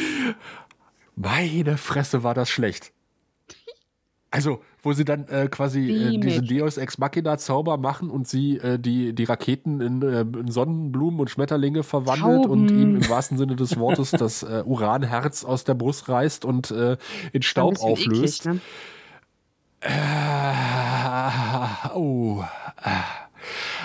meine 1.16 1.76
Fresse 1.76 2.22
war 2.22 2.34
das 2.34 2.50
schlecht. 2.50 2.92
Also, 4.30 4.60
wo 4.82 4.92
sie 4.92 5.06
dann 5.06 5.26
äh, 5.28 5.48
quasi 5.48 5.90
äh, 5.90 6.18
diese 6.18 6.42
Deus 6.42 6.76
Ex 6.76 6.98
Machina 6.98 7.38
Zauber 7.38 7.78
machen 7.78 8.10
und 8.10 8.28
sie 8.28 8.58
äh, 8.58 8.78
die, 8.78 9.14
die 9.14 9.24
Raketen 9.24 9.80
in, 9.80 10.02
äh, 10.02 10.20
in, 10.20 10.50
Sonnenblumen 10.50 11.18
und 11.20 11.30
Schmetterlinge 11.30 11.82
verwandelt 11.82 12.44
Tauben. 12.44 12.50
und 12.50 12.70
ihm 12.70 12.96
im 12.96 13.08
wahrsten 13.08 13.38
Sinne 13.38 13.56
des 13.56 13.78
Wortes 13.78 14.10
das 14.10 14.42
äh, 14.42 14.62
Uranherz 14.66 15.44
aus 15.44 15.64
der 15.64 15.74
Brust 15.74 16.10
reißt 16.10 16.44
und 16.44 16.70
äh, 16.70 16.98
in 17.32 17.40
Staub 17.40 17.80
auflöst. 17.80 18.44
Eklig, 18.44 18.44
ne? 18.44 18.60
oh. 21.94 22.44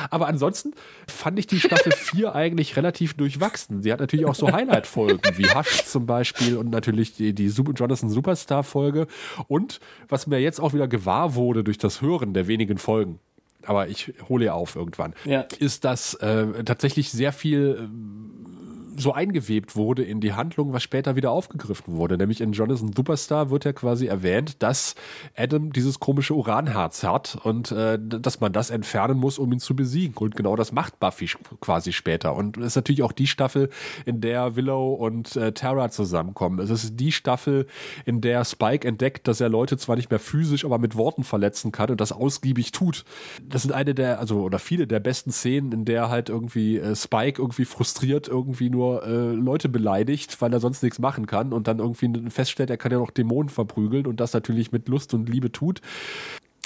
Aber 0.10 0.28
ansonsten 0.28 0.74
fand 1.08 1.40
ich 1.40 1.48
die 1.48 1.60
Staffel 1.60 1.92
4 1.96 2.36
eigentlich 2.36 2.76
relativ 2.76 3.14
durchwachsen. 3.14 3.82
Sie 3.82 3.92
hat 3.92 4.00
natürlich 4.00 4.26
auch 4.26 4.36
so 4.36 4.52
Highlight-Folgen, 4.52 5.22
wie 5.38 5.46
Hush 5.46 5.86
zum 5.86 6.06
Beispiel 6.06 6.58
und 6.58 6.70
natürlich 6.70 7.16
die, 7.16 7.34
die 7.34 7.48
Jonathan 7.48 8.10
Superstar-Folge. 8.10 9.08
Und 9.48 9.80
was 10.10 10.28
mir 10.28 10.40
jetzt 10.40 10.60
auch 10.60 10.74
wieder 10.74 10.88
gewahr 10.88 11.36
wurde 11.36 11.64
durch 11.64 11.78
das 11.78 12.02
Hören 12.02 12.34
der 12.34 12.48
wenigen 12.48 12.78
Folgen, 12.78 13.20
aber 13.66 13.88
ich 13.88 14.14
hole 14.28 14.46
ja 14.46 14.54
auf 14.54 14.76
irgendwann, 14.76 15.14
ja. 15.26 15.42
ist, 15.60 15.86
dass 15.86 16.14
äh, 16.16 16.64
tatsächlich 16.64 17.12
sehr 17.12 17.32
viel 17.32 17.90
äh, 17.90 18.63
so 18.96 19.14
eingewebt 19.14 19.76
wurde 19.76 20.04
in 20.04 20.22
die 20.22 20.34
Handlung, 20.34 20.74
was 20.74 20.84
später 20.84 21.16
wieder 21.16 21.32
aufgegriffen 21.32 21.96
wurde. 21.96 22.18
Nämlich 22.18 22.42
in 22.42 22.54
Jonathan 22.54 22.92
Superstar 22.94 23.50
wird 23.50 23.66
ja 23.66 23.74
quasi 23.74 24.08
erwähnt, 24.08 24.62
dass 24.62 24.96
Adam 25.36 25.74
dieses 25.74 26.00
komische 26.00 26.34
Uranherz 26.34 27.04
hat 27.04 27.38
und 27.44 27.72
äh, 27.72 27.98
dass 28.00 28.40
man 28.40 28.54
das 28.54 28.70
entfernen 28.70 29.18
muss, 29.18 29.40
um 29.40 29.52
ihn 29.52 29.60
zu 29.60 29.76
besiegen. 29.76 30.16
Und 30.18 30.36
genau 30.36 30.56
das 30.56 30.72
macht 30.72 31.00
Buffy 31.00 31.30
quasi 31.60 31.92
später. 31.92 32.36
Und 32.36 32.58
es 32.58 32.68
ist 32.68 32.76
natürlich 32.76 33.04
auch 33.04 33.12
die 33.12 33.28
Staffel, 33.28 33.70
in 34.06 34.22
der 34.22 34.56
Willow 34.56 34.94
und 34.94 35.36
äh, 35.36 35.54
Tara 35.54 35.90
zusammenkommen. 35.90 36.60
Es 36.60 36.70
ist 36.70 37.00
die 37.00 37.12
Staffel, 37.12 37.68
in 38.06 38.22
der 38.22 38.46
Spike 38.46 38.88
entdeckt, 38.88 39.28
dass 39.28 39.42
er 39.42 39.50
Leute 39.50 39.78
zwar 39.78 39.96
nicht 39.96 40.10
mehr 40.10 40.20
physisch, 40.20 40.66
aber 40.66 40.78
mit 40.78 40.96
Worten 40.96 41.24
verletzen 41.24 41.72
kann 41.72 41.90
und 41.90 42.02
das 42.02 42.12
ausgiebig 42.12 42.72
tut. 42.72 43.06
Das 43.42 43.64
sind 43.64 43.72
eine 43.72 43.94
der, 43.94 44.20
also 44.20 44.42
oder 44.42 44.60
viele 44.60 44.88
der 44.88 45.00
besten 45.00 45.32
Szenen, 45.32 45.72
in 45.72 45.86
der 45.86 46.10
halt 46.10 46.30
irgendwie 46.30 46.78
äh, 46.78 46.96
Spike 46.96 47.42
irgendwie 47.42 47.66
frustriert 47.66 48.28
irgendwie 48.28 48.70
nur 48.70 48.83
nur 48.84 49.06
äh, 49.06 49.34
Leute 49.34 49.70
beleidigt, 49.70 50.42
weil 50.42 50.54
er 50.54 50.60
sonst 50.60 50.84
nichts 50.84 51.00
machen 51.00 51.26
kann 51.26 51.54
und 51.54 51.68
dann 51.68 51.80
irgendwie 51.80 52.30
feststellt, 52.30 52.70
er 52.70 52.78
kann 52.78 52.92
ja 52.92 53.00
noch 53.00 53.12
Dämonen 53.12 53.50
verprügeln 53.50 54.08
und 54.08 54.20
das 54.20 54.34
natürlich 54.34 54.72
mit 54.72 54.88
Lust 54.90 55.14
und 55.14 55.30
Liebe 55.30 55.52
tut. 55.52 55.82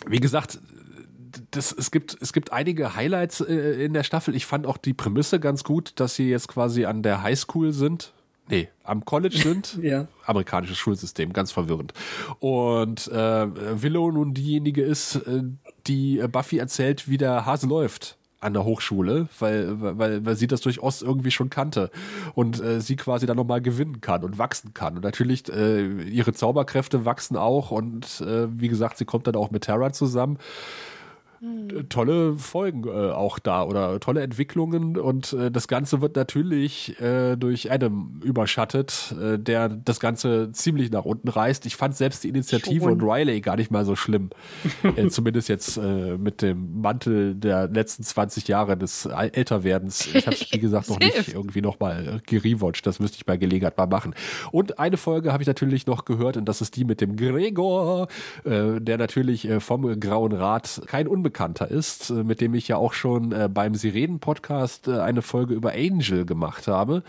Wie 0.07 0.19
gesagt, 0.19 0.59
das, 1.51 1.71
es, 1.71 1.91
gibt, 1.91 2.17
es 2.19 2.33
gibt 2.33 2.51
einige 2.51 2.95
Highlights 2.95 3.41
äh, 3.41 3.83
in 3.83 3.93
der 3.93 4.03
Staffel. 4.03 4.35
Ich 4.35 4.45
fand 4.45 4.65
auch 4.65 4.77
die 4.77 4.93
Prämisse 4.93 5.39
ganz 5.39 5.63
gut, 5.63 5.93
dass 5.99 6.15
sie 6.15 6.29
jetzt 6.29 6.47
quasi 6.47 6.85
an 6.85 7.03
der 7.03 7.21
Highschool 7.21 7.73
sind. 7.73 8.13
Nee, 8.49 8.69
am 8.83 9.03
College 9.03 9.37
sind. 9.37 9.77
ja. 9.81 10.07
Amerikanisches 10.25 10.77
Schulsystem, 10.77 11.33
ganz 11.33 11.51
verwirrend. 11.51 11.93
Und 12.39 13.07
äh, 13.09 13.81
Willow 13.81 14.11
nun 14.11 14.33
diejenige 14.33 14.83
ist, 14.83 15.15
äh, 15.15 15.43
die 15.85 16.23
Buffy 16.31 16.57
erzählt, 16.57 17.09
wie 17.09 17.17
der 17.17 17.45
Hase 17.45 17.67
läuft 17.67 18.16
an 18.39 18.53
der 18.53 18.63
Hochschule, 18.63 19.27
weil, 19.39 19.81
weil, 19.81 20.25
weil 20.25 20.35
sie 20.35 20.47
das 20.47 20.61
durchaus 20.61 21.01
irgendwie 21.01 21.31
schon 21.31 21.49
kannte 21.49 21.89
und 22.35 22.61
äh, 22.61 22.81
sie 22.81 22.95
quasi 22.95 23.25
dann 23.25 23.37
nochmal 23.37 23.61
gewinnen 23.61 23.99
kann 24.01 24.23
und 24.23 24.37
wachsen 24.37 24.73
kann. 24.73 24.95
Und 24.95 25.03
natürlich, 25.03 25.51
äh, 25.51 26.03
ihre 26.03 26.33
Zauberkräfte 26.33 27.05
wachsen 27.05 27.35
auch 27.35 27.71
und 27.71 28.21
äh, 28.21 28.47
wie 28.49 28.67
gesagt, 28.67 28.97
sie 28.97 29.05
kommt 29.05 29.27
dann 29.27 29.35
auch 29.35 29.51
mit 29.51 29.63
Terra 29.63 29.91
zusammen. 29.91 30.37
Tolle 31.89 32.35
Folgen 32.35 32.87
äh, 32.87 33.11
auch 33.11 33.37
da 33.37 33.63
oder 33.63 33.99
tolle 33.99 34.21
Entwicklungen 34.21 34.97
und 34.97 35.33
äh, 35.33 35.51
das 35.51 35.67
Ganze 35.67 36.01
wird 36.01 36.15
natürlich 36.15 36.99
äh, 36.99 37.35
durch 37.35 37.71
Adam 37.71 38.21
überschattet, 38.23 39.15
äh, 39.21 39.37
der 39.37 39.69
das 39.69 39.99
Ganze 39.99 40.51
ziemlich 40.51 40.91
nach 40.91 41.05
unten 41.05 41.27
reißt. 41.27 41.65
Ich 41.67 41.75
fand 41.75 41.95
selbst 41.95 42.23
die 42.23 42.29
Initiative 42.29 42.85
Schon. 42.85 42.93
und 42.93 43.03
Riley 43.03 43.41
gar 43.41 43.55
nicht 43.55 43.71
mal 43.71 43.85
so 43.85 43.95
schlimm. 43.95 44.29
Äh, 44.95 45.09
zumindest 45.09 45.49
jetzt 45.49 45.77
äh, 45.77 46.17
mit 46.17 46.41
dem 46.41 46.81
Mantel 46.81 47.35
der 47.35 47.67
letzten 47.67 48.03
20 48.03 48.47
Jahre 48.47 48.77
des 48.77 49.05
Älterwerdens. 49.05 50.07
Ich 50.13 50.25
habe 50.25 50.35
es, 50.35 50.51
wie 50.51 50.59
gesagt, 50.59 50.89
noch 50.89 50.99
nicht 50.99 51.33
irgendwie 51.33 51.61
nochmal 51.61 52.21
gerewatcht. 52.25 52.85
Das 52.87 52.99
müsste 52.99 53.17
ich 53.17 53.25
bei 53.25 53.37
Gelegenheit 53.37 53.77
mal 53.77 53.87
machen. 53.87 54.15
Und 54.51 54.79
eine 54.79 54.97
Folge 54.97 55.33
habe 55.33 55.43
ich 55.43 55.47
natürlich 55.47 55.85
noch 55.85 56.05
gehört 56.05 56.37
und 56.37 56.45
das 56.45 56.61
ist 56.61 56.75
die 56.77 56.85
mit 56.85 57.01
dem 57.01 57.15
Gregor, 57.15 58.07
der 58.45 58.97
natürlich 58.97 59.49
vom 59.59 59.99
Grauen 59.99 60.31
Rat 60.31 60.81
kein 60.87 61.07
Unbekannter 61.07 61.26
Unbekannter 61.27 61.69
ist, 61.69 62.09
äh, 62.09 62.23
mit 62.23 62.39
dem 62.39 62.53
ich 62.53 62.69
ja 62.69 62.77
auch 62.77 62.93
schon 62.93 63.33
äh, 63.33 63.49
beim 63.53 63.75
Sirenen-Podcast 63.75 64.87
äh, 64.87 64.99
eine 64.99 65.21
Folge 65.21 65.55
über 65.55 65.73
Angel 65.73 66.25
gemacht 66.25 66.69
habe. 66.69 67.03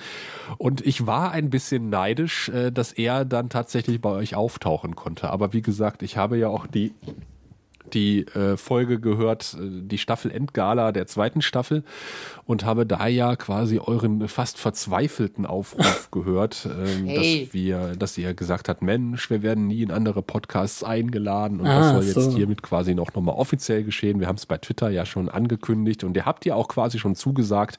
Und 0.57 0.85
ich 0.85 1.07
war 1.07 1.31
ein 1.31 1.51
bisschen 1.51 1.89
neidisch, 1.89 2.51
dass 2.73 2.93
er 2.93 3.24
dann 3.24 3.49
tatsächlich 3.49 4.01
bei 4.01 4.11
euch 4.11 4.35
auftauchen 4.35 4.97
konnte. 4.97 5.31
Aber 5.31 5.53
wie 5.53 5.62
gesagt, 5.62 6.03
ich 6.03 6.16
habe 6.16 6.36
ja 6.36 6.49
auch 6.49 6.66
die 6.66 6.93
die 7.95 8.27
Folge 8.57 9.01
gehört, 9.01 9.57
die 9.59 9.97
Staffel 9.97 10.31
Endgala 10.31 10.93
der 10.93 11.07
zweiten 11.07 11.40
Staffel 11.40 11.85
und 12.49 12.65
habe 12.65 12.87
da 12.87 13.07
ja 13.07 13.37
quasi 13.37 13.79
euren 13.79 14.27
fast 14.27 14.59
verzweifelten 14.59 15.45
Aufruf 15.45 16.09
gehört, 16.11 16.66
ähm, 16.66 17.07
hey. 17.07 17.45
dass 17.45 17.53
wir, 17.53 17.97
dass 17.97 18.16
ihr 18.16 18.33
gesagt 18.33 18.70
habt, 18.70 18.81
Mensch, 18.81 19.29
wir 19.29 19.43
werden 19.43 19.66
nie 19.66 19.83
in 19.83 19.91
andere 19.91 20.23
Podcasts 20.23 20.83
eingeladen 20.83 21.61
und 21.61 21.66
ah, 21.66 21.79
das 21.79 21.93
soll 21.93 22.03
so. 22.03 22.20
jetzt 22.20 22.37
hiermit 22.37 22.62
quasi 22.62 22.95
noch 22.95 23.12
nochmal 23.12 23.35
offiziell 23.35 23.85
geschehen. 23.85 24.19
Wir 24.19 24.29
haben 24.29 24.37
es 24.37 24.47
bei 24.47 24.57
Twitter 24.57 24.89
ja 24.89 25.05
schon 25.05 25.29
angekündigt 25.29 26.05
und 26.05 26.16
ihr 26.16 26.25
habt 26.25 26.47
ja 26.47 26.55
auch 26.55 26.69
quasi 26.69 26.99
schon 26.99 27.15
zugesagt, 27.16 27.77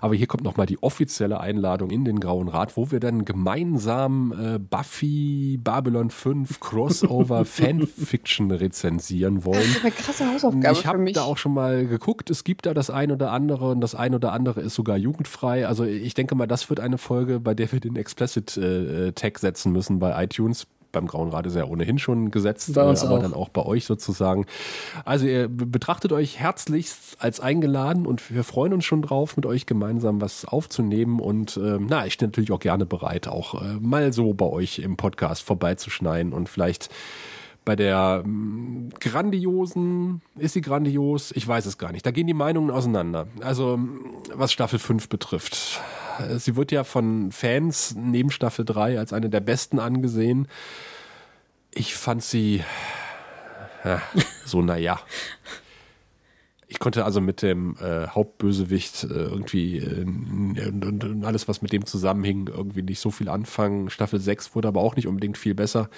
aber 0.00 0.14
hier 0.14 0.28
kommt 0.28 0.44
nochmal 0.44 0.66
die 0.66 0.80
offizielle 0.80 1.40
Einladung 1.40 1.90
in 1.90 2.04
den 2.04 2.20
Grauen 2.20 2.46
Rat, 2.46 2.76
wo 2.76 2.92
wir 2.92 3.00
dann 3.00 3.24
gemeinsam 3.24 4.32
äh, 4.32 4.58
Buffy 4.60 5.58
Babylon 5.60 6.10
5 6.10 6.60
Crossover 6.60 7.44
Fanfiction 7.44 8.52
rezensieren 8.52 9.44
wollen. 9.44 9.58
Das 9.58 9.68
ist 9.68 9.82
eine 9.82 9.90
krasse 9.90 10.32
Hausaufgabe 10.32 10.78
ich 10.78 10.86
habe 10.86 11.12
da 11.12 11.24
auch 11.24 11.38
schon 11.38 11.54
mal 11.54 11.88
geguckt. 11.88 12.30
Es 12.30 12.44
gibt 12.44 12.66
da 12.66 12.72
das 12.72 12.88
ein 12.88 13.10
oder 13.10 13.32
andere 13.32 13.70
und 13.70 13.80
das 13.80 13.96
ein 13.96 14.11
oder 14.14 14.32
andere 14.32 14.60
ist 14.60 14.74
sogar 14.74 14.96
jugendfrei. 14.96 15.66
Also 15.66 15.84
ich 15.84 16.14
denke 16.14 16.34
mal, 16.34 16.46
das 16.46 16.68
wird 16.70 16.80
eine 16.80 16.98
Folge, 16.98 17.40
bei 17.40 17.54
der 17.54 17.70
wir 17.72 17.80
den 17.80 17.96
Explicit 17.96 18.56
äh, 18.56 19.12
Tag 19.12 19.38
setzen 19.38 19.72
müssen 19.72 19.98
bei 19.98 20.22
iTunes. 20.22 20.66
beim 20.92 21.06
Grauen 21.06 21.30
Rat 21.30 21.46
ist 21.46 21.56
ja 21.56 21.64
ohnehin 21.64 21.98
schon 21.98 22.30
gesetzt, 22.30 22.76
uns 22.76 23.02
aber 23.02 23.16
auch. 23.16 23.22
dann 23.22 23.34
auch 23.34 23.48
bei 23.48 23.64
euch 23.64 23.86
sozusagen. 23.86 24.46
Also 25.04 25.26
ihr 25.26 25.48
betrachtet 25.48 26.12
euch 26.12 26.38
herzlichst 26.38 27.16
als 27.18 27.40
eingeladen 27.40 28.06
und 28.06 28.30
wir 28.32 28.44
freuen 28.44 28.74
uns 28.74 28.84
schon 28.84 29.02
drauf, 29.02 29.36
mit 29.36 29.46
euch 29.46 29.66
gemeinsam 29.66 30.20
was 30.20 30.44
aufzunehmen. 30.44 31.18
Und 31.18 31.56
äh, 31.56 31.78
na, 31.80 32.06
ich 32.06 32.12
stehe 32.12 32.28
natürlich 32.28 32.52
auch 32.52 32.60
gerne 32.60 32.86
bereit, 32.86 33.26
auch 33.26 33.60
äh, 33.60 33.78
mal 33.80 34.12
so 34.12 34.34
bei 34.34 34.46
euch 34.46 34.78
im 34.78 34.96
Podcast 34.96 35.42
vorbeizuschneiden 35.42 36.32
und 36.32 36.48
vielleicht 36.48 36.90
bei 37.64 37.76
der 37.76 38.22
mm, 38.24 38.90
grandiosen, 39.00 40.22
ist 40.36 40.54
sie 40.54 40.60
grandios? 40.60 41.32
Ich 41.32 41.46
weiß 41.46 41.66
es 41.66 41.78
gar 41.78 41.92
nicht. 41.92 42.04
Da 42.04 42.10
gehen 42.10 42.26
die 42.26 42.34
Meinungen 42.34 42.70
auseinander. 42.70 43.26
Also, 43.40 43.78
was 44.34 44.52
Staffel 44.52 44.78
5 44.78 45.08
betrifft. 45.08 45.80
Sie 46.36 46.56
wird 46.56 46.72
ja 46.72 46.84
von 46.84 47.32
Fans 47.32 47.94
neben 47.96 48.30
Staffel 48.30 48.64
3 48.64 48.98
als 48.98 49.12
eine 49.12 49.30
der 49.30 49.40
besten 49.40 49.78
angesehen. 49.78 50.46
Ich 51.72 51.94
fand 51.94 52.22
sie 52.22 52.62
ja, 53.84 54.00
so, 54.44 54.62
naja. 54.62 55.00
Ich 56.68 56.78
konnte 56.78 57.04
also 57.04 57.20
mit 57.20 57.42
dem 57.42 57.76
äh, 57.80 58.06
Hauptbösewicht 58.08 59.04
äh, 59.04 59.08
irgendwie 59.08 59.78
äh, 59.78 60.04
und, 60.68 61.04
und, 61.04 61.24
alles, 61.24 61.46
was 61.46 61.60
mit 61.60 61.72
dem 61.72 61.84
zusammenhing, 61.84 62.48
irgendwie 62.48 62.82
nicht 62.82 63.00
so 63.00 63.10
viel 63.10 63.28
anfangen. 63.28 63.90
Staffel 63.90 64.20
6 64.20 64.54
wurde 64.54 64.68
aber 64.68 64.80
auch 64.80 64.96
nicht 64.96 65.06
unbedingt 65.06 65.36
viel 65.36 65.54
besser. 65.54 65.90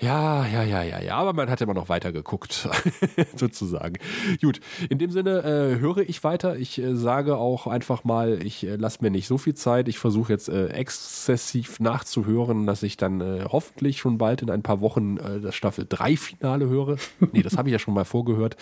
Ja, 0.00 0.46
ja, 0.46 0.62
ja, 0.62 0.82
ja, 0.82 1.00
ja, 1.00 1.16
aber 1.16 1.32
man 1.32 1.50
hat 1.50 1.60
immer 1.60 1.74
noch 1.74 1.88
weiter 1.88 2.12
geguckt, 2.12 2.68
sozusagen. 3.34 3.96
Gut, 4.40 4.60
in 4.88 4.98
dem 4.98 5.10
Sinne 5.10 5.40
äh, 5.42 5.80
höre 5.80 6.08
ich 6.08 6.22
weiter. 6.22 6.56
Ich 6.56 6.80
äh, 6.80 6.94
sage 6.94 7.36
auch 7.36 7.66
einfach 7.66 8.04
mal, 8.04 8.40
ich 8.40 8.64
äh, 8.64 8.76
lasse 8.76 8.98
mir 9.02 9.10
nicht 9.10 9.26
so 9.26 9.38
viel 9.38 9.54
Zeit. 9.54 9.88
Ich 9.88 9.98
versuche 9.98 10.32
jetzt 10.32 10.48
äh, 10.48 10.68
exzessiv 10.68 11.80
nachzuhören, 11.80 12.64
dass 12.64 12.84
ich 12.84 12.96
dann 12.96 13.20
äh, 13.20 13.46
hoffentlich 13.50 13.98
schon 13.98 14.18
bald 14.18 14.40
in 14.40 14.50
ein 14.50 14.62
paar 14.62 14.80
Wochen 14.80 15.16
äh, 15.16 15.40
das 15.40 15.56
Staffel 15.56 15.84
3 15.88 16.16
Finale 16.16 16.68
höre. 16.68 16.96
nee, 17.32 17.42
das 17.42 17.58
habe 17.58 17.68
ich 17.68 17.72
ja 17.72 17.80
schon 17.80 17.94
mal 17.94 18.04
vorgehört. 18.04 18.56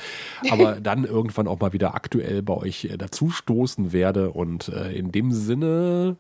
Aber 0.51 0.77
dann 0.81 1.05
irgendwann 1.05 1.49
auch 1.49 1.61
mal 1.61 1.75
wieder 1.75 1.95
aktuell 1.95 2.43
bei 2.43 2.55
euch 2.55 2.87
äh, 2.87 2.97
dazustoßen 2.97 3.93
werde. 3.93 4.31
Und 4.31 4.69
äh, 4.69 4.93
in 4.93 5.13
dem 5.13 5.33
Sinne 5.33 6.17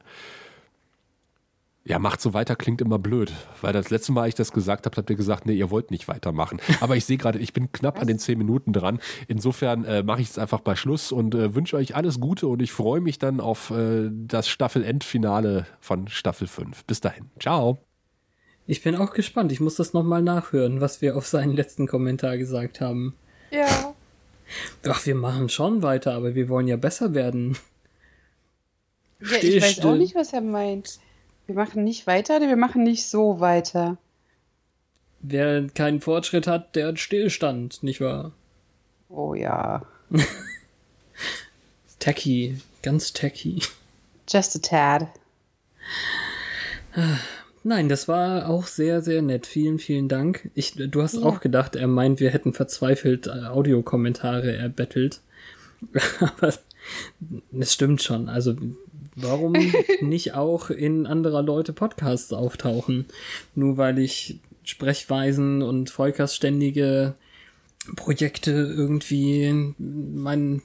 ja, 1.86 2.00
macht 2.00 2.20
so 2.20 2.34
weiter 2.34 2.56
klingt 2.56 2.80
immer 2.80 2.98
blöd, 2.98 3.32
weil 3.60 3.72
das 3.72 3.90
letzte 3.90 4.10
Mal, 4.10 4.28
ich 4.28 4.34
das 4.34 4.52
gesagt 4.52 4.86
habe, 4.86 4.96
habt 4.96 5.08
ihr 5.08 5.14
gesagt, 5.14 5.46
nee, 5.46 5.54
ihr 5.54 5.70
wollt 5.70 5.92
nicht 5.92 6.08
weitermachen. 6.08 6.60
Aber 6.80 6.96
ich 6.96 7.04
sehe 7.04 7.16
gerade, 7.16 7.38
ich 7.38 7.52
bin 7.52 7.70
knapp 7.70 8.00
an 8.00 8.08
den 8.08 8.18
zehn 8.18 8.36
Minuten 8.38 8.72
dran. 8.72 8.98
Insofern 9.28 9.84
äh, 9.84 10.02
mache 10.02 10.20
ich 10.20 10.30
es 10.30 10.38
einfach 10.38 10.60
bei 10.60 10.74
Schluss 10.74 11.12
und 11.12 11.36
äh, 11.36 11.54
wünsche 11.54 11.76
euch 11.76 11.94
alles 11.94 12.18
Gute 12.18 12.48
und 12.48 12.60
ich 12.60 12.72
freue 12.72 13.00
mich 13.00 13.20
dann 13.20 13.38
auf 13.38 13.70
äh, 13.70 14.10
das 14.10 14.48
Staffel-Endfinale 14.48 15.66
von 15.78 16.08
Staffel 16.08 16.48
5. 16.48 16.84
Bis 16.86 17.00
dahin. 17.00 17.26
Ciao. 17.38 17.78
Ich 18.66 18.82
bin 18.82 18.96
auch 18.96 19.12
gespannt. 19.12 19.52
Ich 19.52 19.60
muss 19.60 19.76
das 19.76 19.92
nochmal 19.92 20.22
nachhören, 20.22 20.80
was 20.80 21.00
wir 21.02 21.16
auf 21.16 21.28
seinen 21.28 21.52
letzten 21.52 21.86
Kommentar 21.86 22.36
gesagt 22.36 22.80
haben. 22.80 23.14
Ja. 23.52 23.94
Ach, 24.88 25.06
wir 25.06 25.14
machen 25.14 25.48
schon 25.48 25.82
weiter, 25.82 26.14
aber 26.14 26.34
wir 26.34 26.48
wollen 26.48 26.66
ja 26.66 26.76
besser 26.76 27.14
werden. 27.14 27.56
Ja, 29.20 29.36
ich 29.40 29.62
weiß 29.62 29.84
auch 29.84 29.94
nicht, 29.94 30.16
was 30.16 30.32
er 30.32 30.40
meint. 30.40 30.98
Wir 31.46 31.54
machen 31.54 31.84
nicht 31.84 32.06
weiter, 32.06 32.40
wir 32.40 32.56
machen 32.56 32.82
nicht 32.82 33.08
so 33.08 33.40
weiter. 33.40 33.96
Wer 35.20 35.68
keinen 35.68 36.00
Fortschritt 36.00 36.46
hat, 36.46 36.76
der 36.76 36.88
hat 36.88 36.98
Stillstand, 36.98 37.82
nicht 37.82 38.00
wahr? 38.00 38.32
Oh 39.08 39.34
ja. 39.34 39.86
tacky, 41.98 42.60
ganz 42.82 43.12
tacky. 43.12 43.62
Just 44.28 44.56
a 44.56 44.58
tad. 44.58 45.08
Nein, 47.62 47.88
das 47.88 48.08
war 48.08 48.48
auch 48.48 48.66
sehr, 48.66 49.02
sehr 49.02 49.22
nett. 49.22 49.46
Vielen, 49.46 49.78
vielen 49.78 50.08
Dank. 50.08 50.50
Ich, 50.54 50.74
du 50.74 51.02
hast 51.02 51.14
ja. 51.14 51.22
auch 51.22 51.40
gedacht, 51.40 51.76
er 51.76 51.88
meint, 51.88 52.20
wir 52.20 52.30
hätten 52.30 52.52
verzweifelt 52.52 53.26
äh, 53.26 53.46
Audiokommentare 53.46 54.56
erbettelt. 54.56 55.20
Aber 56.20 56.52
es 57.58 57.72
stimmt 57.72 58.02
schon. 58.02 58.28
Also 58.28 58.56
Warum 59.16 59.52
nicht 60.02 60.34
auch 60.34 60.70
in 60.70 61.06
anderer 61.06 61.42
Leute 61.42 61.72
Podcasts 61.72 62.32
auftauchen? 62.32 63.06
Nur 63.54 63.76
weil 63.78 63.98
ich 63.98 64.38
Sprechweisen 64.62 65.62
und 65.62 65.90
Volkers 65.90 66.36
ständige 66.36 67.14
Projekte 67.94 68.50
irgendwie 68.50 69.74
mein, 69.78 70.60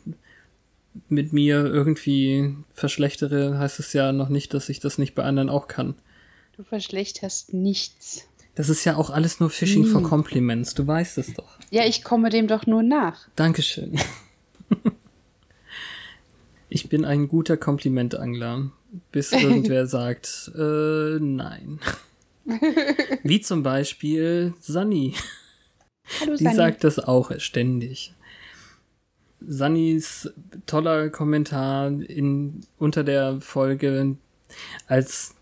mit 1.08 1.34
mir 1.34 1.66
irgendwie 1.66 2.56
verschlechtere, 2.74 3.58
heißt 3.58 3.80
es 3.80 3.94
ja 3.94 4.12
noch 4.12 4.30
nicht, 4.30 4.54
dass 4.54 4.70
ich 4.70 4.80
das 4.80 4.98
nicht 4.98 5.16
bei 5.16 5.24
anderen 5.24 5.50
auch 5.50 5.68
kann. 5.68 5.96
Du 6.58 6.64
verschlechterst 6.64 7.54
nichts. 7.54 8.28
Das 8.56 8.68
ist 8.68 8.84
ja 8.84 8.98
auch 8.98 9.10
alles 9.10 9.40
nur 9.40 9.50
Fishing 9.50 9.86
for 9.86 10.04
Compliments, 10.04 10.74
du 10.74 10.86
weißt 10.86 11.18
es 11.20 11.34
doch. 11.34 11.58
Ja, 11.70 11.86
ich 11.86 12.04
komme 12.04 12.30
dem 12.30 12.48
doch 12.48 12.66
nur 12.66 12.84
nach. 12.84 13.30
Dankeschön. 13.36 13.98
Ich 16.74 16.88
bin 16.88 17.04
ein 17.04 17.28
guter 17.28 17.58
Komplimentangler, 17.58 18.72
bis 19.12 19.32
irgendwer 19.34 19.88
sagt, 19.88 20.52
äh, 20.58 21.20
nein. 21.20 21.82
Wie 23.24 23.42
zum 23.42 23.62
Beispiel 23.62 24.54
Sunny. 24.62 25.16
Hallo, 26.22 26.38
Die 26.38 26.46
Sunny. 26.46 26.56
sagt 26.56 26.86
das 26.86 26.98
auch 26.98 27.38
ständig. 27.40 28.14
Sunnys 29.42 30.32
toller 30.66 31.10
Kommentar 31.10 31.88
in, 31.90 32.62
unter 32.78 33.04
der 33.04 33.42
Folge, 33.42 34.16
als 34.88 35.36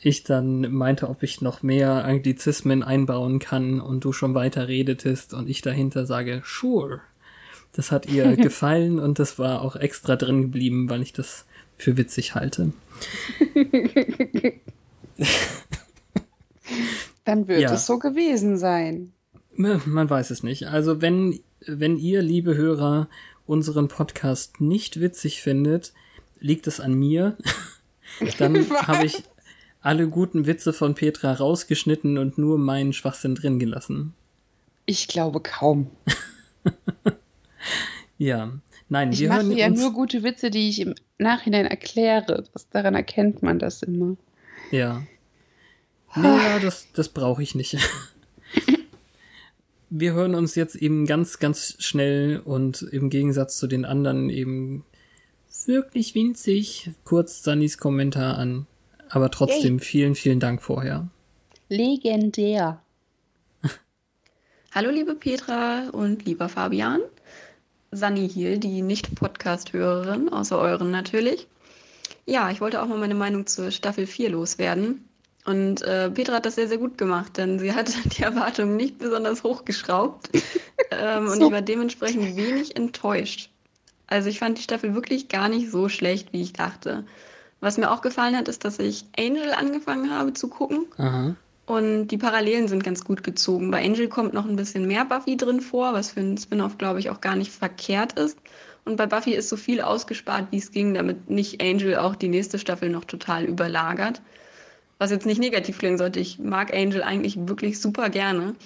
ich 0.00 0.24
dann 0.24 0.72
meinte, 0.72 1.10
ob 1.10 1.22
ich 1.22 1.42
noch 1.42 1.62
mehr 1.62 2.06
Anglizismen 2.06 2.82
einbauen 2.82 3.38
kann 3.38 3.82
und 3.82 4.02
du 4.02 4.14
schon 4.14 4.34
weiter 4.34 4.66
redetest 4.66 5.34
und 5.34 5.50
ich 5.50 5.60
dahinter 5.60 6.06
sage, 6.06 6.40
sure. 6.42 7.02
Das 7.72 7.92
hat 7.92 8.06
ihr 8.06 8.36
gefallen 8.38 8.98
und 8.98 9.18
das 9.18 9.38
war 9.38 9.62
auch 9.62 9.76
extra 9.76 10.16
drin 10.16 10.42
geblieben, 10.42 10.90
weil 10.90 11.02
ich 11.02 11.12
das 11.12 11.44
für 11.76 11.96
witzig 11.96 12.34
halte. 12.34 12.72
Dann 17.24 17.48
wird 17.48 17.60
ja. 17.60 17.72
es 17.72 17.86
so 17.86 17.98
gewesen 17.98 18.56
sein. 18.58 19.12
Man 19.54 20.08
weiß 20.08 20.30
es 20.30 20.42
nicht. 20.42 20.68
Also 20.68 21.00
wenn, 21.02 21.40
wenn 21.66 21.96
ihr, 21.96 22.22
liebe 22.22 22.56
Hörer, 22.56 23.08
unseren 23.46 23.88
Podcast 23.88 24.60
nicht 24.60 25.00
witzig 25.00 25.42
findet, 25.42 25.92
liegt 26.38 26.66
es 26.66 26.80
an 26.80 26.94
mir. 26.94 27.36
Dann 28.38 28.68
habe 28.86 29.06
ich 29.06 29.22
alle 29.80 30.08
guten 30.08 30.46
Witze 30.46 30.72
von 30.72 30.94
Petra 30.94 31.32
rausgeschnitten 31.32 32.18
und 32.18 32.38
nur 32.38 32.58
meinen 32.58 32.92
Schwachsinn 32.92 33.34
drin 33.34 33.58
gelassen. 33.58 34.14
Ich 34.86 35.08
glaube 35.08 35.40
kaum. 35.40 35.90
Ja, 38.18 38.52
nein, 38.88 39.12
ich 39.12 39.20
wir 39.20 39.28
mache 39.30 39.54
ja 39.54 39.70
nur 39.70 39.92
gute 39.92 40.22
Witze, 40.22 40.50
die 40.50 40.68
ich 40.68 40.80
im 40.80 40.94
Nachhinein 41.18 41.66
erkläre. 41.66 42.44
Das, 42.52 42.68
daran 42.68 42.94
erkennt 42.94 43.42
man 43.42 43.58
das 43.58 43.82
immer. 43.82 44.16
Ja. 44.70 45.02
Naja, 46.14 46.58
das, 46.58 46.88
das 46.92 47.08
brauche 47.08 47.42
ich 47.42 47.54
nicht. 47.54 47.78
wir 49.90 50.12
hören 50.12 50.34
uns 50.34 50.54
jetzt 50.54 50.76
eben 50.76 51.06
ganz, 51.06 51.38
ganz 51.38 51.76
schnell 51.78 52.40
und 52.44 52.82
im 52.82 53.10
Gegensatz 53.10 53.56
zu 53.56 53.66
den 53.66 53.84
anderen 53.84 54.28
eben 54.30 54.84
wirklich 55.66 56.14
winzig 56.14 56.90
kurz 57.04 57.42
Sunnys 57.42 57.78
Kommentar 57.78 58.38
an. 58.38 58.66
Aber 59.08 59.30
trotzdem 59.30 59.78
Yay. 59.78 59.84
vielen, 59.84 60.14
vielen 60.14 60.40
Dank 60.40 60.62
vorher. 60.62 61.08
Legendär. 61.68 62.82
Hallo 64.72 64.90
liebe 64.90 65.14
Petra 65.14 65.88
und 65.90 66.24
lieber 66.24 66.48
Fabian. 66.48 67.00
Sunny 67.92 68.28
hier, 68.28 68.58
die 68.58 68.82
Nicht-Podcast-Hörerin, 68.82 70.28
außer 70.28 70.58
euren 70.58 70.90
natürlich. 70.90 71.48
Ja, 72.24 72.50
ich 72.50 72.60
wollte 72.60 72.80
auch 72.80 72.86
mal 72.86 72.98
meine 72.98 73.16
Meinung 73.16 73.46
zur 73.46 73.70
Staffel 73.72 74.06
4 74.06 74.30
loswerden. 74.30 75.08
Und 75.44 75.82
äh, 75.82 76.10
Petra 76.10 76.34
hat 76.34 76.46
das 76.46 76.54
sehr, 76.54 76.68
sehr 76.68 76.78
gut 76.78 76.98
gemacht, 76.98 77.36
denn 77.36 77.58
sie 77.58 77.72
hat 77.72 77.92
die 78.16 78.22
Erwartungen 78.22 78.76
nicht 78.76 78.98
besonders 78.98 79.42
hochgeschraubt. 79.42 80.30
ähm, 80.90 81.26
so. 81.26 81.32
Und 81.32 81.42
ich 81.42 81.50
war 81.50 81.62
dementsprechend 81.62 82.36
wenig 82.36 82.76
enttäuscht. 82.76 83.50
Also 84.06 84.28
ich 84.28 84.38
fand 84.38 84.58
die 84.58 84.62
Staffel 84.62 84.94
wirklich 84.94 85.28
gar 85.28 85.48
nicht 85.48 85.70
so 85.70 85.88
schlecht, 85.88 86.32
wie 86.32 86.42
ich 86.42 86.52
dachte. 86.52 87.04
Was 87.60 87.76
mir 87.76 87.90
auch 87.90 88.02
gefallen 88.02 88.36
hat, 88.36 88.48
ist, 88.48 88.64
dass 88.64 88.78
ich 88.78 89.04
Angel 89.18 89.52
angefangen 89.52 90.10
habe 90.10 90.32
zu 90.32 90.48
gucken. 90.48 90.86
Aha. 90.96 91.34
Und 91.70 92.08
die 92.08 92.18
Parallelen 92.18 92.66
sind 92.66 92.82
ganz 92.82 93.04
gut 93.04 93.22
gezogen. 93.22 93.70
Bei 93.70 93.84
Angel 93.84 94.08
kommt 94.08 94.34
noch 94.34 94.44
ein 94.44 94.56
bisschen 94.56 94.88
mehr 94.88 95.04
Buffy 95.04 95.36
drin 95.36 95.60
vor, 95.60 95.92
was 95.92 96.10
für 96.10 96.18
einen 96.18 96.36
Spin-off, 96.36 96.78
glaube 96.78 96.98
ich, 96.98 97.10
auch 97.10 97.20
gar 97.20 97.36
nicht 97.36 97.52
verkehrt 97.52 98.14
ist. 98.14 98.36
Und 98.84 98.96
bei 98.96 99.06
Buffy 99.06 99.34
ist 99.34 99.48
so 99.48 99.56
viel 99.56 99.80
ausgespart, 99.80 100.48
wie 100.50 100.58
es 100.58 100.72
ging, 100.72 100.94
damit 100.94 101.30
nicht 101.30 101.62
Angel 101.62 101.96
auch 101.96 102.16
die 102.16 102.26
nächste 102.26 102.58
Staffel 102.58 102.88
noch 102.88 103.04
total 103.04 103.44
überlagert. 103.44 104.20
Was 104.98 105.12
jetzt 105.12 105.26
nicht 105.26 105.38
negativ 105.38 105.78
klingen 105.78 105.96
sollte. 105.96 106.18
Ich 106.18 106.40
mag 106.40 106.74
Angel 106.74 107.04
eigentlich 107.04 107.36
wirklich 107.46 107.80
super 107.80 108.10
gerne. 108.10 108.56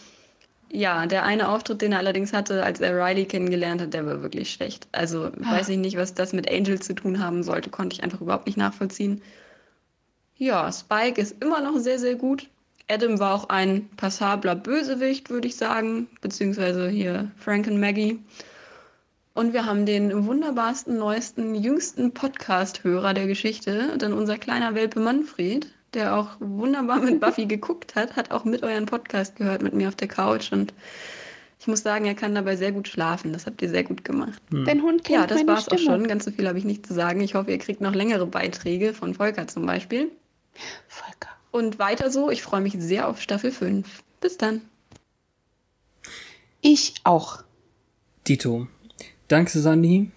Ja, 0.73 1.05
der 1.05 1.25
eine 1.25 1.51
Auftritt, 1.51 1.83
den 1.83 1.93
er 1.93 1.99
allerdings 1.99 2.33
hatte, 2.33 2.65
als 2.65 2.81
er 2.81 2.97
Riley 2.97 3.27
kennengelernt 3.27 3.83
hat, 3.83 3.93
der 3.93 4.07
war 4.07 4.23
wirklich 4.23 4.51
schlecht. 4.51 4.89
Also 4.93 5.25
ah. 5.25 5.59
weiß 5.59 5.69
ich 5.69 5.77
nicht, 5.77 5.99
was 5.99 6.15
das 6.15 6.33
mit 6.33 6.51
Angel 6.51 6.81
zu 6.81 6.95
tun 6.95 7.23
haben 7.23 7.43
sollte, 7.43 7.69
konnte 7.69 7.97
ich 7.97 8.03
einfach 8.03 8.23
überhaupt 8.23 8.47
nicht 8.47 8.57
nachvollziehen. 8.57 9.21
Ja, 10.37 10.73
Spike 10.73 11.21
ist 11.21 11.45
immer 11.45 11.61
noch 11.61 11.79
sehr, 11.79 11.99
sehr 11.99 12.15
gut. 12.15 12.49
Adam 12.89 13.19
war 13.19 13.35
auch 13.35 13.49
ein 13.49 13.89
passabler 13.97 14.55
Bösewicht, 14.55 15.31
würde 15.31 15.49
ich 15.49 15.57
sagen, 15.57 16.07
beziehungsweise 16.21 16.89
hier 16.89 17.31
Frank 17.39 17.67
und 17.67 17.81
Maggie. 17.81 18.19
Und 19.33 19.53
wir 19.53 19.67
haben 19.67 19.85
den 19.85 20.27
wunderbarsten, 20.27 20.97
neuesten, 20.97 21.55
jüngsten 21.55 22.13
Podcast-Hörer 22.13 23.15
der 23.15 23.27
Geschichte, 23.27 23.97
denn 23.99 24.13
unser 24.13 24.39
kleiner 24.39 24.75
Welpe 24.75 25.01
Manfred, 25.01 25.67
der 25.95 26.17
auch 26.17 26.37
wunderbar 26.39 27.01
mit 27.01 27.21
Buffy 27.21 27.47
geguckt 27.47 27.97
hat, 27.97 28.17
hat 28.17 28.31
auch 28.31 28.45
mit 28.45 28.63
euren 28.63 28.87
Podcast 28.87 29.37
gehört, 29.37 29.63
mit 29.63 29.75
mir 29.75 29.89
auf 29.89 29.97
der 29.97 30.09
Couch. 30.09 30.53
Und 30.53 30.73
ich 31.59 31.67
muss 31.67 31.83
sagen, 31.83 32.05
er 32.05 32.15
kann 32.15 32.35
dabei 32.35 32.55
sehr 32.55 32.71
gut 32.71 32.87
schlafen. 32.87 33.33
Das 33.33 33.47
habt 33.47 33.63
ihr 33.63 33.71
sehr 33.71 33.85
gut 33.85 34.05
gemacht. 34.05 34.41
Hm. 34.51 34.67
Dein 34.67 34.83
Hund 34.83 35.03
kennt 35.03 35.19
Ja, 35.19 35.27
das 35.27 35.47
war 35.47 35.59
es 35.59 35.69
auch 35.69 35.79
schon. 35.79 36.07
Ganz 36.07 36.27
so 36.27 36.31
viel 36.31 36.47
habe 36.47 36.59
ich 36.59 36.65
nicht 36.65 36.87
zu 36.87 36.95
sagen. 36.95 37.21
Ich 37.21 37.35
hoffe, 37.35 37.51
ihr 37.51 37.59
kriegt 37.59 37.81
noch 37.81 37.95
längere 37.95 38.27
Beiträge 38.27 38.93
von 38.93 39.15
Volker 39.15 39.49
zum 39.49 39.67
Beispiel. 39.67 40.13
Volker. 40.87 41.34
Und 41.55 41.79
weiter 41.79 42.11
so. 42.11 42.33
Ich 42.33 42.43
freue 42.43 42.61
mich 42.61 42.75
sehr 42.79 43.07
auf 43.07 43.23
Staffel 43.23 43.53
5. 43.53 44.03
Bis 44.21 44.37
dann. 44.37 44.63
Ich 46.61 46.95
auch. 47.05 47.45
Dito. 48.27 48.67
Danke, 49.29 49.61
Sandy. 49.61 50.11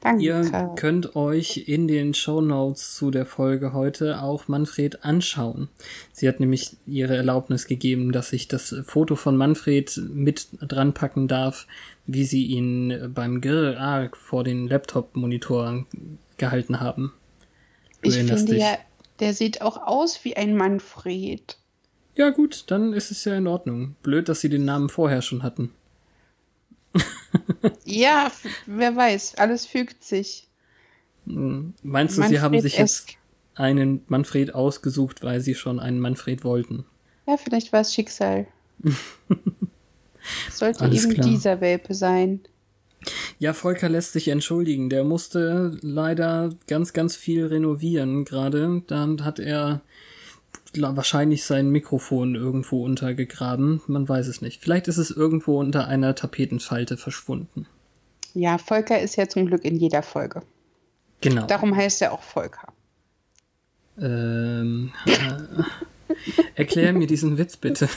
Danke. 0.00 0.24
Ihr 0.24 0.72
könnt 0.76 1.14
euch 1.14 1.68
in 1.68 1.88
den 1.88 2.14
Show 2.14 2.40
Notes 2.40 2.94
zu 2.94 3.10
der 3.10 3.26
Folge 3.26 3.74
heute 3.74 4.22
auch 4.22 4.48
Manfred 4.48 5.04
anschauen. 5.04 5.68
Sie 6.14 6.26
hat 6.26 6.40
nämlich 6.40 6.78
ihre 6.86 7.14
Erlaubnis 7.14 7.66
gegeben, 7.66 8.10
dass 8.10 8.32
ich 8.32 8.48
das 8.48 8.74
Foto 8.86 9.14
von 9.14 9.36
Manfred 9.36 10.00
mit 10.10 10.48
dran 10.62 10.94
packen 10.94 11.28
darf, 11.28 11.66
wie 12.06 12.24
sie 12.24 12.46
ihn 12.46 13.12
beim 13.14 13.42
Grrr 13.42 14.08
vor 14.14 14.42
den 14.42 14.68
Laptop-Monitor 14.68 15.84
gehalten 16.38 16.80
haben. 16.80 17.12
Du 18.00 18.08
ich 18.08 18.16
finde 18.16 18.42
dich. 18.42 18.60
ja, 18.60 18.78
der 19.20 19.34
sieht 19.34 19.62
auch 19.62 19.76
aus 19.86 20.24
wie 20.24 20.36
ein 20.36 20.56
Manfred. 20.56 21.58
Ja 22.14 22.30
gut, 22.30 22.64
dann 22.68 22.92
ist 22.92 23.10
es 23.10 23.24
ja 23.24 23.36
in 23.36 23.46
Ordnung. 23.46 23.94
Blöd, 24.02 24.28
dass 24.28 24.40
sie 24.40 24.48
den 24.48 24.64
Namen 24.64 24.88
vorher 24.88 25.22
schon 25.22 25.42
hatten 25.42 25.72
ja, 27.84 28.30
wer 28.66 28.94
weiß, 28.94 29.36
alles 29.36 29.66
fügt 29.66 30.04
sich. 30.04 30.48
Hm, 31.26 31.74
meinst 31.82 32.16
du, 32.16 32.20
Manfred 32.20 32.38
sie 32.38 32.42
haben 32.42 32.60
sich 32.60 32.78
jetzt 32.78 33.10
einen 33.54 34.02
Manfred 34.08 34.54
ausgesucht, 34.54 35.22
weil 35.22 35.40
sie 35.40 35.54
schon 35.54 35.80
einen 35.80 36.00
Manfred 36.00 36.44
wollten? 36.44 36.84
Ja, 37.26 37.36
vielleicht 37.36 37.72
war 37.72 37.80
es 37.80 37.92
Schicksal. 37.92 38.46
Sollte 40.50 40.80
Alles 40.80 41.04
eben 41.04 41.14
klar. 41.14 41.26
dieser 41.26 41.60
Welpe 41.60 41.94
sein. 41.94 42.40
Ja, 43.38 43.52
Volker 43.52 43.88
lässt 43.88 44.12
sich 44.12 44.28
entschuldigen. 44.28 44.90
Der 44.90 45.04
musste 45.04 45.76
leider 45.80 46.50
ganz, 46.66 46.92
ganz 46.92 47.16
viel 47.16 47.46
renovieren 47.46 48.24
gerade. 48.24 48.82
Dann 48.86 49.24
hat 49.24 49.38
er 49.38 49.80
wahrscheinlich 50.74 51.44
sein 51.44 51.70
Mikrofon 51.70 52.34
irgendwo 52.34 52.84
untergegraben. 52.84 53.80
Man 53.86 54.08
weiß 54.08 54.26
es 54.26 54.42
nicht. 54.42 54.60
Vielleicht 54.60 54.88
ist 54.88 54.98
es 54.98 55.10
irgendwo 55.10 55.58
unter 55.58 55.86
einer 55.88 56.14
Tapetenfalte 56.14 56.96
verschwunden. 56.96 57.66
Ja, 58.34 58.58
Volker 58.58 59.00
ist 59.00 59.16
ja 59.16 59.28
zum 59.28 59.46
Glück 59.46 59.64
in 59.64 59.76
jeder 59.76 60.02
Folge. 60.02 60.42
Genau. 61.20 61.46
Darum 61.46 61.74
heißt 61.74 62.02
er 62.02 62.12
auch 62.12 62.22
Volker. 62.22 62.68
Ähm, 64.00 64.92
äh, 65.06 65.62
erklär 66.54 66.92
mir 66.92 67.06
diesen 67.06 67.38
Witz 67.38 67.56
bitte. 67.56 67.88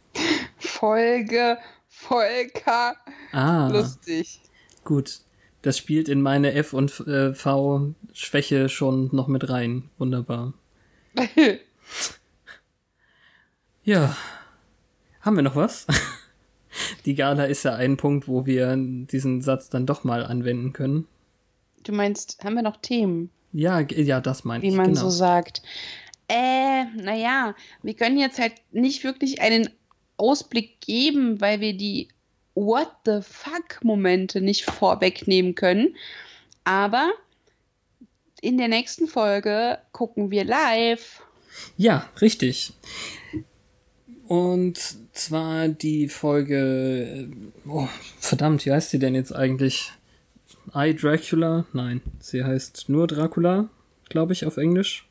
Folge, 0.58 1.58
Volker. 1.88 2.96
Ah. 3.32 3.68
Lustig. 3.68 4.40
Gut. 4.84 5.20
Das 5.62 5.76
spielt 5.76 6.08
in 6.08 6.22
meine 6.22 6.54
F- 6.54 6.72
und 6.72 7.00
äh, 7.00 7.34
V-Schwäche 7.34 8.68
schon 8.68 9.10
noch 9.12 9.28
mit 9.28 9.50
rein. 9.50 9.90
Wunderbar. 9.98 10.54
Ja. 13.82 14.16
Haben 15.20 15.36
wir 15.36 15.42
noch 15.42 15.56
was? 15.56 15.86
Die 17.04 17.14
Gala 17.14 17.44
ist 17.44 17.64
ja 17.64 17.74
ein 17.74 17.96
Punkt, 17.96 18.28
wo 18.28 18.46
wir 18.46 18.76
diesen 18.76 19.42
Satz 19.42 19.68
dann 19.68 19.86
doch 19.86 20.04
mal 20.04 20.24
anwenden 20.24 20.72
können. 20.72 21.06
Du 21.82 21.92
meinst, 21.92 22.44
haben 22.44 22.54
wir 22.54 22.62
noch 22.62 22.76
Themen? 22.76 23.30
Ja, 23.52 23.80
ja, 23.80 24.20
das 24.20 24.44
meine 24.44 24.64
ich. 24.64 24.72
Wie 24.72 24.76
man 24.76 24.88
genau. 24.88 25.00
so 25.00 25.10
sagt. 25.10 25.62
Äh, 26.28 26.84
naja, 26.94 27.56
wir 27.82 27.94
können 27.94 28.18
jetzt 28.18 28.38
halt 28.38 28.54
nicht 28.70 29.02
wirklich 29.02 29.40
einen 29.40 29.68
Ausblick 30.16 30.80
geben, 30.80 31.40
weil 31.40 31.60
wir 31.60 31.76
die 31.76 32.08
What 32.54 32.90
the 33.04 33.20
fuck 33.22 33.82
Momente 33.82 34.40
nicht 34.40 34.64
vorwegnehmen 34.64 35.54
können. 35.54 35.96
Aber 36.64 37.10
in 38.40 38.58
der 38.58 38.68
nächsten 38.68 39.06
Folge 39.06 39.78
gucken 39.92 40.30
wir 40.30 40.44
live. 40.44 41.22
Ja, 41.76 42.08
richtig. 42.20 42.72
Und 44.26 44.78
zwar 45.12 45.68
die 45.68 46.08
Folge. 46.08 47.28
Äh, 47.28 47.68
oh, 47.68 47.88
verdammt, 48.18 48.64
wie 48.64 48.72
heißt 48.72 48.90
sie 48.90 48.98
denn 48.98 49.14
jetzt 49.14 49.34
eigentlich? 49.34 49.92
I 50.74 50.94
Dracula? 50.94 51.64
Nein, 51.72 52.00
sie 52.20 52.44
heißt 52.44 52.88
nur 52.88 53.06
Dracula, 53.06 53.68
glaube 54.08 54.32
ich, 54.32 54.46
auf 54.46 54.56
Englisch. 54.56 55.08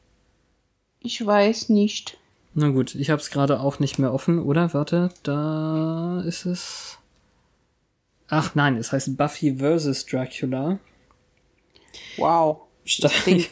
Ich 1.01 1.25
weiß 1.25 1.69
nicht. 1.69 2.17
Na 2.53 2.69
gut, 2.69 2.95
ich 2.95 3.09
habe 3.09 3.21
es 3.21 3.29
gerade 3.29 3.59
auch 3.59 3.79
nicht 3.79 3.99
mehr 3.99 4.13
offen, 4.13 4.39
oder? 4.39 4.73
Warte, 4.73 5.11
da 5.23 6.21
ist 6.25 6.45
es. 6.45 6.98
Ach 8.29 8.53
nein, 8.55 8.77
es 8.77 8.91
heißt 8.91 9.17
Buffy 9.17 9.57
vs. 9.57 10.05
Dracula. 10.05 10.79
Wow. 12.17 12.61
Das 12.99 13.11
klingt 13.11 13.49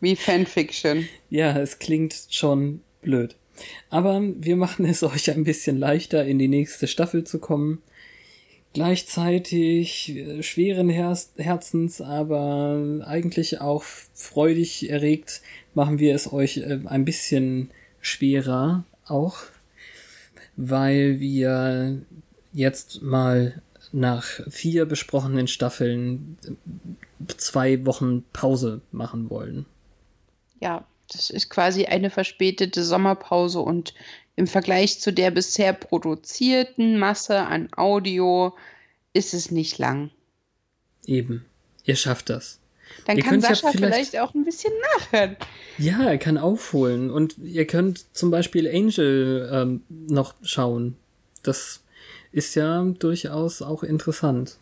wie 0.00 0.16
Fanfiction. 0.16 1.08
Ja, 1.30 1.58
es 1.58 1.78
klingt 1.78 2.14
schon 2.30 2.80
blöd. 3.02 3.36
Aber 3.90 4.20
wir 4.22 4.56
machen 4.56 4.86
es 4.86 5.02
euch 5.02 5.30
ein 5.30 5.44
bisschen 5.44 5.78
leichter, 5.78 6.24
in 6.24 6.38
die 6.38 6.48
nächste 6.48 6.86
Staffel 6.86 7.24
zu 7.24 7.38
kommen. 7.38 7.82
Gleichzeitig 8.72 10.14
äh, 10.14 10.42
schweren 10.42 10.90
Herzens, 10.90 12.00
aber 12.00 13.02
eigentlich 13.06 13.60
auch 13.60 13.82
freudig 13.82 14.90
erregt, 14.90 15.40
machen 15.74 15.98
wir 15.98 16.14
es 16.14 16.32
euch 16.32 16.58
äh, 16.58 16.80
ein 16.84 17.04
bisschen 17.06 17.70
schwerer 18.00 18.84
auch, 19.06 19.38
weil 20.56 21.20
wir 21.20 22.02
jetzt 22.52 23.00
mal 23.02 23.62
nach 23.96 24.26
vier 24.50 24.84
besprochenen 24.84 25.48
Staffeln 25.48 26.36
zwei 27.38 27.86
Wochen 27.86 28.24
Pause 28.32 28.82
machen 28.92 29.30
wollen. 29.30 29.64
Ja, 30.60 30.86
das 31.10 31.30
ist 31.30 31.48
quasi 31.48 31.86
eine 31.86 32.10
verspätete 32.10 32.84
Sommerpause 32.84 33.60
und 33.60 33.94
im 34.36 34.46
Vergleich 34.46 35.00
zu 35.00 35.12
der 35.12 35.30
bisher 35.30 35.72
produzierten 35.72 36.98
Masse 36.98 37.38
an 37.38 37.68
Audio 37.74 38.54
ist 39.14 39.32
es 39.32 39.50
nicht 39.50 39.78
lang. 39.78 40.10
Eben. 41.06 41.46
Ihr 41.84 41.96
schafft 41.96 42.28
das. 42.28 42.58
Dann 43.06 43.16
ihr 43.16 43.22
kann 43.22 43.40
Sascha 43.40 43.68
ja 43.68 43.72
vielleicht, 43.72 43.94
vielleicht, 43.94 44.18
auch 44.18 44.34
ein 44.34 44.44
bisschen 44.44 44.72
nachhören. 44.98 45.36
Ja, 45.78 46.04
er 46.04 46.18
kann 46.18 46.36
aufholen. 46.36 47.10
Und 47.10 47.38
ihr 47.38 47.66
könnt 47.66 48.14
zum 48.14 48.30
Beispiel 48.30 48.68
Angel 48.68 49.48
ähm, 49.52 49.82
noch 49.88 50.34
schauen. 50.42 50.96
Das 51.42 51.80
ist 52.36 52.54
ja 52.54 52.82
durchaus 52.82 53.62
auch 53.62 53.82
interessant. 53.82 54.58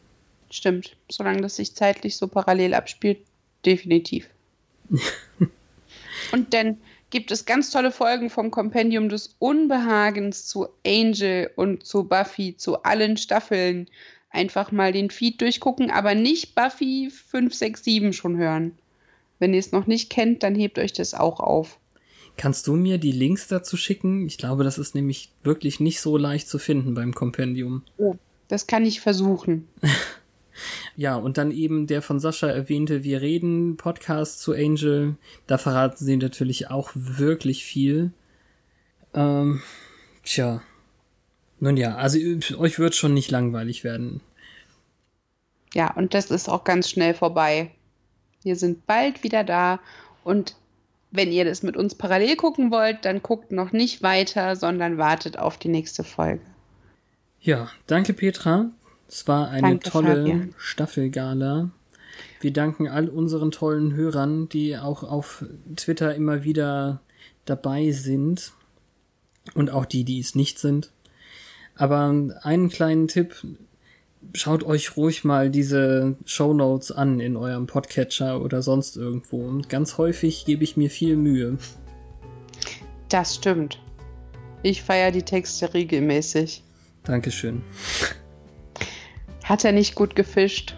Stimmt. 0.48 0.96
Solange 1.10 1.40
das 1.40 1.56
sich 1.56 1.74
zeitlich 1.74 2.16
so 2.16 2.28
parallel 2.28 2.72
abspielt, 2.72 3.18
definitiv. 3.66 4.28
Und 6.32 6.54
dann 6.54 6.78
gibt 7.10 7.32
es 7.32 7.46
ganz 7.46 7.70
tolle 7.70 7.90
Folgen 7.90 8.30
vom 8.30 8.52
Kompendium 8.52 9.08
des 9.08 9.34
Unbehagens 9.40 10.46
zu 10.46 10.68
Angel 10.86 11.50
und 11.56 11.84
zu 11.84 12.04
Buffy, 12.04 12.56
zu 12.56 12.84
allen 12.84 13.16
Staffeln. 13.16 13.88
Einfach 14.30 14.70
mal 14.70 14.92
den 14.92 15.10
Feed 15.10 15.40
durchgucken, 15.40 15.90
aber 15.90 16.14
nicht 16.14 16.54
Buffy 16.54 17.10
5, 17.10 17.52
6, 17.52 17.84
7 17.84 18.12
schon 18.12 18.36
hören. 18.36 18.78
Wenn 19.40 19.52
ihr 19.52 19.60
es 19.60 19.72
noch 19.72 19.88
nicht 19.88 20.10
kennt, 20.10 20.44
dann 20.44 20.54
hebt 20.54 20.78
euch 20.78 20.92
das 20.92 21.12
auch 21.12 21.40
auf. 21.40 21.78
Kannst 22.36 22.66
du 22.66 22.74
mir 22.74 22.98
die 22.98 23.12
Links 23.12 23.48
dazu 23.48 23.76
schicken? 23.76 24.26
Ich 24.26 24.38
glaube, 24.38 24.64
das 24.64 24.78
ist 24.78 24.94
nämlich 24.94 25.30
wirklich 25.42 25.80
nicht 25.80 26.00
so 26.00 26.16
leicht 26.16 26.48
zu 26.48 26.58
finden 26.58 26.94
beim 26.94 27.14
Kompendium. 27.14 27.82
Oh, 27.96 28.16
das 28.48 28.66
kann 28.66 28.84
ich 28.84 29.00
versuchen. 29.00 29.68
Ja, 30.96 31.16
und 31.16 31.38
dann 31.38 31.50
eben 31.50 31.86
der 31.86 32.02
von 32.02 32.20
Sascha 32.20 32.46
erwähnte 32.46 33.02
Wir 33.02 33.20
reden 33.20 33.76
Podcast 33.76 34.40
zu 34.40 34.52
Angel. 34.52 35.16
Da 35.46 35.58
verraten 35.58 36.04
sie 36.04 36.16
natürlich 36.16 36.70
auch 36.70 36.92
wirklich 36.94 37.64
viel. 37.64 38.12
Ähm, 39.14 39.62
tja. 40.22 40.62
Nun 41.60 41.76
ja, 41.76 41.96
also 41.96 42.18
euch 42.58 42.78
wird 42.78 42.94
schon 42.94 43.14
nicht 43.14 43.30
langweilig 43.30 43.84
werden. 43.84 44.20
Ja, 45.72 45.92
und 45.94 46.14
das 46.14 46.30
ist 46.30 46.48
auch 46.48 46.64
ganz 46.64 46.90
schnell 46.90 47.14
vorbei. 47.14 47.70
Wir 48.42 48.56
sind 48.56 48.86
bald 48.86 49.24
wieder 49.24 49.42
da 49.42 49.80
und 50.22 50.56
wenn 51.14 51.30
ihr 51.30 51.44
das 51.44 51.62
mit 51.62 51.76
uns 51.76 51.94
parallel 51.94 52.34
gucken 52.34 52.72
wollt, 52.72 53.04
dann 53.04 53.22
guckt 53.22 53.52
noch 53.52 53.70
nicht 53.70 54.02
weiter, 54.02 54.56
sondern 54.56 54.98
wartet 54.98 55.38
auf 55.38 55.56
die 55.58 55.68
nächste 55.68 56.02
Folge. 56.02 56.42
Ja, 57.40 57.70
danke 57.86 58.14
Petra. 58.14 58.70
Es 59.08 59.28
war 59.28 59.48
eine 59.48 59.68
Danke, 59.68 59.90
tolle 59.90 60.16
Fabian. 60.16 60.54
Staffelgala. 60.56 61.70
Wir 62.40 62.52
danken 62.52 62.88
all 62.88 63.08
unseren 63.08 63.52
tollen 63.52 63.94
Hörern, 63.94 64.48
die 64.48 64.76
auch 64.76 65.04
auf 65.04 65.44
Twitter 65.76 66.14
immer 66.16 66.42
wieder 66.42 67.00
dabei 67.44 67.92
sind. 67.92 68.52
Und 69.54 69.70
auch 69.70 69.84
die, 69.84 70.04
die 70.04 70.18
es 70.18 70.34
nicht 70.34 70.58
sind. 70.58 70.90
Aber 71.76 72.12
einen 72.42 72.70
kleinen 72.70 73.06
Tipp, 73.06 73.36
schaut 74.32 74.64
euch 74.64 74.96
ruhig 74.96 75.24
mal 75.24 75.50
diese 75.50 76.16
Show 76.24 76.54
Notes 76.54 76.90
an 76.90 77.20
in 77.20 77.36
eurem 77.36 77.66
Podcatcher 77.66 78.40
oder 78.40 78.62
sonst 78.62 78.96
irgendwo. 78.96 79.46
Und 79.46 79.68
ganz 79.68 79.98
häufig 79.98 80.44
gebe 80.44 80.64
ich 80.64 80.76
mir 80.76 80.90
viel 80.90 81.16
Mühe. 81.16 81.58
Das 83.08 83.34
stimmt. 83.34 83.80
Ich 84.62 84.82
feiere 84.82 85.10
die 85.10 85.22
Texte 85.22 85.74
regelmäßig. 85.74 86.64
Dankeschön. 87.04 87.62
Hat 89.44 89.64
er 89.64 89.72
nicht 89.72 89.94
gut 89.94 90.16
gefischt? 90.16 90.74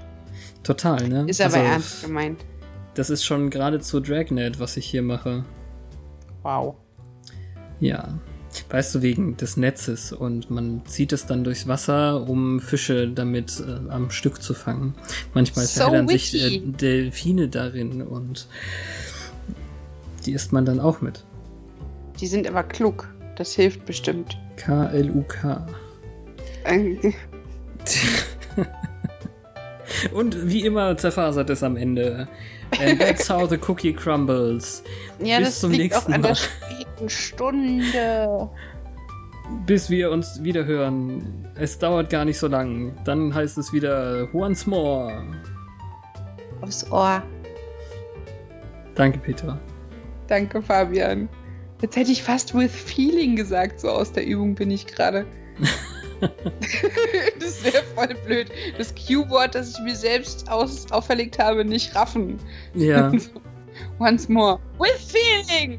Total, 0.65 1.09
ne? 1.09 1.25
Ist 1.29 1.41
aber 1.41 1.55
also, 1.55 1.67
ernst 1.67 2.03
gemeint. 2.03 2.45
Das 2.95 3.11
ist 3.11 3.25
schon 3.25 3.51
geradezu 3.51 4.01
Dragnet, 4.01 4.59
was 4.59 4.77
ich 4.77 4.87
hier 4.87 5.03
mache. 5.03 5.45
Wow. 6.43 6.75
Ja. 7.79 8.19
Weißt 8.71 8.95
du, 8.95 9.03
wegen 9.03 9.37
des 9.37 9.57
Netzes 9.57 10.13
und 10.13 10.51
man 10.51 10.83
zieht 10.87 11.13
es 11.13 11.27
dann 11.27 11.45
durchs 11.45 11.67
Wasser, 11.67 12.29
um 12.29 12.61
Fische 12.61 13.09
damit 13.09 13.61
äh, 13.61 13.91
am 13.91 14.11
Stück 14.11 14.43
zu 14.43 14.55
fangen. 14.55 14.95
Manchmal 15.35 15.67
so 15.67 15.81
verheddern 15.81 16.09
sich 16.09 16.35
äh, 16.35 16.61
Delfine 16.61 17.49
darin 17.49 18.03
und 18.03 18.49
die 20.25 20.33
isst 20.33 20.53
man 20.53 20.65
dann 20.65 20.81
auch 20.81 21.01
mit. 21.01 21.25
Die 22.21 22.27
sind 22.27 22.49
aber 22.49 22.63
klug. 22.63 23.09
Das 23.37 23.55
hilft 23.55 23.85
bestimmt. 23.85 24.39
K-L-U-K. 24.57 25.67
Und 30.13 30.51
wie 30.51 30.65
immer 30.65 30.97
zerfasert 30.97 31.51
es 31.51 31.63
am 31.63 31.77
Ende. 31.77 32.29
And 32.81 32.99
that's 32.99 33.31
how 33.31 33.49
the 33.49 33.59
cookie 33.69 33.93
crumbles. 33.93 34.83
Ja, 35.23 35.39
Bis 35.39 35.49
das 35.49 35.61
zum 35.61 35.71
liegt 35.71 35.95
nächsten 35.95 36.13
auch 36.13 36.15
an 36.15 36.21
Mal. 36.23 36.35
der 36.35 36.76
späten 36.97 37.11
Stunde. 37.11 38.51
Bis 39.65 39.91
wir 39.91 40.11
uns 40.11 40.43
wieder 40.43 40.65
hören. 40.65 41.49
Es 41.55 41.79
dauert 41.79 42.11
gar 42.11 42.25
nicht 42.25 42.39
so 42.39 42.49
lang. 42.49 42.97
Dann 43.05 43.35
heißt 43.35 43.59
es 43.59 43.73
wieder 43.73 44.29
once 44.35 44.67
more. 44.67 45.23
Aufs 46.63 46.91
Ohr. 46.91 47.23
Danke, 48.95 49.19
Peter. 49.19 49.59
Danke, 50.27 50.61
Fabian. 50.63 51.29
Jetzt 51.81 51.97
hätte 51.97 52.11
ich 52.11 52.23
fast 52.23 52.55
with 52.55 52.75
feeling 52.75 53.37
gesagt, 53.37 53.81
so 53.81 53.91
aus 53.91 54.11
der 54.11 54.27
Übung 54.27 54.55
bin 54.55 54.71
ich 54.71 54.87
gerade. 54.87 55.27
das 56.21 57.63
wäre 57.63 57.85
voll 57.95 58.15
blöd. 58.25 58.51
Das 58.79 58.95
Q-Wort, 58.95 59.55
das 59.55 59.77
ich 59.77 59.85
mir 59.85 59.95
selbst 59.95 60.51
aus 60.51 60.91
auferlegt 60.91 61.39
habe, 61.39 61.65
nicht 61.65 61.95
raffen. 61.95 62.39
Ja. 62.75 63.13
Once 64.01 64.29
more. 64.29 64.59
With 64.79 65.13
feeling! 65.13 65.79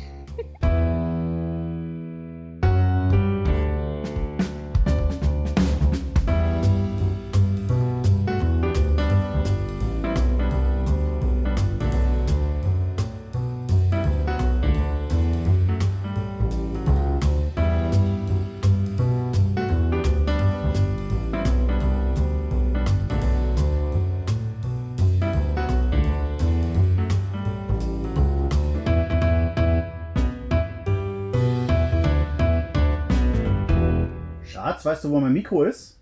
weißt 34.85 35.03
du, 35.03 35.09
wo 35.09 35.19
mein 35.19 35.33
Mikro 35.33 35.63
ist? 35.63 35.99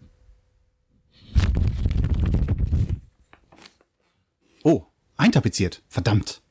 Oh, 4.63 4.85
eintapeziert. 5.17 5.83
Verdammt. 5.87 6.41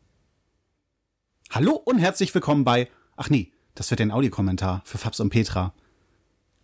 Hallo 1.51 1.73
und 1.73 1.99
herzlich 1.99 2.35
willkommen 2.35 2.65
bei. 2.65 2.89
Ach 3.17 3.31
nee, 3.31 3.53
das 3.75 3.91
wird 3.91 4.01
ein 4.01 4.11
Audiokommentar 4.11 4.83
für 4.85 4.99
Fabs 4.99 5.21
und 5.21 5.31
Petra. 5.31 5.75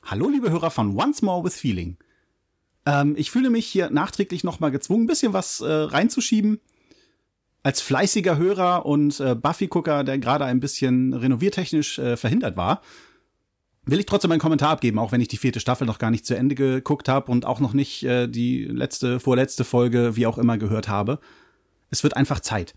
Hallo, 0.03 0.29
liebe 0.29 0.51
Hörer 0.51 0.71
von 0.71 0.97
Once 0.97 1.23
More 1.23 1.45
with 1.45 1.55
Feeling. 1.55 1.97
Ähm, 2.87 3.15
ich 3.17 3.31
fühle 3.31 3.51
mich 3.51 3.67
hier 3.67 3.91
nachträglich 3.91 4.45
nochmal 4.45 4.71
gezwungen, 4.71 5.05
ein 5.05 5.07
bisschen 5.07 5.33
was 5.33 5.61
äh, 5.61 5.71
reinzuschieben. 5.71 6.61
Als 7.63 7.81
fleißiger 7.81 8.37
Hörer 8.37 8.85
und 8.85 9.19
äh, 9.21 9.35
Buffy-Gucker, 9.35 10.05
der 10.05 10.19
gerade 10.19 10.45
ein 10.45 10.61
bisschen 10.61 11.15
renoviertechnisch 11.15 11.99
äh, 11.99 12.19
verhindert 12.19 12.59
war, 12.59 12.83
will 13.87 14.01
ich 14.01 14.07
trotzdem 14.07 14.33
einen 14.33 14.41
Kommentar 14.41 14.71
abgeben, 14.71 14.99
auch 14.99 15.13
wenn 15.13 15.21
ich 15.21 15.29
die 15.29 15.37
vierte 15.37 15.61
Staffel 15.61 15.87
noch 15.87 15.99
gar 15.99 16.11
nicht 16.11 16.27
zu 16.27 16.37
Ende 16.37 16.55
geguckt 16.55 17.09
habe 17.09 17.31
und 17.31 17.45
auch 17.45 17.61
noch 17.61 17.73
nicht 17.73 18.03
äh, 18.05 18.29
die 18.29 18.65
letzte, 18.65 19.21
vorletzte 19.21 19.65
Folge, 19.65 20.17
wie 20.17 20.27
auch 20.27 20.39
immer, 20.39 20.59
gehört 20.59 20.89
habe. 20.89 21.19
Es 21.91 22.03
wird 22.03 22.17
einfach 22.17 22.41
Zeit. 22.41 22.75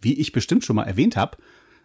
Wie 0.00 0.14
ich 0.14 0.32
bestimmt 0.32 0.64
schon 0.64 0.76
mal 0.76 0.84
erwähnt 0.84 1.16
habe, 1.16 1.36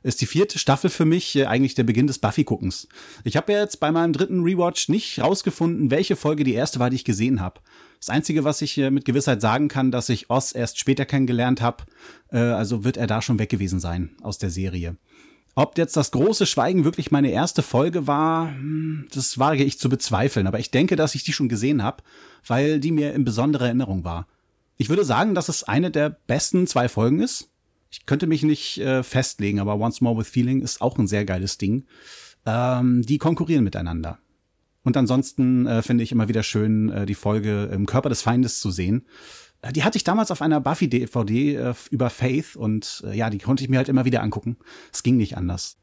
ist 0.04 0.22
die 0.22 0.28
vierte 0.28 0.60
Staffel 0.60 0.92
für 0.92 1.06
mich 1.06 1.36
äh, 1.36 1.46
eigentlich 1.46 1.74
der 1.74 1.84
Beginn 1.84 2.06
des 2.06 2.20
Buffy-Guckens. 2.20 2.88
Ich 3.24 3.36
habe 3.38 3.52
ja 3.52 3.60
jetzt 3.60 3.80
bei 3.80 3.92
meinem 3.92 4.14
dritten 4.14 4.44
Rewatch 4.44 4.88
nicht 4.88 5.20
rausgefunden, 5.20 5.90
welche 5.90 6.16
Folge 6.16 6.44
die 6.44 6.54
erste 6.54 6.80
war, 6.80 6.92
die 6.92 6.98
ich 6.98 7.06
gesehen 7.06 7.42
habe. 7.42 7.60
Das 8.00 8.10
Einzige, 8.10 8.44
was 8.44 8.62
ich 8.62 8.78
äh, 8.78 8.92
mit 8.92 9.06
Gewissheit 9.06 9.42
sagen 9.42 9.68
kann, 9.68 9.92
dass 9.92 10.10
ich 10.10 10.30
Oz 10.30 10.54
erst 10.54 10.78
später 10.78 11.06
kennengelernt 11.06 11.60
habe, 11.62 11.86
äh, 12.32 12.38
also 12.38 12.84
wird 12.84 12.98
er 12.98 13.08
da 13.08 13.24
schon 13.24 13.40
weg 13.40 13.50
gewesen 13.50 13.80
sein 13.80 14.12
aus 14.22 14.38
der 14.38 14.52
Serie. 14.52 14.96
Ob 15.58 15.78
jetzt 15.78 15.96
das 15.96 16.12
große 16.12 16.46
Schweigen 16.46 16.84
wirklich 16.84 17.12
meine 17.12 17.32
erste 17.32 17.64
Folge 17.64 18.08
war, 18.08 18.50
hm, 18.50 19.08
das 19.14 19.40
wage 19.40 19.64
ich 19.64 19.80
zu 19.80 19.88
bezweifeln. 19.88 20.48
Aber 20.48 20.60
ich 20.60 20.70
denke, 20.70 20.98
dass 20.98 21.16
ich 21.16 21.24
die 21.24 21.32
schon 21.32 21.48
gesehen 21.48 21.82
habe, 21.82 22.04
weil 22.46 22.82
die 22.82 22.92
mir 22.92 23.14
in 23.14 23.24
besonderer 23.24 23.66
Erinnerung 23.66 24.04
war. 24.04 24.28
Ich 24.78 24.90
würde 24.90 25.06
sagen, 25.06 25.34
dass 25.34 25.48
es 25.48 25.64
eine 25.64 25.92
der 25.92 26.10
besten 26.10 26.68
zwei 26.68 26.90
Folgen 26.90 27.22
ist. 27.22 27.50
Ich 27.90 28.06
könnte 28.06 28.28
mich 28.28 28.44
nicht 28.44 28.80
äh, 28.80 29.04
festlegen, 29.04 29.62
aber 29.62 29.80
Once 29.80 30.02
More 30.02 30.18
with 30.18 30.28
Feeling 30.28 30.62
ist 30.62 30.82
auch 30.82 30.98
ein 30.98 31.08
sehr 31.08 31.24
geiles 31.24 31.58
Ding. 31.58 31.86
Ähm, 32.46 33.04
die 33.04 33.18
konkurrieren 33.18 33.64
miteinander. 33.64 34.20
Und 34.84 34.98
ansonsten 34.98 35.66
äh, 35.66 35.82
finde 35.82 36.04
ich 36.04 36.12
immer 36.12 36.28
wieder 36.28 36.44
schön, 36.44 36.90
äh, 36.90 37.06
die 37.06 37.16
Folge 37.16 37.70
im 37.74 37.86
Körper 37.86 38.10
des 38.10 38.22
Feindes 38.22 38.60
zu 38.60 38.70
sehen. 38.70 39.06
Äh, 39.66 39.74
die 39.74 39.84
hatte 39.84 39.98
ich 39.98 40.04
damals 40.04 40.32
auf 40.32 40.42
einer 40.42 40.62
Buffy-DVD 40.62 41.56
äh, 41.56 41.74
über 41.90 42.10
Faith 42.10 42.56
und 42.56 43.04
äh, 43.06 43.18
ja, 43.18 43.30
die 43.30 43.40
konnte 43.40 43.64
ich 43.64 43.70
mir 43.70 43.78
halt 43.78 43.90
immer 43.90 44.06
wieder 44.06 44.22
angucken. 44.22 44.58
Es 44.94 45.04
ging 45.04 45.18
nicht 45.18 45.38
anders. 45.38 45.78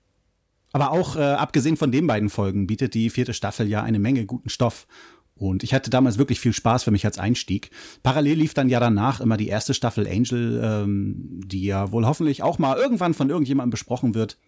Aber 0.72 0.90
auch 0.90 1.16
äh, 1.16 1.20
abgesehen 1.22 1.76
von 1.76 1.92
den 1.92 2.06
beiden 2.06 2.30
Folgen 2.30 2.66
bietet 2.66 2.94
die 2.94 3.10
vierte 3.10 3.34
Staffel 3.34 3.68
ja 3.68 3.82
eine 3.82 3.98
Menge 3.98 4.24
guten 4.24 4.48
Stoff. 4.48 4.86
Und 5.34 5.64
ich 5.64 5.74
hatte 5.74 5.90
damals 5.90 6.18
wirklich 6.18 6.40
viel 6.40 6.52
Spaß 6.52 6.84
für 6.84 6.92
mich 6.92 7.04
als 7.04 7.18
Einstieg. 7.18 7.70
Parallel 8.02 8.38
lief 8.38 8.54
dann 8.54 8.68
ja 8.68 8.80
danach 8.80 9.20
immer 9.20 9.36
die 9.36 9.48
erste 9.48 9.74
Staffel 9.74 10.06
Angel, 10.06 10.60
ähm, 10.62 11.40
die 11.44 11.64
ja 11.64 11.90
wohl 11.90 12.06
hoffentlich 12.06 12.42
auch 12.42 12.58
mal 12.58 12.78
irgendwann 12.78 13.12
von 13.12 13.28
irgendjemandem 13.28 13.70
besprochen 13.70 14.14
wird. 14.14 14.38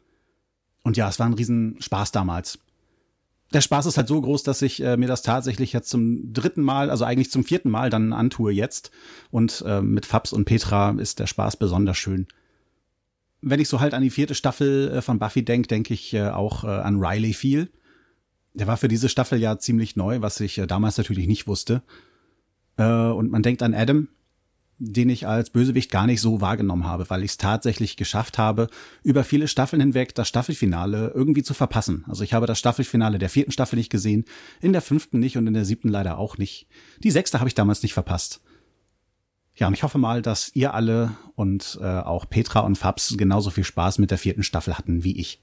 Und 0.83 0.97
ja, 0.97 1.09
es 1.09 1.19
war 1.19 1.27
ein 1.27 1.35
Riesenspaß 1.35 2.13
damals 2.13 2.59
der 3.55 3.61
Spaß 3.61 3.87
ist 3.87 3.97
halt 3.97 4.09
so 4.09 4.21
groß, 4.21 4.43
dass 4.43 4.63
ich 4.63 4.83
äh, 4.83 4.97
mir 4.97 5.07
das 5.07 5.23
tatsächlich 5.23 5.73
jetzt 5.73 5.89
zum 5.89 6.33
dritten 6.33 6.63
Mal, 6.63 6.91
also 6.91 7.05
eigentlich 7.05 7.31
zum 7.31 7.45
vierten 7.45 7.71
Mal 7.71 7.89
dann 7.89 8.13
antue 8.13 8.53
jetzt. 8.53 8.91
Und 9.31 9.65
äh, 9.67 9.81
mit 9.81 10.07
Fabs 10.07 10.33
und 10.33 10.45
Petra 10.45 10.91
ist 10.99 11.21
der 11.21 11.29
Spaß 11.29 11.57
besonders 11.57 11.97
schön. 11.97 12.27
Wenn 13.41 13.61
ich 13.61 13.69
so 13.69 13.81
halt 13.81 13.95
an 13.95 14.03
die 14.03 14.11
vierte 14.11 14.35
Staffel 14.35 14.91
äh, 14.91 15.03
von 15.03 15.19
Buffy 15.19 15.45
denke, 15.45 15.69
denke 15.69 15.95
ich 15.95 16.13
äh, 16.15 16.29
auch 16.29 16.65
äh, 16.65 16.69
an 16.69 16.99
Riley 16.99 17.33
viel. 17.33 17.71
Der 18.55 18.67
war 18.67 18.77
für 18.77 18.89
diese 18.89 19.09
Staffel 19.09 19.41
ja 19.41 19.59
ziemlich 19.59 19.95
neu, 19.95 20.21
was 20.21 20.41
ich 20.41 20.59
äh, 20.59 20.67
damals 20.67 20.99
natürlich 20.99 21.29
nicht 21.29 21.47
wusste. 21.47 21.83
Äh, 22.77 22.85
und 22.85 23.31
man 23.31 23.43
denkt 23.43 23.63
an 23.63 23.75
Adam, 23.75 24.09
den 24.79 25.09
ich 25.09 25.27
als 25.27 25.51
Bösewicht 25.51 25.91
gar 25.91 26.07
nicht 26.07 26.21
so 26.21 26.41
wahrgenommen 26.41 26.85
habe, 26.85 27.09
weil 27.11 27.23
ich 27.23 27.33
es 27.33 27.37
tatsächlich 27.37 27.97
geschafft 27.97 28.39
habe, 28.39 28.69
über 29.03 29.25
viele 29.25 29.49
Staffeln 29.49 29.81
hinweg 29.81 30.15
das 30.15 30.29
Staffelfinale 30.29 31.13
irgendwie 31.15 31.43
zu 31.43 31.55
verpassen. 31.55 32.05
Also 32.09 32.25
ich 32.25 32.35
habe 32.35 32.47
das 32.47 32.59
Staffelfinale 32.59 33.19
der 33.19 33.29
vierten 33.31 33.53
Staffel 33.53 33.77
nicht 33.77 33.91
gesehen, 33.91 34.25
in 34.61 34.73
der 34.73 34.83
fünften 34.83 35.19
nicht 35.19 35.37
und 35.37 35.47
in 35.47 35.55
der 35.55 35.65
siebten 35.65 35.89
leider 35.89 36.19
auch 36.19 36.39
nicht. 36.39 36.67
Die 37.03 37.11
sechste 37.11 37.39
habe 37.41 37.49
ich 37.49 37.55
damals 37.55 37.83
nicht 37.83 37.95
verpasst. 37.95 38.41
Ja, 39.57 39.69
und 39.69 39.75
ich 39.75 39.85
hoffe 39.85 39.99
mal, 39.99 40.21
dass 40.21 40.51
ihr 40.55 40.75
alle 40.75 41.13
und 41.37 41.79
äh, 41.81 41.85
auch 41.85 42.29
Petra 42.29 42.61
und 42.61 42.77
Fabs 42.77 43.17
genauso 43.17 43.51
viel 43.51 43.65
Spaß 43.65 43.99
mit 43.99 44.11
der 44.11 44.19
vierten 44.19 44.43
Staffel 44.43 44.77
hatten 44.77 45.05
wie 45.05 45.17
ich. 45.19 45.41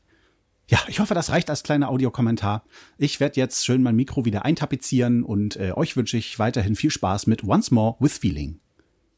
Ja, 0.68 0.80
ich 0.88 1.00
hoffe, 1.00 1.14
das 1.14 1.32
reicht 1.32 1.50
als 1.50 1.64
kleiner 1.64 1.90
Audiokommentar. 1.90 2.64
Ich 2.98 3.20
werde 3.20 3.40
jetzt 3.40 3.66
schön 3.66 3.84
mein 3.84 3.96
Mikro 3.96 4.26
wieder 4.26 4.46
eintapezieren 4.46 5.24
und 5.24 5.56
äh, 5.58 5.74
euch 5.76 5.98
wünsche 5.98 6.18
ich 6.18 6.40
weiterhin 6.40 6.76
viel 6.76 6.92
Spaß 6.92 7.28
mit 7.28 7.44
Once 7.44 7.72
More 7.72 7.96
with 8.00 8.18
Feeling. 8.18 8.60